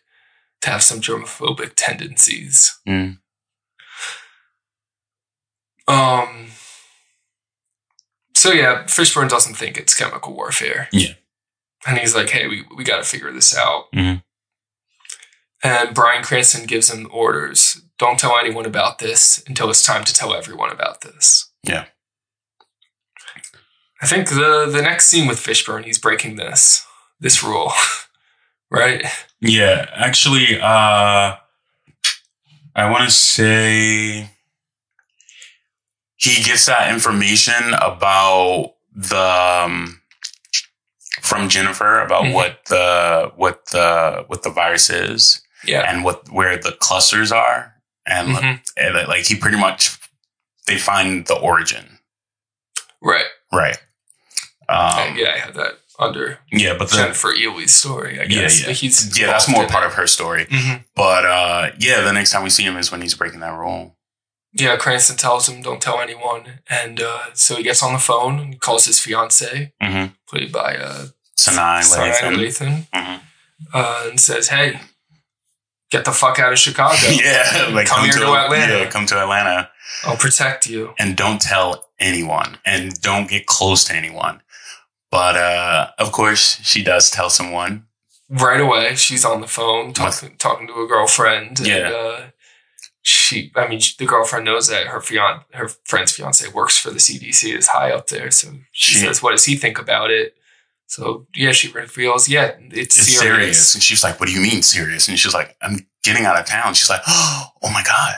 to 0.62 0.70
have 0.70 0.82
some 0.82 1.00
germophobic 1.00 1.72
tendencies. 1.76 2.78
Mm. 2.88 3.18
Um. 5.86 6.48
So 8.38 8.52
yeah, 8.52 8.84
Fishburne 8.84 9.28
doesn't 9.28 9.54
think 9.54 9.76
it's 9.76 9.94
chemical 9.94 10.32
warfare. 10.34 10.88
Yeah. 10.92 11.14
and 11.86 11.98
he's 11.98 12.14
like, 12.14 12.30
"Hey, 12.30 12.46
we 12.46 12.64
we 12.76 12.84
got 12.84 12.98
to 12.98 13.04
figure 13.04 13.32
this 13.32 13.56
out." 13.56 13.86
Mhm. 13.94 14.22
And 15.62 15.94
Bryan 15.94 16.22
Cranston 16.22 16.66
gives 16.66 16.88
him 16.92 17.08
orders: 17.12 17.80
"Don't 17.98 18.18
tell 18.18 18.38
anyone 18.38 18.64
about 18.66 18.98
this 18.98 19.42
until 19.48 19.70
it's 19.70 19.82
time 19.82 20.04
to 20.04 20.12
tell 20.12 20.34
everyone 20.34 20.70
about 20.70 21.00
this." 21.00 21.50
Yeah. 21.64 21.86
I 24.00 24.06
think 24.06 24.28
the 24.28 24.68
the 24.70 24.82
next 24.82 25.06
scene 25.08 25.26
with 25.26 25.40
Fishburne, 25.44 25.84
he's 25.84 25.98
breaking 25.98 26.36
this 26.36 26.86
this 27.20 27.42
rule, 27.42 27.72
right? 28.70 29.04
Yeah. 29.40 29.86
Actually, 29.94 30.60
uh, 30.60 31.36
I 32.76 32.90
want 32.90 33.04
to 33.04 33.10
say 33.10 34.30
he 36.18 36.42
gets 36.42 36.66
that 36.66 36.92
information 36.92 37.72
about 37.74 38.74
the 38.94 39.18
um, 39.64 40.00
from 41.22 41.48
Jennifer 41.48 42.00
about 42.00 42.24
Mhm. 42.24 42.32
what 42.32 42.64
the 42.66 43.32
what 43.36 43.66
the 43.66 44.24
what 44.28 44.42
the 44.42 44.50
virus 44.50 44.90
is 44.90 45.40
Yeah. 45.64 45.90
and 45.90 46.04
what 46.04 46.28
where 46.30 46.56
the 46.56 46.72
clusters 46.72 47.32
are 47.32 47.74
and, 48.06 48.36
Mhm. 48.36 48.60
and 48.76 49.08
like 49.08 49.26
he 49.26 49.34
pretty 49.36 49.56
much 49.58 49.96
they 50.66 50.78
find 50.78 51.26
the 51.26 51.34
origin 51.34 51.98
Right. 53.00 53.26
right 53.52 53.78
um, 54.68 55.16
yeah, 55.16 55.32
I 55.34 55.38
had 55.38 55.54
that 55.54 55.78
under 55.98 56.38
yeah 56.52 56.74
but 56.78 56.90
the, 56.90 56.96
Jennifer 56.96 57.32
Ehle's 57.34 57.74
story. 57.74 58.20
I 58.20 58.24
yeah 58.24 58.42
guess 58.42 58.60
yeah 58.60 58.66
But 58.68 58.76
he's 58.76 59.18
yeah 59.18 59.26
that's 59.26 59.48
more 59.48 59.66
part 59.66 59.84
it. 59.84 59.88
of 59.88 59.94
her 59.94 60.06
story 60.06 60.46
Mhm. 60.46 60.84
but 60.94 61.24
uh 61.26 61.70
yeah 61.78 62.00
the 62.02 62.12
next 62.12 62.30
time 62.30 62.42
we 62.44 62.50
see 62.50 62.62
him 62.64 62.76
is 62.76 62.90
when 62.92 63.02
he's 63.02 63.14
breaking 63.14 63.40
that 63.40 63.52
rule 63.54 63.97
Yeah, 64.58 64.76
Cranston 64.76 65.16
tells 65.16 65.48
him, 65.48 65.62
"Don't 65.62 65.80
tell 65.80 66.00
anyone," 66.00 66.60
and 66.68 67.00
uh, 67.00 67.32
so 67.34 67.56
he 67.56 67.62
gets 67.62 67.82
on 67.82 67.92
the 67.92 67.98
phone 67.98 68.38
and 68.40 68.60
calls 68.60 68.86
his 68.86 68.98
fiance, 69.00 69.72
mm-hmm. 69.82 70.12
played 70.28 70.50
by 70.52 70.76
uh, 70.76 71.06
Sanaa 71.36 71.80
Lathan. 71.80 72.86
Mhm. 72.92 73.20
uh, 73.72 74.04
and 74.08 74.18
says, 74.20 74.48
"Hey, 74.48 74.80
get 75.90 76.04
the 76.04 76.12
fuck 76.12 76.38
out 76.38 76.52
of 76.52 76.58
Chicago. 76.58 76.96
Yeah, 77.10 77.70
like 77.72 77.86
come, 77.86 78.04
here 78.04 78.12
to, 78.12 78.34
Atlanta. 78.34 78.78
Yeah, 78.78 78.90
come 78.90 79.06
to 79.06 79.16
Atlanta, 79.20 79.70
I'll 80.04 80.16
protect 80.16 80.66
you." 80.68 80.94
and 80.98 81.16
don't 81.16 81.40
tell 81.40 81.84
anyone, 82.00 82.58
and 82.64 83.00
don't 83.00 83.28
get 83.28 83.46
close 83.46 83.84
to 83.84 83.94
anyone. 83.94 84.42
But 85.10 85.36
uh, 85.36 85.90
of 85.98 86.12
course, 86.12 86.60
she 86.62 86.82
does 86.82 87.10
tell 87.10 87.30
someone. 87.30 87.84
right 88.30 88.60
away 88.60 88.94
she's 88.94 89.24
on 89.24 89.40
the 89.40 89.46
phone 89.46 89.94
talking 89.94 90.36
talking 90.36 90.66
to 90.66 90.74
a 90.82 90.86
girlfriend 90.86 91.58
and 91.60 91.66
Yeah. 91.66 92.30
She 93.02 93.52
i 93.54 93.66
mean 93.68 93.80
the 93.98 94.04
girlfriend 94.06 94.44
knows 94.44 94.68
that 94.68 94.88
her 94.88 95.00
fiance, 95.00 95.44
her 95.54 95.68
friend's 95.84 96.12
fiance 96.12 96.46
works 96.48 96.76
for 96.76 96.90
the 96.90 96.98
cdc 96.98 97.56
is 97.56 97.68
high 97.68 97.90
up 97.92 98.08
there 98.08 98.30
so 98.30 98.48
she 98.72 98.94
She- 98.94 98.98
says 98.98 99.22
what 99.22 99.30
does 99.30 99.44
he 99.44 99.56
think 99.56 99.78
about 99.78 100.10
it 100.10 100.34
so 100.86 101.26
yeah 101.34 101.52
she 101.52 101.70
reveals 101.70 102.28
yeah 102.28 102.52
it's, 102.70 102.98
It's 102.98 103.18
serious. 103.18 103.20
serious. 103.20 103.74
and 103.74 103.82
she's 103.82 104.02
like, 104.02 104.18
"What 104.18 104.26
do 104.28 104.32
you 104.34 104.40
mean 104.40 104.62
serious?" 104.62 105.06
And 105.08 105.18
she's 105.18 105.34
like, 105.34 105.54
"I'm 105.62 105.86
getting 106.02 106.24
out 106.24 106.38
of 106.38 106.46
town." 106.46 106.72
She's 106.74 106.88
like, 106.90 107.02
"Oh 107.06 107.50
my 107.72 107.82
god." 107.84 108.16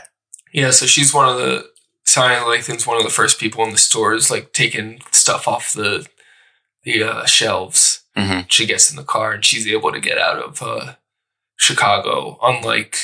yeah 0.52 0.70
so 0.70 0.86
she's 0.86 1.12
one 1.12 1.28
of 1.28 1.36
the 1.36 1.69
Sanaa 2.09 2.44
Lathan's 2.47 2.86
one 2.86 2.97
of 2.97 3.02
the 3.05 3.11
first 3.11 3.39
people 3.39 3.62
in 3.65 3.70
the 3.73 3.78
stores 3.78 4.31
like 4.31 4.52
taking 4.52 5.01
stuff 5.12 5.47
off 5.47 5.73
the 5.73 6.07
the 6.85 7.02
uh, 7.02 7.27
shelves 7.27 8.02
Mhm. 8.16 8.47
she 8.51 8.66
gets 8.66 8.90
in 8.90 8.97
the 8.97 9.05
car 9.05 9.32
and 9.32 9.44
she's 9.44 9.66
able 9.69 9.93
to 9.93 10.01
get 10.01 10.19
out 10.19 10.39
of 10.39 10.62
uh, 10.62 10.94
chicago 11.57 12.39
unlike 12.43 12.97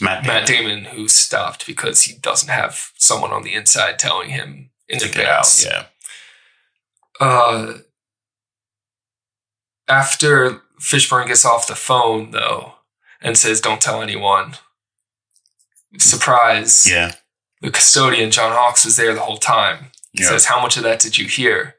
Matt 0.00 0.22
Damon. 0.24 0.34
Matt 0.36 0.46
Damon, 0.46 0.84
who 0.84 1.08
stopped 1.08 1.66
because 1.66 2.02
he 2.02 2.14
doesn't 2.18 2.48
have 2.48 2.90
someone 2.96 3.32
on 3.32 3.42
the 3.42 3.54
inside 3.54 3.98
telling 3.98 4.30
him 4.30 4.70
in 4.88 4.98
to 4.98 5.08
get 5.08 5.26
out. 5.26 5.64
Yeah, 5.64 5.84
Uh, 7.20 7.74
after 9.88 10.62
Fishburne 10.80 11.26
gets 11.28 11.44
off 11.44 11.66
the 11.66 11.74
phone, 11.74 12.30
though, 12.32 12.74
and 13.20 13.36
says, 13.38 13.60
"Don't 13.60 13.80
tell 13.80 14.02
anyone." 14.02 14.56
Surprise! 15.98 16.86
yeah, 16.86 17.12
The 17.62 17.70
custodian, 17.70 18.30
John 18.30 18.52
Hawkes 18.52 18.84
was 18.84 18.96
there 18.96 19.14
the 19.14 19.20
whole 19.22 19.38
time. 19.38 19.92
He 20.12 20.22
Yeah. 20.22 20.28
says, 20.30 20.46
"How 20.46 20.60
much 20.60 20.76
of 20.76 20.82
that 20.82 21.00
did 21.00 21.16
you 21.16 21.26
hear?" 21.26 21.76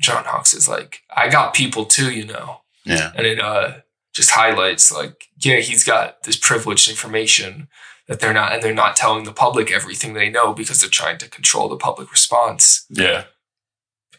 John 0.00 0.24
Hawkes 0.24 0.54
is 0.54 0.68
like, 0.68 1.02
"I 1.14 1.28
got 1.28 1.54
people 1.54 1.84
too, 1.86 2.10
you 2.12 2.24
know." 2.24 2.62
yeah, 2.84 3.10
and 3.16 3.26
it 3.26 3.40
uh 3.40 3.78
just 4.14 4.30
highlights 4.30 4.92
like 4.92 5.25
yeah 5.44 5.56
he's 5.60 5.84
got 5.84 6.22
this 6.24 6.36
privileged 6.36 6.88
information 6.88 7.68
that 8.08 8.20
they're 8.20 8.32
not 8.32 8.52
and 8.52 8.62
they're 8.62 8.74
not 8.74 8.96
telling 8.96 9.24
the 9.24 9.32
public 9.32 9.70
everything 9.70 10.14
they 10.14 10.30
know 10.30 10.52
because 10.54 10.80
they're 10.80 10.90
trying 10.90 11.18
to 11.18 11.28
control 11.28 11.68
the 11.68 11.76
public 11.76 12.10
response 12.12 12.86
yeah, 12.90 13.24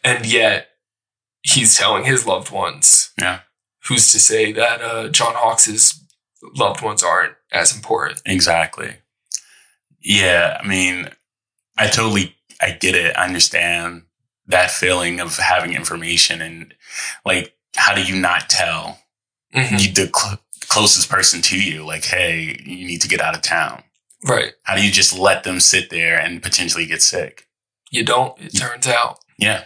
and 0.04 0.26
yet 0.26 0.68
he's 1.42 1.74
telling 1.76 2.04
his 2.04 2.26
loved 2.26 2.50
ones 2.50 3.10
yeah. 3.18 3.40
who's 3.88 4.10
to 4.12 4.18
say 4.18 4.52
that 4.52 4.80
uh 4.82 5.08
john 5.08 5.34
hawkes's 5.34 6.04
loved 6.56 6.82
ones 6.82 7.02
aren't 7.02 7.34
as 7.52 7.74
important 7.74 8.20
Exactly. 8.26 8.94
Yeah, 10.00 10.58
I 10.62 10.66
mean, 10.66 11.08
I 11.76 11.88
totally, 11.88 12.36
I 12.60 12.70
get 12.70 12.94
it. 12.94 13.16
I 13.16 13.26
understand 13.26 14.02
that 14.46 14.70
feeling 14.70 15.18
of 15.20 15.36
having 15.36 15.74
information 15.74 16.40
and 16.40 16.72
like, 17.24 17.54
how 17.76 17.94
do 17.94 18.02
you 18.04 18.14
not 18.20 18.48
tell 18.48 19.00
Mhm. 19.54 19.72
you, 19.80 20.10
cl- 20.14 20.40
closest 20.68 21.08
person 21.10 21.40
to 21.42 21.60
you? 21.60 21.84
Like, 21.84 22.04
hey, 22.04 22.60
you 22.64 22.86
need 22.86 23.00
to 23.02 23.08
get 23.08 23.20
out 23.20 23.34
of 23.36 23.42
town. 23.42 23.82
right 24.28 24.52
How 24.64 24.74
do 24.76 24.84
you 24.84 24.90
just 24.92 25.16
let 25.18 25.44
them 25.44 25.60
sit 25.60 25.90
there 25.90 26.18
and 26.18 26.42
potentially 26.42 26.86
get 26.86 27.02
sick? 27.02 27.44
you 27.90 28.04
don't 28.04 28.38
it 28.40 28.50
turns 28.50 28.86
out 28.86 29.18
Yeah. 29.38 29.64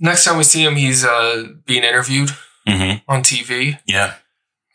next 0.00 0.24
time 0.24 0.36
we 0.38 0.44
see 0.44 0.64
him 0.64 0.76
he's 0.76 1.04
uh 1.04 1.44
being 1.66 1.84
interviewed 1.84 2.30
Mm-hmm. 2.68 3.10
on 3.10 3.22
tv 3.24 3.80
Yeah. 3.86 4.14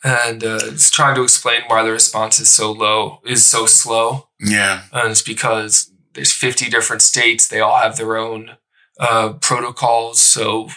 and 0.03 0.43
uh, 0.43 0.59
it's 0.63 0.89
trying 0.91 1.15
to 1.15 1.23
explain 1.23 1.61
why 1.67 1.83
the 1.83 1.91
response 1.93 2.37
is 2.41 2.49
so 2.49 2.69
low 2.73 3.21
is 3.25 3.45
so 3.45 3.65
slow 3.65 4.27
Yeah. 4.41 4.81
and 4.91 5.11
it's 5.11 5.21
because 5.21 5.89
there's 6.13 6.33
50 6.33 6.69
different 6.69 7.01
states 7.01 7.47
they 7.47 7.61
all 7.61 7.77
have 7.77 7.95
their 7.95 8.17
own 8.17 8.57
uh, 8.99 9.33
protocols 9.39 10.19
so 10.19 10.67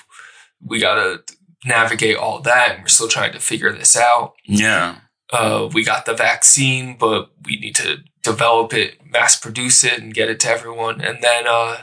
we 0.64 0.78
gotta 0.78 1.24
navigate 1.65 2.16
all 2.16 2.41
that 2.41 2.73
and 2.73 2.82
we're 2.82 2.89
still 2.89 3.09
trying 3.09 3.32
to 3.32 3.41
figure 3.41 3.73
this 3.73 3.97
out 3.97 4.35
Yeah. 4.47 4.97
uh, 5.32 5.69
we 5.73 5.85
got 5.85 6.07
the 6.07 6.15
vaccine 6.15 6.97
but 6.99 7.31
we 7.45 7.57
need 7.57 7.74
to 7.77 7.99
develop 8.23 8.73
it 8.73 8.99
mass 9.05 9.37
produce 9.39 9.85
it 9.85 10.01
and 10.01 10.15
get 10.15 10.31
it 10.31 10.41
to 10.41 10.49
everyone 10.51 11.01
and 11.01 11.23
then 11.23 11.45
uh, 11.49 11.78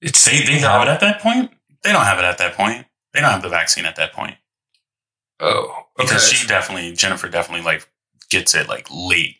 it's 0.00 0.24
They, 0.24 0.42
they 0.44 0.58
have 0.58 0.82
it 0.82 0.88
at 0.90 1.00
that 1.00 1.20
point? 1.20 1.50
They 1.82 1.92
don't 1.92 2.04
have 2.04 2.18
it 2.18 2.24
at 2.24 2.38
that 2.38 2.54
point. 2.54 2.86
They 3.14 3.20
don't 3.20 3.30
have 3.30 3.42
the 3.42 3.48
vaccine 3.48 3.84
at 3.86 3.96
that 3.96 4.12
point. 4.12 4.34
oh 5.40 5.84
okay 5.98 6.06
Because 6.06 6.28
she 6.30 6.46
definitely, 6.46 6.92
Jennifer 6.92 7.28
definitely 7.28 7.64
like 7.64 7.88
gets 8.30 8.54
it 8.54 8.68
like 8.68 8.86
late. 8.90 9.36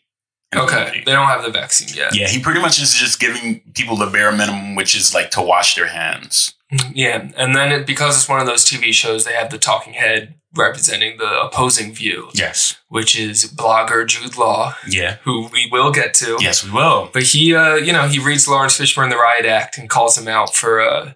in 0.51 0.57
the 0.59 0.63
okay 0.63 1.03
they 1.05 1.11
don't 1.11 1.27
have 1.27 1.43
the 1.43 1.51
vaccine 1.51 1.95
yet 1.95 2.15
Yeah, 2.15 2.27
he 2.27 2.39
pretty 2.39 2.59
much 2.61 2.81
is 2.81 2.93
just 2.93 3.19
giving 3.19 3.61
people 3.75 3.95
the 3.97 4.07
bare 4.07 4.31
minimum, 4.31 4.75
which 4.75 4.95
is 4.95 5.13
like 5.13 5.29
to 5.31 5.41
wash 5.41 5.75
their 5.75 5.87
hands. 5.87 6.55
Yeah, 6.93 7.29
and 7.35 7.55
then 7.55 7.71
it, 7.71 7.87
because 7.87 8.15
it's 8.17 8.29
one 8.29 8.39
of 8.39 8.45
those 8.45 8.63
TV 8.65 8.93
shows, 8.93 9.25
they 9.25 9.33
have 9.33 9.49
the 9.49 9.57
talking 9.57 9.93
head 9.93 10.35
representing 10.55 11.17
the 11.17 11.41
opposing 11.41 11.93
view, 11.93 12.29
Yes. 12.33 12.75
which 12.89 13.17
is 13.17 13.45
blogger 13.51 14.05
Jude 14.07 14.37
Law, 14.37 14.75
Yeah. 14.87 15.17
who 15.23 15.47
we 15.47 15.67
will 15.71 15.91
get 15.91 16.13
to. 16.15 16.37
Yes, 16.39 16.63
we 16.63 16.71
will. 16.71 17.09
But 17.13 17.23
he, 17.23 17.55
uh, 17.55 17.75
you 17.75 17.91
know, 17.93 18.07
he 18.07 18.19
reads 18.19 18.47
Laurence 18.47 18.77
Fishburne 18.77 19.09
the 19.09 19.17
Riot 19.17 19.45
Act 19.45 19.77
and 19.77 19.89
calls 19.89 20.17
him 20.17 20.27
out 20.27 20.55
for 20.55 20.81
uh, 20.81 21.13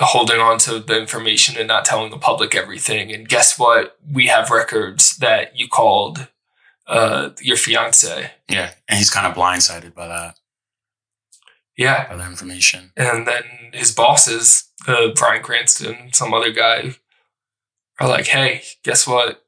holding 0.00 0.40
on 0.40 0.58
to 0.58 0.80
the 0.80 0.98
information 0.98 1.56
and 1.58 1.68
not 1.68 1.84
telling 1.84 2.10
the 2.10 2.18
public 2.18 2.54
everything. 2.54 3.12
And 3.12 3.28
guess 3.28 3.58
what? 3.58 3.98
We 4.10 4.26
have 4.28 4.50
records 4.50 5.16
that 5.18 5.56
you 5.56 5.68
called 5.68 6.28
uh, 6.86 7.30
your 7.40 7.56
fiance. 7.56 8.30
Yeah. 8.48 8.70
And 8.88 8.98
he's 8.98 9.10
kind 9.10 9.26
of 9.26 9.34
blindsided 9.36 9.94
by 9.94 10.08
that, 10.08 10.38
Yeah, 11.76 12.06
other 12.10 12.24
information. 12.26 12.92
and 12.96 13.26
then 13.26 13.42
his 13.72 13.92
bosses, 13.92 14.68
uh, 14.86 15.08
Brian 15.14 15.42
Cranston, 15.42 16.12
some 16.12 16.34
other 16.34 16.50
guy, 16.52 16.94
are 17.98 18.08
like, 18.08 18.26
"Hey, 18.26 18.62
guess 18.84 19.06
what? 19.06 19.44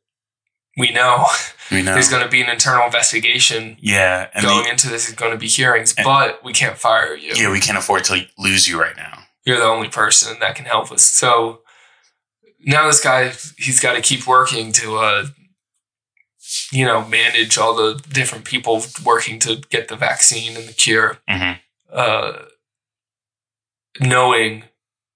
We 0.78 0.90
know 0.92 1.26
We 1.70 1.82
know. 1.82 1.92
there's 1.94 2.08
going 2.08 2.22
to 2.22 2.30
be 2.30 2.40
an 2.40 2.48
internal 2.48 2.86
investigation 2.86 3.76
yeah. 3.80 4.28
And 4.32 4.44
going 4.44 4.64
they- 4.64 4.70
into 4.70 4.88
this. 4.88 5.08
Is 5.08 5.14
going 5.14 5.32
to 5.32 5.38
be 5.38 5.48
hearings, 5.48 5.92
but 5.94 6.42
we 6.42 6.52
can't 6.54 6.78
fire 6.78 7.14
you. 7.14 7.32
yeah, 7.34 7.50
we 7.50 7.60
can't 7.60 7.76
afford 7.76 8.04
to 8.04 8.26
lose 8.38 8.66
you 8.68 8.80
right 8.80 8.96
now. 8.96 9.24
You're 9.44 9.58
the 9.58 9.64
only 9.64 9.88
person 9.88 10.38
that 10.40 10.54
can 10.54 10.64
help 10.64 10.90
us." 10.92 11.02
So 11.02 11.60
now 12.60 12.86
this 12.86 13.02
guy, 13.02 13.32
he's 13.58 13.80
got 13.80 13.94
to 13.94 14.00
keep 14.00 14.26
working 14.26 14.72
to, 14.72 14.96
uh, 14.96 15.26
you 16.70 16.84
know, 16.84 17.04
manage 17.06 17.58
all 17.58 17.74
the 17.74 18.00
different 18.10 18.44
people 18.44 18.84
working 19.04 19.38
to 19.40 19.56
get 19.70 19.88
the 19.88 19.96
vaccine 19.96 20.56
and 20.56 20.68
the 20.68 20.72
cure. 20.72 21.18
Mhm. 21.28 21.58
Uh, 21.92 22.44
knowing 24.00 24.64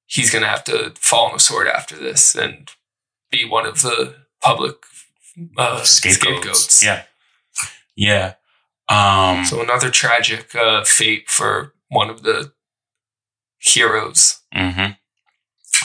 he's 0.06 0.30
going 0.30 0.42
to 0.42 0.48
have 0.48 0.64
to 0.64 0.92
fall 0.98 1.26
on 1.26 1.32
the 1.34 1.40
sword 1.40 1.66
after 1.68 1.96
this 1.96 2.34
and 2.34 2.70
be 3.30 3.44
one 3.44 3.66
of 3.66 3.82
the 3.82 4.14
public 4.42 4.76
uh, 5.58 5.82
Scapegoats. 5.82 6.80
scapegoats. 6.80 6.84
Yeah. 6.84 7.02
Yeah. 7.96 8.34
Um, 8.88 9.44
So 9.44 9.60
another 9.62 9.90
tragic 9.90 10.54
uh, 10.54 10.84
fate 10.84 11.28
for 11.28 11.74
one 11.88 12.10
of 12.10 12.22
the 12.22 12.52
heroes. 13.58 14.40
hmm 14.52 14.92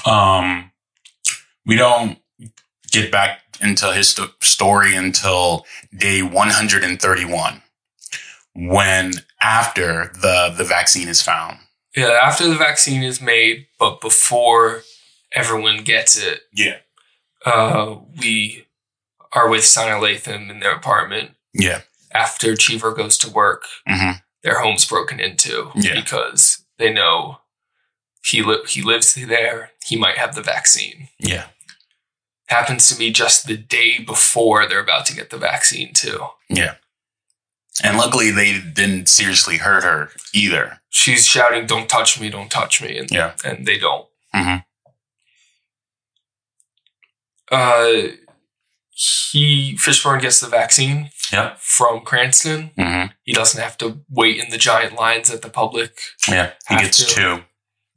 Um, 0.05 0.71
we 1.65 1.75
don't 1.75 2.19
get 2.91 3.11
back 3.11 3.39
into 3.61 3.91
his 3.93 4.09
sto- 4.09 4.31
story 4.41 4.95
until 4.95 5.65
day 5.97 6.21
131, 6.21 7.61
when 8.55 9.13
after 9.41 10.11
the 10.21 10.53
the 10.57 10.63
vaccine 10.63 11.07
is 11.07 11.21
found. 11.21 11.57
Yeah, 11.95 12.17
after 12.21 12.47
the 12.47 12.55
vaccine 12.55 13.03
is 13.03 13.21
made, 13.21 13.67
but 13.77 13.99
before 14.01 14.83
everyone 15.33 15.83
gets 15.83 16.15
it, 16.17 16.41
Yeah. 16.53 16.77
uh, 17.45 17.97
we 18.19 18.65
are 19.33 19.49
with 19.49 19.61
Sanaa 19.63 19.99
Lathan 19.99 20.49
in 20.49 20.59
their 20.59 20.73
apartment. 20.75 21.31
Yeah. 21.53 21.81
After 22.13 22.55
Cheever 22.55 22.93
goes 22.93 23.17
to 23.19 23.29
work, 23.29 23.65
hmm 23.87 24.11
their 24.43 24.59
home's 24.61 24.85
broken 24.85 25.19
into 25.19 25.71
Yeah. 25.75 25.93
because 25.93 26.63
they 26.79 26.91
know 26.91 27.41
he 28.25 28.41
li- 28.41 28.63
he 28.67 28.81
lives 28.81 29.13
there. 29.13 29.71
He 29.85 29.95
might 29.95 30.17
have 30.17 30.33
the 30.33 30.41
vaccine. 30.41 31.09
Yeah. 31.19 31.45
Happens 32.47 32.89
to 32.89 32.95
be 32.97 33.11
just 33.11 33.45
the 33.45 33.55
day 33.55 33.99
before 33.99 34.67
they're 34.67 34.79
about 34.83 35.05
to 35.07 35.13
get 35.15 35.29
the 35.29 35.37
vaccine 35.37 35.93
too. 35.93 36.27
Yeah. 36.49 36.75
And 37.83 37.97
luckily, 37.97 38.31
they 38.31 38.59
didn't 38.59 39.07
seriously 39.07 39.57
hurt 39.57 39.83
her 39.83 40.11
either. 40.33 40.81
She's 40.89 41.25
shouting, 41.25 41.65
"Don't 41.67 41.87
touch 41.89 42.19
me! 42.19 42.29
Don't 42.29 42.49
touch 42.51 42.81
me!" 42.81 42.97
and 42.97 43.09
Yeah. 43.11 43.33
and 43.45 43.65
they 43.65 43.77
don't. 43.77 44.07
hmm 44.33 44.57
Uh, 47.51 48.11
he 48.93 49.75
Fishburne 49.77 50.21
gets 50.21 50.39
the 50.39 50.47
vaccine 50.47 51.09
Yeah. 51.31 51.55
from 51.59 52.01
Cranston. 52.01 52.71
hmm 52.77 53.05
He 53.23 53.33
doesn't 53.33 53.61
have 53.61 53.77
to 53.79 54.01
wait 54.09 54.37
in 54.37 54.49
the 54.49 54.57
giant 54.57 54.95
lines 54.95 55.29
that 55.29 55.41
the 55.41 55.49
public 55.49 55.99
Yeah. 56.27 56.53
He 56.69 56.75
gets 56.75 56.97
to. 56.97 57.05
two. 57.05 57.43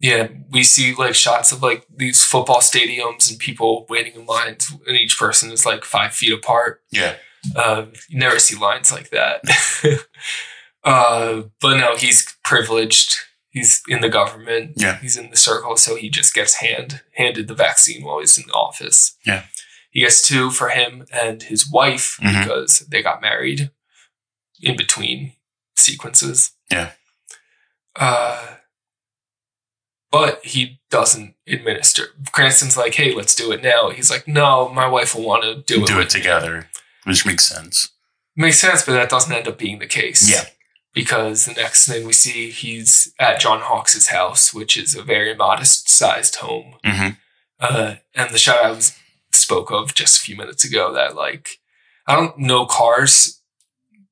Yeah, 0.00 0.28
we 0.50 0.64
see 0.64 0.94
like 0.94 1.14
shots 1.14 1.52
of 1.52 1.62
like 1.62 1.86
these 1.94 2.22
football 2.24 2.60
stadiums 2.60 3.30
and 3.30 3.38
people 3.38 3.86
waiting 3.88 4.14
in 4.14 4.26
lines, 4.26 4.70
and 4.86 4.96
each 4.96 5.18
person 5.18 5.50
is 5.50 5.64
like 5.64 5.84
five 5.84 6.14
feet 6.14 6.32
apart. 6.32 6.82
Yeah. 6.90 7.16
Uh, 7.54 7.86
you 8.08 8.18
never 8.18 8.38
see 8.38 8.56
lines 8.56 8.90
like 8.92 9.10
that. 9.10 9.42
uh, 10.84 11.42
but 11.60 11.76
no, 11.78 11.96
he's 11.96 12.36
privileged. 12.44 13.16
He's 13.50 13.82
in 13.88 14.00
the 14.00 14.08
government. 14.08 14.72
Yeah. 14.76 14.98
He's 14.98 15.16
in 15.16 15.30
the 15.30 15.36
circle, 15.36 15.76
so 15.76 15.94
he 15.96 16.08
just 16.10 16.34
gets 16.34 16.54
hand 16.56 17.02
handed 17.12 17.46
the 17.48 17.54
vaccine 17.54 18.02
while 18.04 18.18
he's 18.20 18.36
in 18.38 18.44
the 18.46 18.52
office. 18.52 19.16
Yeah. 19.24 19.44
He 19.90 20.00
gets 20.00 20.26
two 20.26 20.50
for 20.50 20.70
him 20.70 21.04
and 21.12 21.42
his 21.44 21.70
wife 21.70 22.18
Mhm. 22.20 22.42
because 22.42 22.80
they 22.80 23.00
got 23.02 23.20
married 23.22 23.70
in 24.60 24.76
between 24.76 25.34
sequences. 25.76 26.52
Yeah. 26.70 26.92
Uh, 27.94 28.56
but 30.10 30.44
he 30.44 30.80
doesn't 30.90 31.34
administer. 31.46 32.08
Cranston's 32.32 32.76
like, 32.76 32.94
"Hey, 32.94 33.12
let's 33.14 33.34
do 33.36 33.52
it 33.52 33.62
now." 33.62 33.90
He's 33.90 34.10
like, 34.10 34.26
"No, 34.26 34.68
my 34.68 34.86
wife 34.88 35.14
will 35.14 35.22
want 35.24 35.42
to 35.44 35.54
do 35.56 35.82
it." 35.82 35.86
Do 35.88 35.96
with 35.96 36.06
it 36.06 36.10
together, 36.10 36.68
which 37.04 37.24
makes 37.26 37.44
sense. 37.46 37.90
Makes 38.36 38.60
sense, 38.60 38.82
but 38.84 38.92
that 38.94 39.08
doesn't 39.10 39.32
end 39.32 39.46
up 39.48 39.58
being 39.58 39.78
the 39.78 39.86
case. 39.86 40.28
Yeah. 40.30 40.44
Because 40.92 41.44
the 41.46 41.52
next 41.54 41.86
thing 41.88 42.06
we 42.06 42.12
see, 42.12 42.50
he's 42.50 43.12
at 43.18 43.40
John 43.40 43.60
Hawkes' 43.60 44.08
house, 44.08 44.52
which 44.54 44.76
is 44.76 44.94
a 44.94 45.02
very 45.02 45.34
modest 45.34 45.88
sized 45.90 46.36
home. 46.36 46.76
hmm 46.84 47.08
Uh, 47.60 47.94
and 48.14 48.30
the 48.30 48.38
shot 48.38 48.64
I 48.64 48.70
was 48.70 48.96
spoke 49.32 49.70
of 49.70 49.94
just 49.94 50.18
a 50.18 50.20
few 50.20 50.36
minutes 50.36 50.64
ago 50.64 50.92
that 50.92 51.14
like 51.16 51.58
I 52.06 52.14
don't 52.16 52.38
know 52.38 52.66
cars, 52.66 53.40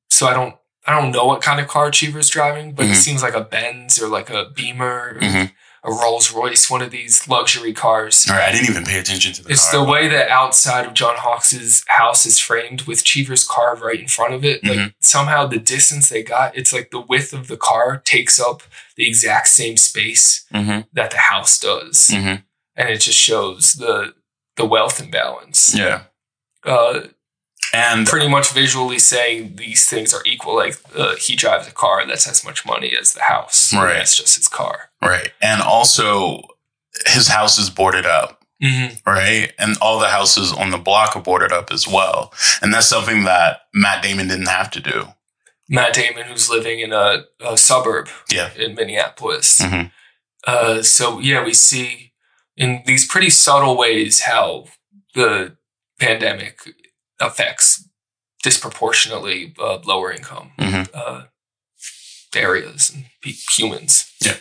so 0.09 0.27
I 0.27 0.33
don't 0.33 0.55
I 0.85 0.99
don't 0.99 1.11
know 1.11 1.25
what 1.25 1.41
kind 1.41 1.61
of 1.61 1.67
car 1.69 1.91
Cheever's 1.91 2.29
driving, 2.29 2.73
but 2.73 2.85
it 2.85 2.91
Mhm. 2.91 2.95
seems 2.95 3.21
like 3.23 3.35
a 3.35 3.41
Benz 3.41 4.01
or 4.01 4.07
like 4.09 4.29
a 4.29 4.49
Beamer 4.49 5.17
Mhm. 5.21 5.51
A 5.85 5.91
Rolls 5.91 6.31
Royce, 6.31 6.69
one 6.69 6.81
of 6.81 6.91
these 6.91 7.27
luxury 7.27 7.73
cars. 7.73 8.25
All 8.29 8.35
right, 8.37 8.47
I 8.49 8.51
didn't 8.53 8.69
even 8.69 8.85
pay 8.85 8.99
attention 8.99 9.33
to 9.33 9.43
the 9.43 9.49
It's 9.51 9.69
car. 9.69 9.83
the 9.83 9.91
way 9.91 10.07
that 10.07 10.29
outside 10.29 10.85
of 10.85 10.93
John 10.93 11.15
Hawkes' 11.17 11.83
house 11.87 12.25
is 12.25 12.39
framed 12.39 12.83
with 12.83 13.03
Cheever's 13.03 13.45
car 13.45 13.75
right 13.75 13.99
in 13.99 14.07
front 14.07 14.33
of 14.33 14.45
it. 14.45 14.63
Like 14.63 14.77
Mhm. 14.79 14.93
somehow 15.01 15.45
the 15.47 15.59
distance 15.59 16.07
they 16.09 16.23
got, 16.23 16.55
it's 16.57 16.71
like 16.71 16.91
the 16.91 17.01
width 17.01 17.33
of 17.33 17.47
the 17.47 17.57
car 17.57 17.97
takes 18.05 18.39
up 18.39 18.63
the 18.95 19.07
exact 19.07 19.47
same 19.49 19.75
space 19.75 20.45
Mhm. 20.53 20.87
that 20.93 21.11
the 21.11 21.17
house 21.17 21.59
does. 21.59 22.07
Mhm. 22.11 22.43
And 22.75 22.89
it 22.89 22.99
just 22.99 23.19
shows 23.19 23.73
the 23.73 24.13
the 24.55 24.65
wealth 24.65 24.99
imbalance. 25.01 25.73
Yeah. 25.75 26.03
Uh, 26.63 27.07
and 27.73 28.05
pretty 28.07 28.27
much 28.27 28.49
visually 28.49 28.99
saying 28.99 29.55
these 29.55 29.87
things 29.89 30.13
are 30.13 30.21
equal. 30.25 30.55
Like 30.55 30.77
uh, 30.95 31.15
he 31.15 31.35
drives 31.35 31.67
a 31.67 31.71
car 31.71 32.05
that's 32.05 32.27
as 32.27 32.45
much 32.45 32.63
money 32.65 32.95
as 32.95 33.13
the 33.13 33.23
house. 33.23 33.73
Right. 33.73 33.93
That's 33.95 34.15
just 34.15 34.35
his 34.35 34.47
car. 34.47 34.91
Right. 35.07 35.31
And 35.41 35.61
also, 35.61 36.41
his 37.07 37.27
house 37.27 37.57
is 37.57 37.69
boarded 37.69 38.05
up. 38.05 38.39
Mhm. 38.61 39.01
Right. 39.05 39.51
And 39.59 39.77
all 39.81 39.99
the 39.99 40.07
houses 40.09 40.53
on 40.53 40.69
the 40.71 40.77
block 40.77 41.15
are 41.15 41.21
boarded 41.21 41.51
up 41.51 41.71
as 41.71 41.87
well. 41.87 42.33
And 42.61 42.73
that's 42.73 42.87
something 42.87 43.23
that 43.25 43.61
Matt 43.73 44.01
Damon 44.03 44.27
didn't 44.29 44.47
have 44.47 44.71
to 44.71 44.79
do. 44.79 45.07
Matt 45.69 45.93
Damon, 45.93 46.27
who's 46.27 46.49
living 46.49 46.79
in 46.79 46.93
a, 46.93 47.23
a 47.41 47.57
suburb 47.57 48.09
Yeah. 48.31 48.51
in 48.55 48.75
Minneapolis. 48.75 49.59
Mhm. 49.59 49.91
Uh, 50.45 50.81
so 50.83 51.19
yeah, 51.19 51.43
we 51.43 51.53
see 51.53 52.13
in 52.55 52.83
these 52.85 53.07
pretty 53.07 53.29
subtle 53.29 53.75
ways 53.75 54.21
how 54.21 54.67
the 55.15 55.57
pandemic 55.99 56.59
affects 57.19 57.87
disproportionately 58.43 59.53
uh, 59.59 59.77
lower 59.85 60.11
income 60.11 60.51
Mhm. 60.59 60.89
uh, 60.93 61.23
areas 62.35 62.89
and 62.89 63.05
humans. 63.23 64.11
Yeah. 64.21 64.37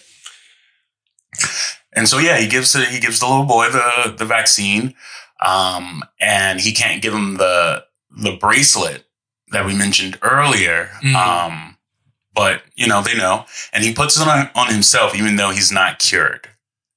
And 1.94 2.08
so 2.08 2.18
yeah, 2.18 2.38
he 2.38 2.46
gives 2.48 2.72
the, 2.72 2.84
he 2.86 3.00
gives 3.00 3.20
the 3.20 3.26
little 3.26 3.44
boy 3.44 3.68
the 3.70 4.14
the 4.16 4.24
vaccine, 4.24 4.94
um, 5.44 6.02
and 6.20 6.60
he 6.60 6.72
can't 6.72 7.02
give 7.02 7.12
him 7.12 7.36
the 7.36 7.84
the 8.10 8.36
bracelet 8.36 9.04
that 9.52 9.66
we 9.66 9.74
mentioned 9.76 10.18
earlier. 10.22 10.90
Mhm. 11.02 11.14
Um, 11.14 11.76
but 12.34 12.62
you 12.74 12.86
know 12.86 13.02
they 13.02 13.14
know, 13.16 13.44
and 13.74 13.84
he 13.84 13.92
puts 13.92 14.18
it 14.18 14.26
on 14.26 14.48
on 14.54 14.72
himself, 14.72 15.14
even 15.14 15.36
though 15.36 15.50
he's 15.50 15.70
not 15.72 15.98
cured. 15.98 16.48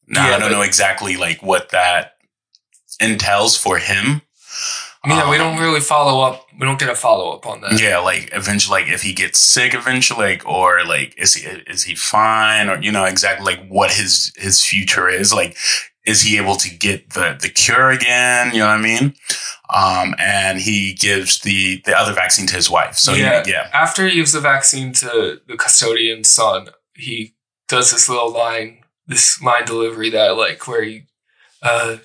Now 0.08 0.28
Yeah, 0.30 0.36
I 0.36 0.40
don't 0.40 0.50
but- 0.52 0.56
know 0.58 0.62
exactly 0.62 1.18
like 1.18 1.44
what 1.44 1.70
that 1.70 2.14
entails 3.02 3.58
for 3.58 3.78
him. 3.78 4.22
Yeah, 5.08 5.30
we 5.30 5.38
Um, 5.38 5.42
don't 5.56 5.60
really 5.62 5.80
follow 5.82 6.22
up. 6.22 6.48
We 6.60 6.66
don't 6.66 6.80
get 6.80 6.90
a 6.90 6.96
follow 6.96 7.32
up 7.34 7.46
on 7.46 7.62
that. 7.62 7.80
yeah, 7.82 8.00
like 8.00 8.30
eventually, 8.34 8.82
like 8.84 8.92
if 8.92 9.02
he 9.02 9.14
gets 9.14 9.40
sick 9.40 9.74
eventually, 9.74 10.26
like 10.34 10.46
or 10.48 10.84
like 10.86 11.14
is 11.18 11.36
he 11.36 11.48
is 11.48 11.84
he 11.84 11.96
fine 11.96 12.70
or 12.70 12.82
you 12.82 12.92
know 12.92 13.06
exactly 13.06 13.46
like 13.56 13.68
what 13.68 13.92
his 13.92 14.32
his 14.38 14.62
future 14.64 15.10
is 15.10 15.34
like 15.34 15.58
is 16.06 16.22
he 16.22 16.38
able 16.38 16.56
to 16.56 16.70
get 16.70 17.12
the 17.12 17.38
the 17.42 17.50
cure 17.50 17.90
again? 17.90 18.54
You 18.54 18.60
know 18.60 18.68
what 18.68 18.80
I 18.80 18.82
mean? 18.82 19.16
Um, 19.74 20.14
and 20.20 20.60
he 20.60 20.94
gives 20.94 21.40
the 21.40 21.82
the 21.86 21.98
other 21.98 22.14
vaccine 22.14 22.46
to 22.48 22.56
his 22.56 22.70
wife. 22.70 22.96
So 22.98 23.14
yeah. 23.14 23.44
yeah, 23.44 23.44
yeah, 23.48 23.70
After 23.74 24.08
he 24.08 24.16
gives 24.16 24.32
the 24.32 24.40
vaccine 24.42 24.94
to 24.94 25.42
the 25.48 25.58
custodian's 25.58 26.30
son, 26.30 26.68
he 26.96 27.34
does 27.68 27.92
this 27.92 28.08
little 28.08 28.32
line, 28.32 28.82
this 29.08 29.42
line 29.42 29.66
delivery 29.66 30.12
that 30.12 30.30
I 30.30 30.32
like, 30.32 30.68
where 30.68 30.84
he 30.84 31.08
uh, 31.64 31.98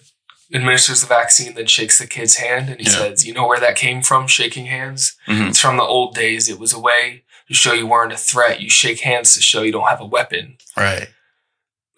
administers 0.52 1.00
the 1.00 1.06
vaccine, 1.06 1.54
then 1.54 1.66
shakes 1.66 1.98
the 1.98 2.06
kid's 2.06 2.36
hand, 2.36 2.68
and 2.68 2.80
he 2.80 2.86
Yeah. 2.86 2.92
says, 2.98 3.24
"You 3.26 3.32
know 3.34 3.46
where 3.46 3.60
that 3.60 3.76
came 3.76 4.02
from? 4.02 4.26
Shaking 4.26 4.66
hands. 4.66 5.14
Mhm. 5.28 5.50
It's 5.50 5.58
from 5.60 5.76
the 5.76 5.82
old 5.84 6.14
days. 6.14 6.48
It 6.48 6.58
was 6.58 6.72
a 6.72 6.78
way 6.78 7.24
to 7.48 7.54
show 7.54 7.72
you 7.72 7.86
weren't 7.86 8.12
a 8.12 8.16
threat. 8.16 8.60
You 8.60 8.70
shake 8.70 9.00
hands 9.00 9.34
to 9.34 9.42
show 9.42 9.62
you 9.62 9.72
don't 9.72 9.88
have 9.88 10.00
a 10.00 10.06
weapon." 10.06 10.58
right, 10.76 11.08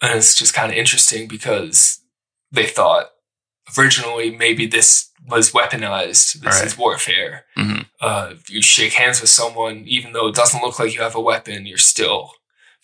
And 0.01 0.17
it's 0.17 0.35
just 0.35 0.53
kind 0.53 0.71
of 0.71 0.77
interesting 0.77 1.27
because 1.27 1.99
they 2.51 2.67
thought 2.67 3.11
originally 3.77 4.29
maybe 4.31 4.65
this 4.67 5.09
was 5.25 5.51
weaponized. 5.51 6.33
This 6.41 6.55
Right. 6.55 6.65
is 6.67 6.77
warfare. 6.77 7.45
Mhm. 7.57 7.85
Uh, 8.01 8.33
you 8.49 8.61
shake 8.61 8.93
hands 8.93 9.21
with 9.21 9.29
someone, 9.29 9.85
even 9.87 10.11
though 10.11 10.27
it 10.27 10.35
doesn't 10.35 10.61
look 10.61 10.77
like 10.79 10.93
you 10.93 11.01
have 11.01 11.15
a 11.15 11.21
weapon, 11.21 11.65
you're 11.65 11.77
still 11.77 12.33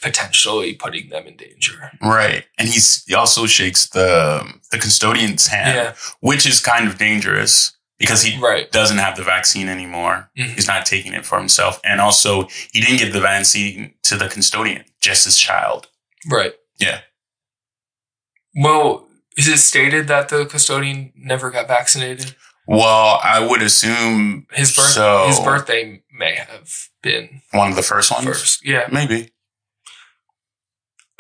potentially 0.01 0.73
putting 0.73 1.09
them 1.09 1.27
in 1.27 1.35
danger. 1.35 1.91
right. 2.01 2.45
And 2.57 2.67
he's 2.69 3.03
he 3.05 3.13
also 3.13 3.45
shakes 3.47 3.87
the 3.89 4.43
the 4.71 4.77
custodian's 4.77 5.47
hand, 5.47 5.75
Yeah. 5.75 5.93
which 6.21 6.45
is 6.47 6.59
kind 6.61 6.87
of 6.87 6.97
dangerous 6.97 7.75
because 7.97 8.23
he 8.23 8.39
Right. 8.39 8.71
doesn't 8.71 8.97
have 8.99 9.17
the 9.17 9.23
vaccine 9.23 9.67
anymore. 9.67 10.29
Mhm. 10.37 10.55
He's 10.55 10.67
not 10.67 10.85
taking 10.85 11.13
it 11.13 11.25
for 11.25 11.37
himself. 11.37 11.79
And 11.83 11.99
also, 11.99 12.47
he 12.71 12.79
didn't 12.81 12.97
give 12.97 13.11
the 13.13 13.19
vaccine 13.21 13.93
to 14.03 14.15
the 14.15 14.29
custodian, 14.29 14.85
just 15.01 15.25
his 15.25 15.37
child. 15.37 15.87
Right. 16.29 16.53
Yeah. 16.77 17.01
Well, 18.55 19.07
is 19.37 19.47
it 19.47 19.57
stated 19.57 20.07
that 20.07 20.29
the 20.29 20.45
custodian 20.45 21.11
never 21.15 21.51
got 21.51 21.67
vaccinated? 21.67 22.35
Well, 22.67 23.19
I 23.23 23.39
would 23.39 23.61
assume 23.61 24.45
His 24.53 24.75
birth, 24.75 24.91
so. 24.91 25.27
his 25.27 25.39
birthday 25.39 26.01
may 26.11 26.35
have 26.35 26.69
been 27.01 27.41
One 27.51 27.69
of 27.69 27.75
the 27.75 27.81
first 27.83 28.11
ones? 28.11 28.25
first. 28.25 28.65
Yeah. 28.65 28.87
Maybe. 28.91 29.31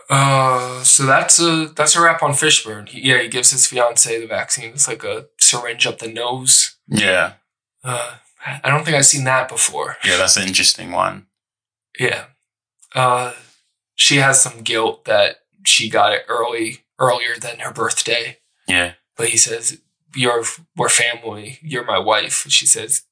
Uh, 0.09 0.81
so 0.83 1.05
that's 1.05 1.39
a 1.39 1.67
that's 1.75 1.95
a 1.95 2.01
wrap 2.01 2.23
on 2.23 2.31
Fishburne. 2.31 2.89
He, 2.89 3.09
yeah, 3.09 3.21
he 3.21 3.27
gives 3.27 3.51
his 3.51 3.67
fiance 3.67 4.19
the 4.19 4.25
vaccine. 4.25 4.71
It's 4.71 4.87
like 4.87 5.03
a 5.03 5.27
syringe 5.39 5.85
up 5.85 5.99
the 5.99 6.11
nose. 6.11 6.77
Yeah. 6.87 7.33
Uh, 7.83 8.15
I 8.45 8.69
don't 8.69 8.83
think 8.85 8.97
I've 8.97 9.05
seen 9.05 9.25
that 9.25 9.49
before. 9.49 9.97
Yeah, 10.03 10.17
that's 10.17 10.37
an 10.37 10.47
interesting 10.47 10.91
one. 10.91 11.27
Yeah. 11.99 12.25
Uh, 12.95 13.33
she 13.95 14.17
has 14.17 14.41
some 14.41 14.61
guilt 14.61 15.05
that 15.05 15.41
she 15.65 15.89
got 15.89 16.13
it 16.13 16.23
early, 16.27 16.79
earlier 16.97 17.35
than 17.39 17.59
her 17.59 17.71
birthday. 17.71 18.37
Yeah. 18.67 18.93
But 19.17 19.29
he 19.29 19.37
says, 19.37 19.79
"You're 20.15 20.43
we're 20.75 20.89
family. 20.89 21.59
You're 21.61 21.85
my 21.85 21.99
wife." 21.99 22.45
She 22.49 22.65
says, 22.65 23.03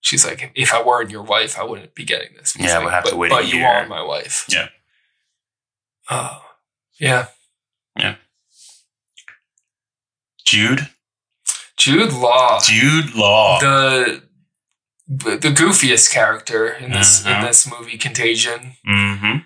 "She's 0.00 0.26
like, 0.26 0.50
if 0.54 0.72
I 0.72 0.82
weren't 0.82 1.10
your 1.10 1.22
wife, 1.22 1.58
I 1.58 1.64
wouldn't 1.64 1.94
be 1.94 2.04
getting 2.04 2.34
this." 2.36 2.54
He's 2.54 2.66
Yeah, 2.66 2.78
like, 2.78 2.84
would 2.86 2.94
have 2.94 3.04
to 3.04 3.10
but, 3.10 3.18
wait 3.18 3.32
a 3.32 3.34
But 3.34 3.52
you 3.52 3.64
are 3.64 3.86
my 3.86 4.02
wife. 4.02 4.46
Yeah. 4.48 4.68
Oh, 6.10 6.42
yeah. 7.00 7.26
Yeah. 7.98 8.16
Jude? 10.44 10.88
Jude 11.76 12.12
Law. 12.12 12.60
Jude 12.60 13.14
Law. 13.14 13.58
the 13.60 14.22
the 15.08 15.50
goofiest 15.50 16.12
character 16.12 16.66
in 16.68 16.90
this 16.92 17.24
in 17.24 17.30
Mhm. 17.32 17.46
this 17.46 17.70
movie, 17.70 17.96
Contagion, 17.96 18.76
mm-hmm. 18.86 19.38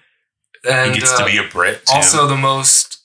and 0.69 0.95
he 0.95 1.01
gets 1.01 1.13
uh, 1.13 1.19
to 1.19 1.25
be 1.27 1.37
a 1.37 1.43
Brit, 1.49 1.85
too. 1.87 1.93
also 1.95 2.27
the 2.27 2.37
most. 2.37 2.99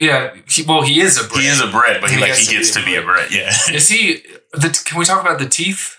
Yeah, 0.00 0.34
he, 0.48 0.64
well, 0.64 0.82
he 0.82 1.00
is 1.00 1.16
a 1.16 1.28
Brit. 1.28 1.42
he 1.42 1.46
is 1.48 1.60
a 1.60 1.68
Brit, 1.68 2.00
but 2.00 2.10
he, 2.10 2.16
He 2.16 2.22
like, 2.22 2.30
gets 2.30 2.40
he 2.40 2.46
to 2.46 2.52
gets 2.58 2.70
be 2.70 2.74
to 2.74 2.82
a 2.82 2.84
be 2.86 2.96
a 2.96 3.02
Brit. 3.02 3.30
Yeah. 3.30 3.52
Is 3.72 3.88
he? 3.88 4.20
The, 4.52 4.82
can 4.84 4.98
we 4.98 5.04
talk 5.04 5.20
about 5.20 5.38
the 5.38 5.48
teeth? 5.48 5.96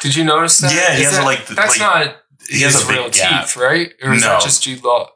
Did 0.00 0.16
you 0.16 0.24
notice 0.24 0.58
that? 0.58 0.72
Yeah, 0.74 0.96
he 0.96 1.02
Is 1.02 1.10
has, 1.10 1.18
that- 1.18 1.24
like, 1.24 1.46
the- 1.46 1.54
that's 1.54 1.78
like- 1.78 2.06
not 2.06 2.16
he 2.48 2.62
has 2.62 2.82
a 2.82 2.92
real 2.92 3.08
gap. 3.10 3.44
teeth, 3.44 3.56
right? 3.56 3.92
Or 4.02 4.12
is 4.12 4.22
No. 4.22 4.28
that 4.30 4.42
just 4.42 4.64
Jude 4.64 4.82
Law? 4.82 5.08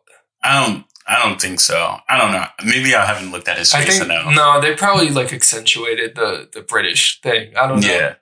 I 0.44 0.64
don't. 0.64 0.84
I 1.08 1.22
don't 1.22 1.40
think 1.40 1.60
so. 1.60 1.98
I 2.08 2.18
don't 2.18 2.32
know. 2.32 2.44
Maybe 2.64 2.94
I 2.94 3.04
haven't 3.06 3.30
looked 3.30 3.48
at 3.48 3.58
his 3.58 3.72
I 3.72 3.84
face 3.84 3.98
think 3.98 4.10
enough. 4.10 4.34
no, 4.34 4.60
they 4.60 4.74
probably 4.74 5.10
like 5.10 5.32
accentuated 5.32 6.14
the 6.16 6.48
the 6.52 6.62
British 6.62 7.20
thing. 7.20 7.56
I 7.56 7.66
don't 7.68 7.80
know. 7.80 7.88
Yeah. 7.88 8.14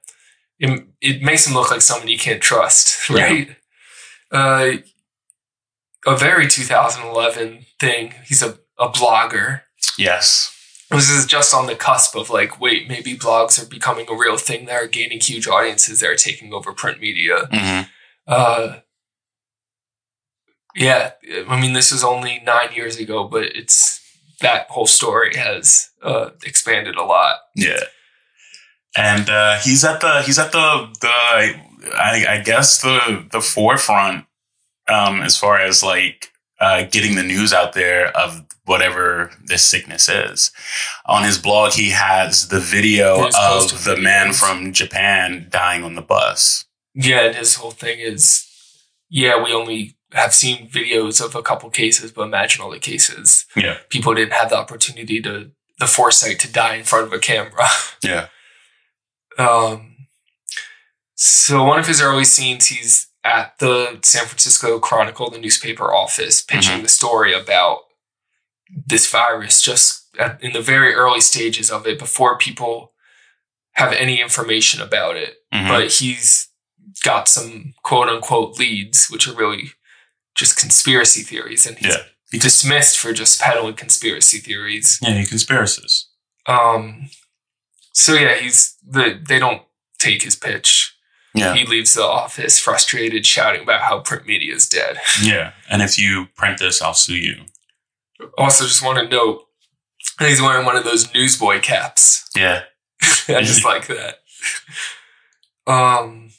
it, 0.59 0.87
it 1.01 1.23
makes 1.23 1.47
him 1.47 1.55
look 1.55 1.71
like 1.71 1.81
someone 1.81 2.09
you 2.09 2.19
can't 2.19 2.43
trust, 2.43 3.09
Yeah. 3.11 3.23
right? 3.25 3.57
Uh, 4.31 4.73
a 6.07 6.17
very 6.17 6.47
2011 6.49 7.65
thing. 7.81 8.13
He's 8.27 8.43
a 8.43 8.59
a 8.79 8.89
blogger. 8.89 9.63
Yes. 9.99 10.51
This 10.91 11.09
is 11.11 11.27
just 11.27 11.55
on 11.55 11.67
the 11.67 11.75
cusp 11.75 12.15
of 12.15 12.29
like, 12.31 12.61
wait, 12.61 12.89
maybe 12.89 13.17
blogs 13.17 13.61
are 13.61 13.67
becoming 13.69 14.07
a 14.09 14.15
real 14.17 14.37
thing 14.37 14.67
that 14.67 14.75
are 14.75 14.87
gaining 14.87 15.19
huge 15.21 15.49
audiences 15.49 16.01
that 16.01 16.11
are 16.11 16.15
taking 16.17 16.53
over 16.53 16.73
print 16.73 17.01
media. 17.01 17.49
Mhm. 17.53 17.89
Uh, 18.27 18.77
yeah, 20.75 21.13
I 21.49 21.61
mean, 21.61 21.73
this 21.73 21.93
was 21.93 22.05
only 22.05 22.43
nine 22.45 22.73
years 22.75 22.99
ago, 22.99 23.25
but 23.29 23.45
it's 23.45 24.01
that 24.41 24.69
whole 24.71 24.87
story 24.87 25.37
has 25.37 25.91
uh, 26.03 26.31
expanded 26.45 26.97
a 26.97 27.05
lot. 27.05 27.37
Yeah. 27.55 27.81
And 28.97 29.29
uh, 29.29 29.59
he's 29.59 29.85
at 29.85 30.01
the 30.01 30.23
he's 30.23 30.39
at 30.39 30.53
the 30.53 30.89
the 31.01 31.09
I, 31.09 32.27
I 32.29 32.43
guess 32.45 32.81
the 32.81 33.27
the 33.31 33.41
forefront 33.41 34.27
um, 34.89 35.21
as 35.23 35.37
far 35.37 35.59
as 35.59 35.83
like 35.83 36.31
uh, 36.61 36.85
getting 36.85 37.17
the 37.17 37.23
news 37.23 37.53
out 37.53 37.73
there 37.73 38.17
of 38.17 38.45
whatever 38.65 39.31
this 39.45 39.65
sickness 39.65 40.09
is. 40.09 40.53
On 41.07 41.25
his 41.25 41.39
blog, 41.39 41.73
he 41.73 41.91
has 41.91 42.49
the 42.49 42.61
video 42.61 43.29
of 43.39 43.85
the 43.85 43.97
man 43.97 44.33
from 44.33 44.73
Japan 44.73 45.49
dying 45.51 45.85
on 45.85 45.95
the 45.95 46.03
bus. 46.03 46.65
Yeah, 46.95 47.27
and 47.27 47.37
his 47.37 47.57
whole 47.57 47.73
thing 47.73 47.99
is, 47.99 48.47
yeah, 49.11 49.43
we 49.43 49.53
only 49.53 49.97
have 50.15 50.33
seen 50.35 50.69
videos 50.69 51.25
of 51.25 51.35
a 51.35 51.43
couple 51.43 51.69
cases, 51.71 52.13
but 52.13 52.23
imagine 52.23 52.63
all 52.63 52.71
the 52.71 52.79
cases. 52.79 53.47
Yeah. 53.57 53.79
People 53.89 54.15
didn't 54.15 54.33
have 54.33 54.51
the 54.51 54.57
opportunity 54.57 55.21
to, 55.23 55.51
the 55.79 55.87
foresight 55.87 56.39
to 56.41 56.53
die 56.53 56.77
in 56.77 56.85
front 56.85 57.07
of 57.07 57.13
a 57.13 57.19
camera. 57.19 57.67
Yeah. 58.03 58.27
Um, 59.39 60.09
so 61.15 61.65
one 61.65 61.79
of 61.79 61.87
his 61.87 62.03
early 62.03 62.25
scenes, 62.25 62.67
he's 62.67 63.07
at 63.25 63.59
the 63.59 63.99
San 64.03 64.27
Francisco 64.27 64.79
Chronicle, 64.79 65.31
the 65.31 65.39
newspaper 65.39 65.93
office, 65.93 66.43
pitching 66.43 66.83
the 66.83 66.89
story 66.89 67.33
about 67.33 67.79
this 68.87 69.11
virus 69.11 69.63
just 69.63 70.07
at, 70.19 70.43
in 70.43 70.53
the 70.53 70.61
very 70.61 70.93
early 70.93 71.21
stages 71.23 71.71
of 71.71 71.87
it 71.87 71.99
before 71.99 72.37
people 72.37 72.93
have 73.73 73.93
any 73.95 74.21
information 74.21 74.83
about 74.83 75.17
it. 75.17 75.37
Mhm. 75.53 75.69
But 75.69 75.93
he's 75.93 76.49
got 77.03 77.27
some 77.29 77.73
quote 77.83 78.09
unquote 78.09 78.59
leads, 78.59 79.09
which 79.09 79.27
are 79.27 79.35
really 79.35 79.71
just 80.35 80.57
conspiracy 80.59 81.23
theories, 81.23 81.67
and 81.67 81.79
he's 81.79 81.95
Yeah. 81.95 82.39
dismissed 82.41 82.99
for 82.99 83.13
just 83.13 83.41
peddling 83.41 83.75
conspiracy 83.75 84.39
theories. 84.39 84.99
Yeah, 85.03 85.13
he 85.19 85.27
conspiracies. 85.27 86.07
Um, 86.47 87.09
so 87.93 88.15
yeah, 88.15 88.35
he's 88.37 88.75
the 88.87 89.21
they 89.27 89.39
don't 89.39 89.63
take 89.99 90.23
his 90.23 90.37
pitch. 90.37 90.93
Yeah. 91.35 91.55
He 91.55 91.65
leaves 91.67 91.95
the 91.95 92.05
office 92.05 92.59
frustrated, 92.61 93.27
shouting 93.27 93.63
about 93.63 93.83
how 93.83 94.01
print 94.01 94.27
media 94.27 94.55
is 94.55 94.69
dead. 94.69 95.01
Yeah. 95.23 95.53
And 95.69 95.83
if 95.83 95.99
you 95.99 96.27
print 96.37 96.59
this, 96.61 96.81
I'll 96.83 96.95
sue 96.95 97.17
you. 97.17 97.47
Also, 98.39 98.65
just 98.67 98.83
want 98.85 98.99
to 98.99 99.09
note 99.09 99.43
he's 100.21 100.41
wearing 100.41 100.65
one 100.65 100.77
of 100.77 100.85
those 100.85 101.13
newsboy 101.13 101.61
caps. 101.61 102.29
Yeah. 102.37 102.63
I 103.29 103.43
just 103.43 103.65
like 103.71 103.87
that. 103.89 104.19
Um, 105.67 106.31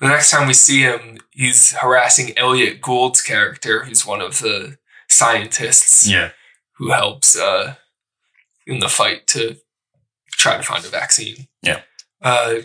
the 0.00 0.08
next 0.08 0.30
time 0.30 0.46
we 0.48 0.54
see 0.54 0.80
him, 0.82 1.18
he's 1.36 1.72
harassing 1.72 2.36
Elliott 2.36 2.80
Gould's 2.80 3.20
character, 3.22 3.84
who's 3.84 4.06
one 4.06 4.20
of 4.22 4.40
the 4.40 4.78
scientists 5.08 6.06
Yeah. 6.08 6.30
who 6.78 6.90
helps 6.90 7.38
uh, 7.38 7.74
in 8.66 8.80
the 8.80 8.88
fight 8.88 9.26
to 9.28 9.56
try 10.32 10.56
to 10.56 10.62
find 10.62 10.84
a 10.84 10.88
vaccine. 10.88 11.46
Yeah. 11.62 11.82
Uh, 12.22 12.56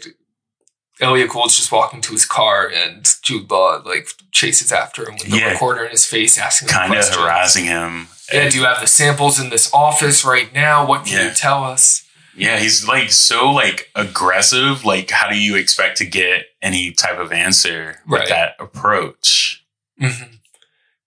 Elliott 1.00 1.30
Gould's 1.32 1.58
just 1.58 1.72
walking 1.72 2.00
to 2.02 2.12
his 2.14 2.26
car, 2.26 2.70
and 2.74 3.08
Jude 3.24 3.50
Law 3.50 3.82
like 3.86 4.08
chases 4.32 4.72
after 4.72 5.08
him 5.08 5.16
with 5.16 5.30
the 5.30 5.38
Yeah. 5.38 5.52
recorder 5.52 5.84
in 5.84 5.92
his 5.92 6.06
face, 6.06 6.38
asking 6.38 6.68
him 6.70 6.74
Kind 6.74 6.94
of 6.96 7.10
harassing 7.10 7.66
him. 7.66 8.08
Yeah, 8.32 8.50
do 8.50 8.58
you 8.60 8.66
have 8.66 8.80
the 8.80 8.88
samples 8.88 9.40
in 9.40 9.50
this 9.50 9.74
office 9.74 10.24
right 10.24 10.54
now? 10.54 10.86
What 10.86 11.06
can 11.06 11.18
Yeah. 11.18 11.28
you 11.30 11.34
tell 11.34 11.64
us? 11.64 12.04
Yeah, 12.36 12.60
he's 12.60 12.88
like 12.88 13.12
so 13.12 13.52
like 13.52 13.90
aggressive. 13.96 14.86
Like, 14.86 15.10
how 15.12 15.30
do 15.30 15.38
you 15.38 15.56
expect 15.56 15.98
to 15.98 16.06
get 16.06 16.46
any 16.62 16.92
type 16.92 17.20
of 17.20 17.32
answer 17.32 17.98
with 18.08 18.22
Right. 18.22 18.30
that 18.30 18.56
approach? 18.60 19.66
hmm 20.00 20.10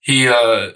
He 0.00 0.28
uh, 0.28 0.72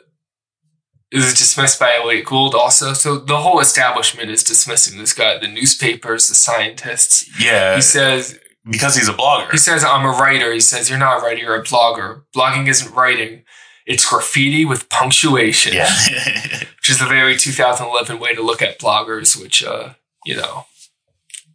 is 1.10 1.32
dismissed 1.34 1.78
by 1.80 1.94
Elliott 1.96 2.26
Gould 2.26 2.54
also. 2.54 2.92
So 2.92 3.18
the 3.18 3.38
whole 3.38 3.60
establishment 3.60 4.30
is 4.30 4.42
dismissing 4.42 4.98
this 4.98 5.12
guy. 5.14 5.38
The 5.38 5.48
newspapers, 5.48 6.28
the 6.28 6.34
scientists. 6.34 7.28
Yeah, 7.42 7.76
He 7.76 7.80
says 7.82 8.38
because 8.70 8.96
he's 8.96 9.08
a 9.08 9.14
blogger. 9.14 9.50
he 9.50 9.56
says 9.58 9.84
I'm 9.84 10.04
a 10.04 10.10
writer. 10.10 10.52
He 10.52 10.60
says 10.60 10.90
you're 10.90 10.98
not 10.98 11.20
a 11.20 11.22
writer. 11.24 11.40
You're 11.40 11.56
a 11.56 11.64
blogger. 11.64 12.22
Blogging 12.36 12.68
isn't 12.68 12.94
writing. 12.94 13.44
It's 13.86 14.04
graffiti 14.08 14.66
with 14.66 14.90
punctuation. 14.90 15.72
yeah, 15.72 15.88
which 16.76 16.90
is 16.90 17.00
a 17.00 17.06
very 17.06 17.36
2011 17.38 18.18
way 18.20 18.34
to 18.34 18.42
look 18.42 18.60
at 18.60 18.78
bloggers, 18.78 19.40
which 19.40 19.64
uh, 19.64 19.94
you 20.28 20.36
know 20.36 20.66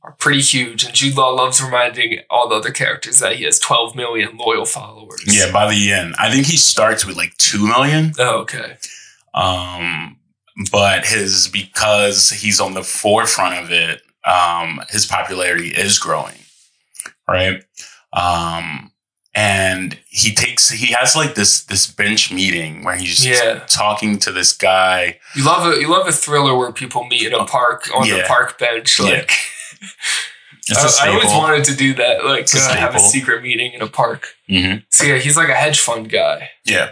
are 0.03 0.13
pretty 0.13 0.41
huge. 0.41 0.83
And 0.83 0.93
Jude 0.93 1.15
Law 1.15 1.29
loves 1.29 1.63
reminding 1.63 2.19
all 2.29 2.49
the 2.49 2.55
other 2.55 2.71
characters 2.71 3.19
that 3.19 3.37
he 3.37 3.45
has 3.45 3.57
12 3.59 3.95
million 3.95 4.37
loyal 4.37 4.65
followers. 4.65 5.23
yeah. 5.25 5.51
By 5.51 5.69
the 5.69 5.91
end, 5.91 6.15
I 6.19 6.29
think 6.29 6.45
he 6.45 6.57
starts 6.57 7.05
with 7.05 7.15
like 7.15 7.35
two 7.37 7.65
million. 7.65 8.11
Oh, 8.19 8.39
okay. 8.41 8.77
Um, 9.33 10.17
but 10.71 11.05
his 11.05 11.47
because 11.47 12.29
he's 12.29 12.59
on 12.59 12.73
the 12.73 12.83
forefront 12.83 13.63
of 13.63 13.71
it, 13.71 14.01
um, 14.25 14.81
his 14.89 15.05
popularity 15.05 15.69
is 15.69 15.99
growing, 15.99 16.35
right? 17.27 17.63
Um, 18.11 18.91
and 19.35 19.97
he 20.07 20.33
takes 20.33 20.69
he 20.69 20.93
has 20.93 21.15
like 21.15 21.35
this 21.35 21.63
this 21.65 21.87
bench 21.87 22.31
meeting 22.31 22.83
where 22.83 22.95
he's 22.95 23.25
Yeah. 23.25 23.59
talking 23.67 24.19
to 24.19 24.31
this 24.31 24.53
guy. 24.53 25.19
You 25.35 25.43
love 25.45 25.65
a 25.73 25.79
you 25.79 25.87
love 25.89 26.07
a 26.07 26.11
thriller 26.11 26.55
where 26.55 26.71
people 26.71 27.05
meet 27.05 27.23
in 27.27 27.33
a 27.33 27.45
park 27.45 27.89
on 27.95 28.07
the 28.07 28.23
park 28.27 28.57
bench. 28.59 28.99
Yeah. 28.99 29.05
Like 29.05 29.31
a 30.71 30.75
I, 30.77 30.97
I 31.03 31.07
always 31.09 31.25
wanted 31.31 31.63
to 31.65 31.75
do 31.75 31.93
that. 31.95 32.23
Like 32.25 32.47
uh, 32.53 32.75
have 32.75 32.95
a 32.95 32.99
secret 32.99 33.41
meeting 33.43 33.73
in 33.73 33.81
a 33.81 33.87
park. 33.87 34.35
hmm 34.47 34.75
So 34.89 35.03
yeah, 35.03 35.17
he's 35.17 35.35
like 35.35 35.49
a 35.49 35.55
hedge 35.55 35.79
fund 35.79 36.09
guy. 36.09 36.51
Yeah, 36.63 36.91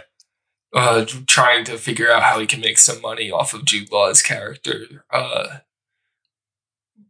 uh, 0.74 1.06
trying 1.26 1.64
to 1.66 1.78
figure 1.78 2.10
out 2.10 2.22
how 2.22 2.38
he 2.40 2.46
can 2.46 2.60
make 2.60 2.76
some 2.78 3.00
money 3.00 3.30
off 3.30 3.54
of 3.54 3.64
Jude 3.64 3.90
Law's 3.92 4.20
character 4.20 5.04
uh, 5.10 5.58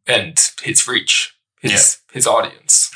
and 0.07 0.39
his 0.63 0.87
reach, 0.87 1.35
his 1.61 1.99
his 2.13 2.27
audience. 2.27 2.91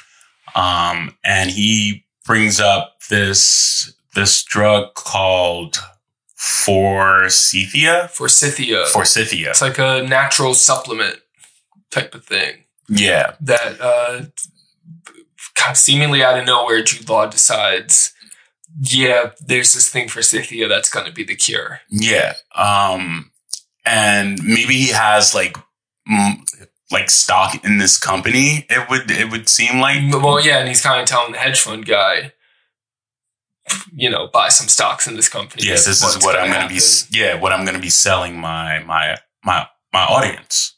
um, 0.54 1.16
and 1.24 1.50
he 1.50 2.04
brings 2.26 2.60
up 2.60 2.96
this 3.08 3.92
this 4.14 4.42
drug 4.42 4.94
called 4.94 5.78
forsythia. 6.34 8.08
Forsythia. 8.12 8.84
Forsythia. 8.86 9.50
It's 9.50 9.62
like 9.62 9.78
a 9.78 10.02
natural 10.06 10.54
supplement 10.54 11.18
type 11.90 12.14
of 12.14 12.24
thing 12.24 12.64
Yeah, 12.88 13.34
that 13.40 13.80
uh, 13.80 14.22
seemingly 15.74 16.22
out 16.22 16.38
of 16.38 16.46
nowhere, 16.46 16.82
Jude 16.82 17.08
Law 17.08 17.26
decides, 17.26 18.12
yeah, 18.80 19.30
there's 19.40 19.72
this 19.72 19.88
thing 19.88 20.08
forsythia 20.08 20.68
that's 20.68 20.90
going 20.90 21.06
to 21.06 21.12
be 21.12 21.24
the 21.24 21.36
cure. 21.36 21.80
yeah. 21.90 22.34
Um, 22.54 23.30
and 23.84 24.42
maybe 24.42 24.74
he 24.74 24.88
has 24.88 25.34
like 25.34 25.56
m- 26.10 26.44
like 26.90 27.10
stock 27.10 27.64
in 27.64 27.78
this 27.78 27.98
company. 27.98 28.66
It 28.70 28.88
would 28.88 29.10
it 29.10 29.30
would 29.30 29.48
seem 29.48 29.80
like 29.80 29.98
Well, 30.12 30.40
yeah, 30.44 30.58
and 30.58 30.68
he's 30.68 30.82
kind 30.82 31.00
of 31.00 31.06
telling 31.08 31.32
the 31.32 31.38
hedge 31.38 31.60
fund 31.60 31.84
guy, 31.86 32.32
you 33.92 34.08
know, 34.10 34.28
buy 34.32 34.48
some 34.48 34.68
stocks 34.68 35.06
in 35.08 35.16
this 35.16 35.28
company. 35.28 35.64
Yes, 35.66 35.84
This 35.86 36.02
is 36.02 36.22
what 36.24 36.36
I'm 36.36 36.46
gonna 36.48 36.68
gonna 36.68 36.68
be. 36.68 36.80
Yeah, 37.10 37.34
what 37.40 37.52
I'm 37.52 37.64
gonna 37.64 37.80
be 37.80 37.90
selling 37.90 38.38
my 38.38 38.80
my 38.84 39.16
my 39.44 39.66
my 39.92 40.04
audience. 40.04 40.74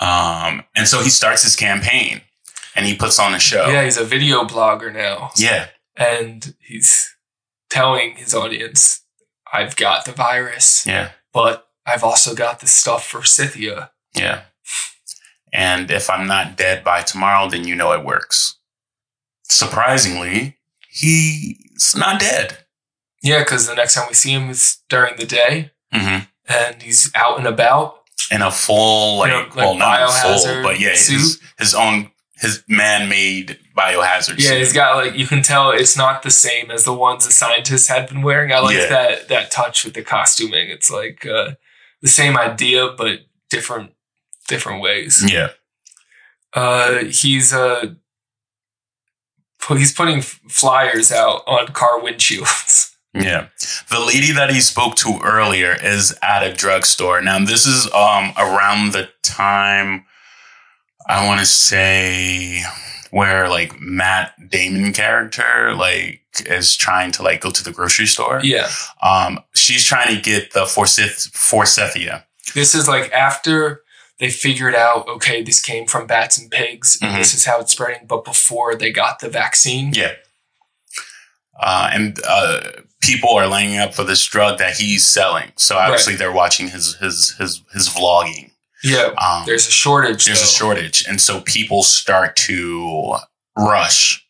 Um, 0.00 0.64
and 0.74 0.88
so 0.88 1.02
he 1.02 1.10
starts 1.10 1.42
his 1.42 1.56
campaign, 1.56 2.22
and 2.74 2.86
he 2.86 2.96
puts 2.96 3.18
on 3.18 3.34
a 3.34 3.38
show. 3.38 3.68
Yeah, 3.68 3.84
he's 3.84 3.98
a 3.98 4.04
video 4.04 4.44
blogger 4.44 4.92
now. 4.92 5.30
yeah. 5.36 5.66
and 5.96 6.54
he's 6.60 7.14
telling 7.68 8.16
his 8.16 8.34
audience, 8.34 9.02
"I've 9.52 9.76
got 9.76 10.06
the 10.06 10.12
virus, 10.12 10.86
Yeah. 10.86 11.10
but 11.34 11.68
I've 11.84 12.02
also 12.02 12.34
got 12.34 12.60
the 12.60 12.66
stuff 12.66 13.06
Forsythia." 13.06 13.90
Yeah. 14.14 14.42
And 15.52 15.90
if 15.90 16.08
I'm 16.10 16.26
not 16.26 16.56
dead 16.56 16.84
by 16.84 17.02
tomorrow, 17.02 17.48
then 17.48 17.66
you 17.66 17.74
know 17.74 17.92
it 17.92 18.04
works. 18.04 18.56
Surprisingly, 19.48 20.56
he's 20.88 21.94
not 21.96 22.20
dead. 22.20 22.58
Yeah, 23.22 23.40
because 23.40 23.66
the 23.66 23.74
next 23.74 23.94
time 23.94 24.06
we 24.08 24.14
see 24.14 24.32
him 24.32 24.50
is 24.50 24.78
during 24.88 25.16
the 25.16 25.26
day, 25.26 25.72
Mm-hmm. 25.92 26.24
and 26.48 26.82
he's 26.82 27.10
out 27.16 27.36
and 27.38 27.48
about. 27.48 27.96
In 28.30 28.42
a 28.42 28.50
full, 28.52 29.18
like, 29.18 29.28
You 29.30 29.36
know, 29.38 29.42
like 29.42 29.56
well, 29.56 29.74
not 29.74 30.08
full, 30.22 30.30
biohazard 30.30 30.62
but 30.62 30.78
yeah, 30.78 30.90
his, 30.90 31.06
suit? 31.40 31.48
his 31.58 31.74
own, 31.74 32.12
his 32.36 32.62
man-made 32.68 33.58
biohazard 33.76 34.38
Yeah, 34.38 34.50
suit. 34.50 34.58
he's 34.58 34.72
got 34.72 35.04
like 35.04 35.14
you 35.16 35.26
can 35.26 35.42
tell 35.42 35.72
it's 35.72 35.96
not 35.96 36.22
the 36.22 36.30
same 36.30 36.70
as 36.70 36.84
the 36.84 36.92
ones 36.94 37.26
the 37.26 37.32
scientists 37.32 37.88
had 37.88 38.08
been 38.08 38.22
wearing. 38.22 38.52
I 38.52 38.60
like 38.60 38.76
Yeah. 38.76 38.86
that 38.88 39.28
that 39.28 39.50
touch 39.50 39.84
with 39.84 39.94
the 39.94 40.02
costuming. 40.02 40.70
It's 40.70 40.90
like 40.92 41.26
uh, 41.26 41.54
the 42.02 42.08
same 42.08 42.36
idea 42.38 42.90
but 42.96 43.20
different 43.48 43.92
different 44.50 44.82
ways. 44.82 45.24
yeah. 45.32 45.48
Uh, 46.52 47.04
he's 47.04 47.52
uh, 47.54 47.86
he's 49.68 49.92
putting 49.94 50.20
flyers 50.20 51.12
out 51.12 51.42
on 51.46 51.68
car 51.68 52.00
windshields. 52.00 52.88
Yeah. 53.12 53.48
The 53.90 53.98
lady 53.98 54.30
that 54.34 54.50
he 54.50 54.60
spoke 54.60 54.94
to 54.98 55.18
earlier 55.24 55.76
is 55.82 56.16
at 56.22 56.44
a 56.44 56.54
drugstore. 56.54 57.20
Now, 57.20 57.44
this 57.44 57.66
is 57.66 57.86
um 57.92 58.32
around 58.38 58.92
the 58.92 59.08
time 59.22 60.04
I 61.08 61.26
want 61.26 61.40
to 61.40 61.46
say 61.46 62.62
where 63.10 63.48
like 63.48 63.80
Matt 63.80 64.34
Damon 64.48 64.92
character 64.92 65.74
like 65.74 66.20
is 66.46 66.76
trying 66.76 67.10
to 67.10 67.24
like 67.24 67.40
go 67.40 67.50
to 67.50 67.64
the 67.64 67.72
grocery 67.72 68.06
store. 68.06 68.42
Yeah. 68.44 68.68
Um 69.02 69.40
she's 69.56 69.84
trying 69.84 70.14
to 70.14 70.22
get 70.22 70.52
the 70.52 70.60
Forsyth- 70.64 71.32
Forsythia. 71.34 72.24
This 72.54 72.76
is 72.76 72.86
like 72.86 73.10
after 73.10 73.82
they 74.20 74.30
figured 74.30 74.74
out, 74.76 75.08
okay, 75.08 75.42
this 75.42 75.60
came 75.60 75.86
from 75.86 76.06
bats 76.06 76.38
and 76.38 76.50
pigs, 76.50 76.96
and 77.02 77.12
Mhm. 77.14 77.18
this 77.18 77.34
is 77.34 77.44
how 77.46 77.58
it's 77.60 77.72
spreading, 77.72 78.06
but 78.06 78.24
before 78.24 78.76
they 78.76 78.92
got 78.92 79.18
the 79.18 79.28
vaccine. 79.28 79.92
Yeah. 79.94 80.12
Uh, 81.58 81.90
and 81.92 82.20
uh, 82.26 82.60
people 83.02 83.30
are 83.36 83.46
lining 83.46 83.78
up 83.78 83.94
for 83.94 84.04
this 84.04 84.24
drug 84.24 84.58
that 84.58 84.76
he's 84.76 85.06
selling. 85.06 85.52
So 85.56 85.76
obviously 85.76 86.12
Right. 86.14 86.18
they're 86.18 86.32
watching 86.32 86.68
his 86.68 86.94
his 86.96 87.34
his 87.38 87.62
his 87.72 87.88
vlogging. 87.88 88.52
Yeah. 88.82 89.10
Um, 89.18 89.44
there's 89.46 89.66
a 89.68 89.70
shortage. 89.70 90.24
there's 90.24 90.40
a 90.42 90.46
shortage, 90.46 91.04
and 91.06 91.20
so 91.20 91.40
people 91.42 91.82
start 91.82 92.34
to 92.48 93.16
rush. 93.56 94.24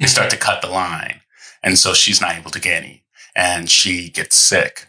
They 0.00 0.06
start 0.08 0.30
to 0.30 0.36
cut 0.36 0.60
the 0.60 0.68
line, 0.68 1.20
and 1.62 1.78
so 1.78 1.94
she's 1.94 2.20
not 2.20 2.36
able 2.36 2.50
to 2.50 2.60
get 2.60 2.82
any, 2.82 3.04
and 3.36 3.70
she 3.70 4.10
gets 4.10 4.36
sick. 4.36 4.88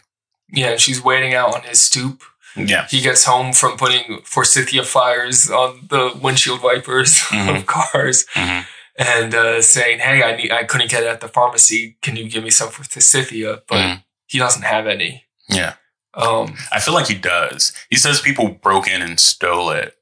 Yeah, 0.50 0.76
she's 0.76 1.00
waiting 1.00 1.32
out 1.34 1.54
on 1.54 1.62
his 1.62 1.80
stoop. 1.80 2.22
Yeah, 2.56 2.86
He 2.88 3.00
gets 3.00 3.24
home 3.24 3.52
from 3.52 3.76
putting 3.76 4.20
forsythia 4.24 4.82
fires 4.84 5.50
on 5.50 5.86
the 5.88 6.12
windshield 6.20 6.62
wipers 6.62 7.18
Mhm. 7.30 7.56
of 7.58 7.66
cars 7.66 8.24
Mhm. 8.34 8.66
and 8.98 9.34
uh, 9.34 9.62
saying, 9.62 10.00
"Hey, 10.00 10.22
I 10.22 10.36
need, 10.36 10.50
I 10.50 10.64
couldn't 10.64 10.90
get 10.90 11.02
it 11.04 11.08
at 11.08 11.20
the 11.20 11.28
pharmacy. 11.28 11.96
Can 12.02 12.16
you 12.16 12.28
give 12.28 12.42
me 12.42 12.50
some 12.50 12.70
forsythia?" 12.70 13.62
But 13.68 13.76
Mhm. 13.78 14.04
he 14.26 14.38
doesn't 14.38 14.62
have 14.62 14.86
any. 14.86 15.24
yeah. 15.48 15.74
Um, 16.14 16.56
I 16.72 16.80
feel 16.80 16.94
like 16.94 17.06
he 17.06 17.14
does. 17.14 17.72
He 17.90 17.96
says 17.96 18.20
people 18.20 18.48
broke 18.48 18.88
in 18.88 19.02
and 19.02 19.20
stole 19.20 19.70
it, 19.70 19.96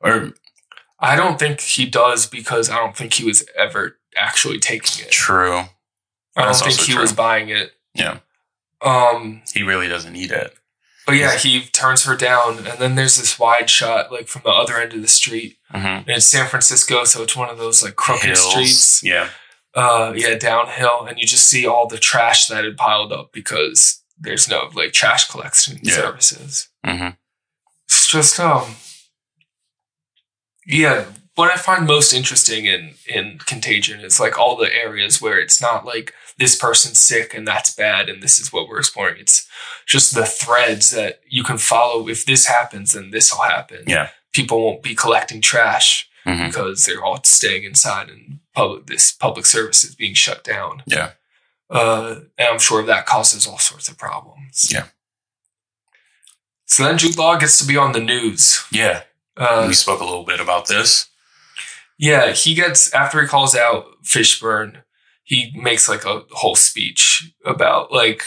or 0.00 0.32
I 0.98 1.16
don't 1.16 1.38
think 1.38 1.60
he 1.60 1.84
does 1.86 2.26
because 2.26 2.70
I 2.70 2.76
don't 2.76 2.96
think 2.96 3.12
he 3.14 3.24
was 3.24 3.44
ever 3.58 3.98
actually 4.16 4.58
taking 4.58 5.04
it. 5.04 5.10
true. 5.12 5.58
I 5.58 6.42
don't 6.42 6.46
That's 6.46 6.62
think 6.62 6.80
he 6.80 6.92
true. 6.92 7.02
was 7.02 7.12
buying 7.12 7.50
it. 7.50 7.74
Yeah, 7.94 8.18
Um, 8.80 9.42
he 9.52 9.62
really 9.62 9.88
doesn't 9.88 10.12
need 10.14 10.30
it. 10.30 10.56
But 11.10 11.18
yeah, 11.18 11.36
he 11.36 11.60
turns 11.66 12.04
her 12.04 12.16
down, 12.16 12.58
and 12.66 12.78
then 12.78 12.94
there's 12.94 13.16
this 13.18 13.38
wide 13.38 13.68
shot, 13.70 14.10
like 14.12 14.26
from 14.28 14.42
the 14.44 14.50
other 14.50 14.76
end 14.78 14.92
of 14.94 15.02
the 15.02 15.08
street, 15.08 15.56
Mm-hmm. 15.72 15.86
and 15.86 16.08
it's 16.08 16.26
San 16.26 16.48
Francisco, 16.48 17.04
so 17.04 17.22
it's 17.22 17.36
one 17.36 17.48
of 17.48 17.58
those 17.58 17.82
like 17.82 17.94
crooked 17.96 18.24
Hills. 18.24 18.50
streets. 18.50 19.04
Yeah, 19.04 19.28
uh 19.74 20.12
yeah 20.16 20.34
downhill 20.36 21.06
and 21.06 21.16
you 21.18 21.24
just 21.26 21.46
see 21.46 21.64
all 21.64 21.86
the 21.86 21.96
trash 21.98 22.48
that 22.48 22.64
had 22.64 22.76
piled 22.76 23.12
up 23.12 23.30
because 23.32 24.02
there's 24.18 24.48
no 24.48 24.68
like 24.74 24.92
trash 24.92 25.28
collection 25.30 25.78
Yeah. 25.82 25.94
services 25.94 26.68
Mhm. 26.84 27.16
it's 27.86 28.08
just 28.08 28.40
um 28.40 28.74
yeah 30.66 31.04
what 31.40 31.50
i 31.50 31.56
find 31.56 31.86
most 31.86 32.12
interesting 32.12 32.66
in 32.66 32.94
in 33.06 33.38
contagion 33.46 34.00
is 34.00 34.20
like 34.20 34.38
all 34.38 34.56
the 34.56 34.72
areas 34.72 35.20
where 35.20 35.38
it's 35.40 35.60
not 35.60 35.84
like 35.84 36.14
this 36.38 36.54
person's 36.56 36.98
sick 36.98 37.34
and 37.34 37.46
that's 37.46 37.74
bad 37.74 38.08
and 38.08 38.22
this 38.22 38.38
is 38.38 38.52
what 38.52 38.68
we're 38.68 38.78
exploring 38.78 39.16
it's 39.18 39.48
just 39.86 40.14
the 40.14 40.24
threads 40.24 40.90
that 40.90 41.20
you 41.28 41.42
can 41.42 41.58
follow 41.58 42.08
if 42.08 42.24
this 42.24 42.46
happens 42.46 42.92
then 42.92 43.10
this 43.10 43.32
will 43.32 43.42
happen 43.42 43.82
yeah. 43.86 44.08
people 44.32 44.64
won't 44.64 44.82
be 44.82 44.94
collecting 44.94 45.40
trash 45.40 46.06
Mhm. 46.26 46.46
because 46.48 46.84
they're 46.84 47.02
all 47.02 47.22
staying 47.24 47.64
inside 47.64 48.10
and 48.10 48.40
public 48.54 48.86
this 48.86 49.10
public 49.10 49.46
service 49.46 49.84
is 49.84 49.94
being 49.94 50.14
shut 50.14 50.44
down. 50.44 50.82
Yeah. 50.86 51.12
Uh, 51.70 52.16
and 52.36 52.48
I'm 52.48 52.58
sure 52.58 52.82
that 52.84 53.06
causes 53.06 53.46
all 53.46 53.58
sorts 53.58 53.88
of 53.88 53.96
problems. 53.96 54.68
Yeah. 54.70 54.86
So 56.66 56.84
then 56.84 56.98
Jude 56.98 57.16
Law 57.16 57.36
gets 57.36 57.58
to 57.58 57.64
be 57.66 57.76
on 57.76 57.92
the 57.92 58.00
news. 58.00 58.64
Yeah. 58.70 59.02
Uh, 59.36 59.64
we 59.66 59.74
spoke 59.74 60.00
a 60.00 60.04
little 60.04 60.24
bit 60.24 60.40
about 60.40 60.66
this. 60.68 61.06
Yeah, 62.00 62.32
he 62.32 62.54
gets 62.54 62.92
after 62.94 63.20
he 63.20 63.28
calls 63.28 63.54
out 63.54 63.84
Fishburne, 64.04 64.82
he 65.22 65.52
makes 65.54 65.86
like 65.88 66.04
a 66.06 66.22
whole 66.30 66.56
speech 66.56 67.30
about 67.44 67.92
like 67.92 68.22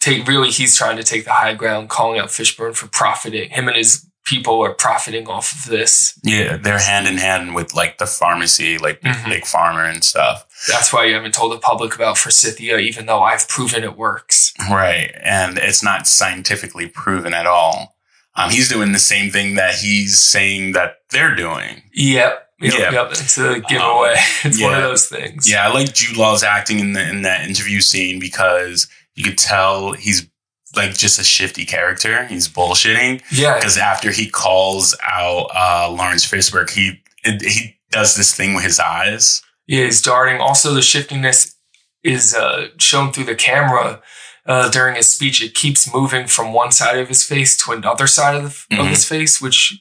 take 0.00 0.26
really 0.26 0.48
he's 0.50 0.76
trying 0.76 0.96
to 0.96 1.02
take 1.04 1.24
the 1.24 1.32
high 1.32 1.54
ground, 1.54 1.90
calling 1.90 2.18
out 2.18 2.28
Fishburne 2.28 2.74
for 2.74 2.88
profiting. 2.88 3.50
Him 3.50 3.68
and 3.68 3.76
his 3.76 4.06
people 4.24 4.60
are 4.62 4.72
profiting 4.74 5.26
off 5.28 5.52
of 5.52 5.70
this. 5.70 6.18
Yeah, 6.24 6.56
they're 6.56 6.78
hand 6.78 7.06
in 7.06 7.16
hand 7.18 7.54
with 7.54 7.74
like 7.74 7.98
the 7.98 8.06
pharmacy, 8.06 8.78
like 8.78 9.00
Mhm. 9.02 9.28
Big 9.28 9.42
Pharma 9.44 9.90
and 9.92 10.02
stuff. 10.02 10.46
That's 10.68 10.92
why 10.92 11.04
you 11.04 11.14
haven't 11.14 11.34
told 11.34 11.52
the 11.52 11.58
public 11.58 11.94
about 11.94 12.16
Forsythia, 12.18 12.78
even 12.78 13.06
though 13.06 13.22
I've 13.22 13.48
proven 13.48 13.82
it 13.84 13.96
works. 13.96 14.52
Right. 14.70 15.12
And 15.22 15.58
it's 15.58 15.82
not 15.82 16.06
scientifically 16.06 16.86
proven 16.86 17.34
at 17.34 17.46
all. 17.46 17.96
Um, 18.36 18.50
he's 18.50 18.68
doing 18.68 18.92
the 18.92 18.98
same 18.98 19.30
thing 19.30 19.54
that 19.56 19.74
he's 19.76 20.18
saying 20.18 20.72
that 20.72 20.96
they're 21.10 21.34
doing. 21.34 21.82
Yep. 21.92 22.46
Yep. 22.60 22.74
Yeah. 22.78 22.90
Yep. 22.92 23.10
It's 23.12 23.38
a 23.38 23.60
giveaway. 23.60 24.14
it's 24.44 24.60
one 24.62 24.74
of 24.74 24.82
those 24.82 25.08
things. 25.08 25.50
Yeah, 25.50 25.66
I 25.68 25.72
like 25.72 25.94
Jude 25.94 26.16
Law's 26.16 26.42
acting 26.42 26.78
in 26.78 26.92
the 26.92 27.08
in 27.08 27.22
that 27.22 27.48
interview 27.48 27.80
scene 27.80 28.18
because 28.18 28.86
you 29.14 29.24
could 29.24 29.38
tell 29.38 29.92
he's 29.92 30.28
like 30.76 30.96
just 30.96 31.18
a 31.18 31.24
shifty 31.24 31.64
character. 31.64 32.26
He's 32.26 32.48
bullshitting. 32.48 33.22
Yeah. 33.32 33.54
Because 33.56 33.76
after 33.78 34.10
he 34.12 34.28
calls 34.30 34.96
out 35.02 35.48
uh, 35.54 35.90
Laurence 35.90 36.24
Fishburne, 36.30 36.70
he 36.70 37.00
it, 37.24 37.42
he 37.42 37.76
does 37.90 38.14
this 38.16 38.34
thing 38.34 38.54
with 38.54 38.64
his 38.64 38.78
eyes. 38.78 39.42
Yeah, 39.66 39.84
he's 39.84 40.02
darting. 40.02 40.40
Also, 40.40 40.72
the 40.74 40.82
shiftiness 40.82 41.56
is 42.02 42.34
uh, 42.34 42.68
shown 42.78 43.12
through 43.12 43.24
the 43.24 43.34
camera 43.34 44.00
uh, 44.46 44.68
during 44.70 44.96
his 44.96 45.08
speech. 45.08 45.42
It 45.42 45.54
keeps 45.54 45.92
moving 45.92 46.26
from 46.26 46.52
one 46.52 46.72
side 46.72 46.98
of 46.98 47.08
his 47.08 47.22
face 47.22 47.56
to 47.58 47.72
another 47.72 48.06
side 48.06 48.36
of, 48.36 48.66
the, 48.70 48.78
of 48.80 48.86
Mhm. 48.86 48.90
his 48.90 49.04
face, 49.04 49.40
which 49.40 49.80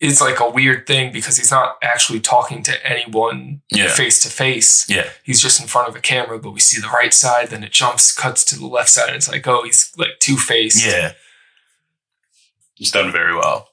is 0.00 0.20
like 0.20 0.38
a 0.38 0.48
weird 0.48 0.86
thing 0.86 1.12
because 1.12 1.36
he's 1.36 1.50
not 1.50 1.76
actually 1.82 2.20
talking 2.20 2.62
to 2.62 2.86
anyone 2.86 3.62
Yeah. 3.70 3.88
face 3.88 4.20
to 4.22 4.28
face. 4.30 4.88
Yeah. 4.88 5.08
He's 5.24 5.42
just 5.42 5.60
in 5.60 5.66
front 5.66 5.88
of 5.88 5.96
a 5.96 6.00
camera, 6.00 6.38
but 6.38 6.52
we 6.52 6.60
see 6.60 6.80
the 6.80 6.86
right 6.88 7.12
side, 7.12 7.48
then 7.48 7.64
it 7.64 7.72
jumps, 7.72 8.14
cuts 8.14 8.44
to 8.44 8.58
the 8.58 8.66
left 8.66 8.90
side, 8.90 9.08
and 9.08 9.16
it's 9.16 9.28
like, 9.28 9.46
oh, 9.48 9.64
he's 9.64 9.90
like 9.96 10.18
two 10.20 10.36
faced. 10.36 10.86
Yeah. 10.86 11.12
He's 12.74 12.92
done 12.92 13.10
very 13.10 13.34
well. 13.34 13.70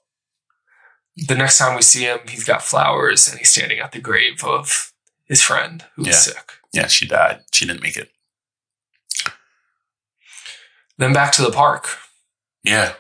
The 1.15 1.35
next 1.35 1.60
time 1.60 1.76
we 1.76 1.84
see 1.84 2.03
him, 2.06 2.19
he's 2.27 2.43
got 2.43 2.64
flowers 2.64 3.27
and 3.30 3.38
he's 3.38 3.52
standing 3.52 3.80
at 3.80 3.91
the 3.91 4.02
grave 4.02 4.43
of 4.43 4.91
his 5.26 5.41
friend 5.43 5.85
who's 5.95 6.07
Yeah. 6.07 6.14
sick. 6.14 6.52
Yeah, 6.73 6.88
she 6.88 7.06
died. 7.06 7.41
She 7.53 7.65
didn't 7.68 7.84
make 7.84 7.95
it. 7.97 8.11
Then 10.97 11.14
back 11.14 11.31
to 11.34 11.41
the 11.41 11.52
park. 11.52 11.88
Yeah. 12.64 12.93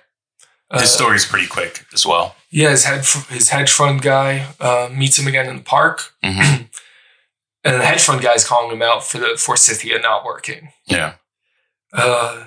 Uh, 0.69 0.79
His 0.81 0.91
story's 0.91 1.25
pretty 1.25 1.47
quick 1.47 1.85
as 1.93 2.05
well. 2.05 2.35
Yeah, 2.55 2.69
his 2.69 2.85
hedge 2.85 3.11
his 3.27 3.49
hedge 3.49 3.69
fund 3.71 4.01
guy 4.01 4.47
uh, 4.61 4.89
meets 4.91 5.19
him 5.19 5.27
again 5.27 5.47
in 5.49 5.57
the 5.57 5.63
park, 5.63 6.13
Mhm. 6.23 6.69
and 7.65 7.81
the 7.81 7.85
hedge 7.85 8.01
fund 8.01 8.21
guy 8.21 8.33
is 8.33 8.45
calling 8.47 8.71
him 8.71 8.81
out 8.81 9.03
for 9.05 9.17
the 9.19 9.35
Forsythia 9.37 9.99
not 9.99 10.23
working. 10.23 10.71
Yeah. 10.85 11.15
Uh, 11.93 12.45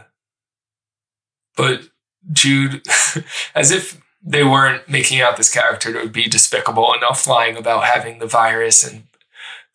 but 1.56 1.82
Jude, 2.32 2.82
as 3.54 3.70
if 3.70 4.00
they 4.22 4.44
weren't 4.44 4.88
making 4.88 5.20
out 5.20 5.36
this 5.36 5.52
character 5.52 5.92
to 6.02 6.08
be 6.08 6.28
despicable 6.28 6.92
enough, 6.94 7.26
lying 7.26 7.56
about 7.56 7.84
having 7.84 8.18
the 8.18 8.26
virus 8.26 8.82
and 8.86 9.04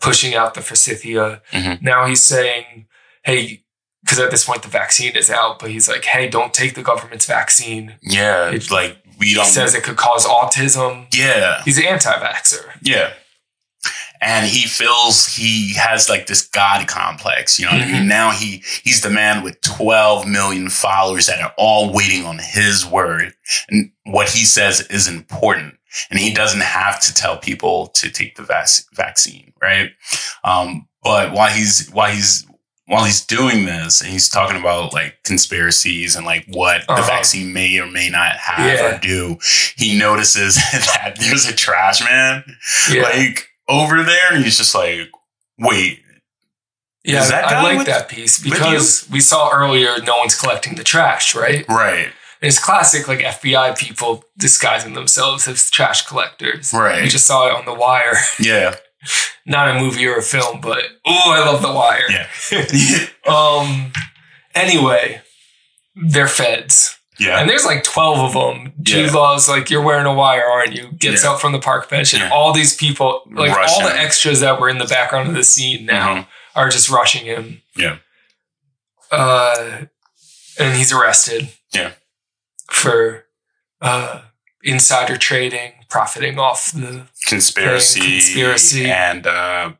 pushing 0.01 0.35
out 0.35 0.53
the 0.53 0.61
Forsythia. 0.61 1.41
Mhm. 1.51 1.81
Now 1.81 2.05
he's 2.07 2.23
saying, 2.23 2.87
"Hey." 3.23 3.59
Because 4.03 4.19
at 4.19 4.31
this 4.31 4.43
point 4.43 4.63
the 4.63 4.67
vaccine 4.67 5.15
is 5.15 5.29
out, 5.29 5.59
but 5.59 5.71
he's 5.71 5.87
like, 5.87 6.03
"Hey, 6.03 6.27
don't 6.27 6.53
take 6.53 6.75
the 6.75 6.83
government's 6.83 7.25
vaccine." 7.25 7.95
Yeah. 8.01 8.49
It's 8.49 8.69
like 8.69 8.97
we 9.19 9.27
He 9.27 9.33
don't. 9.35 9.45
says 9.45 9.73
it 9.75 9.83
could 9.83 9.97
cause 9.97 10.25
autism. 10.25 11.07
yeah. 11.13 11.61
He's 11.63 11.77
an 11.77 11.85
anti-vaxxer. 11.85 12.63
Yeah. 12.81 13.13
And 14.21 14.45
he 14.47 14.67
feels 14.67 15.25
he 15.35 15.73
has 15.73 16.07
like 16.09 16.27
this 16.27 16.47
God 16.47 16.87
complex, 16.87 17.59
you 17.59 17.65
know. 17.65 17.73
what 17.73 17.81
I 17.81 17.85
mean? 17.91 18.03
Mhm. 18.03 18.07
Now 18.07 18.31
he 18.31 18.63
he's 18.83 19.01
the 19.01 19.09
man 19.09 19.43
with 19.43 19.59
12 19.61 20.25
million 20.25 20.69
followers 20.69 21.25
that 21.27 21.41
are 21.41 21.53
all 21.57 21.91
waiting 21.91 22.25
on 22.25 22.39
his 22.39 22.85
word. 22.85 23.33
And 23.67 23.91
what 24.05 24.29
he 24.29 24.45
says 24.45 24.79
is 24.89 25.09
important. 25.09 25.77
And 26.09 26.19
he 26.19 26.33
doesn't 26.33 26.61
have 26.61 27.01
to 27.01 27.13
tell 27.13 27.37
people 27.37 27.87
to 27.87 28.09
take 28.09 28.35
the 28.37 28.43
vac- 28.43 28.85
vaccine, 28.93 29.51
right? 29.61 29.91
Um, 30.45 30.87
but 31.03 31.33
while 31.33 31.49
he's 31.51 31.89
while 31.91 32.09
he's 32.11 32.45
while 32.85 33.05
he's 33.05 33.25
doing 33.25 33.65
this 33.65 34.01
and 34.01 34.09
he's 34.11 34.27
talking 34.27 34.59
about 34.59 34.93
like 34.93 35.15
conspiracies 35.23 36.15
and 36.15 36.25
like 36.25 36.45
what 36.49 36.85
the 36.87 36.93
Uh-huh. 36.93 37.07
vaccine 37.07 37.53
may 37.53 37.77
or 37.79 37.85
may 37.87 38.09
not 38.09 38.35
have 38.37 38.79
Yeah. 38.79 38.95
or 38.95 38.99
do, 38.99 39.37
he 39.77 39.97
notices 39.97 40.55
that 40.73 41.15
there's 41.19 41.45
a 41.47 41.53
trash 41.55 42.01
man 42.03 42.43
Yeah. 42.89 43.03
like 43.03 43.47
over 43.69 44.03
there, 44.03 44.33
and 44.33 44.43
he's 44.43 44.57
just 44.57 44.75
like, 44.75 45.09
"Wait, 45.57 46.01
Yeah, 47.05 47.23
that 47.25 47.45
I 47.45 47.63
like 47.63 47.77
with- 47.79 47.87
that 47.87 48.07
piece 48.09 48.37
because 48.39 49.05
we 49.09 49.19
saw 49.21 49.49
earlier 49.51 49.99
no 50.01 50.17
one's 50.17 50.35
collecting 50.35 50.75
the 50.75 50.83
trash, 50.83 51.33
right? 51.35 51.65
right, 51.69 52.05
And 52.41 52.49
it's 52.49 52.59
classic, 52.59 53.07
like 53.07 53.19
FBI 53.19 53.71
people 53.77 54.25
disguising 54.37 54.93
themselves 54.93 55.47
as 55.47 55.69
trash 55.69 56.05
collectors. 56.05 56.73
Right. 56.73 57.03
We 57.03 57.09
just 57.09 57.25
saw 57.25 57.47
it 57.47 57.53
on 57.55 57.63
The 57.65 57.73
Wire. 57.73 58.17
yeah, 58.39 58.75
not 59.45 59.69
a 59.75 59.79
movie 59.79 60.05
or 60.07 60.17
a 60.17 60.21
film, 60.21 60.61
but 60.61 60.83
oh, 61.05 61.31
I 61.33 61.39
love 61.45 61.61
The 61.61 61.71
Wire. 61.71 62.09
Yeah. 62.09 63.05
Um. 63.31 63.91
Anyway, 64.55 65.21
they're 65.95 66.27
feds. 66.27 66.97
Yeah. 67.19 67.39
And 67.39 67.49
there's 67.49 67.63
like 67.65 67.83
12 67.83 68.19
of 68.19 68.33
them. 68.33 68.73
Jude 68.81 69.05
Yeah. 69.07 69.11
Law's 69.13 69.47
like, 69.47 69.69
you're 69.69 69.81
wearing 69.83 70.05
a 70.05 70.13
wire, 70.13 70.43
aren't 70.45 70.73
you? 70.75 70.91
Gets 70.91 71.23
Yeah. 71.23 71.31
up 71.31 71.39
from 71.39 71.51
the 71.53 71.59
park 71.59 71.89
bench, 71.89 72.13
and 72.13 72.21
Yeah. 72.23 72.29
all 72.31 72.51
these 72.53 72.75
people, 72.75 73.23
like 73.31 73.55
Rush 73.55 73.69
all 73.71 73.81
the 73.87 73.95
extras 73.95 74.39
that 74.41 74.59
were 74.59 74.67
in 74.69 74.77
the 74.79 74.85
background 74.85 75.29
of 75.29 75.35
the 75.35 75.43
scene 75.43 75.85
now 75.85 76.15
Mhm. 76.15 76.27
are 76.55 76.69
just 76.69 76.89
rushing 76.89 77.25
him. 77.25 77.61
Yeah. 77.77 77.97
Uh, 79.11 79.85
and 80.59 80.75
he's 80.77 80.91
arrested. 80.91 81.49
Yeah. 81.71 81.91
For 82.71 83.25
uh, 83.81 84.21
insider 84.63 85.17
trading, 85.17 85.73
profiting 85.89 86.39
off 86.39 86.71
the. 86.71 87.07
Conspiracy, 87.27 87.99
Conspiracy. 87.99 88.85
and 88.89 89.27
uh, 89.27 89.73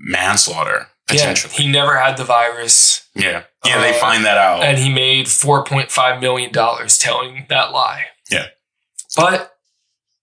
manslaughter 0.00 0.86
Yeah, 1.10 1.16
potentially. 1.16 1.54
he 1.54 1.70
never 1.70 1.96
had 1.98 2.16
the 2.16 2.24
virus. 2.24 3.08
Yeah. 3.14 3.44
Yeah. 3.64 3.80
they 3.80 3.90
Uh, 3.96 4.00
find 4.00 4.24
that 4.24 4.38
out. 4.38 4.62
and 4.62 4.78
he 4.78 4.92
made 4.92 5.26
$4.5 5.26 6.20
million 6.20 6.52
telling 6.52 7.46
that 7.48 7.72
lie. 7.72 8.04
Yeah. 8.30 8.46
But 9.16 9.56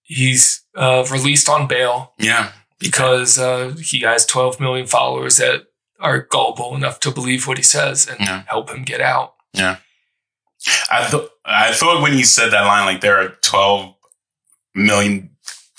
he's 0.03 0.63
uh, 0.75 1.05
released 1.11 1.49
on 1.49 1.67
bail 1.67 2.13
yeah. 2.19 2.51
because 2.79 3.37
uh, 3.39 3.73
he 3.83 3.99
has 4.01 4.25
12 4.25 4.59
million 4.59 4.87
followers 4.87 5.37
that 5.37 5.63
are 5.99 6.19
gullible 6.21 6.75
enough 6.75 6.99
to 7.01 7.11
believe 7.11 7.47
what 7.47 7.57
he 7.57 7.63
says 7.63 8.07
and 8.07 8.19
Yeah. 8.19 8.43
help 8.47 8.69
him 8.69 8.83
get 8.83 9.01
out. 9.01 9.33
Yeah. 9.53 9.77
I 10.91 11.05
thought 11.05 11.29
I 11.45 11.73
thought 11.73 12.01
when 12.01 12.13
he 12.13 12.23
said 12.23 12.49
that 12.51 12.65
line, 12.65 12.85
like 12.85 13.01
there 13.01 13.17
are 13.21 13.29
twelve 13.43 13.94
million 14.75 15.31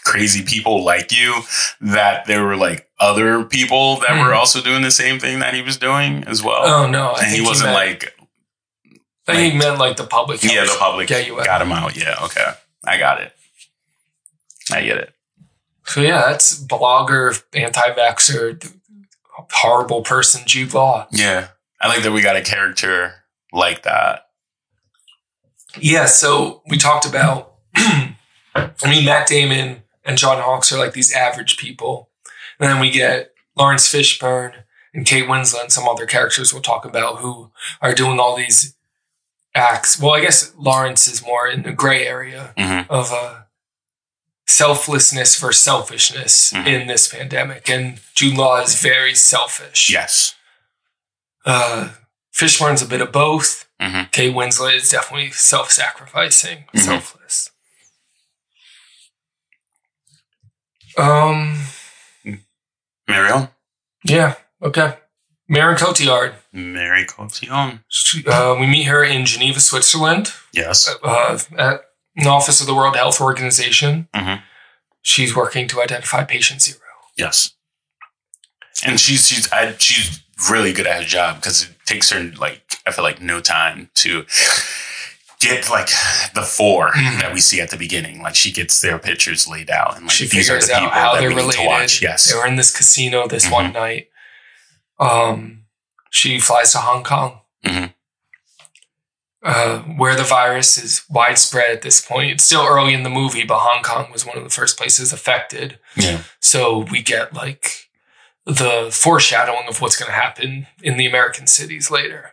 crazy 0.05 0.43
people 0.45 0.85
like 0.85 1.13
you, 1.13 1.43
that 1.81 2.27
there 2.27 2.45
were 2.45 2.57
like 2.57 2.89
other 3.01 3.45
people 3.45 3.97
that 4.01 4.19
were 4.21 4.33
Hmm. 4.33 4.39
also 4.39 4.61
doing 4.63 4.83
the 4.83 4.91
same 4.91 5.19
thing 5.21 5.41
that 5.41 5.53
he 5.55 5.63
was 5.63 5.77
doing 5.77 6.25
as 6.25 6.43
well. 6.43 6.63
Oh, 6.65 6.87
no, 6.89 7.11
I 7.11 7.21
and 7.23 7.31
he 7.31 7.37
he 7.39 7.47
wasn't 7.47 7.73
meant- 7.73 8.03
like 8.03 8.13
I 9.29 9.35
think 9.35 9.53
he 9.55 9.59
meant 9.59 9.79
like 9.79 9.97
the 9.97 10.07
public. 10.07 10.43
yeah, 10.45 10.65
the 10.65 10.77
public 10.79 11.09
get 11.09 11.27
you 11.27 11.39
out. 11.41 11.47
got 11.47 11.61
him 11.63 11.73
out. 11.73 11.97
Yeah, 11.97 12.15
okay, 12.25 12.53
I 12.85 12.97
got 12.99 13.21
it. 13.21 13.33
I 14.73 14.83
get 14.83 14.99
it. 14.99 15.13
So 15.85 16.01
yeah, 16.01 16.23
that's 16.29 16.61
blogger, 16.65 17.43
anti-vaxxer, 17.53 18.73
horrible 19.53 20.03
person, 20.03 20.43
Jude 20.47 20.73
Law. 20.75 21.09
Yeah, 21.11 21.49
I 21.81 21.89
like 21.89 22.03
that 22.05 22.13
we 22.13 22.21
got 22.23 22.37
a 22.37 22.43
character 22.43 23.15
like 23.53 23.83
that. 23.83 24.27
Yeah, 25.79 26.07
so 26.07 26.63
we 26.69 26.79
talked 26.79 27.05
about. 27.07 27.53
I 28.57 28.91
mean, 28.91 29.05
Matt 29.05 29.27
Damon 29.29 29.83
and 30.05 30.19
John 30.19 30.41
Hawkes 30.43 30.73
are 30.73 30.79
like 30.79 30.93
these 30.93 31.13
average 31.13 31.57
people, 31.57 32.11
and 32.59 32.71
then 32.71 32.81
we 32.81 32.91
get 32.91 33.33
Laurence 33.57 33.89
Fishburne 33.93 34.55
and 34.95 35.05
Kate 35.07 35.25
Winslet 35.29 35.63
and 35.63 35.73
some 35.73 35.89
other 35.89 36.07
characters 36.07 36.53
we'll 36.53 36.63
talk 36.63 36.85
about 36.85 37.19
who 37.19 37.51
are 37.83 37.95
doing 37.95 38.19
all 38.21 38.37
these 38.37 38.75
acts. 39.55 39.99
Well, 40.01 40.15
I 40.15 40.21
guess 40.21 40.53
Laurence 40.57 41.07
is 41.07 41.25
more 41.25 41.49
in 41.49 41.63
the 41.63 41.73
gray 41.73 42.07
area 42.07 42.53
Mhm. 42.57 42.87
of 42.89 43.13
uh, 43.13 43.41
selflessness 44.47 45.37
versus 45.41 45.63
selfishness 45.63 46.53
Mhm. 46.53 46.67
in 46.67 46.87
this 46.87 47.09
pandemic, 47.09 47.69
and 47.69 48.01
Jude 48.15 48.37
Law 48.37 48.61
is 48.61 48.81
very 48.81 49.15
selfish. 49.15 49.91
Yes. 49.91 50.35
Uh, 51.45 51.91
Fishburne's 52.33 52.83
a 52.83 52.87
bit 52.87 53.01
of 53.01 53.13
both. 53.13 53.67
Mhm. 53.81 54.11
Kate 54.13 54.35
Winslet 54.35 54.75
is 54.77 54.89
definitely 54.91 55.31
self-sacrificing, 55.33 56.65
Mhm. 56.75 56.81
selfless. 56.81 57.51
Um. 60.97 61.63
Mariel, 63.09 63.51
Yeah. 64.05 64.35
Okay. 64.63 64.97
Marion 65.49 65.77
Cotillard. 65.79 66.35
Mary 66.53 67.05
Cotillon. 67.07 67.85
She- 67.89 68.27
Uh, 68.27 68.55
we 68.59 68.67
meet 68.67 68.85
her 68.85 69.05
in 69.05 69.25
Geneva, 69.27 69.61
Switzerland, 69.61 70.33
Yes. 70.53 70.89
uh, 71.05 71.39
at 71.57 71.83
an 72.17 72.27
office 72.27 72.61
of 72.61 72.67
the 72.67 72.75
World 72.75 72.97
Health 72.97 73.21
Organization. 73.21 74.09
Mhm. 74.15 74.43
She's 75.03 75.37
working 75.37 75.69
to 75.69 75.81
identify 75.83 76.25
patient 76.25 76.63
zero. 76.63 76.81
Yes. 77.17 77.51
And 78.83 79.01
she's 79.01 79.29
she's 79.29 79.51
I, 79.53 79.75
she's 79.79 80.21
really 80.51 80.73
good 80.73 80.87
at 80.87 81.03
her 81.03 81.09
job 81.09 81.37
because 81.37 81.63
it 81.63 81.71
takes 81.87 82.11
her 82.11 82.21
like 82.37 82.79
I 82.87 82.91
feel 82.91 83.05
like 83.05 83.21
no 83.23 83.41
time 83.41 83.91
to 83.97 84.27
get 85.41 85.69
like 85.71 85.89
the 86.35 86.43
4 86.43 86.93
that 86.95 87.33
we 87.35 87.41
see 87.41 87.61
at 87.61 87.71
the 87.71 87.77
beginning. 87.77 88.23
Like 88.23 88.35
she 88.35 88.53
gets 88.53 88.81
their 88.81 88.99
pictures 88.99 89.47
laid 89.47 89.71
out 89.71 89.97
and 89.97 90.07
like 90.07 90.13
she 90.13 90.27
these 90.27 90.49
are 90.51 90.55
figures 90.55 90.69
the 90.69 90.75
people 90.75 90.89
out 90.89 90.93
how 90.95 91.13
that 91.15 91.21
they're 91.21 91.29
we 91.29 91.35
need 91.35 91.41
related. 91.43 91.61
to 91.63 91.67
watch. 91.67 92.03
Yes. 92.03 92.31
They 92.31 92.39
were 92.39 92.47
in 92.47 92.57
this 92.57 92.75
casino 92.77 93.27
this 93.29 93.47
Mhm. 93.47 93.53
one 93.53 93.73
night. 93.73 94.09
Um, 94.99 95.65
she 96.11 96.41
flies 96.41 96.73
to 96.73 96.79
Hong 96.79 97.05
Kong, 97.05 97.41
Mhm. 97.65 97.93
uh, 99.43 99.79
where 99.81 100.17
the 100.17 100.25
virus 100.25 100.79
is 100.79 101.03
widespread 101.09 101.71
at 101.71 101.83
this 101.83 102.01
point. 102.01 102.33
It's 102.33 102.45
still 102.45 102.67
early 102.67 102.95
in 102.95 103.03
the 103.03 103.11
movie, 103.11 103.45
but 103.45 103.59
Hong 103.59 103.83
Kong 103.83 104.11
was 104.11 104.25
one 104.25 104.37
of 104.39 104.43
the 104.45 104.51
first 104.51 104.77
places 104.79 105.13
affected. 105.13 105.79
Yeah. 105.95 106.23
So 106.41 106.79
we 106.91 107.03
get 107.03 107.35
like 107.35 107.89
the 108.47 108.91
foreshadowing 108.93 109.67
of 109.69 109.81
what's 109.81 109.97
going 109.97 110.09
to 110.11 110.15
happen 110.17 110.67
in 110.83 110.97
the 110.97 111.07
American 111.07 111.47
cities 111.47 111.91
later. 111.91 112.33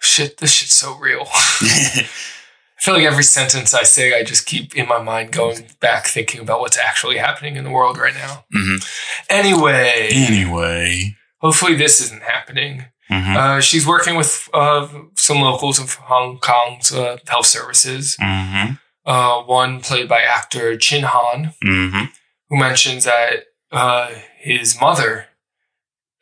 Shit, 0.00 0.38
this 0.38 0.52
shit's 0.52 0.74
so 0.76 0.96
real. 0.96 1.26
I 1.32 2.82
feel 2.82 2.94
like 2.94 3.04
every 3.04 3.24
sentence 3.24 3.74
I 3.74 3.82
say, 3.82 4.18
I 4.18 4.24
just 4.24 4.46
keep 4.46 4.74
in 4.74 4.88
my 4.88 5.02
mind 5.02 5.32
going 5.32 5.66
back 5.80 6.06
thinking 6.06 6.40
about 6.40 6.60
what's 6.60 6.78
actually 6.78 7.18
happening 7.18 7.56
in 7.56 7.64
the 7.64 7.70
world 7.70 7.98
right 7.98 8.14
now. 8.14 8.44
Mhm. 8.56 8.82
Anyway, 9.28 10.08
Anyway. 10.12 11.16
hopefully 11.40 11.74
this 11.74 12.00
isn't 12.00 12.22
happening. 12.22 12.86
Mhm. 13.10 13.36
Uh, 13.36 13.60
she's 13.60 13.86
working 13.86 14.16
with 14.16 14.48
uh, 14.54 14.88
some 15.16 15.40
locals 15.40 15.78
of 15.78 15.94
Hong 15.94 16.38
Kong's 16.38 16.92
uh, 16.92 17.18
health 17.28 17.46
services. 17.46 18.16
Mm-hmm. 18.20 18.74
Uh, 19.04 19.42
one 19.42 19.80
played 19.80 20.08
by 20.08 20.20
actor 20.22 20.76
Chin 20.78 21.02
Han, 21.04 21.52
Mm-hmm. 21.64 22.04
who 22.48 22.56
mentions 22.58 23.04
that 23.04 23.44
uh, 23.72 24.08
his 24.38 24.80
mother 24.80 25.26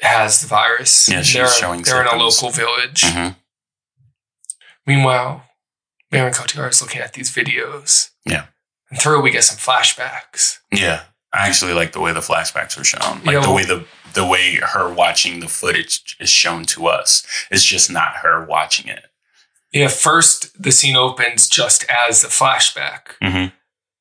has 0.01 0.41
the 0.41 0.47
virus. 0.49 1.09
Yeah, 1.09 1.23
she's 1.23 1.35
they're, 1.35 1.49
showing 1.49 1.83
they're 1.83 2.01
in 2.03 2.09
a 2.09 2.17
local 2.17 2.51
village. 2.51 3.05
Meanwhile, 4.89 5.45
Marion 6.11 6.33
Cotillard 6.33 6.71
is 6.71 6.81
looking 6.83 7.01
at 7.03 7.13
these 7.13 7.31
videos. 7.33 8.09
Yeah. 8.27 8.47
And 8.91 8.99
through 8.99 9.21
we 9.23 9.31
get 9.31 9.45
some 9.45 9.59
flashbacks. 9.59 10.59
Yeah. 10.73 11.03
I 11.33 11.47
actually 11.47 11.75
like 11.75 11.93
the 11.93 12.01
way 12.01 12.13
the 12.13 12.21
flashbacks 12.21 12.81
are 12.81 12.85
shown. 12.85 13.19
Like 13.23 13.35
Yeah, 13.35 13.41
the 13.41 13.49
well- 13.49 13.55
way 13.55 13.65
the 13.65 13.85
the 14.15 14.27
way 14.27 14.55
her 14.57 14.91
watching 14.93 15.41
the 15.41 15.49
footage 15.49 16.17
is 16.19 16.31
shown 16.31 16.65
to 16.65 16.87
us. 16.87 17.27
It's 17.51 17.63
just 17.65 17.91
not 17.93 18.17
her 18.23 18.43
watching 18.45 18.89
it. 18.89 19.05
Yeah, 19.71 19.89
first 19.89 20.61
the 20.61 20.73
scene 20.73 20.97
opens 20.97 21.47
just 21.47 21.85
as 21.91 22.23
the 22.23 22.29
flashback. 22.29 23.19
Mm-hmm. 23.23 23.55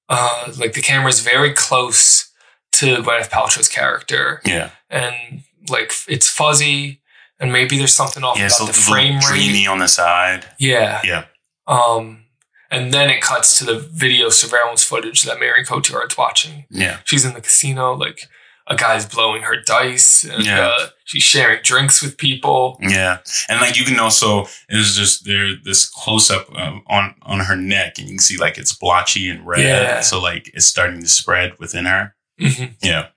Uh, 0.07 0.53
like 0.57 0.71
the 0.71 0.81
camera's 0.81 1.19
very 1.19 1.51
close 1.53 2.31
to 2.71 2.97
Gwyneth 3.03 3.29
Paltrow's 3.29 3.67
character, 3.67 4.41
Yeah. 4.45 4.69
and 4.89 5.41
like 5.69 5.91
it's 6.07 6.29
fuzzy, 6.29 7.01
and 7.39 7.51
maybe 7.51 7.77
there's 7.77 7.93
something 7.93 8.23
off 8.23 8.37
Yeah, 8.37 8.47
about 8.47 8.67
the 8.67 8.73
frame 8.73 9.19
rate. 9.31 9.67
on 9.67 9.79
the 9.79 9.87
side. 9.87 10.45
Yeah. 10.59 11.01
Yeah. 11.03 11.25
Um, 11.67 12.25
and 12.71 12.93
then 12.93 13.09
it 13.09 13.21
cuts 13.21 13.57
to 13.59 13.65
the 13.65 13.79
video 13.79 14.29
surveillance 14.29 14.83
footage 14.83 15.23
that 15.23 15.39
Marion 15.39 15.65
Cotillard's 15.65 16.17
watching. 16.17 16.65
Yeah. 16.69 16.99
She's 17.05 17.25
in 17.25 17.33
the 17.33 17.41
casino, 17.41 17.93
like 17.93 18.21
a 18.69 18.75
guy's 18.75 19.05
blowing 19.05 19.43
her 19.43 19.55
dice, 19.61 20.25
and 20.25 20.43
Yeah. 20.45 20.67
uh, 20.67 20.87
she's 21.05 21.23
sharing 21.23 21.61
drinks 21.63 22.01
with 22.01 22.17
people. 22.17 22.77
Yeah, 22.81 23.19
and 23.47 23.61
like 23.61 23.77
you 23.79 23.85
can 23.85 23.97
also 23.97 24.47
it's 24.67 24.93
just 24.93 25.25
there 25.25 25.55
this 25.63 25.89
close 25.89 26.29
up 26.29 26.47
um, 26.59 26.83
on 26.87 27.15
on 27.21 27.39
her 27.39 27.55
neck, 27.55 27.97
and 27.97 28.07
you 28.09 28.15
can 28.15 28.19
see 28.19 28.35
like 28.35 28.57
it's 28.57 28.73
blotchy 28.75 29.29
and 29.29 29.47
red. 29.47 29.59
Yeah. 29.63 30.01
So 30.01 30.19
like 30.19 30.51
it's 30.53 30.65
starting 30.65 30.99
to 30.99 31.07
spread 31.07 31.57
within 31.59 31.85
her. 31.85 32.13
Mhm. 32.41 32.75
Yeah, 32.81 33.07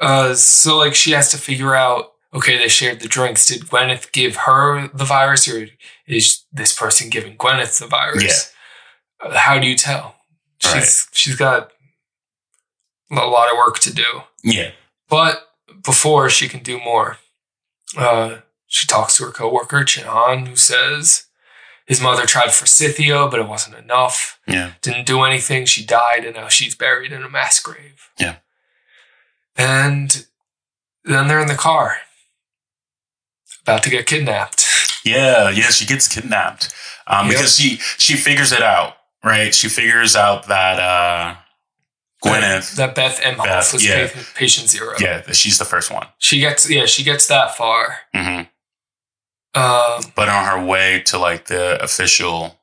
Uh, 0.00 0.34
so 0.34 0.78
like 0.78 0.94
she 0.94 1.10
has 1.12 1.30
to 1.32 1.38
figure 1.38 1.74
out. 1.74 2.11
Okay, 2.34 2.56
they 2.56 2.68
shared 2.68 3.00
the 3.00 3.08
drinks. 3.08 3.46
Did 3.46 3.62
Gwyneth 3.66 4.10
give 4.12 4.36
her 4.36 4.88
the 4.88 5.04
virus, 5.04 5.46
or 5.48 5.68
is 6.06 6.44
this 6.52 6.72
person 6.72 7.10
giving 7.10 7.36
Gwyneth 7.36 7.78
the 7.78 7.86
virus? 7.86 8.52
Uh, 9.20 9.36
how 9.38 9.58
do 9.58 9.66
you 9.66 9.76
tell? 9.76 10.16
She's 10.58 10.72
Right. 10.74 11.06
she's 11.12 11.36
got 11.36 11.72
a 13.10 13.14
lot 13.26 13.50
of 13.52 13.58
work 13.58 13.78
to 13.80 13.92
do. 13.92 14.22
yeah, 14.42 14.70
But 15.08 15.50
before 15.84 16.30
she 16.30 16.48
can 16.48 16.62
do 16.62 16.78
more, 16.80 17.18
uh, 17.96 18.38
she 18.66 18.86
talks 18.86 19.16
to 19.18 19.24
her 19.24 19.30
coworker 19.32 19.84
Chin 19.84 20.06
Han, 20.06 20.46
who 20.46 20.56
says 20.56 21.26
his 21.86 22.00
mother 22.00 22.24
tried 22.24 22.52
forsythia, 22.52 23.26
but 23.26 23.40
it 23.40 23.46
wasn't 23.48 23.76
enough. 23.76 24.38
yeah, 24.46 24.72
Didn't 24.80 25.04
do 25.06 25.22
anything. 25.22 25.66
She 25.66 25.84
died, 25.84 26.24
and 26.24 26.36
now 26.36 26.48
she's 26.48 26.74
buried 26.74 27.12
in 27.12 27.22
a 27.22 27.28
mass 27.28 27.60
grave. 27.60 28.08
Yeah. 28.18 28.36
And 29.56 30.26
then 31.04 31.28
they're 31.28 31.40
in 31.40 31.48
the 31.48 31.54
car, 31.54 31.98
about 33.62 33.82
to 33.84 33.90
get 33.90 34.06
kidnapped. 34.06 34.66
yeah, 35.04 35.48
yeah. 35.50 35.70
She 35.70 35.86
gets 35.86 36.08
kidnapped 36.08 36.74
um, 37.06 37.26
Yep. 37.26 37.36
because 37.36 37.56
she 37.56 37.76
she 37.98 38.14
figures 38.16 38.52
it 38.52 38.62
out, 38.62 38.94
right? 39.24 39.54
She 39.54 39.68
figures 39.68 40.14
out 40.16 40.46
that 40.48 40.78
uh, 40.78 41.36
Gwyneth. 42.24 42.76
That 42.76 42.94
Beth 42.94 43.20
Emhoff 43.20 43.44
Beth, 43.44 43.72
was 43.72 43.86
yeah. 43.86 44.08
patient 44.34 44.68
zero. 44.68 44.94
Yeah, 45.00 45.22
she's 45.32 45.58
the 45.58 45.64
first 45.64 45.90
one. 45.92 46.06
She 46.18 46.40
gets 46.40 46.68
yeah, 46.70 46.86
she 46.86 47.02
gets 47.04 47.26
that 47.28 47.56
far. 47.56 47.98
hmm 48.14 48.42
Um 49.54 50.02
But 50.14 50.28
on 50.28 50.44
her 50.46 50.64
way 50.64 51.02
to 51.06 51.18
like 51.18 51.46
the 51.46 51.82
official, 51.82 52.58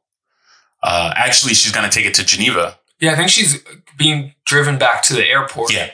uh, 0.82 1.12
actually, 1.16 1.54
she's 1.54 1.72
gonna 1.72 1.90
take 1.90 2.06
it 2.06 2.14
to 2.16 2.26
Geneva. 2.26 2.78
yeah, 3.00 3.12
I 3.14 3.16
think 3.16 3.30
she's 3.30 3.62
being 3.98 4.34
driven 4.46 4.78
back 4.78 5.02
to 5.04 5.14
the 5.14 5.26
airport. 5.28 5.74
Yeah. 5.74 5.92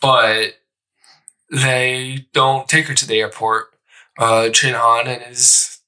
But 0.00 0.54
they 1.50 2.26
don't 2.32 2.68
take 2.68 2.86
her 2.86 2.94
to 2.94 3.06
the 3.06 3.20
airport. 3.20 3.69
Uh 4.20 4.50
Chin 4.50 4.74
Han 4.74 5.08
and 5.08 5.22
his 5.22 5.80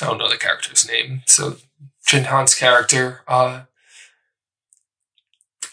I 0.00 0.06
don't 0.06 0.18
know 0.18 0.28
the 0.30 0.36
character's 0.36 0.86
name. 0.88 1.22
So 1.26 1.56
Chin 2.04 2.24
Han's 2.24 2.54
character 2.54 3.22
uh 3.26 3.62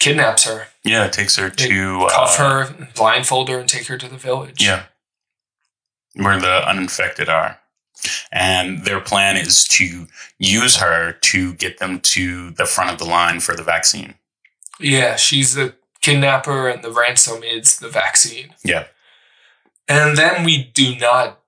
kidnaps 0.04 0.44
her. 0.44 0.66
Yeah, 0.84 1.08
takes 1.08 1.36
her 1.36 1.48
They 1.48 1.68
to 1.68 2.06
cuff 2.10 2.38
uh, 2.38 2.64
her, 2.66 2.88
blindfold 2.94 3.48
her, 3.48 3.58
and 3.58 3.68
take 3.68 3.86
her 3.86 3.96
to 3.96 4.08
the 4.08 4.16
village. 4.16 4.62
Yeah. 4.62 4.84
Where 6.14 6.38
the 6.38 6.68
uninfected 6.68 7.28
are. 7.28 7.58
And 8.30 8.84
their 8.84 9.00
plan 9.00 9.36
is 9.36 9.64
to 9.68 10.06
use 10.38 10.76
her 10.76 11.12
to 11.12 11.54
get 11.54 11.78
them 11.78 12.00
to 12.00 12.50
the 12.50 12.66
front 12.66 12.90
of 12.90 12.98
the 12.98 13.06
line 13.06 13.40
for 13.40 13.54
the 13.54 13.62
vaccine. 13.62 14.14
Yeah, 14.78 15.16
she's 15.16 15.54
the 15.54 15.74
kidnapper 16.02 16.68
and 16.68 16.84
the 16.84 16.90
ransom 16.90 17.42
is 17.42 17.78
the 17.78 17.88
vaccine. 17.88 18.54
Yeah. 18.62 18.86
And 19.88 20.18
then 20.18 20.44
we 20.44 20.64
do 20.74 20.96
not 20.96 21.40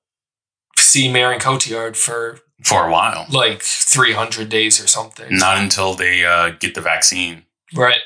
see 0.78 1.10
Marion 1.10 1.40
Cotillard 1.40 1.96
for 1.96 2.40
For 2.64 2.86
a 2.86 2.90
while. 2.90 3.26
like 3.30 3.62
300 3.62 4.48
days 4.48 4.82
or 4.82 4.86
something. 4.86 5.26
Not 5.36 5.58
until 5.58 5.94
they 5.94 6.24
uh, 6.24 6.50
get 6.58 6.74
the 6.74 6.80
vaccine. 6.80 7.44
Right. 7.74 8.00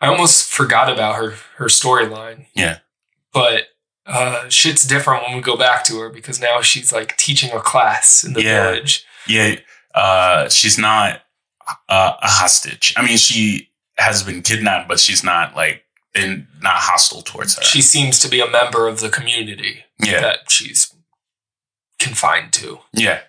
I 0.00 0.06
almost 0.06 0.50
forgot 0.50 0.90
about 0.92 1.16
her 1.16 1.34
her 1.56 1.66
storyline, 1.66 2.46
Yeah. 2.54 2.78
but 3.32 3.64
uh, 4.06 4.48
shit's 4.48 4.84
different 4.86 5.24
when 5.24 5.34
we 5.36 5.40
go 5.42 5.56
back 5.56 5.84
to 5.84 5.98
her 6.00 6.08
because 6.08 6.40
now 6.40 6.60
she's 6.62 6.92
like 6.92 7.16
teaching 7.16 7.50
a 7.52 7.60
class 7.60 8.22
in 8.24 8.32
the 8.32 8.42
Yeah. 8.42 8.70
village. 8.70 9.04
Yeah. 9.26 9.56
Uh, 9.94 10.48
she's 10.48 10.78
not 10.78 11.22
uh, 11.88 12.14
a 12.22 12.28
hostage. 12.28 12.94
I 12.96 13.04
mean, 13.04 13.18
she 13.18 13.70
has 13.98 14.22
been 14.22 14.42
kidnapped, 14.42 14.88
but 14.88 15.00
she's 15.00 15.24
not 15.24 15.56
like, 15.56 15.82
been 16.14 16.46
not 16.62 16.76
hostile 16.76 17.20
towards 17.22 17.56
her. 17.56 17.62
She 17.62 17.82
seems 17.82 18.18
to 18.20 18.28
be 18.28 18.40
a 18.40 18.48
member 18.48 18.86
of 18.88 19.00
the 19.00 19.08
community 19.10 19.84
Yeah. 19.98 20.20
that 20.20 20.50
she's 20.50 20.94
confined 21.98 22.52
to. 22.54 22.80
yeah. 22.92 23.20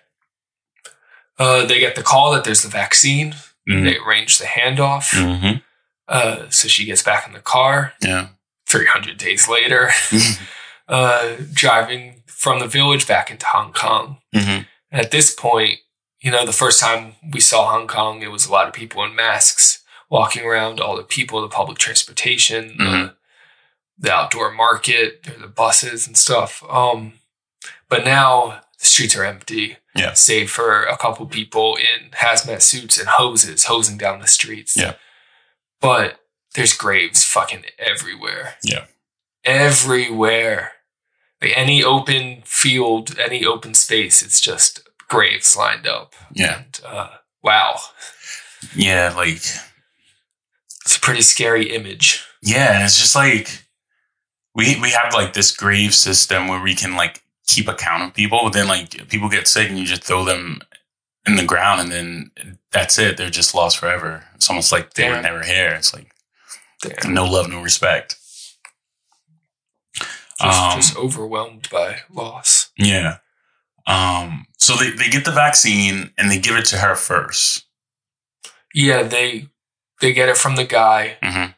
Uh, 1.38 1.64
they 1.64 1.78
get 1.80 1.94
the 1.96 2.02
call 2.02 2.32
that 2.32 2.44
there's 2.44 2.62
the 2.62 2.68
vaccine. 2.68 3.34
Mhm. 3.68 3.84
They 3.84 3.96
arrange 3.96 4.36
the 4.38 4.44
handoff. 4.44 5.10
Mm-hmm. 5.14 5.58
Uh, 6.06 6.50
so 6.50 6.68
she 6.68 6.84
gets 6.84 7.02
back 7.02 7.26
in 7.26 7.32
the 7.32 7.40
car. 7.40 7.94
Yeah. 8.02 8.28
300 8.68 9.16
days 9.16 9.48
later, 9.48 9.90
uh, 10.88 11.36
driving 11.52 12.22
from 12.26 12.58
the 12.60 12.66
village 12.66 13.06
back 13.08 13.30
into 13.30 13.46
Hong 13.46 13.72
Kong. 13.72 14.18
Mm-hmm. 14.34 14.62
At 14.92 15.10
this 15.12 15.34
point, 15.34 15.78
you 16.20 16.30
know, 16.30 16.44
the 16.44 16.52
first 16.52 16.78
time 16.80 17.14
we 17.32 17.40
saw 17.40 17.70
Hong 17.70 17.86
Kong, 17.86 18.22
it 18.22 18.30
was 18.30 18.46
a 18.46 18.52
lot 18.52 18.66
of 18.68 18.74
people 18.74 19.02
in 19.04 19.14
masks 19.14 19.82
walking 20.10 20.44
around, 20.44 20.78
all 20.80 20.96
the 20.96 21.02
people, 21.02 21.40
the 21.40 21.48
public 21.48 21.78
transportation, 21.78 22.76
the, 22.76 22.84
Mhm. 22.84 23.14
the 23.98 24.12
outdoor 24.12 24.50
market, 24.52 25.22
the 25.40 25.46
buses 25.48 26.06
and 26.06 26.16
stuff. 26.18 26.62
Um, 26.68 27.14
but 27.88 28.04
now 28.04 28.60
the 28.78 28.86
streets 28.86 29.16
are 29.16 29.24
empty, 29.24 29.76
Yeah. 29.94 30.14
save 30.14 30.50
for 30.50 30.84
a 30.84 30.96
couple 30.96 31.26
people 31.26 31.76
in 31.76 32.10
hazmat 32.12 32.62
suits 32.62 32.98
and 32.98 33.08
hoses 33.08 33.64
hosing 33.64 33.98
down 33.98 34.20
the 34.20 34.26
streets. 34.28 34.76
Yeah. 34.76 34.94
But 35.80 36.20
there's 36.54 36.72
graves 36.72 37.24
fucking 37.24 37.64
everywhere. 37.78 38.54
Yeah. 38.62 38.86
Everywhere. 39.44 40.72
Like 41.42 41.52
any 41.56 41.82
open 41.82 42.42
field, 42.44 43.18
any 43.18 43.44
open 43.44 43.74
space, 43.74 44.20
it's 44.22 44.40
just 44.40 44.80
graves 45.08 45.56
lined 45.56 45.86
up. 45.86 46.14
Yeah. 46.32 46.58
And, 46.64 46.80
uh, 46.86 47.08
wow. 47.42 47.80
Yeah. 48.74 49.12
Like, 49.16 49.42
It's 50.84 50.96
a 50.96 51.00
pretty 51.00 51.22
scary 51.22 51.72
image. 51.74 52.24
Yeah, 52.42 52.74
and 52.74 52.84
it's 52.84 52.98
just 52.98 53.14
like 53.14 53.66
we 54.54 54.80
we 54.80 54.90
have 54.92 55.12
like 55.14 55.34
this 55.34 55.54
grave 55.54 55.94
system 55.94 56.48
where 56.48 56.60
we 56.62 56.74
can 56.74 56.96
like 56.96 57.22
keep 57.46 57.68
account 57.68 58.02
of 58.02 58.14
people, 58.14 58.40
but 58.44 58.52
then 58.52 58.68
like 58.68 59.08
people 59.08 59.28
get 59.28 59.48
sick 59.48 59.68
and 59.68 59.78
you 59.78 59.84
just 59.84 60.04
throw 60.04 60.24
them 60.24 60.60
in 61.26 61.36
the 61.36 61.44
ground 61.44 61.80
and 61.80 61.90
then 61.92 62.30
that's 62.72 62.98
it. 62.98 63.16
They're 63.16 63.30
just 63.30 63.54
lost 63.54 63.78
forever. 63.78 64.24
It's 64.34 64.48
almost 64.48 64.72
like 64.72 64.94
they 64.94 65.08
were 65.10 65.20
never 65.20 65.42
here. 65.42 65.70
It's 65.70 65.92
like 65.94 66.12
Damn. 66.82 67.12
no 67.14 67.24
love, 67.26 67.48
no 67.50 67.60
respect. 67.62 68.16
Just, 70.40 70.60
Um, 70.60 70.76
just 70.80 70.96
overwhelmed 70.96 71.68
by 71.70 72.00
loss. 72.10 72.70
Yeah. 72.78 73.18
Um 73.86 74.46
so 74.58 74.74
they, 74.76 74.90
they 74.90 75.08
get 75.08 75.24
the 75.24 75.32
vaccine 75.32 76.12
and 76.16 76.30
they 76.30 76.38
give 76.38 76.56
it 76.56 76.64
to 76.66 76.78
her 76.78 76.94
first. 76.94 77.64
Yeah, 78.74 79.02
they 79.02 79.48
they 80.00 80.12
get 80.12 80.28
it 80.28 80.36
from 80.38 80.56
the 80.56 80.64
guy 80.64 81.18
Mhm. 81.22 81.54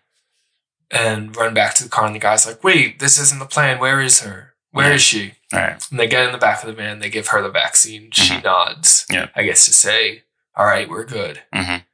and 0.91 1.37
run 1.37 1.55
back 1.55 1.75
to 1.75 1.85
the 1.85 1.89
car, 1.91 2.07
and 2.07 2.15
the 2.15 2.19
guy's 2.19 2.47
like, 2.47 2.65
"Wait, 2.65 2.99
this 2.99 3.19
isn't 3.19 3.39
the 3.39 3.47
plan. 3.47 3.79
Where 3.79 4.01
is 4.01 4.21
her? 4.23 4.55
Where 4.71 4.93
is 4.93 5.03
she?" 5.03 5.35
All 5.53 5.59
right. 5.61 5.87
And 5.91 6.01
they 6.01 6.07
get 6.07 6.25
in 6.27 6.33
the 6.33 6.39
back 6.39 6.63
of 6.63 6.67
the 6.69 6.73
van. 6.75 6.99
They 7.01 7.11
give 7.11 7.29
her 7.29 7.43
the 7.43 7.51
vaccine. 7.51 8.11
She 8.11 8.41
nods. 8.41 9.07
Yeah. 9.11 9.29
I 9.35 9.43
guess 9.43 9.65
to 9.67 9.73
say, 9.73 10.23
"All 10.57 10.65
right, 10.67 10.89
we're 10.89 11.05
good." 11.05 11.43
Mhm. 11.55 11.85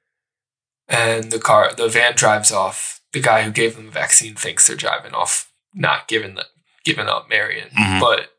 And 0.88 1.30
the 1.32 1.38
car, 1.40 1.72
the 1.74 1.88
van 1.88 2.14
drives 2.14 2.50
off. 2.52 3.00
The 3.12 3.20
guy 3.20 3.42
who 3.42 3.50
gave 3.50 3.76
them 3.76 3.86
the 3.86 3.92
vaccine 3.92 4.34
thinks 4.34 4.66
they're 4.66 4.76
driving 4.76 5.12
off, 5.14 5.50
not 5.74 6.08
giving 6.08 6.34
the 6.34 6.46
giving 6.84 7.08
up 7.08 7.28
Marion. 7.28 7.70
Mhm. 7.70 8.00
But 8.00 8.32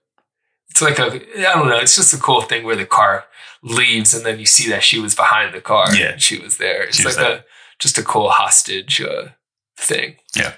it's 0.69 0.81
like 0.81 0.97
a 0.99 1.05
I 1.39 1.53
don't 1.53 1.67
know. 1.69 1.77
It's 1.79 1.95
just 1.95 2.13
a 2.13 2.17
cool 2.17 2.41
thing 2.41 2.63
where 2.63 2.75
the 2.75 2.85
car 2.85 3.25
leaves 3.61 4.13
and 4.13 4.25
then 4.25 4.39
you 4.39 4.45
see 4.45 4.69
that 4.69 4.83
she 4.83 4.99
was 4.99 5.15
behind 5.15 5.53
the 5.53 5.61
car. 5.61 5.93
Yeah. 5.93 6.11
and 6.13 6.21
she 6.23 6.39
was 6.39 6.57
there. 6.57 6.83
It's 6.83 6.97
She 6.97 7.03
like 7.03 7.15
there. 7.15 7.31
a 7.39 7.45
just 7.77 7.97
a 7.97 8.03
cool 8.03 8.29
hostage 8.29 9.01
uh, 9.01 9.29
thing. 9.77 10.17
Yeah. 10.35 10.53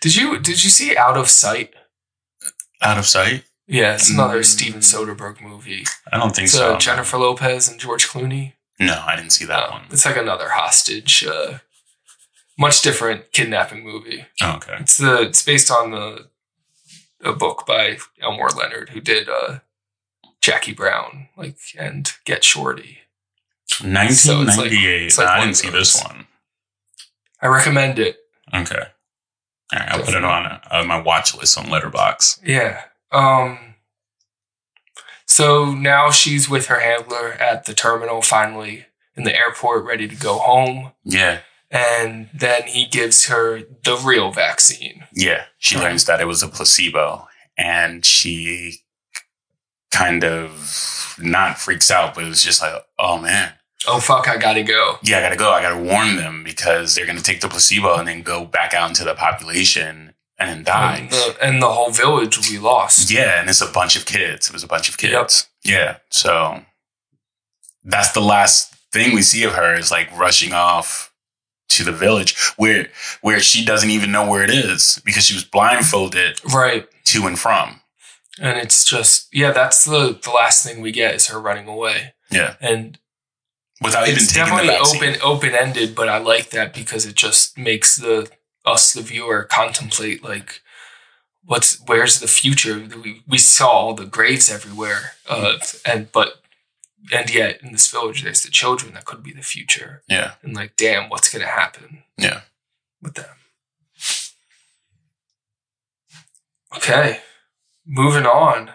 Did 0.00 0.16
you 0.16 0.38
did 0.38 0.62
you 0.64 0.70
see 0.70 0.96
Out 0.96 1.16
of 1.16 1.28
Sight? 1.28 1.74
Out 2.84 2.98
of 2.98 3.06
sight? 3.06 3.44
Yeah, 3.66 3.94
it's 3.94 4.10
another 4.10 4.40
Mm. 4.40 4.44
Steven 4.44 4.80
Soderbergh 4.80 5.40
movie. 5.40 5.86
I 6.12 6.18
don't 6.18 6.34
think 6.34 6.46
It's 6.46 6.54
so. 6.54 6.74
uh, 6.74 6.78
Jennifer 6.78 7.16
Lopez 7.18 7.66
and 7.68 7.80
George 7.80 8.06
Clooney. 8.08 8.52
No, 8.78 9.02
I 9.06 9.16
didn't 9.16 9.30
see 9.32 9.44
that 9.46 9.70
one. 9.70 9.86
It's 9.90 10.04
like 10.04 10.16
another 10.16 10.50
hostage, 10.50 11.24
uh, 11.24 11.58
much 12.58 12.82
different 12.82 13.32
kidnapping 13.32 13.82
movie. 13.84 14.26
Oh, 14.42 14.56
okay. 14.56 14.76
It's 14.80 14.96
the 14.98 15.22
it's 15.22 15.42
based 15.42 15.70
on 15.70 15.90
the 15.92 16.28
a 17.22 17.32
book 17.32 17.64
by 17.66 17.96
Elmore 18.20 18.50
Leonard 18.50 18.90
who 18.90 19.00
did 19.00 19.28
uh, 19.30 19.60
Jackie 20.42 20.74
Brown, 20.74 21.28
like 21.36 21.56
and 21.78 22.12
Get 22.26 22.44
Shorty. 22.44 22.98
So 23.66 23.86
it's 23.86 23.94
like- 23.96 24.70
1998. 24.70 25.02
it's 25.06 25.18
like 25.18 25.26
I 25.28 25.40
didn't 25.40 25.56
see 25.56 25.70
this 25.70 26.02
one. 26.04 26.26
I 27.40 27.46
recommend 27.46 27.98
it. 27.98 28.18
Okay. 28.52 28.88
All 29.72 29.80
right, 29.80 29.88
I'll 29.90 30.04
put 30.04 30.14
it 30.14 30.24
on 30.24 30.60
uh, 30.70 30.84
my 30.84 31.00
watch 31.00 31.34
list 31.36 31.56
on 31.58 31.66
Letterboxd. 31.66 32.40
Yeah. 32.44 32.82
Um. 33.10 33.58
So 35.26 35.72
now 35.72 36.10
she's 36.10 36.48
with 36.48 36.66
her 36.66 36.80
handler 36.80 37.32
at 37.32 37.64
the 37.64 37.74
terminal, 37.74 38.20
finally 38.22 38.86
in 39.16 39.24
the 39.24 39.34
airport, 39.36 39.84
ready 39.84 40.06
to 40.06 40.14
go 40.16 40.38
home. 40.38 40.92
Yeah, 41.04 41.40
And 41.70 42.28
then 42.34 42.64
he 42.64 42.86
gives 42.86 43.26
her 43.26 43.62
the 43.84 43.96
real 43.96 44.32
vaccine. 44.32 45.04
yeah. 45.14 45.44
She 45.58 45.78
learns 45.78 46.04
that 46.04 46.20
it 46.20 46.26
was 46.26 46.42
a 46.42 46.48
placebo, 46.48 47.26
and 47.56 48.04
she 48.04 48.80
kind 49.90 50.24
of 50.24 51.16
not 51.18 51.58
freaks 51.58 51.90
out, 51.90 52.14
but 52.14 52.24
it 52.24 52.28
was 52.28 52.42
just 52.42 52.60
like, 52.60 52.74
oh 52.98 53.18
man, 53.18 53.52
Oh 53.86 54.00
fuck! 54.00 54.28
I 54.28 54.36
gotta 54.38 54.62
go. 54.62 54.98
yeah, 55.02 55.18
I 55.18 55.20
gotta 55.22 55.36
go. 55.36 55.50
I 55.50 55.62
gotta 55.62 55.82
warn 55.82 56.16
them 56.16 56.42
because 56.44 56.94
they're 56.94 57.06
gonna 57.06 57.20
take 57.20 57.40
the 57.40 57.48
placebo 57.48 57.96
and 57.96 58.08
then 58.08 58.22
go 58.22 58.44
back 58.44 58.72
out 58.74 58.88
into 58.88 59.04
the 59.04 59.14
population 59.14 60.14
and 60.38 60.48
then 60.50 60.64
die. 60.64 60.96
And 60.98 61.10
the, 61.10 61.36
and 61.42 61.62
the 61.62 61.70
whole 61.70 61.90
village 61.90 62.36
will 62.36 62.44
be 62.50 62.58
lost. 62.58 63.10
Yeah, 63.10 63.40
and 63.40 63.48
it's 63.48 63.60
a 63.60 63.70
bunch 63.70 63.96
of 63.96 64.06
kids. 64.06 64.48
It 64.48 64.52
was 64.52 64.64
a 64.64 64.68
bunch 64.68 64.88
of 64.88 64.96
kids. 64.96 65.48
Yeah. 65.64 65.98
So 66.10 66.62
that's 67.84 68.12
the 68.12 68.20
last 68.20 68.74
thing 68.92 69.14
we 69.14 69.22
see 69.22 69.44
of 69.44 69.52
her 69.52 69.74
is 69.78 69.90
like 69.90 70.16
rushing 70.16 70.52
off 70.52 71.12
to 71.70 71.84
the 71.84 71.92
village 71.92 72.36
where 72.56 72.88
where 73.20 73.40
she 73.40 73.64
doesn't 73.64 73.90
even 73.90 74.12
know 74.12 74.28
where 74.28 74.42
it 74.44 74.50
is 74.50 75.00
because 75.04 75.24
she 75.24 75.34
was 75.34 75.44
blindfolded 75.44 76.40
Right. 76.52 76.86
to 77.06 77.26
and 77.26 77.38
from. 77.38 77.80
And 78.40 78.58
it's 78.58 78.84
just 78.84 79.28
yeah, 79.32 79.52
that's 79.52 79.84
the 79.84 80.18
the 80.22 80.30
last 80.30 80.64
thing 80.64 80.80
we 80.80 80.92
get 80.92 81.14
is 81.14 81.28
her 81.28 81.40
running 81.40 81.68
away. 81.68 82.14
Yeah. 82.30 82.54
And 82.60 82.98
Without 83.82 84.06
even 84.08 84.22
it's 84.22 84.32
taking 84.32 84.56
definitely 84.56 84.76
open 84.76 85.20
open 85.22 85.54
ended, 85.54 85.94
but 85.94 86.08
I 86.08 86.18
like 86.18 86.50
that 86.50 86.72
because 86.72 87.06
it 87.06 87.16
just 87.16 87.58
makes 87.58 87.96
the 87.96 88.30
us 88.64 88.92
the 88.92 89.02
viewer 89.02 89.44
contemplate 89.44 90.22
like 90.22 90.62
what's 91.44 91.80
where's 91.86 92.20
the 92.20 92.28
future. 92.28 92.78
We 92.78 93.22
we 93.26 93.38
saw 93.38 93.68
all 93.68 93.94
the 93.94 94.06
graves 94.06 94.50
everywhere, 94.50 95.12
uh, 95.28 95.58
and 95.84 96.10
but 96.12 96.40
and 97.12 97.32
yet 97.32 97.62
in 97.62 97.72
this 97.72 97.90
village 97.90 98.22
there's 98.22 98.42
the 98.42 98.50
children 98.50 98.94
that 98.94 99.04
could 99.04 99.22
be 99.22 99.32
the 99.32 99.42
future. 99.42 100.02
Yeah. 100.08 100.32
And 100.42 100.54
like, 100.54 100.76
damn, 100.76 101.10
what's 101.10 101.32
gonna 101.32 101.46
happen? 101.46 102.04
Yeah. 102.16 102.42
with 103.02 103.14
them. 103.14 103.36
Okay, 106.76 107.20
moving 107.86 108.26
on. 108.26 108.70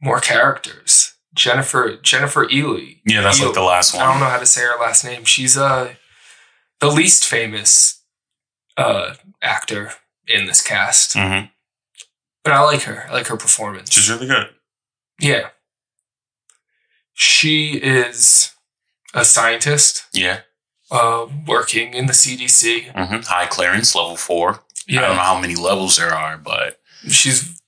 More 0.00 0.20
characters. 0.20 1.11
Jennifer 1.34 1.96
Jennifer 2.02 2.46
Ehle. 2.46 2.98
Yeah, 3.06 3.22
that's 3.22 3.42
like 3.42 3.54
the 3.54 3.62
last 3.62 3.94
one. 3.94 4.02
I 4.02 4.10
don't 4.10 4.20
know 4.20 4.26
how 4.28 4.38
to 4.38 4.46
say 4.46 4.62
her 4.62 4.78
last 4.80 5.04
name. 5.04 5.24
She's 5.24 5.56
uh 5.56 5.94
the 6.80 6.88
least 6.90 7.24
famous 7.24 8.02
uh 8.76 9.14
actor 9.40 9.92
in 10.26 10.46
this 10.46 10.60
cast. 10.62 11.14
hmm 11.14 11.46
But 12.44 12.52
I 12.52 12.60
like 12.62 12.82
her. 12.82 13.06
I 13.08 13.12
like 13.12 13.26
her 13.28 13.36
performance. 13.36 13.92
She's 13.92 14.10
really 14.10 14.26
good. 14.26 14.48
Yeah. 15.20 15.48
She 17.14 17.74
is 17.74 18.52
a 19.14 19.24
scientist 19.24 20.06
Yeah. 20.12 20.40
uh, 20.90 21.26
working 21.46 21.94
in 21.94 22.06
the 22.06 22.12
CDC. 22.14 22.90
hmm 22.94 23.20
High 23.22 23.46
clearance, 23.46 23.94
level 23.94 24.16
four. 24.16 24.60
Yeah. 24.86 25.00
I 25.00 25.06
don't 25.08 25.16
know 25.16 25.22
how 25.22 25.38
many 25.40 25.54
levels 25.54 25.96
there 25.96 26.14
are, 26.14 26.36
but 26.38 26.78
She's 27.08 27.60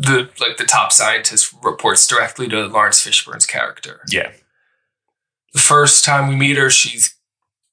the 0.00 0.30
like 0.40 0.56
the 0.56 0.64
top 0.64 0.92
scientist 0.92 1.52
reports 1.62 2.06
directly 2.06 2.46
to 2.48 2.66
Laurence 2.66 3.04
Fishburne's 3.04 3.46
character. 3.46 4.00
yeah. 4.08 4.30
The 5.54 5.58
first 5.60 6.04
time 6.04 6.28
we 6.28 6.36
meet 6.36 6.56
her, 6.56 6.70
she's 6.70 7.14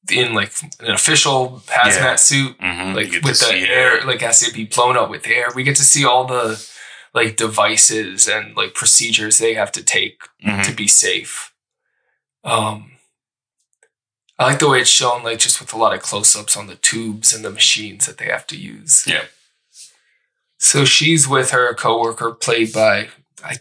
in 0.09 0.33
like 0.33 0.51
an 0.79 0.91
official 0.91 1.61
hazmat 1.67 1.95
Yeah. 2.01 2.15
suit, 2.15 2.55
hmm 2.59 2.93
like 2.93 3.11
with 3.23 3.39
the 3.39 3.53
air, 3.53 4.01
her. 4.01 4.07
like 4.07 4.21
has 4.21 4.39
to 4.41 4.51
be 4.53 4.65
blown 4.65 4.97
up 4.97 5.09
with 5.09 5.27
air. 5.27 5.49
We 5.53 5.63
get 5.63 5.75
to 5.77 5.83
see 5.83 6.03
all 6.05 6.25
the 6.25 6.65
like 7.13 7.37
devices 7.37 8.27
and 8.27 8.55
like 8.57 8.73
procedures 8.73 9.37
they 9.37 9.53
have 9.53 9.71
to 9.73 9.83
take 9.83 10.17
Mhm. 10.45 10.63
to 10.65 10.71
be 10.73 10.87
safe. 10.87 11.53
Um, 12.43 12.91
I 14.37 14.45
like 14.45 14.59
the 14.59 14.69
way 14.69 14.81
it's 14.81 14.89
shown, 14.89 15.23
like 15.23 15.39
just 15.39 15.59
with 15.61 15.73
a 15.73 15.77
lot 15.77 15.93
of 15.93 16.01
close-ups 16.01 16.57
on 16.57 16.67
the 16.67 16.75
tubes 16.75 17.33
and 17.33 17.43
the 17.45 17.49
machines 17.51 18.05
that 18.05 18.17
they 18.17 18.25
have 18.25 18.45
to 18.47 18.57
use. 18.57 19.03
Yeah. 19.07 19.25
So 20.57 20.85
she's 20.85 21.27
with 21.27 21.51
her 21.51 21.73
coworker, 21.73 22.31
played 22.31 22.71
by, 22.73 23.09
I, 23.43 23.57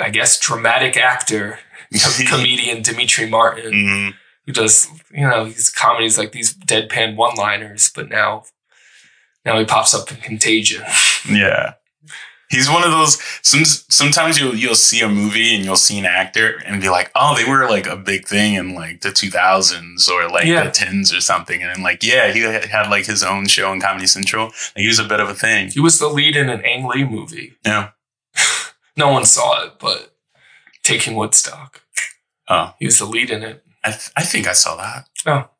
I 0.00 0.10
guess, 0.10 0.38
dramatic 0.40 0.96
actor, 0.96 1.58
comedian 2.28 2.82
Demetri 2.82 3.28
Martin, 3.28 3.72
Mhm. 3.72 4.14
who 4.46 4.52
does, 4.52 4.88
you 5.12 5.26
know, 5.28 5.44
these 5.46 5.70
comedies 5.70 6.18
like 6.18 6.32
these 6.32 6.54
deadpan 6.54 7.16
one-liners, 7.16 7.90
but 7.94 8.08
now, 8.08 8.44
now 9.44 9.58
he 9.58 9.64
pops 9.64 9.94
up 9.94 10.10
in 10.10 10.16
Contagion. 10.18 10.84
Yeah. 11.30 11.74
He's 12.50 12.68
one 12.70 12.82
of 12.82 12.90
those. 12.90 13.20
Some, 13.42 13.64
sometimes 13.64 14.40
you'll 14.40 14.54
you'll 14.54 14.74
see 14.74 15.00
a 15.02 15.08
movie 15.08 15.54
and 15.54 15.64
you'll 15.64 15.76
see 15.76 15.98
an 15.98 16.06
actor 16.06 16.62
and 16.64 16.80
be 16.80 16.88
like, 16.88 17.10
oh, 17.14 17.36
they 17.36 17.44
were 17.48 17.68
like 17.68 17.86
a 17.86 17.96
big 17.96 18.26
thing 18.26 18.54
in 18.54 18.74
like 18.74 19.02
the 19.02 19.10
2000s 19.10 20.08
or 20.10 20.28
like 20.30 20.46
Yeah. 20.46 20.64
the 20.64 20.70
10s 20.70 21.14
or 21.16 21.20
something. 21.20 21.62
And 21.62 21.74
then 21.74 21.82
like, 21.82 22.02
yeah, 22.02 22.32
he 22.32 22.40
had 22.40 22.64
had 22.64 22.88
like 22.88 23.04
his 23.06 23.22
own 23.22 23.46
show 23.48 23.70
on 23.70 23.80
Comedy 23.80 24.06
Central. 24.06 24.44
Like, 24.46 24.76
he 24.76 24.86
was 24.86 24.98
a 24.98 25.04
bit 25.04 25.20
of 25.20 25.28
a 25.28 25.34
thing. 25.34 25.68
He 25.70 25.80
was 25.80 25.98
the 25.98 26.08
lead 26.08 26.36
in 26.36 26.48
an 26.48 26.64
Ang 26.64 26.86
Lee 26.88 27.04
movie. 27.04 27.54
Yeah. 27.66 27.90
No 28.96 29.12
one 29.12 29.24
saw 29.26 29.62
it, 29.64 29.74
but 29.78 30.16
Taking 30.82 31.14
Woodstock. 31.14 31.82
Oh, 32.48 32.74
He 32.80 32.86
was 32.86 32.98
the 32.98 33.04
lead 33.04 33.30
in 33.30 33.44
it. 33.44 33.62
I, 33.84 33.90
th- 33.90 34.10
I 34.16 34.24
think 34.24 34.48
I 34.48 34.54
saw 34.54 34.74
that. 34.74 35.04
Oh. 35.26 35.48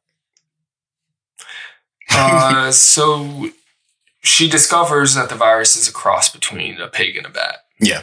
Uh, 2.10 2.72
so 2.72 3.48
she 4.22 4.48
discovers 4.48 5.14
that 5.14 5.28
the 5.28 5.34
virus 5.34 5.76
is 5.76 5.88
a 5.88 5.92
cross 5.92 6.28
between 6.28 6.80
a 6.80 6.88
pig 6.88 7.16
and 7.16 7.26
a 7.26 7.30
bat. 7.30 7.58
Yeah. 7.80 8.02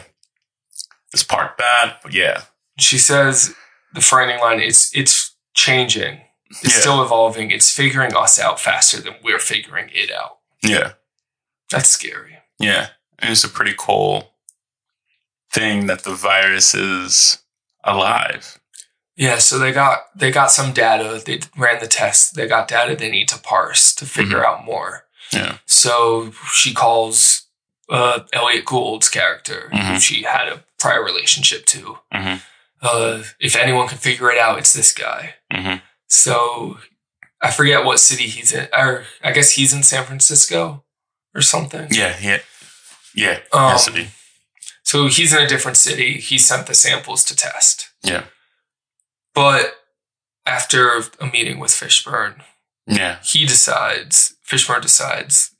It's 1.12 1.22
part 1.22 1.56
bad, 1.56 1.96
but 2.02 2.12
yeah. 2.12 2.42
She 2.78 2.98
says 2.98 3.54
the 3.94 4.00
frightening 4.00 4.40
line 4.40 4.60
is 4.60 4.90
it's 4.94 5.34
changing. 5.54 6.20
It's 6.50 6.74
Yeah. 6.74 6.80
still 6.80 7.02
evolving. 7.02 7.50
It's 7.50 7.70
figuring 7.70 8.14
us 8.14 8.38
out 8.38 8.60
faster 8.60 9.00
than 9.00 9.16
we're 9.22 9.38
figuring 9.38 9.90
it 9.92 10.10
out. 10.10 10.38
Yeah. 10.62 10.92
That's 11.70 11.88
scary. 11.88 12.38
Yeah. 12.58 12.88
And 13.18 13.30
it's 13.32 13.44
a 13.44 13.48
pretty 13.48 13.74
cool 13.76 14.34
thing 15.52 15.86
that 15.86 16.04
the 16.04 16.14
virus 16.14 16.74
is 16.74 17.38
alive. 17.82 18.58
Yeah, 19.16 19.38
so 19.38 19.58
they 19.58 19.72
got 19.72 20.00
they 20.14 20.30
got 20.30 20.50
some 20.50 20.72
data. 20.72 21.22
They 21.24 21.40
ran 21.56 21.80
the 21.80 21.86
test. 21.86 22.34
They 22.34 22.46
got 22.46 22.68
data 22.68 22.94
they 22.94 23.10
need 23.10 23.28
to 23.28 23.38
parse 23.38 23.94
to 23.94 24.04
figure 24.04 24.38
mm-hmm. 24.38 24.60
out 24.60 24.64
more. 24.64 25.05
Yeah. 25.32 25.58
So 25.66 26.32
she 26.52 26.72
calls 26.74 27.42
uh, 27.88 28.24
Elliott 28.32 28.64
Gould's 28.64 29.08
character, 29.08 29.68
who 29.70 29.76
Mhm. 29.78 30.02
she 30.02 30.24
had 30.24 30.48
a 30.48 30.64
prior 30.76 31.04
relationship 31.04 31.64
to. 31.66 32.00
Mhm. 32.12 32.42
Uh, 32.82 33.22
if 33.38 33.54
anyone 33.54 33.86
can 33.86 33.98
figure 33.98 34.28
it 34.30 34.38
out, 34.38 34.58
it's 34.58 34.72
this 34.72 34.92
guy. 34.92 35.36
Mhm. 35.52 35.80
So 36.08 36.80
I 37.40 37.52
forget 37.52 37.84
what 37.84 38.00
city 38.00 38.26
he's 38.26 38.52
in, 38.52 38.68
or 38.76 39.06
I 39.22 39.30
guess 39.30 39.52
he's 39.52 39.72
in 39.72 39.84
San 39.84 40.04
Francisco 40.04 40.84
or 41.32 41.42
something. 41.42 41.86
Yeah. 41.92 42.18
Yeah. 42.20 42.40
Yeah. 43.14 43.38
Um, 43.52 43.78
be. 43.94 44.08
So 44.82 45.06
he's 45.06 45.32
in 45.32 45.42
a 45.44 45.46
different 45.48 45.76
city. 45.76 46.20
He 46.20 46.38
sent 46.38 46.66
the 46.66 46.74
samples 46.74 47.22
to 47.26 47.36
test. 47.36 47.90
Yeah. 48.02 48.24
But 49.32 49.76
after 50.44 50.90
a 51.20 51.26
meeting 51.26 51.58
with 51.60 51.70
Fishburne, 51.70 52.42
Yeah. 52.86 53.18
he 53.24 53.46
decides, 53.46 54.34
Fishburne 54.48 54.82
decides, 54.82 55.52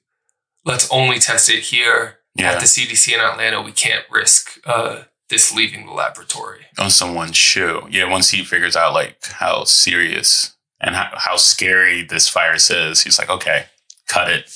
let's 0.65 0.91
only 0.91 1.19
test 1.19 1.49
it 1.51 1.61
here 1.65 2.19
Yeah. 2.35 2.53
at 2.53 2.61
the 2.61 2.67
CDC 2.67 3.13
in 3.15 3.21
Atlanta. 3.21 3.61
We 3.63 3.73
can't 3.73 4.05
risk 4.11 4.59
uh, 4.65 5.03
this 5.29 5.53
leaving 5.55 5.87
the 5.87 5.93
laboratory. 5.93 6.67
on 6.79 6.91
someone's 6.91 7.37
shoe. 7.37 7.87
Yeah, 7.91 8.09
once 8.11 8.31
he 8.31 8.45
figures 8.45 8.77
out 8.77 8.93
like 8.95 9.17
how 9.27 9.65
serious 9.65 10.55
and 10.81 10.95
how, 10.95 11.11
how 11.17 11.37
scary 11.37 12.03
this 12.03 12.29
virus 12.31 12.71
is, 12.71 13.03
he's 13.03 13.19
like, 13.19 13.31
okay, 13.31 13.67
cut 14.09 14.31
it. 14.31 14.51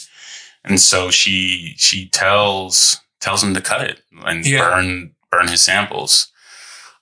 And 0.64 0.78
so 0.78 1.10
she 1.10 1.74
she 1.78 2.08
tells 2.10 2.98
tells 3.20 3.42
him 3.42 3.54
to 3.54 3.60
cut 3.62 3.80
it 3.80 4.02
and 4.26 4.44
Yeah. 4.46 4.60
burn 4.60 5.14
burn 5.32 5.48
his 5.48 5.62
samples. 5.62 6.28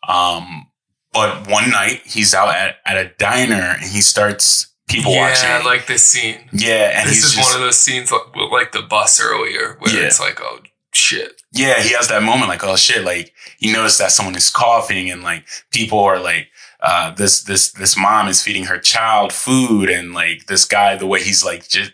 Um, 0.06 0.68
but 1.12 1.48
one 1.48 1.70
night 1.70 2.02
he's 2.06 2.34
out 2.34 2.54
at, 2.54 2.76
at 2.86 2.96
a 2.96 3.12
diner 3.18 3.76
and 3.80 3.90
he 3.90 4.00
starts 4.00 4.68
people 4.89 5.12
yeah, 5.12 5.28
watching. 5.31 5.51
I 5.51 5.62
like 5.65 5.86
this 5.86 6.05
scene. 6.05 6.39
yeah, 6.52 6.98
and 7.01 7.09
this 7.09 7.24
is 7.24 7.35
just, 7.35 7.48
one 7.48 7.55
of 7.60 7.65
those 7.65 7.78
scenes 7.78 8.10
like, 8.10 8.35
like 8.51 8.73
the 8.73 8.82
bus 8.82 9.20
earlier 9.20 9.77
where 9.78 9.94
Yeah. 9.94 10.06
it's 10.06 10.19
like, 10.20 10.40
oh 10.40 10.60
shit. 10.94 11.40
yeah, 11.52 11.81
he 11.82 11.90
has 11.94 12.09
that 12.09 12.23
moment 12.23 12.48
like, 12.48 12.65
oh 12.65 12.77
shit, 12.77 13.05
like 13.05 13.32
he 13.59 13.73
noticed 13.73 13.98
that 13.98 14.12
someone 14.12 14.35
is 14.36 14.51
coughing 14.51 15.10
and 15.10 15.23
like 15.23 15.44
people 15.70 16.01
are 16.01 16.19
like, 16.19 16.48
uh, 16.81 17.12
this, 17.15 17.43
this, 17.43 17.73
this 17.73 17.97
mom 17.97 18.28
is 18.28 18.40
feeding 18.43 18.65
her 18.65 18.78
child 18.78 19.32
food 19.32 19.90
and 19.90 20.15
like 20.15 20.47
this 20.47 20.65
guy, 20.65 20.97
the 20.97 21.06
way 21.06 21.20
he's 21.23 21.44
like 21.44 21.69
just 21.69 21.93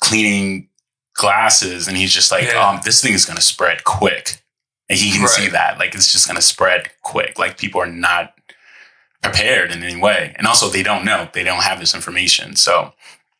cleaning 0.00 0.68
glasses 1.14 1.88
and 1.88 1.96
he's 1.96 2.12
just 2.12 2.30
like, 2.30 2.44
Yeah. 2.44 2.68
um, 2.68 2.80
this 2.84 3.02
thing 3.02 3.12
is 3.14 3.24
going 3.24 3.36
to 3.36 3.42
spread 3.42 3.84
quick. 3.84 4.42
And 4.88 4.98
he 4.98 5.10
can 5.10 5.22
Right. 5.22 5.30
see 5.30 5.48
that 5.48 5.78
like 5.78 5.94
it's 5.94 6.12
just 6.12 6.26
going 6.28 6.36
to 6.36 6.42
spread 6.42 6.90
quick. 7.02 7.38
Like 7.38 7.58
people 7.58 7.80
are 7.80 7.86
not 7.90 8.34
prepared 9.22 9.70
in 9.72 9.82
any 9.82 10.00
way. 10.00 10.34
And 10.38 10.46
also 10.46 10.68
they 10.68 10.82
don't 10.82 11.04
know, 11.04 11.28
they 11.32 11.44
don't 11.44 11.62
have 11.62 11.80
this 11.80 11.94
information. 11.94 12.56
So 12.56 12.92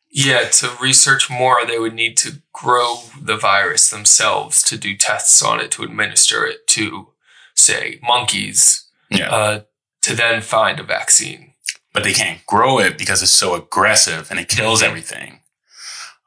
Yeah, 0.09 0.45
to 0.49 0.69
research 0.81 1.29
more, 1.29 1.65
they 1.65 1.79
would 1.79 1.93
need 1.93 2.17
to 2.17 2.41
grow 2.53 2.97
the 3.21 3.37
virus 3.37 3.89
themselves 3.89 4.63
to 4.63 4.77
do 4.77 4.95
tests 4.97 5.41
on 5.41 5.59
it 5.59 5.71
to 5.71 5.83
administer 5.83 6.45
it 6.45 6.65
to, 6.67 7.09
say, 7.55 7.99
monkeys, 8.01 8.87
yeah, 9.09 9.29
uh, 9.29 9.61
to 10.01 10.15
then 10.15 10.41
find 10.41 10.79
a 10.79 10.83
vaccine. 10.83 11.53
but 11.93 12.03
they 12.03 12.13
can't 12.13 12.45
grow 12.45 12.79
it 12.79 12.97
because 12.97 13.21
it's 13.23 13.31
so 13.31 13.55
aggressive 13.55 14.29
and 14.29 14.39
it 14.39 14.47
kills 14.47 14.81
everything. 14.83 15.39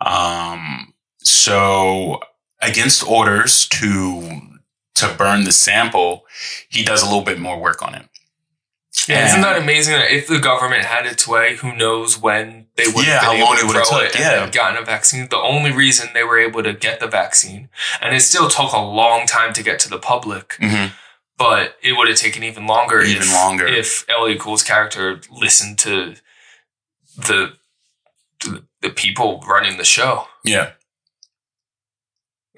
Um, 0.01 0.94
so 1.18 2.20
against 2.60 3.06
orders 3.09 3.66
to 3.68 4.40
to 4.97 5.14
burn 5.16 5.44
the 5.44 5.52
sample, 5.52 6.24
he 6.68 6.85
does 6.85 7.02
a 7.02 7.06
little 7.06 7.22
bit 7.24 7.39
more 7.39 7.59
work 7.60 7.81
on 7.82 7.94
it. 7.94 8.06
Yeah, 9.09 9.27
isn't 9.27 9.40
that 9.40 9.56
amazing? 9.60 9.94
That 9.94 10.10
if 10.12 10.27
the 10.27 10.39
government 10.39 10.85
had 10.85 11.06
its 11.06 11.27
way, 11.27 11.56
who 11.56 11.74
knows 11.74 12.18
when 12.18 12.66
they 12.77 12.85
would 12.86 13.06
Yeah, 13.06 13.20
have 13.20 13.32
been 13.32 13.40
able 13.40 13.70
it 13.70 13.85
to 13.85 13.90
took, 13.90 14.02
it 14.14 14.18
yeah. 14.18 14.44
and 14.44 14.52
gotten 14.52 14.77
a 14.81 14.85
vaccine. 14.85 15.28
The 15.28 15.36
only 15.39 15.72
reason 15.72 16.09
they 16.12 16.22
were 16.24 16.39
able 16.39 16.62
to 16.62 16.72
get 16.72 17.01
the 17.01 17.06
vaccine, 17.06 17.70
and 18.01 18.14
it 18.14 18.20
still 18.20 18.48
took 18.48 18.72
a 18.72 18.78
long 18.81 19.27
time 19.27 19.52
to 19.55 19.62
get 19.62 19.78
to 19.81 19.89
the 19.89 19.98
public, 19.98 20.56
Mhm. 20.60 20.93
but 21.39 21.78
it 21.82 21.94
would 21.97 22.09
have 22.09 22.18
taken 22.18 22.43
even 22.44 22.66
longer. 22.66 23.01
Even 23.01 23.22
if, 23.22 23.32
longer. 23.32 23.66
if 23.66 24.05
Elliott 24.09 24.40
Gould's 24.40 24.62
character 24.62 25.20
listened 25.31 25.78
to 25.81 26.16
the 27.16 27.56
the, 28.44 28.64
the 28.81 28.90
people 28.90 29.43
running 29.47 29.77
the 29.77 29.85
show. 29.85 30.27
Yeah, 30.44 30.72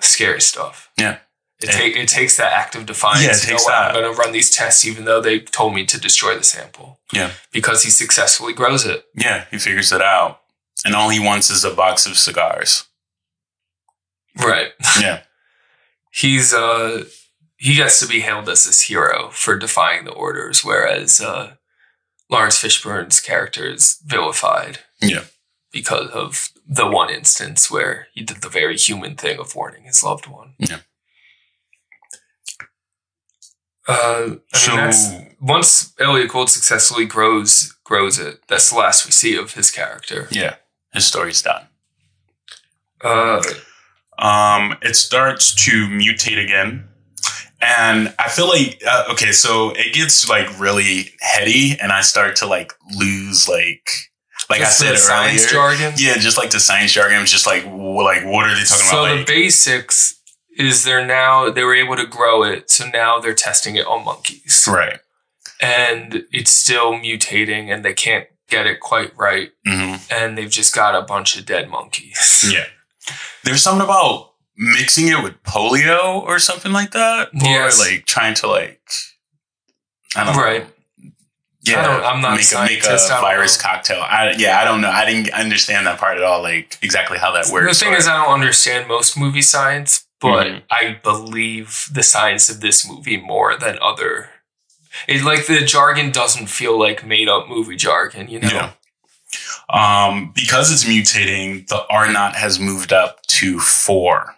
Scary 0.00 0.40
stuff. 0.40 0.90
yeah, 0.96 1.18
It, 1.62 1.70
take, 1.70 1.96
it 1.96 2.08
takes 2.08 2.36
that 2.36 2.52
act 2.52 2.74
of 2.74 2.86
defiance. 2.86 3.22
Yeah, 3.24 3.30
it 3.30 3.40
to 3.40 3.46
takes 3.46 3.64
go, 3.64 3.70
that. 3.70 3.88
I'm 3.88 3.94
going 4.02 4.14
to 4.14 4.18
run 4.18 4.32
these 4.32 4.50
tests, 4.50 4.84
even 4.84 5.04
though 5.04 5.20
they 5.20 5.38
told 5.40 5.74
me 5.74 5.84
to 5.86 6.00
destroy 6.00 6.36
the 6.36 6.42
sample, 6.44 7.00
yeah, 7.12 7.32
because 7.52 7.84
he 7.84 7.90
successfully 7.90 8.52
grows 8.52 8.84
it. 8.86 9.04
yeah. 9.14 9.44
He 9.50 9.58
figures 9.58 9.92
it 9.92 10.02
out, 10.02 10.40
and 10.84 10.94
all 10.94 11.08
he 11.10 11.20
wants 11.20 11.50
is 11.50 11.64
a 11.64 11.74
box 11.74 12.06
of 12.06 12.16
cigars. 12.18 12.84
Right. 14.38 14.72
Yeah, 15.00 15.22
He's 16.12 16.52
uh 16.52 17.04
he 17.56 17.74
gets 17.76 18.00
to 18.00 18.06
be 18.08 18.20
hailed 18.20 18.48
as 18.48 18.64
this 18.64 18.82
hero 18.82 19.30
for 19.30 19.56
defying 19.56 20.04
the 20.04 20.12
orders, 20.12 20.64
whereas 20.64 21.20
uh 21.20 21.54
Laurence 22.30 22.58
Fishburne's 22.58 23.20
character 23.20 23.66
is 23.66 23.98
vilified 24.04 24.78
yeah, 25.00 25.24
because 25.72 26.08
of 26.10 26.50
the 26.66 26.86
one 26.86 27.10
instance 27.10 27.70
where 27.70 28.08
he 28.14 28.22
did 28.22 28.38
the 28.42 28.48
very 28.48 28.76
human 28.76 29.16
thing 29.16 29.38
of 29.38 29.54
warning 29.54 29.84
his 29.84 30.02
loved 30.02 30.26
one. 30.26 30.54
Yeah. 30.58 30.78
Uh, 33.92 34.36
I 34.54 34.58
So- 34.58 34.70
mean, 34.76 34.84
that's, 34.84 35.08
once 35.40 35.92
Elliott 36.00 36.30
Gould 36.30 36.50
successfully 36.50 37.04
grows 37.06 37.74
grows 37.84 38.18
it, 38.18 38.40
that's 38.48 38.70
the 38.70 38.76
last 38.76 39.04
we 39.04 39.10
see 39.12 39.36
of 39.36 39.54
his 39.54 39.70
character. 39.70 40.28
Yeah, 40.30 40.54
his 40.92 41.04
story's 41.06 41.42
done. 41.42 41.66
Uh, 43.02 43.42
um, 44.18 44.76
it 44.82 44.94
starts 44.96 45.54
to 45.66 45.88
mutate 45.88 46.42
again. 46.42 46.88
And 47.60 48.12
I 48.18 48.28
feel 48.28 48.48
like, 48.48 48.80
uh, 48.86 49.04
okay, 49.12 49.30
so 49.32 49.70
it 49.70 49.94
gets 49.94 50.28
like 50.28 50.58
really 50.58 51.12
heady 51.20 51.76
and 51.80 51.92
I 51.92 52.00
start 52.00 52.36
to 52.36 52.46
like 52.46 52.72
lose 52.96 53.48
like, 53.48 53.88
like 54.50 54.60
Just 54.60 54.82
I 54.82 54.86
said 54.86 54.98
science 54.98 55.42
earlier. 55.52 55.52
jargon? 55.52 55.94
Yeah, 55.96 56.16
just 56.18 56.36
like 56.38 56.50
the 56.50 56.58
science 56.60 56.92
jargon. 56.92 57.24
Just 57.26 57.46
like, 57.46 57.62
w- 57.64 58.02
like, 58.02 58.24
what 58.24 58.46
are 58.46 58.54
they 58.54 58.64
talking 58.64 58.86
so 58.86 58.98
about? 58.98 59.04
So 59.06 59.08
the 59.10 59.16
Like, 59.18 59.26
basics 59.26 60.20
is 60.58 60.84
they're 60.84 61.04
now 61.06 61.50
they 61.50 61.64
were 61.64 61.74
able 61.74 61.96
to 61.96 62.06
grow 62.06 62.42
it, 62.42 62.70
so 62.70 62.86
now 62.88 63.18
they're 63.20 63.34
testing 63.34 63.76
it 63.76 63.86
on 63.86 64.04
monkeys, 64.04 64.66
right. 64.70 64.98
and 65.60 66.24
it's 66.32 66.50
still 66.50 66.92
mutating, 66.94 67.72
and 67.72 67.84
they 67.84 67.94
can't 67.94 68.26
get 68.48 68.66
it 68.66 68.80
quite 68.80 69.16
right, 69.16 69.50
hmm 69.66 69.94
and 70.10 70.36
they've 70.36 70.50
just 70.50 70.74
got 70.74 70.94
a 70.94 71.02
bunch 71.02 71.38
of 71.38 71.46
dead 71.46 71.70
monkeys. 71.70 72.44
Yeah. 72.52 72.66
There's 73.44 73.62
something 73.62 73.82
about 73.84 74.32
mixing 74.56 75.08
it 75.08 75.22
with 75.22 75.42
polio 75.42 76.22
or 76.22 76.38
something 76.38 76.70
like 76.72 76.90
that. 76.92 77.28
Or 77.28 77.40
Yes. 77.42 77.80
like 77.80 78.04
trying 78.06 78.34
to 78.34 78.46
like, 78.46 78.80
I 80.14 80.24
don't 80.24 80.36
know. 80.36 80.42
Right. 80.42 80.66
Yeah, 81.64 81.80
I 81.80 81.86
don't- 81.86 82.04
I'm 82.04 82.20
not 82.20 82.36
make 82.36 82.52
a, 82.52 82.60
make 82.66 82.80
a 82.80 82.82
scientist, 82.84 83.10
I 83.10 83.14
don't 83.14 83.22
virus 83.22 83.58
know. 83.58 83.62
cocktail. 83.70 84.00
I, 84.02 84.32
yeah, 84.36 84.58
I 84.60 84.64
don't 84.64 84.80
know. 84.80 84.90
I 84.90 85.04
didn't 85.04 85.32
understand 85.32 85.86
that 85.86 85.98
part 85.98 86.16
at 86.18 86.22
all. 86.24 86.42
Like 86.42 86.76
exactly 86.82 87.18
how 87.18 87.32
that 87.32 87.46
works. 87.52 87.78
The 87.78 87.84
thing 87.86 87.94
or- 87.94 87.98
is, 87.98 88.06
I 88.06 88.22
don't 88.22 88.34
understand 88.34 88.88
most 88.88 89.16
movie 89.16 89.42
science, 89.42 90.04
but 90.22 90.46
Mhm. 90.46 90.62
I 90.70 90.98
believe 91.02 91.88
the 91.92 92.02
science 92.02 92.48
of 92.48 92.60
this 92.60 92.86
movie 92.88 93.16
more 93.18 93.56
than 93.56 93.78
other. 93.82 94.30
It 95.08 95.22
like 95.24 95.46
the 95.46 95.60
jargon 95.64 96.10
doesn't 96.12 96.46
feel 96.48 96.78
like 96.78 97.04
made 97.04 97.28
up 97.28 97.48
movie 97.48 97.76
jargon, 97.76 98.28
you 98.28 98.40
know. 98.40 98.48
Yeah. 98.48 98.72
Um, 99.70 100.32
because 100.34 100.70
it's 100.70 100.84
mutating, 100.84 101.66
the 101.68 101.86
R 101.88 102.10
naught 102.12 102.36
has 102.36 102.58
moved 102.60 102.92
up 102.92 103.22
to 103.38 103.58
four. 103.58 104.36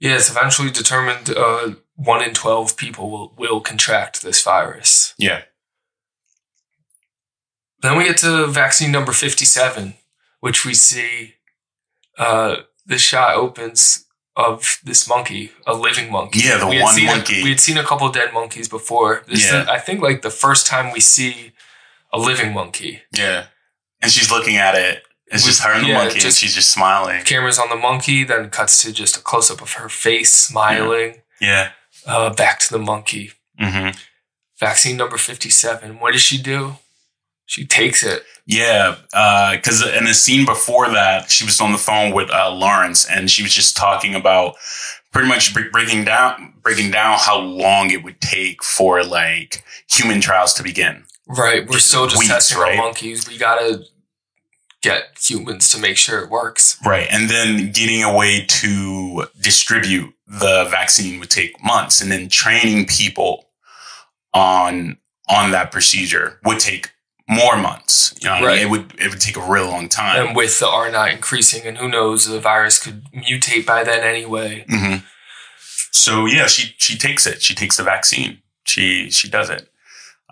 Yeah, 0.00 0.16
it's 0.16 0.30
eventually 0.30 0.70
determined 0.70 1.30
uh, 1.30 1.74
one 1.94 2.22
in 2.22 2.34
twelve 2.34 2.76
people 2.76 3.08
will 3.10 3.34
will 3.36 3.60
contract 3.60 4.22
this 4.22 4.42
virus. 4.42 5.14
Yeah. 5.16 5.42
Then 7.82 7.96
we 7.96 8.04
get 8.04 8.18
to 8.18 8.46
vaccine 8.46 8.92
number 8.92 9.12
57, 9.12 9.94
which 10.40 10.64
we 10.64 10.72
see 10.74 11.34
uh, 12.16 12.56
the 12.86 12.98
shot 12.98 13.34
opens 13.34 14.06
of 14.36 14.78
this 14.84 15.08
monkey, 15.08 15.52
a 15.66 15.74
living 15.74 16.10
monkey. 16.10 16.40
Yeah, 16.40 16.56
the 16.58 16.66
We 16.66 16.80
one 16.80 16.98
a- 16.98 17.04
monkey. 17.06 17.42
we 17.42 17.50
had 17.50 17.60
seen 17.60 17.76
a 17.76 17.84
couple 17.84 18.08
dead 18.10 18.32
monkeys 18.32 18.68
before. 18.68 19.24
This 19.26 19.44
Yeah. 19.44 19.62
is, 19.62 19.68
I 19.68 19.78
think, 19.78 20.00
like 20.02 20.22
the 20.22 20.30
first 20.30 20.66
time 20.66 20.90
we 20.92 21.00
see 21.00 21.52
a 22.12 22.18
living 22.18 22.52
monkey. 22.52 23.02
Yeah. 23.12 23.46
And 24.00 24.10
she's 24.10 24.30
looking 24.30 24.56
at 24.56 24.74
it. 24.74 25.04
It's 25.26 25.44
just 25.44 25.62
her 25.62 25.72
and 25.72 25.84
the 25.84 25.88
Yeah, 25.90 25.98
monkey, 25.98 26.20
and 26.24 26.32
she's 26.34 26.54
just 26.54 26.70
smiling. 26.70 27.24
Camera's 27.24 27.58
on 27.58 27.68
the 27.70 27.76
monkey, 27.76 28.22
then 28.24 28.50
cuts 28.50 28.82
to 28.82 28.92
just 28.92 29.16
a 29.16 29.20
close 29.20 29.50
up 29.50 29.62
of 29.62 29.72
her 29.74 29.88
face 29.88 30.34
smiling. 30.34 31.22
Yeah. 31.40 31.70
Uh, 32.06 32.30
back 32.30 32.58
to 32.60 32.70
the 32.70 32.78
monkey. 32.78 33.32
Mm-hmm. 33.60 33.98
Vaccine 34.60 34.96
number 34.96 35.16
57. 35.16 35.98
What 36.00 36.12
does 36.12 36.22
she 36.22 36.36
do? 36.40 36.76
She 37.46 37.66
takes 37.66 38.02
it. 38.02 38.22
Yeah, 38.46 38.96
because 39.54 39.86
in 39.86 40.04
the 40.04 40.14
scene 40.14 40.44
before 40.46 40.88
that, 40.88 41.30
she 41.30 41.44
was 41.44 41.60
on 41.60 41.72
the 41.72 41.78
phone 41.78 42.12
with 42.12 42.30
uh, 42.30 42.52
Laurence, 42.52 43.08
and 43.08 43.30
she 43.30 43.42
was 43.42 43.54
just 43.54 43.76
talking 43.76 44.14
about 44.14 44.56
pretty 45.12 45.28
much 45.28 45.54
breaking 45.72 46.04
down 46.04 46.54
breaking 46.62 46.90
down 46.90 47.18
how 47.18 47.38
long 47.38 47.90
it 47.90 48.02
would 48.02 48.20
take 48.20 48.62
for 48.62 49.04
like 49.04 49.64
human 49.88 50.20
trials 50.20 50.54
to 50.54 50.62
begin. 50.62 51.04
Right. 51.26 51.68
We're 51.68 51.78
still 51.78 52.06
just 52.06 52.18
Weeks, 52.18 52.30
testing 52.32 52.58
right? 52.58 52.78
on 52.78 52.84
monkeys. 52.84 53.28
We 53.28 53.38
gotta 53.38 53.84
get 54.82 55.16
humans 55.20 55.70
to 55.70 55.78
make 55.78 55.96
sure 55.96 56.22
it 56.22 56.30
works. 56.30 56.78
Right, 56.84 57.06
and 57.10 57.30
then 57.30 57.70
getting 57.72 58.02
a 58.02 58.14
way 58.14 58.44
to 58.46 59.26
distribute 59.40 60.14
the 60.26 60.66
vaccine 60.70 61.20
would 61.20 61.30
take 61.30 61.62
months, 61.62 62.00
and 62.00 62.10
then 62.10 62.28
training 62.28 62.86
people 62.86 63.48
on 64.34 64.98
on 65.28 65.52
that 65.52 65.70
procedure 65.70 66.40
would 66.44 66.58
take 66.58 66.90
more 67.28 67.56
months. 67.56 68.14
You 68.20 68.28
know, 68.28 68.40
what 68.40 68.50
I 68.50 68.54
mean? 68.56 68.66
It 68.66 68.70
would 68.70 68.94
it 68.98 69.10
would 69.10 69.20
take 69.20 69.36
a 69.36 69.50
real 69.50 69.66
long 69.68 69.88
time. 69.88 70.26
And 70.28 70.36
with 70.36 70.58
the 70.58 70.68
R 70.68 70.90
not 70.90 71.10
increasing, 71.10 71.66
and 71.66 71.78
who 71.78 71.88
knows, 71.88 72.26
the 72.26 72.40
virus 72.40 72.78
could 72.78 73.04
mutate 73.12 73.66
by 73.66 73.84
then 73.84 74.02
anyway. 74.02 74.64
hmm 74.68 74.96
So 75.90 76.26
yeah, 76.26 76.46
she 76.46 76.74
she 76.78 76.96
takes 76.98 77.26
it. 77.26 77.42
She 77.42 77.54
takes 77.54 77.76
the 77.76 77.82
vaccine. 77.84 78.38
She 78.64 79.10
she 79.10 79.28
does 79.28 79.50
it. 79.50 79.68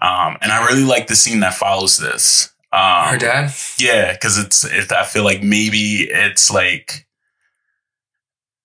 Um, 0.03 0.39
and 0.41 0.51
I 0.51 0.65
really 0.67 0.85
like 0.85 1.09
the 1.09 1.17
scene 1.17 1.41
that 1.41 1.55
follows 1.55 1.99
this. 1.99 2.53
Um, 2.73 3.09
Her 3.09 3.19
dad? 3.19 3.53
Yeah, 3.79 4.13
because 4.13 4.39
it's 4.39 4.65
it, 4.65 4.93
I 4.93 5.05
feel 5.05 5.25
like 5.25 5.43
maybe 5.43 6.09
it's 6.11 6.51
like 6.51 7.07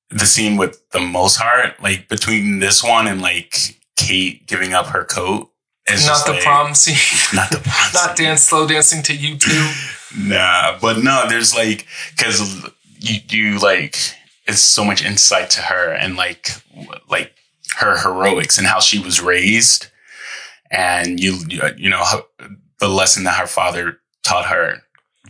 the 0.09 0.25
scene 0.25 0.55
with 0.57 0.87
the 0.91 0.99
most 1.01 1.37
heart, 1.37 1.81
like 1.81 2.07
between 2.07 2.59
this 2.59 2.83
one 2.83 3.07
and 3.07 3.21
like 3.21 3.79
Kate 3.97 4.45
giving 4.47 4.73
up 4.73 4.87
her 4.87 5.03
coat. 5.03 5.49
It's 5.87 6.05
Not 6.07 6.25
the 6.25 6.33
like- 6.33 6.41
prom 6.43 6.73
scene. 6.73 6.95
Not 7.33 7.51
the 7.51 7.59
prom 7.59 7.91
Not 7.93 8.15
dance 8.15 8.41
slow 8.41 8.67
dancing 8.67 9.03
to 9.03 9.13
U2. 9.13 9.91
Nah, 10.17 10.77
but 10.79 11.03
no, 11.03 11.25
there's 11.27 11.53
like 11.53 11.85
because 12.15 12.63
you 12.99 13.19
you 13.29 13.59
like 13.59 13.97
it's 14.47 14.59
so 14.61 14.85
much 14.85 15.03
insight 15.03 15.49
to 15.51 15.61
her 15.61 15.91
and 15.91 16.15
like 16.15 16.51
like 17.09 17.33
her 17.79 17.97
heroics 17.97 18.57
and 18.57 18.65
how 18.65 18.79
she 18.79 18.97
was 18.97 19.19
raised, 19.19 19.87
and 20.71 21.19
you 21.19 21.39
you 21.75 21.89
know 21.89 22.01
how, 22.03 22.25
the 22.79 22.87
lesson 22.87 23.25
that 23.25 23.37
her 23.37 23.47
father 23.47 23.99
taught 24.23 24.45
her 24.45 24.83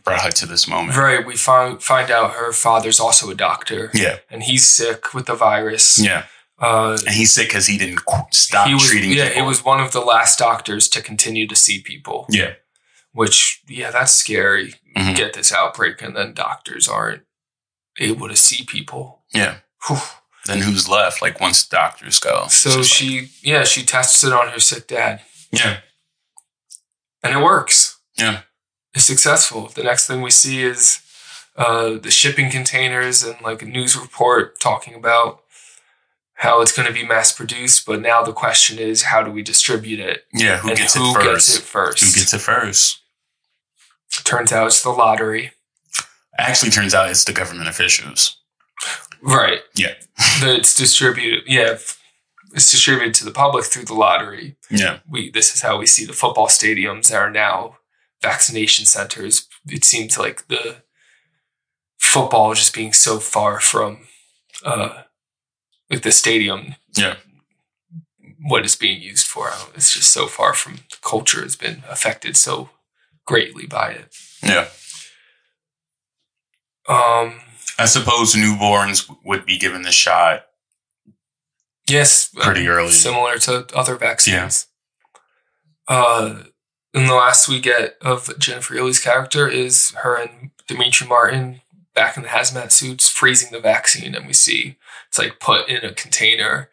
brought 0.04 0.22
her 0.22 0.30
to 0.32 0.46
this 0.46 0.68
moment. 0.68 0.96
Right. 0.96 1.26
We 1.26 1.36
find 1.36 1.82
find 1.82 2.12
out 2.12 2.34
her 2.34 2.52
father's 2.54 3.00
also 3.00 3.32
a 3.32 3.36
doctor. 3.36 3.90
Yeah, 3.92 4.18
And 4.30 4.44
he's 4.44 4.68
sick 4.68 5.16
with 5.16 5.26
the 5.26 5.34
virus. 5.36 5.98
yeah, 5.98 6.26
Uh, 6.58 6.98
and 7.06 7.16
he's 7.16 7.34
sick 7.34 7.50
because 7.50 7.68
he 7.68 7.78
didn't 7.78 8.06
qu- 8.06 8.24
stop 8.32 8.68
he 8.68 8.74
was 8.74 8.84
treating 8.90 9.12
yeah, 9.12 9.28
people. 9.28 9.42
he 9.42 9.48
was 9.48 9.64
one 9.66 9.82
of 9.82 9.92
the 9.92 10.00
last 10.00 10.40
doctors 10.40 10.88
to 10.90 11.02
continue 11.02 11.46
to 11.48 11.56
see 11.56 11.82
people. 11.82 12.26
yeah, 12.30 12.54
Which 13.12 13.62
yeah, 13.68 13.92
that's 13.92 14.14
scary. 14.14 14.76
You 14.96 15.02
Mhm. 15.04 15.16
get 15.18 15.34
this 15.34 15.52
outbreak 15.52 16.02
and 16.02 16.16
then 16.16 16.34
doctors 16.34 16.88
aren't 16.88 17.24
able 18.00 18.30
to 18.30 18.36
see 18.38 18.64
people. 18.66 19.24
yeah. 19.34 19.58
Whew. 19.88 19.98
Then 20.46 20.62
who's 20.62 20.88
left? 20.88 21.22
Like 21.22 21.40
once 21.42 21.68
doctors 21.68 22.20
go, 22.20 22.48
So 22.48 22.84
she 22.84 23.32
yeah, 23.42 23.64
she 23.66 23.84
tests 23.84 24.24
it 24.24 24.32
on 24.32 24.48
her 24.50 24.60
sick 24.60 24.88
dad. 24.88 25.22
yeah, 25.52 25.80
And 27.24 27.34
it 27.34 27.44
works. 27.44 27.98
yeah, 28.16 28.42
It's 28.94 29.06
successful. 29.06 29.68
The 29.68 29.84
next 29.84 30.08
thing 30.08 30.22
we 30.22 30.32
see 30.32 30.62
is 30.64 31.00
uh, 31.58 31.98
the 31.98 32.12
shipping 32.12 32.50
containers 32.52 33.24
and 33.24 33.40
like 33.42 33.62
a 33.62 33.66
news 33.66 33.96
report 33.98 34.60
talking 34.60 34.94
about 34.94 35.42
how 36.36 36.62
it's 36.62 36.72
going 36.76 36.88
to 36.88 36.94
be 36.94 37.06
mass 37.06 37.32
produced. 37.32 37.86
But 37.86 38.02
now 38.02 38.24
the 38.24 38.34
question 38.34 38.78
is, 38.80 39.04
how 39.04 39.24
do 39.24 39.32
we 39.32 39.42
distribute 39.42 40.00
it? 40.00 40.26
yeah. 40.34 40.58
Who 40.58 40.76
gets 40.76 40.94
who 40.96 41.12
it 41.12 41.14
first? 41.14 41.26
gets 41.48 41.58
it 41.58 41.64
first? 41.64 42.04
Who 42.04 42.20
gets 42.20 42.34
it 42.34 42.40
first? 42.42 43.02
Turns 44.24 44.52
out 44.52 44.68
it's 44.68 44.82
the 44.84 44.90
lottery. 44.92 45.52
Actually, 46.38 46.72
turns 46.72 46.94
out 46.94 47.10
it's 47.10 47.24
the 47.24 47.34
government 47.34 47.70
officials. 47.70 48.38
Right. 49.22 49.62
Yeah, 49.76 49.94
That 50.42 50.56
it's 50.60 50.76
distributed. 50.76 51.44
Yeah. 51.48 51.78
It's 52.54 52.72
distributed 52.72 53.14
to 53.16 53.26
the 53.26 53.32
public 53.32 53.66
through 53.66 53.86
the 53.86 53.94
lottery. 53.94 54.56
yeah. 54.70 55.00
We 55.10 55.30
this 55.32 55.54
is 55.56 55.62
how 55.62 55.78
we 55.80 55.86
see 55.88 56.06
the 56.06 56.14
football 56.14 56.48
stadiums 56.48 57.10
that 57.10 57.18
are 57.18 57.32
now 57.32 57.78
vaccination 58.22 58.86
centers. 58.86 59.48
It 59.68 59.84
seems 59.84 60.18
like 60.18 60.48
the 60.48 60.84
football 61.98 62.54
just 62.54 62.74
being 62.74 62.94
so 62.94 63.20
far 63.20 63.60
from 63.60 64.08
uh 64.64 65.04
like 65.90 66.02
the 66.02 66.12
stadium 66.12 66.76
Yeah. 66.96 67.16
what 68.48 68.64
it's 68.64 68.76
being 68.76 69.02
used 69.02 69.28
for. 69.28 69.52
It's 69.76 69.94
just 69.94 70.12
so 70.12 70.28
far 70.28 70.54
from 70.54 70.76
the 70.76 70.98
culture 71.02 71.42
has 71.42 71.56
been 71.56 71.84
affected 71.90 72.36
so 72.38 72.70
greatly 73.26 73.66
by 73.66 73.92
it. 73.92 74.16
Yeah. 74.44 74.68
Um 76.88 77.42
I 77.78 77.86
suppose 77.86 78.36
newborns 78.36 79.10
would 79.26 79.46
be 79.46 79.58
given 79.58 79.82
the 79.82 79.92
shot. 79.92 80.46
Yes, 81.90 82.30
Pretty 82.34 82.68
uh, 82.68 82.72
early. 82.72 82.92
similar 82.92 83.38
to 83.40 83.68
other 83.76 83.96
vaccines. 83.96 84.68
Uh, 85.88 86.44
and 86.94 87.08
the 87.10 87.14
last 87.14 87.48
we 87.48 87.60
get 87.60 87.98
of 88.02 88.40
Jennifer 88.40 88.74
Ehle's 88.76 88.98
character 89.00 89.48
is 89.48 89.92
her 90.02 90.16
and 90.16 90.52
Demetri 90.68 91.06
Martin 91.08 91.62
back 91.94 92.18
in 92.18 92.24
the 92.24 92.30
hazmat 92.30 92.72
suits, 92.72 93.08
freezing 93.10 93.52
the 93.52 93.60
vaccine, 93.60 94.16
and 94.16 94.26
we 94.26 94.34
see 94.34 94.78
it's 95.08 95.18
like 95.18 95.40
put 95.40 95.68
in 95.70 95.84
a 95.86 95.94
container. 95.94 96.70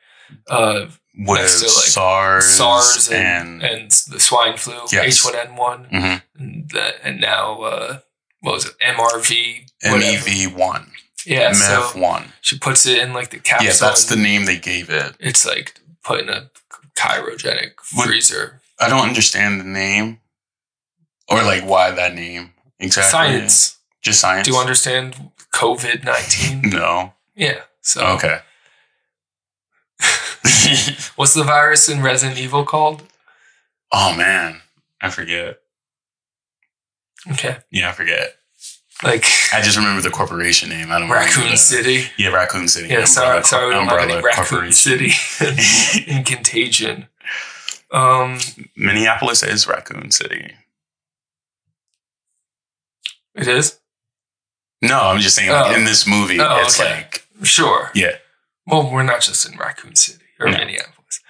Uh, 0.48 0.86
With 1.14 1.38
to, 1.58 1.64
like, 1.66 1.70
SARS, 1.70 2.46
SARS 2.46 3.08
and, 3.10 3.62
and, 3.62 3.62
and 3.62 3.90
the 4.08 4.18
swine 4.18 4.56
flu, 4.56 4.74
Yes. 4.90 5.20
H1N1, 5.26 5.90
Mhm. 5.90 6.22
and, 6.38 6.70
that, 6.70 6.94
and 7.04 7.20
now 7.20 7.60
uh, 7.62 7.98
what 8.40 8.54
was 8.54 8.64
it 8.66 8.72
MRV. 8.80 9.66
MEV 9.84 10.54
one. 10.56 10.90
Yeah, 11.26 11.50
MEV 11.50 11.92
so 11.92 12.00
one. 12.00 12.32
she 12.40 12.58
puts 12.58 12.86
it 12.86 12.98
in 12.98 13.12
like 13.12 13.28
the 13.30 13.38
capsule. 13.40 13.66
Yeah, 13.68 13.74
that's 13.78 14.06
the 14.06 14.16
name 14.16 14.46
they 14.46 14.56
gave 14.58 14.88
it. 14.88 15.14
It's 15.20 15.44
like 15.44 15.74
put 16.02 16.20
in 16.22 16.28
a 16.30 16.50
cryogenic 16.96 17.72
What- 17.94 18.06
freezer. 18.08 18.60
I 18.80 18.88
don't 18.88 19.06
understand 19.06 19.60
the 19.60 19.64
name 19.64 20.18
or 21.28 21.42
like 21.42 21.64
why 21.64 21.90
that 21.90 22.14
name 22.14 22.54
exactly. 22.80 23.10
Science. 23.10 23.76
Just 24.02 24.20
science. 24.20 24.46
Do 24.48 24.54
you 24.54 24.58
understand 24.60 25.30
COVID 25.52 26.04
nineteen? 26.04 26.62
No. 26.70 27.12
yeah. 27.36 27.60
So 27.82 28.04
Okay. 28.14 28.38
what's 31.16 31.34
the 31.34 31.44
virus 31.44 31.88
in 31.88 32.02
Resident 32.02 32.38
Evil 32.38 32.64
called? 32.64 33.02
Oh 33.92 34.14
man, 34.16 34.60
I 35.00 35.10
forget. 35.10 35.58
Okay. 37.32 37.58
Yeah, 37.70 37.90
I 37.90 37.92
forget. 37.92 38.36
Like 39.04 39.24
I 39.52 39.60
just 39.62 39.76
remember 39.76 40.00
the 40.00 40.10
corporation 40.10 40.68
name. 40.68 40.90
I 40.92 40.98
don't 40.98 41.10
Raccoon 41.10 41.50
the- 41.50 41.56
City. 41.56 42.04
Yeah, 42.16 42.28
Raccoon 42.28 42.68
City. 42.68 42.88
Yeah, 42.88 43.04
sorry, 43.04 43.42
sorry, 43.44 43.66
we 43.68 43.74
don't 43.74 43.86
have 43.86 43.98
any 43.98 44.14
Umbrella 44.14 44.36
Raccoon 44.38 44.72
City 44.72 45.10
in 46.06 46.24
Contagion. 46.24 47.08
Um, 47.90 48.38
Minneapolis 48.76 49.42
is 49.42 49.66
Raccoon 49.66 50.10
City. 50.10 50.52
it 53.34 53.46
is 53.48 53.78
No, 54.80 55.00
I'm 55.00 55.20
just 55.20 55.36
saying 55.36 55.50
like 55.50 55.72
Oh. 55.74 55.78
in 55.78 55.84
this 55.84 56.06
movie, 56.06 56.40
Oh, 56.40 56.60
it's 56.62 56.80
okay. 56.80 56.94
like 57.02 57.26
sure. 57.42 57.90
yeah, 57.94 58.16
Well, 58.66 58.90
we're 58.92 59.02
not 59.02 59.20
just 59.22 59.46
in 59.50 59.56
Raccoon 59.58 59.94
City 59.96 60.24
or 60.40 60.48
No. 60.50 60.58
Minneapolis. 60.58 61.20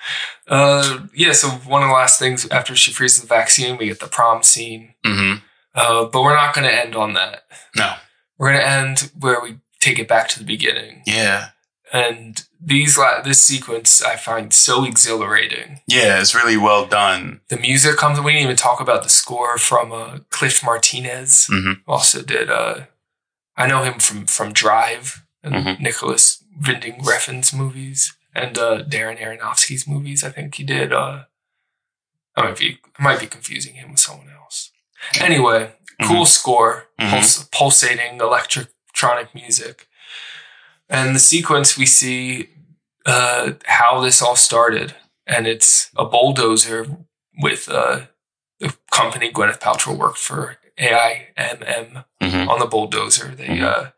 Uh, 0.49 1.07
yeah. 1.15 1.33
So 1.33 1.49
one 1.49 1.83
of 1.83 1.89
the 1.89 1.95
last 1.95 2.19
things 2.19 2.49
after 2.51 2.75
she 2.77 2.93
freezes 2.93 3.23
the 3.23 3.27
vaccine, 3.27 3.77
we 3.77 3.87
get 3.87 4.01
the 4.01 4.07
prom 4.09 4.43
scene. 4.43 4.95
hmm 5.05 5.35
Uh, 5.75 6.05
but 6.07 6.23
we're 6.23 6.35
not 6.37 6.55
going 6.55 6.67
to 6.69 6.75
end 6.75 6.95
on 6.95 7.15
that. 7.15 7.45
no, 7.77 7.95
We're 8.39 8.51
going 8.53 8.61
to 8.61 8.69
end 8.69 9.11
where 9.19 9.41
we 9.41 9.59
take 9.81 9.99
it 9.99 10.09
back 10.09 10.29
to 10.29 10.39
the 10.39 10.45
beginning. 10.45 11.03
yeah, 11.07 11.49
And 11.93 12.45
these 12.61 12.97
la- 12.99 13.23
this 13.23 13.41
sequence 13.43 14.03
I 14.03 14.17
find 14.17 14.53
so 14.53 14.85
exhilarating. 14.85 15.81
yeah. 15.87 16.21
It's 16.21 16.35
really 16.35 16.57
well 16.57 16.87
done. 16.87 17.41
The 17.49 17.57
music 17.59 17.97
comes. 17.97 18.21
We 18.21 18.33
didn't 18.33 18.45
even 18.45 18.57
talk 18.57 18.81
about 18.81 19.03
the 19.03 19.09
score 19.09 19.59
from 19.59 19.93
uh, 19.93 20.19
Cliff 20.31 20.63
Martinez. 20.65 21.49
Mhm. 21.51 21.81
Also 21.87 22.23
did. 22.23 22.51
Uh, 22.51 22.87
I 23.57 23.67
know 23.67 23.83
him 23.83 23.99
from 23.99 24.27
from 24.27 24.53
Drive 24.53 25.22
and 25.43 25.55
Mhm. 25.55 25.81
Nicolas 25.81 26.43
Winding 26.67 27.01
Refn's 27.03 27.53
movies 27.53 28.15
and 28.35 28.57
uh, 28.59 28.83
Darren 28.85 29.19
Aronofsky's 29.21 29.87
movies. 29.87 30.23
I 30.25 30.31
think 30.31 30.55
he 30.55 30.65
did. 30.65 30.93
Uh, 30.93 31.25
I 32.37 32.43
might 32.45 32.59
be 32.59 32.79
I 32.99 33.03
might 33.03 33.21
be 33.21 33.27
confusing 33.27 33.75
him 33.75 33.91
with 33.93 34.01
someone 34.01 34.31
else. 34.31 34.71
Anyway, 35.21 35.73
cool 36.03 36.27
score, 36.27 36.89
Mhm. 37.01 37.11
puls- 37.11 37.49
pulsating 37.53 38.21
electronic 38.21 39.35
music, 39.35 39.89
and 40.89 41.15
the 41.17 41.21
sequence 41.21 41.77
we 41.77 41.87
see 41.87 42.49
uh, 43.05 43.53
how 43.67 44.01
this 44.01 44.23
all 44.23 44.37
started, 44.37 44.95
and 45.27 45.47
it's 45.49 45.91
a 45.97 46.05
bulldozer 46.05 46.87
with 47.39 47.69
uh, 47.69 48.03
the 48.61 48.73
company 48.93 49.29
Gwyneth 49.33 49.59
Paltrow 49.59 49.97
worked 49.97 50.19
for 50.19 50.59
AIMM 50.79 52.05
Mhm. 52.23 52.49
on 52.49 52.59
the 52.61 52.67
bulldozer. 52.67 53.35
They 53.35 53.49
Mhm. 53.49 53.63
uh, 53.65 53.91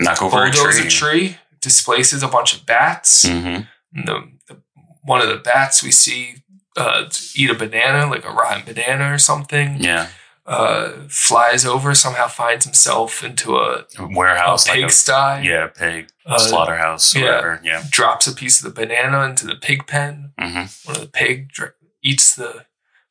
Knock 0.00 0.22
over 0.22 0.44
a 0.44 0.50
tree. 0.50 0.86
a 0.86 0.90
tree, 0.90 1.36
displaces 1.60 2.22
a 2.22 2.28
bunch 2.28 2.54
of 2.54 2.66
bats. 2.66 3.28
hmm 3.28 3.60
the, 3.92 4.30
the, 4.48 4.60
one 5.02 5.20
of 5.20 5.28
the 5.28 5.36
bats 5.36 5.82
we 5.82 5.90
see 5.90 6.36
uh, 6.76 7.08
eat 7.34 7.50
a 7.50 7.54
banana, 7.54 8.08
like 8.08 8.24
a 8.24 8.30
rotten 8.30 8.64
banana 8.64 9.12
or 9.12 9.18
something. 9.18 9.82
Yeah, 9.82 10.06
Uh, 10.46 10.92
flies 11.08 11.64
over, 11.66 11.94
somehow 11.94 12.28
finds 12.28 12.64
himself 12.64 13.22
into 13.24 13.56
a, 13.56 13.84
warehouse, 13.98 14.66
a 14.68 14.70
like 14.70 14.78
a- 14.78 14.82
pigsty. 14.86 15.42
yeah, 15.44 15.66
pig 15.66 16.08
Uh, 16.24 16.38
slaughterhouse, 16.38 17.14
or 17.14 17.18
yeah. 17.18 17.24
whatever. 17.26 17.60
Yeah. 17.64 17.82
Drops 17.90 18.26
a 18.28 18.32
piece 18.34 18.62
of 18.64 18.72
the 18.72 18.80
banana 18.80 19.24
into 19.24 19.44
the 19.46 19.56
pig 19.56 19.86
pen. 19.86 20.32
hmm 20.38 20.66
One 20.84 20.96
of 20.96 21.00
the 21.02 21.08
pig 21.12 21.48
dr- 21.50 21.74
eats 22.02 22.34
the 22.34 22.66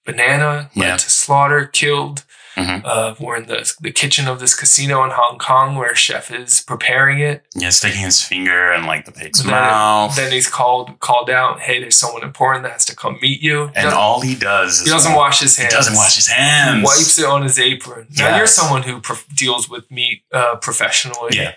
banana, 0.06 0.70
led 0.76 0.86
Yeah. 0.88 0.98
to 0.98 1.10
slaughter, 1.10 1.66
killed. 1.66 2.24
Mhm. 2.60 2.82
Uh, 2.86 3.16
we're 3.20 3.38
in 3.38 3.46
the, 3.48 3.74
the 3.82 3.92
kitchen 3.92 4.28
of 4.28 4.40
this 4.40 4.54
casino 4.56 5.04
in 5.04 5.12
Hong 5.12 5.38
Kong 5.40 5.76
where 5.76 5.96
chef 5.96 6.32
is 6.32 6.62
preparing 6.62 7.20
it. 7.20 7.44
Yeah, 7.56 7.70
sticking 7.70 8.02
his 8.02 8.22
finger 8.22 8.72
in 8.74 8.86
like 8.86 9.06
the 9.06 9.12
pig's 9.12 9.42
Then, 9.44 9.52
mouth, 9.52 10.16
then 10.16 10.32
he's 10.32 10.48
called 10.50 11.00
called 11.00 11.30
out. 11.30 11.60
Hey, 11.62 11.80
there's 11.80 11.98
someone 11.98 12.24
important 12.24 12.64
that 12.64 12.74
has 12.74 12.86
to 12.86 12.96
come 12.96 13.18
meet 13.22 13.42
you. 13.42 13.68
He 13.68 13.74
and 13.76 13.90
all 13.94 14.22
he 14.22 14.36
does 14.36 14.80
is 14.82 14.86
he 14.86 14.90
doesn't 14.92 15.14
wash 15.16 15.40
his 15.40 15.58
hands. 15.58 15.74
He 15.74 15.78
doesn't 15.78 15.96
wash 15.96 16.16
his 16.16 16.28
hands. 16.28 16.78
He 16.78 16.84
wipes 16.84 17.20
it 17.20 17.26
on 17.26 17.44
his 17.44 17.58
apron. 17.60 18.08
Now 18.18 18.38
you're 18.38 18.48
someone 18.48 18.84
who 18.84 19.00
prof- 19.02 19.26
deals 19.36 19.70
with 19.70 19.90
meat 19.92 20.24
uh, 20.34 20.56
professionally. 20.58 21.32
Yeah. 21.34 21.54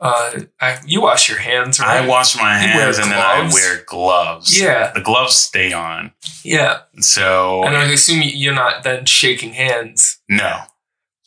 Uh, 0.00 0.40
I, 0.60 0.78
you 0.86 1.02
wash 1.02 1.28
your 1.28 1.38
hands. 1.38 1.78
Right? 1.78 2.02
I 2.02 2.06
wash 2.06 2.34
my 2.36 2.56
hands 2.56 2.98
and 2.98 3.10
then 3.10 3.18
I 3.18 3.50
wear 3.52 3.82
gloves. 3.86 4.58
Yeah. 4.58 4.92
The 4.94 5.02
gloves 5.02 5.36
stay 5.36 5.72
on. 5.74 6.12
Yeah, 6.42 6.80
So 7.00 7.62
and 7.64 7.76
I 7.76 7.84
assume 7.92 8.22
you're 8.24 8.54
not 8.54 8.82
then 8.82 9.04
shaking 9.04 9.52
hands. 9.52 10.18
no. 10.28 10.60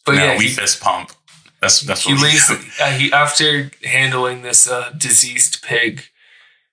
But 0.06 0.16
no, 0.16 0.24
yeah, 0.26 0.38
we 0.38 0.46
he, 0.46 0.50
fist 0.52 0.82
pump. 0.82 1.12
That's 1.62 1.80
that's 1.82 2.04
he 2.04 2.14
what 2.14 2.22
we 2.24 2.28
leaves. 2.30 2.48
do. 2.50 2.58
Uh, 2.84 2.92
he 2.92 3.14
after 3.14 3.72
handling 3.86 4.42
this 4.42 4.68
uh, 4.70 4.92
diseased 4.98 5.62
pig, 5.64 6.04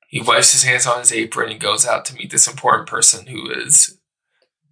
he 0.08 0.20
wipes 0.20 0.52
his 0.52 0.64
hands 0.64 0.84
on 0.84 0.98
his 0.98 1.12
apron 1.12 1.52
and 1.52 1.60
goes 1.60 1.86
out 1.86 2.04
to 2.06 2.14
meet 2.14 2.32
this 2.32 2.48
important 2.48 2.88
person 2.88 3.26
who 3.26 3.48
is 3.52 3.96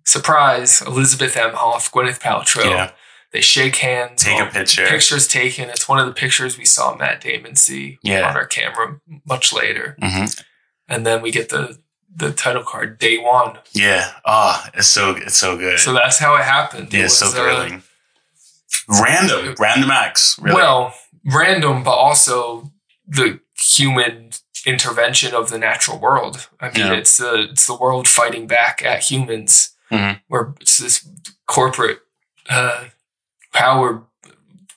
surprise 0.04 0.82
Elizabeth 0.82 1.34
Emhoff, 1.36 1.92
Gwyneth 1.92 2.20
Paltrow. 2.20 2.64
Yeah. 2.64 2.90
They 3.32 3.40
shake 3.42 3.76
hands. 3.76 4.22
Take 4.24 4.40
a 4.40 4.46
picture. 4.46 4.86
Pictures 4.86 5.28
taken. 5.28 5.68
It's 5.68 5.88
one 5.88 5.98
of 5.98 6.06
the 6.06 6.12
pictures 6.14 6.56
we 6.56 6.64
saw 6.64 6.96
Matt 6.96 7.20
Damon 7.20 7.56
see 7.56 7.98
Yeah. 8.02 8.28
on 8.28 8.36
our 8.36 8.46
camera 8.46 9.00
much 9.26 9.52
later, 9.52 9.96
hmm 10.02 10.24
and 10.90 11.04
then 11.06 11.20
we 11.20 11.30
get 11.30 11.50
the 11.50 11.78
the 12.16 12.32
title 12.32 12.62
card 12.64 12.98
day 12.98 13.18
one. 13.18 13.58
Yeah. 13.74 14.12
Ah, 14.24 14.70
it's 14.74 14.88
so 14.88 15.10
it's 15.16 15.36
so 15.36 15.56
good. 15.58 15.78
So 15.78 15.92
that's 15.92 16.18
how 16.18 16.34
it 16.36 16.44
happened. 16.44 16.92
It 16.94 16.98
yeah, 16.98 17.06
so 17.08 17.26
was, 17.26 17.34
uh, 17.34 17.38
thrilling. 17.42 17.82
Random, 18.88 19.54
random 19.58 19.90
acts. 19.90 20.38
Really. 20.40 20.54
Well, 20.56 20.94
random, 21.24 21.82
but 21.82 21.92
also 21.92 22.70
the 23.06 23.40
human 23.74 24.30
intervention 24.66 25.34
of 25.34 25.50
the 25.50 25.58
natural 25.58 25.98
world. 25.98 26.48
I 26.60 26.66
mean, 26.70 26.86
Yeah. 26.86 26.92
it's 26.94 27.18
the 27.18 27.48
it's 27.50 27.66
the 27.66 27.74
world 27.76 28.08
fighting 28.08 28.46
back 28.46 28.82
at 28.82 29.02
humans, 29.10 29.70
Mhm. 29.92 30.20
where 30.28 30.54
it's 30.60 30.78
this 30.78 31.06
corporate 31.46 32.00
uh, 32.48 32.84
power 33.62 34.04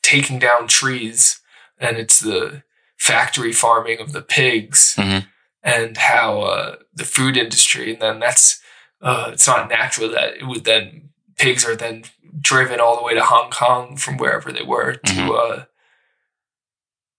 taking 0.01 0.39
down 0.39 0.67
trees, 0.67 1.39
and 1.77 1.97
it's 1.97 2.19
the 2.19 2.63
factory 2.97 3.53
farming 3.53 3.99
of 3.99 4.11
the 4.11 4.21
pigs, 4.21 4.95
Mhm. 4.97 5.27
and 5.63 5.97
how 5.97 6.41
uh, 6.41 6.75
the 6.99 7.05
food 7.05 7.37
industry, 7.37 7.93
and 7.93 8.01
then 8.01 8.19
that's 8.19 8.59
uh, 9.01 9.29
it's 9.33 9.47
not 9.47 9.69
natural 9.69 10.09
that 10.11 10.35
it 10.37 10.45
would 10.45 10.63
then 10.63 11.09
pigs 11.37 11.65
are 11.65 11.75
then 11.75 12.03
driven 12.39 12.79
all 12.79 12.95
the 12.97 13.01
way 13.03 13.15
to 13.15 13.23
Hong 13.23 13.49
Kong 13.49 13.97
from 13.97 14.17
wherever 14.17 14.51
they 14.51 14.63
were 14.63 14.93
to 14.95 15.13
Mhm. 15.13 15.29
uh, 15.41 15.65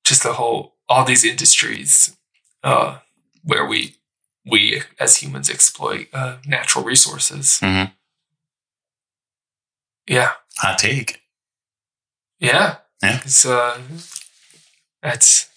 just 0.05 0.23
the 0.23 0.35
whole 0.35 0.77
all 0.89 1.05
these 1.05 1.25
industries 1.25 2.17
uh, 2.63 2.99
where 3.43 3.67
we 3.67 3.97
we 4.45 4.83
as 4.99 5.17
humans 5.23 5.49
exploit 5.51 6.07
uh, 6.13 6.37
natural 6.47 6.85
resources. 6.85 7.59
Mhm. 7.61 7.93
Yeah, 10.07 10.33
hot 10.59 10.79
take. 10.79 11.22
Yeah, 12.43 12.77
Yeah. 13.03 13.21
It's 13.25 13.47
uh, 13.47 13.79
that's 15.03 15.49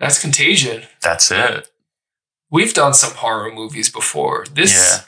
that's 0.00 0.18
contagion. 0.20 0.84
That's 1.02 1.30
it. 1.30 1.68
We've 2.50 2.72
done 2.74 2.94
some 2.94 3.14
horror 3.14 3.52
movies 3.52 3.90
before. 3.90 4.46
This 4.52 4.72
Yeah. 4.72 5.04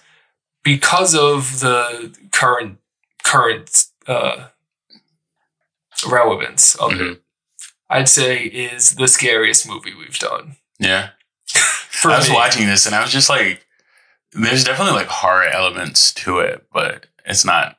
because 0.63 1.15
of 1.15 1.61
the 1.61 2.17
current 2.33 2.79
current 3.23 3.87
uh, 4.07 4.49
relevance 6.09 6.75
of 6.77 6.91
Mm-hmm. 6.93 7.13
it. 7.13 7.23
I'd 7.89 8.09
say 8.09 8.45
is 8.45 8.97
the 8.97 9.07
scariest 9.07 9.69
movie 9.69 9.95
we've 9.95 10.19
done. 10.19 10.57
Yeah. 10.81 11.11
I 12.05 12.17
was 12.19 12.29
me. 12.29 12.35
watching 12.35 12.67
this 12.67 12.85
and 12.87 12.95
I 12.97 13.01
was 13.01 13.13
just 13.13 13.29
like, 13.29 13.65
there's 14.33 14.65
definitely 14.65 14.95
like 14.95 15.07
horror 15.09 15.45
elements 15.49 16.13
to 16.15 16.41
it, 16.41 16.67
but 16.73 17.07
it's 17.25 17.45
not 17.45 17.77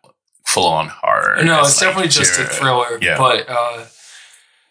full 0.47 0.67
on 0.67 0.87
horror. 0.87 1.43
No, 1.43 1.59
it's, 1.59 1.79
like 1.81 1.89
definitely 1.89 2.09
just 2.09 2.39
a 2.39 2.45
thriller. 2.45 2.97
Yeah. 3.01 3.17
But 3.17 3.45
uh, 3.49 3.85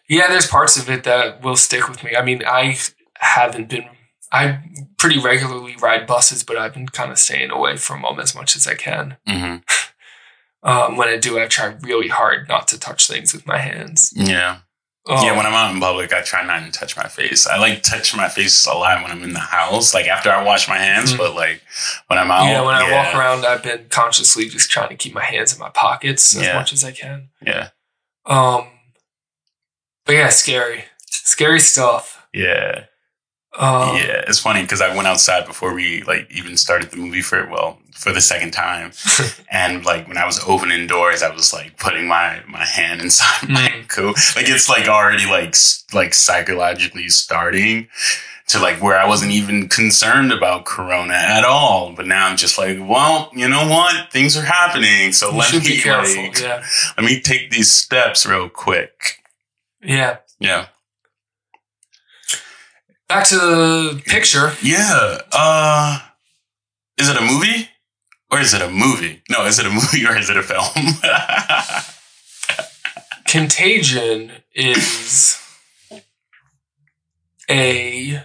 yeah, 0.09 0.27
there's 0.27 0.47
parts 0.47 0.77
of 0.77 0.89
it 0.89 1.03
that 1.03 1.43
will 1.43 1.55
stick 1.55 1.87
with 1.87 2.03
me. 2.03 2.15
I 2.15 2.23
mean, 2.23 2.41
I 2.45 2.77
haven't 3.19 3.69
been. 3.69 3.85
I 4.31 4.59
pretty 4.97 5.19
regularly 5.19 5.77
ride 5.81 6.05
buses, 6.05 6.43
but 6.43 6.57
I've 6.57 6.73
been 6.73 6.89
kind 6.89 7.11
of 7.11 7.17
staying 7.17 7.51
away 7.51 7.77
from 7.77 8.01
them 8.01 8.19
as 8.19 8.35
much 8.35 8.57
as 8.57 8.67
I 8.67 8.75
can. 8.75 9.17
Mhm. 9.27 9.63
Um, 10.63 10.97
when 10.97 11.07
I 11.07 11.17
do, 11.17 11.39
I 11.39 11.45
try 11.45 11.67
really 11.81 12.07
hard 12.09 12.49
not 12.49 12.67
to 12.69 12.79
touch 12.79 13.07
things 13.07 13.31
with 13.31 13.45
my 13.45 13.59
hands. 13.59 14.11
Yeah. 14.15 14.57
Um, 15.09 15.23
yeah, 15.23 15.35
when 15.37 15.45
I'm 15.45 15.53
out 15.53 15.73
in 15.73 15.79
public, 15.79 16.11
I 16.13 16.21
try 16.21 16.43
not 16.45 16.65
to 16.65 16.71
touch 16.71 16.97
my 16.97 17.07
face. 17.07 17.47
I 17.47 17.57
like 17.57 17.81
touch 17.83 18.15
my 18.15 18.27
face 18.27 18.65
a 18.65 18.73
lot 18.73 19.01
when 19.01 19.11
I'm 19.11 19.23
in 19.23 19.33
the 19.33 19.39
house, 19.39 19.93
like 19.93 20.07
after 20.07 20.29
I 20.29 20.43
wash 20.43 20.67
my 20.67 20.77
hands. 20.77 21.13
Mhm. 21.13 21.17
But 21.17 21.33
like 21.35 21.61
when 22.07 22.19
I'm 22.19 22.29
out, 22.29 22.45
yeah, 22.45 22.61
when 22.61 22.75
I 22.75 22.87
yeah, 22.89 23.05
walk 23.05 23.15
around, 23.15 23.45
I've 23.45 23.63
been 23.63 23.87
consciously 23.89 24.49
just 24.49 24.69
trying 24.69 24.89
to 24.89 24.95
keep 24.95 25.13
my 25.13 25.23
hands 25.23 25.53
in 25.53 25.59
my 25.59 25.69
pockets 25.69 26.35
as 26.35 26.41
Yeah. 26.43 26.55
much 26.55 26.73
as 26.73 26.83
I 26.83 26.91
can. 26.91 27.29
yeah, 27.45 27.69
Um, 28.25 28.67
But 30.05 30.15
yeah, 30.15 30.29
scary, 30.29 30.85
scary 31.09 31.59
stuff. 31.59 32.25
Yeah. 32.33 32.85
Uh, 33.57 33.93
yeah, 33.95 34.23
it's 34.27 34.39
funny 34.39 34.61
because 34.61 34.81
I 34.81 34.95
went 34.95 35.07
outside 35.07 35.45
before 35.47 35.73
we 35.73 36.03
like 36.03 36.29
even 36.31 36.55
started 36.57 36.91
the 36.91 36.97
movie 36.97 37.21
for 37.23 37.47
well 37.49 37.79
for 37.91 38.13
the 38.13 38.21
second 38.21 38.51
time, 38.51 38.91
and 39.51 39.83
like 39.83 40.07
when 40.07 40.17
I 40.17 40.25
was 40.25 40.39
opening 40.47 40.85
doors, 40.85 41.23
I 41.23 41.33
was 41.33 41.51
like 41.53 41.77
putting 41.77 42.07
my 42.07 42.41
my 42.47 42.63
hand 42.65 43.01
inside 43.01 43.49
my 43.49 43.83
coat, 43.87 44.15
like 44.35 44.47
it's 44.47 44.69
like 44.69 44.87
already 44.87 45.25
like 45.25 45.55
like 45.93 46.13
psychologically 46.13 47.09
starting 47.09 47.87
to 48.49 48.59
like 48.59 48.81
where 48.81 48.97
I 48.97 49.07
wasn't 49.07 49.31
even 49.31 49.67
concerned 49.67 50.31
about 50.31 50.65
Corona 50.65 51.15
at 51.15 51.43
all, 51.43 51.93
but 51.93 52.05
now 52.07 52.27
I'm 52.27 52.37
just 52.37 52.57
like, 52.57 52.77
well, 52.79 53.29
you 53.33 53.49
know 53.49 53.67
what, 53.67 54.11
things 54.11 54.37
are 54.37 54.43
happening, 54.45 55.11
so 55.13 55.35
let 55.35 55.51
me 55.51 55.59
be 55.59 55.81
careful. 55.81 56.23
like, 56.23 56.39
Yeah, 56.39 56.63
let 56.95 57.05
me 57.05 57.19
take 57.19 57.49
these 57.51 57.71
steps 57.71 58.25
real 58.25 58.49
quick. 58.49 59.23
yeah. 59.81 60.17
Yeah. 60.39 60.67
Back 63.07 63.25
to 63.27 63.35
the 63.35 64.01
picture. 64.05 64.53
Yeah. 64.61 65.19
Uh 65.31 65.99
is 66.97 67.09
it 67.09 67.17
a 67.17 67.21
movie? 67.21 67.69
Or 68.31 68.39
is 68.39 68.53
it 68.53 68.61
a 68.61 68.69
movie? 68.69 69.21
No, 69.29 69.45
is 69.45 69.59
it 69.59 69.65
a 69.65 69.69
movie 69.79 70.05
or 70.05 70.17
is 70.17 70.29
it 70.29 70.37
a 70.37 70.43
film? 70.43 70.65
Contagion 73.25 74.31
is 74.53 75.37
a 77.49 78.23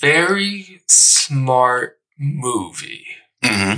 very 0.00 0.82
smart 0.88 1.98
movie. 2.18 3.06
hmm 3.44 3.74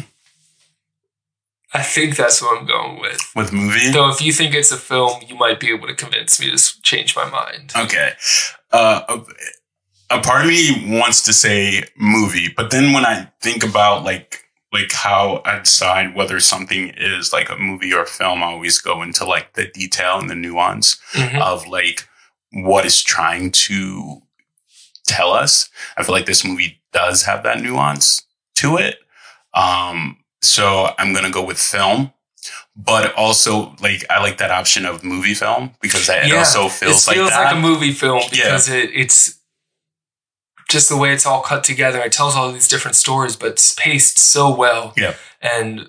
I 1.75 1.83
think 1.83 2.17
that's 2.17 2.41
what 2.41 2.59
I'm 2.59 2.67
going 2.67 3.01
with. 3.01 3.21
With 3.35 3.53
movie? 3.53 3.91
Though, 3.91 4.09
if 4.09 4.21
you 4.23 4.33
think 4.33 4.55
it's 4.55 4.71
a 4.71 4.77
film, 4.77 5.21
you 5.27 5.35
might 5.35 5.59
be 5.59 5.71
able 5.71 5.89
to 5.89 5.95
convince 5.95 6.39
me 6.41 6.51
to 6.51 6.83
change 6.83 7.17
my 7.17 7.29
mind. 7.29 7.73
Okay. 7.77 8.13
Uh, 8.73 9.03
a, 10.11 10.17
a 10.19 10.21
part 10.23 10.43
of 10.43 10.49
me 10.49 10.99
wants 10.99 11.23
to 11.25 11.33
say 11.33 11.83
movie, 11.97 12.49
but 12.57 12.71
then 12.71 12.93
when 12.93 13.05
I 13.05 13.33
think 13.43 13.65
about 13.65 14.05
like 14.05 14.41
like 14.73 14.93
how 14.93 15.41
I 15.45 15.61
decide 15.61 16.17
whether 16.17 16.41
something 16.41 16.89
is 16.97 17.33
like 17.33 17.49
a 17.49 17.57
movie 17.57 17.93
or 17.93 18.03
a 18.03 18.07
film, 18.07 18.43
I 18.43 18.47
always 18.47 18.81
go 18.81 19.03
into 19.03 19.25
like 19.25 19.55
the 19.55 19.67
detail 19.69 20.19
and 20.19 20.29
the 20.29 20.35
nuance 20.35 20.97
Mhm. 21.13 21.41
of 21.41 21.67
like 21.69 22.09
what 22.53 22.85
is 22.85 23.01
trying 23.03 23.51
to 23.53 24.23
tell 25.07 25.33
us. 25.33 25.69
I 25.97 26.03
feel 26.03 26.15
like 26.15 26.27
this 26.27 26.45
movie 26.45 26.81
does 26.93 27.23
have 27.25 27.43
that 27.45 27.61
nuance 27.61 28.23
to 28.57 28.77
it. 28.77 28.97
Um, 29.55 30.19
so 30.45 30.95
I'm 30.99 31.13
gonna 31.13 31.31
go 31.31 31.45
with 31.45 31.59
film. 31.59 32.13
But 32.77 33.15
also, 33.15 33.75
like 33.81 34.05
I 34.11 34.21
like 34.21 34.39
that 34.39 34.51
option 34.51 34.85
of 34.85 35.05
movie 35.05 35.35
film 35.35 35.73
because 35.81 36.09
it 36.09 36.27
Yeah, 36.27 36.39
also 36.39 36.69
feels, 36.69 37.07
it 37.07 37.15
feels 37.15 37.31
like, 37.31 37.35
like, 37.35 37.51
that. 37.51 37.57
a 37.57 37.61
movie 37.61 37.93
film 37.93 38.23
Yeah. 38.33 38.45
because 38.45 38.69
it, 38.69 38.91
it's 38.93 39.39
just 40.69 40.89
the 40.89 40.97
way 40.97 41.13
it's 41.13 41.25
all 41.25 41.41
cut 41.41 41.63
together. 41.63 42.01
It 42.01 42.11
tells 42.13 42.35
all 42.35 42.51
these 42.51 42.67
different 42.69 42.97
stories, 42.97 43.37
but 43.37 43.51
it's 43.51 43.75
paced 43.75 44.19
so 44.19 44.55
well. 44.55 44.93
Yeah. 44.97 45.15
and 45.41 45.89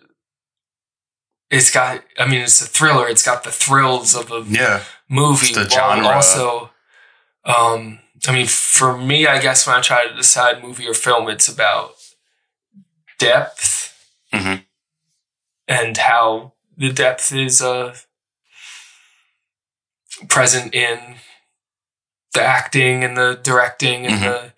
it's 1.49 1.71
got. 1.71 2.03
I 2.19 2.27
mean, 2.27 2.41
it's 2.41 2.61
a 2.61 2.65
thriller. 2.67 3.07
It's 3.07 3.23
got 3.25 3.43
the 3.43 3.51
thrills 3.51 4.15
of 4.15 4.31
a 4.31 4.43
Yeah. 4.47 4.83
movie. 5.09 5.47
It's 5.47 5.55
the 5.55 5.69
genre. 5.69 6.05
Also, 6.07 6.69
um, 7.45 7.99
I 8.27 8.31
mean, 8.31 8.47
for 8.47 8.97
me, 8.97 9.27
I 9.27 9.39
guess 9.41 9.65
when 9.67 9.75
I 9.75 9.81
try 9.81 10.07
to 10.07 10.13
decide 10.15 10.63
movie 10.63 10.87
or 10.87 10.93
film, 10.93 11.29
it's 11.29 11.47
about 11.47 11.95
depth 13.19 13.94
Mhm. 14.35 14.65
and 15.67 15.97
how 15.97 16.53
the 16.77 16.91
depth 16.91 17.31
is 17.31 17.61
uh, 17.61 17.95
present 20.29 20.73
in 20.73 21.15
the 22.33 22.41
acting 22.41 23.03
and 23.03 23.17
the 23.17 23.39
directing 23.41 24.05
and 24.05 24.15
Mhm. 24.15 24.21
the 24.21 24.53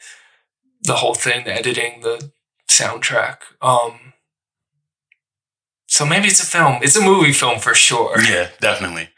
the 0.82 0.96
whole 0.98 1.16
thing, 1.16 1.44
the 1.44 1.54
editing, 1.54 2.02
the 2.02 2.32
soundtrack. 2.70 3.40
Um, 3.62 4.14
so 5.88 6.06
maybe 6.06 6.28
it's 6.28 6.40
a 6.40 6.46
film. 6.46 6.80
It's 6.82 6.96
a 6.96 7.02
movie 7.02 7.34
film 7.34 7.60
for 7.60 7.74
sure. 7.76 8.22
Yeah, 8.22 8.50
definitely. 8.62 9.10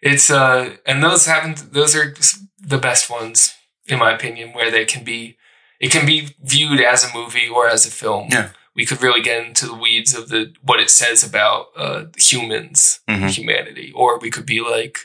It's 0.00 0.30
uh, 0.30 0.76
and 0.86 1.02
those 1.02 1.26
haven't. 1.26 1.72
Those 1.72 1.94
are 1.94 2.14
the 2.58 2.78
best 2.78 3.08
ones, 3.10 3.54
in 3.86 3.98
my 3.98 4.12
opinion, 4.12 4.52
where 4.52 4.70
they 4.70 4.84
can 4.84 5.04
be. 5.04 5.36
It 5.80 5.90
can 5.92 6.06
be 6.06 6.34
viewed 6.40 6.80
as 6.80 7.04
a 7.04 7.12
movie 7.12 7.48
or 7.48 7.68
as 7.68 7.86
a 7.86 7.90
film. 7.90 8.28
Yeah. 8.30 8.50
We 8.74 8.86
could 8.86 9.02
really 9.02 9.20
get 9.22 9.44
into 9.46 9.66
the 9.66 9.74
weeds 9.74 10.14
of 10.14 10.28
the 10.30 10.54
what 10.62 10.80
it 10.80 10.90
says 10.90 11.22
about 11.22 11.66
uh, 11.76 12.04
humans, 12.16 13.00
Mhm. 13.08 13.28
humanity, 13.30 13.92
or 13.94 14.18
we 14.18 14.30
could 14.30 14.46
be 14.46 14.60
like, 14.60 14.98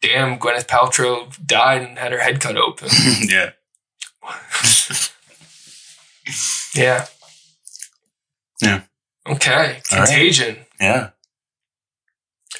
"Damn, 0.00 0.38
Gwyneth 0.38 0.66
Paltrow 0.66 1.30
died 1.46 1.82
and 1.82 1.98
had 1.98 2.12
her 2.12 2.20
head 2.20 2.40
cut 2.40 2.56
open." 2.56 2.88
yeah. 3.28 3.50
yeah. 6.74 7.06
Yeah. 8.62 8.80
Okay. 9.26 9.52
All 9.52 9.98
right. 9.98 10.08
Contagion. 10.08 10.56
Yeah. 10.80 11.10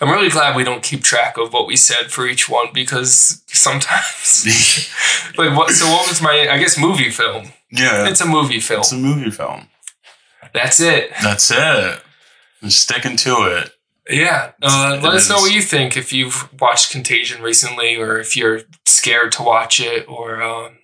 I'm 0.00 0.10
really 0.10 0.28
glad 0.28 0.54
we 0.54 0.62
don't 0.64 0.82
keep 0.82 1.02
track 1.02 1.36
of 1.38 1.52
what 1.52 1.66
we 1.66 1.74
said 1.76 2.12
for 2.12 2.26
each 2.26 2.48
one 2.48 2.68
because 2.72 3.42
sometimes, 3.48 4.46
like, 5.38 5.56
what? 5.56 5.70
So, 5.72 5.86
what 5.86 6.08
was 6.08 6.22
my? 6.22 6.46
I 6.50 6.58
guess 6.58 6.78
movie 6.78 7.10
film. 7.10 7.48
Yeah. 7.72 8.06
It's 8.08 8.20
a 8.20 8.26
movie 8.26 8.60
film. 8.60 8.80
It's 8.80 8.92
a 8.92 8.96
movie 8.96 9.30
film. 9.30 9.68
That's 10.52 10.80
it. 10.80 11.10
That's 11.22 11.50
it. 11.50 12.00
I'm 12.62 12.70
sticking 12.70 13.16
to 13.18 13.30
it. 13.58 13.72
Yeah. 14.10 14.52
Uh, 14.62 14.96
It 14.98 15.02
let 15.04 15.14
us 15.14 15.28
know 15.28 15.36
what 15.36 15.52
you 15.52 15.60
think 15.62 15.96
if 15.96 16.12
you've 16.12 16.48
watched 16.60 16.90
Contagion 16.92 17.42
recently, 17.42 17.96
or 17.96 18.18
if 18.18 18.36
you're 18.36 18.62
scared 18.86 19.32
to 19.32 19.42
watch 19.42 19.80
it, 19.80 20.08
or 20.08 20.42
um, 20.42 20.78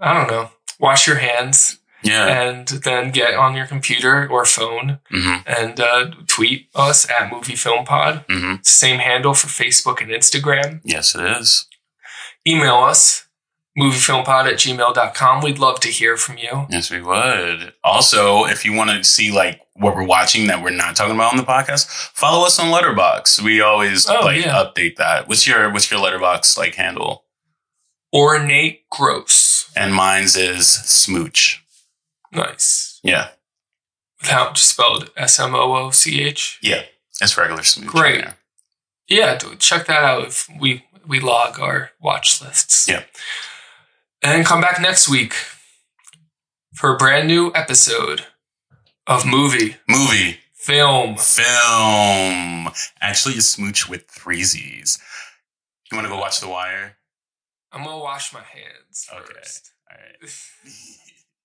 I 0.00 0.14
don't 0.14 0.28
know. 0.28 0.50
Wash 0.80 1.06
your 1.06 1.16
hands 1.16 1.78
Yeah. 2.02 2.26
and 2.26 2.66
then 2.68 3.10
get 3.10 3.34
on 3.34 3.54
your 3.56 3.66
computer 3.66 4.26
or 4.28 4.44
phone 4.44 5.00
hmm 5.10 5.36
and 5.46 5.78
uh, 5.80 6.10
tweet 6.26 6.68
us 6.74 7.08
at 7.10 7.30
Movie 7.32 7.56
Film 7.56 7.84
Pod. 7.84 8.24
hmm 8.30 8.54
Same 8.62 9.00
handle 9.00 9.34
for 9.34 9.48
Facebook 9.48 10.00
and 10.00 10.10
Instagram. 10.10 10.80
Yes, 10.84 11.14
it 11.14 11.24
is. 11.40 11.66
email 12.46 12.76
us 12.76 13.26
moviefilmpod 13.78 14.46
at 14.46 14.54
gmail.com 14.54 15.42
we'd 15.42 15.58
love 15.58 15.78
to 15.80 15.88
hear 15.88 16.16
from 16.16 16.36
you 16.38 16.66
Yes, 16.70 16.90
we 16.90 17.00
would. 17.00 17.72
Also, 17.84 18.44
if 18.46 18.64
you 18.64 18.72
want 18.72 18.90
to 18.90 19.04
see 19.04 19.30
like 19.30 19.60
what 19.74 19.94
we're 19.94 20.04
watching 20.04 20.48
that 20.48 20.62
we're 20.62 20.70
not 20.70 20.96
talking 20.96 21.14
about 21.14 21.32
on 21.32 21.36
the 21.38 21.44
podcast, 21.44 21.86
follow 22.14 22.44
us 22.44 22.58
on 22.58 22.72
Letterboxd. 22.72 23.40
We 23.42 23.60
always 23.60 24.08
Oh, 24.08 24.20
like 24.24 24.44
yeah. 24.44 24.54
update 24.64 24.96
that. 24.96 25.28
What's 25.28 25.46
your 25.46 25.70
what's 25.72 25.90
your 25.90 26.00
Letterboxd 26.00 26.58
like 26.58 26.74
handle? 26.74 27.24
ornate 28.12 28.88
gross 28.90 29.70
And 29.76 29.94
mine's 29.94 30.34
is 30.36 30.66
Smooch. 30.66 31.62
nice 32.32 33.00
Yeah, 33.02 33.28
without 34.20 34.56
spelled 34.58 35.10
s-m-o-o-c-h 35.16 36.58
yeah, 36.62 36.82
it's 37.20 37.36
regular 37.36 37.62
Smooch. 37.62 37.86
Great. 37.88 38.24
there. 38.24 38.34
yeah 39.08 39.38
check 39.58 39.86
that 39.86 40.02
out 40.04 40.24
if 40.26 40.48
we 40.58 40.84
we 41.06 41.20
log 41.20 41.60
our 41.60 41.90
watch 42.00 42.40
lists 42.42 42.88
Yeah. 42.88 43.02
And 44.22 44.44
come 44.46 44.60
back 44.60 44.80
next 44.80 45.08
week 45.08 45.34
for 46.74 46.94
a 46.94 46.96
brand 46.96 47.26
new 47.28 47.50
episode 47.54 48.26
of 49.06 49.24
movie 49.26 49.76
Movie, 49.88 50.38
film 50.54 51.16
film. 51.16 52.68
Actually, 53.00 53.36
a 53.38 53.40
Smooch 53.40 53.88
with 53.88 54.06
three 54.08 54.42
Z's. 54.44 54.98
You 55.90 55.96
want 55.96 56.06
to 56.06 56.10
go 56.12 56.18
watch 56.20 56.40
The 56.40 56.48
Wire? 56.48 56.96
i'm 57.70 57.84
gonna 57.84 57.98
wash 58.02 58.32
my 58.32 58.40
hands 58.42 59.06
Okay. 59.14 59.32
first 59.34 59.72
All 59.90 59.96
right. 59.98 60.30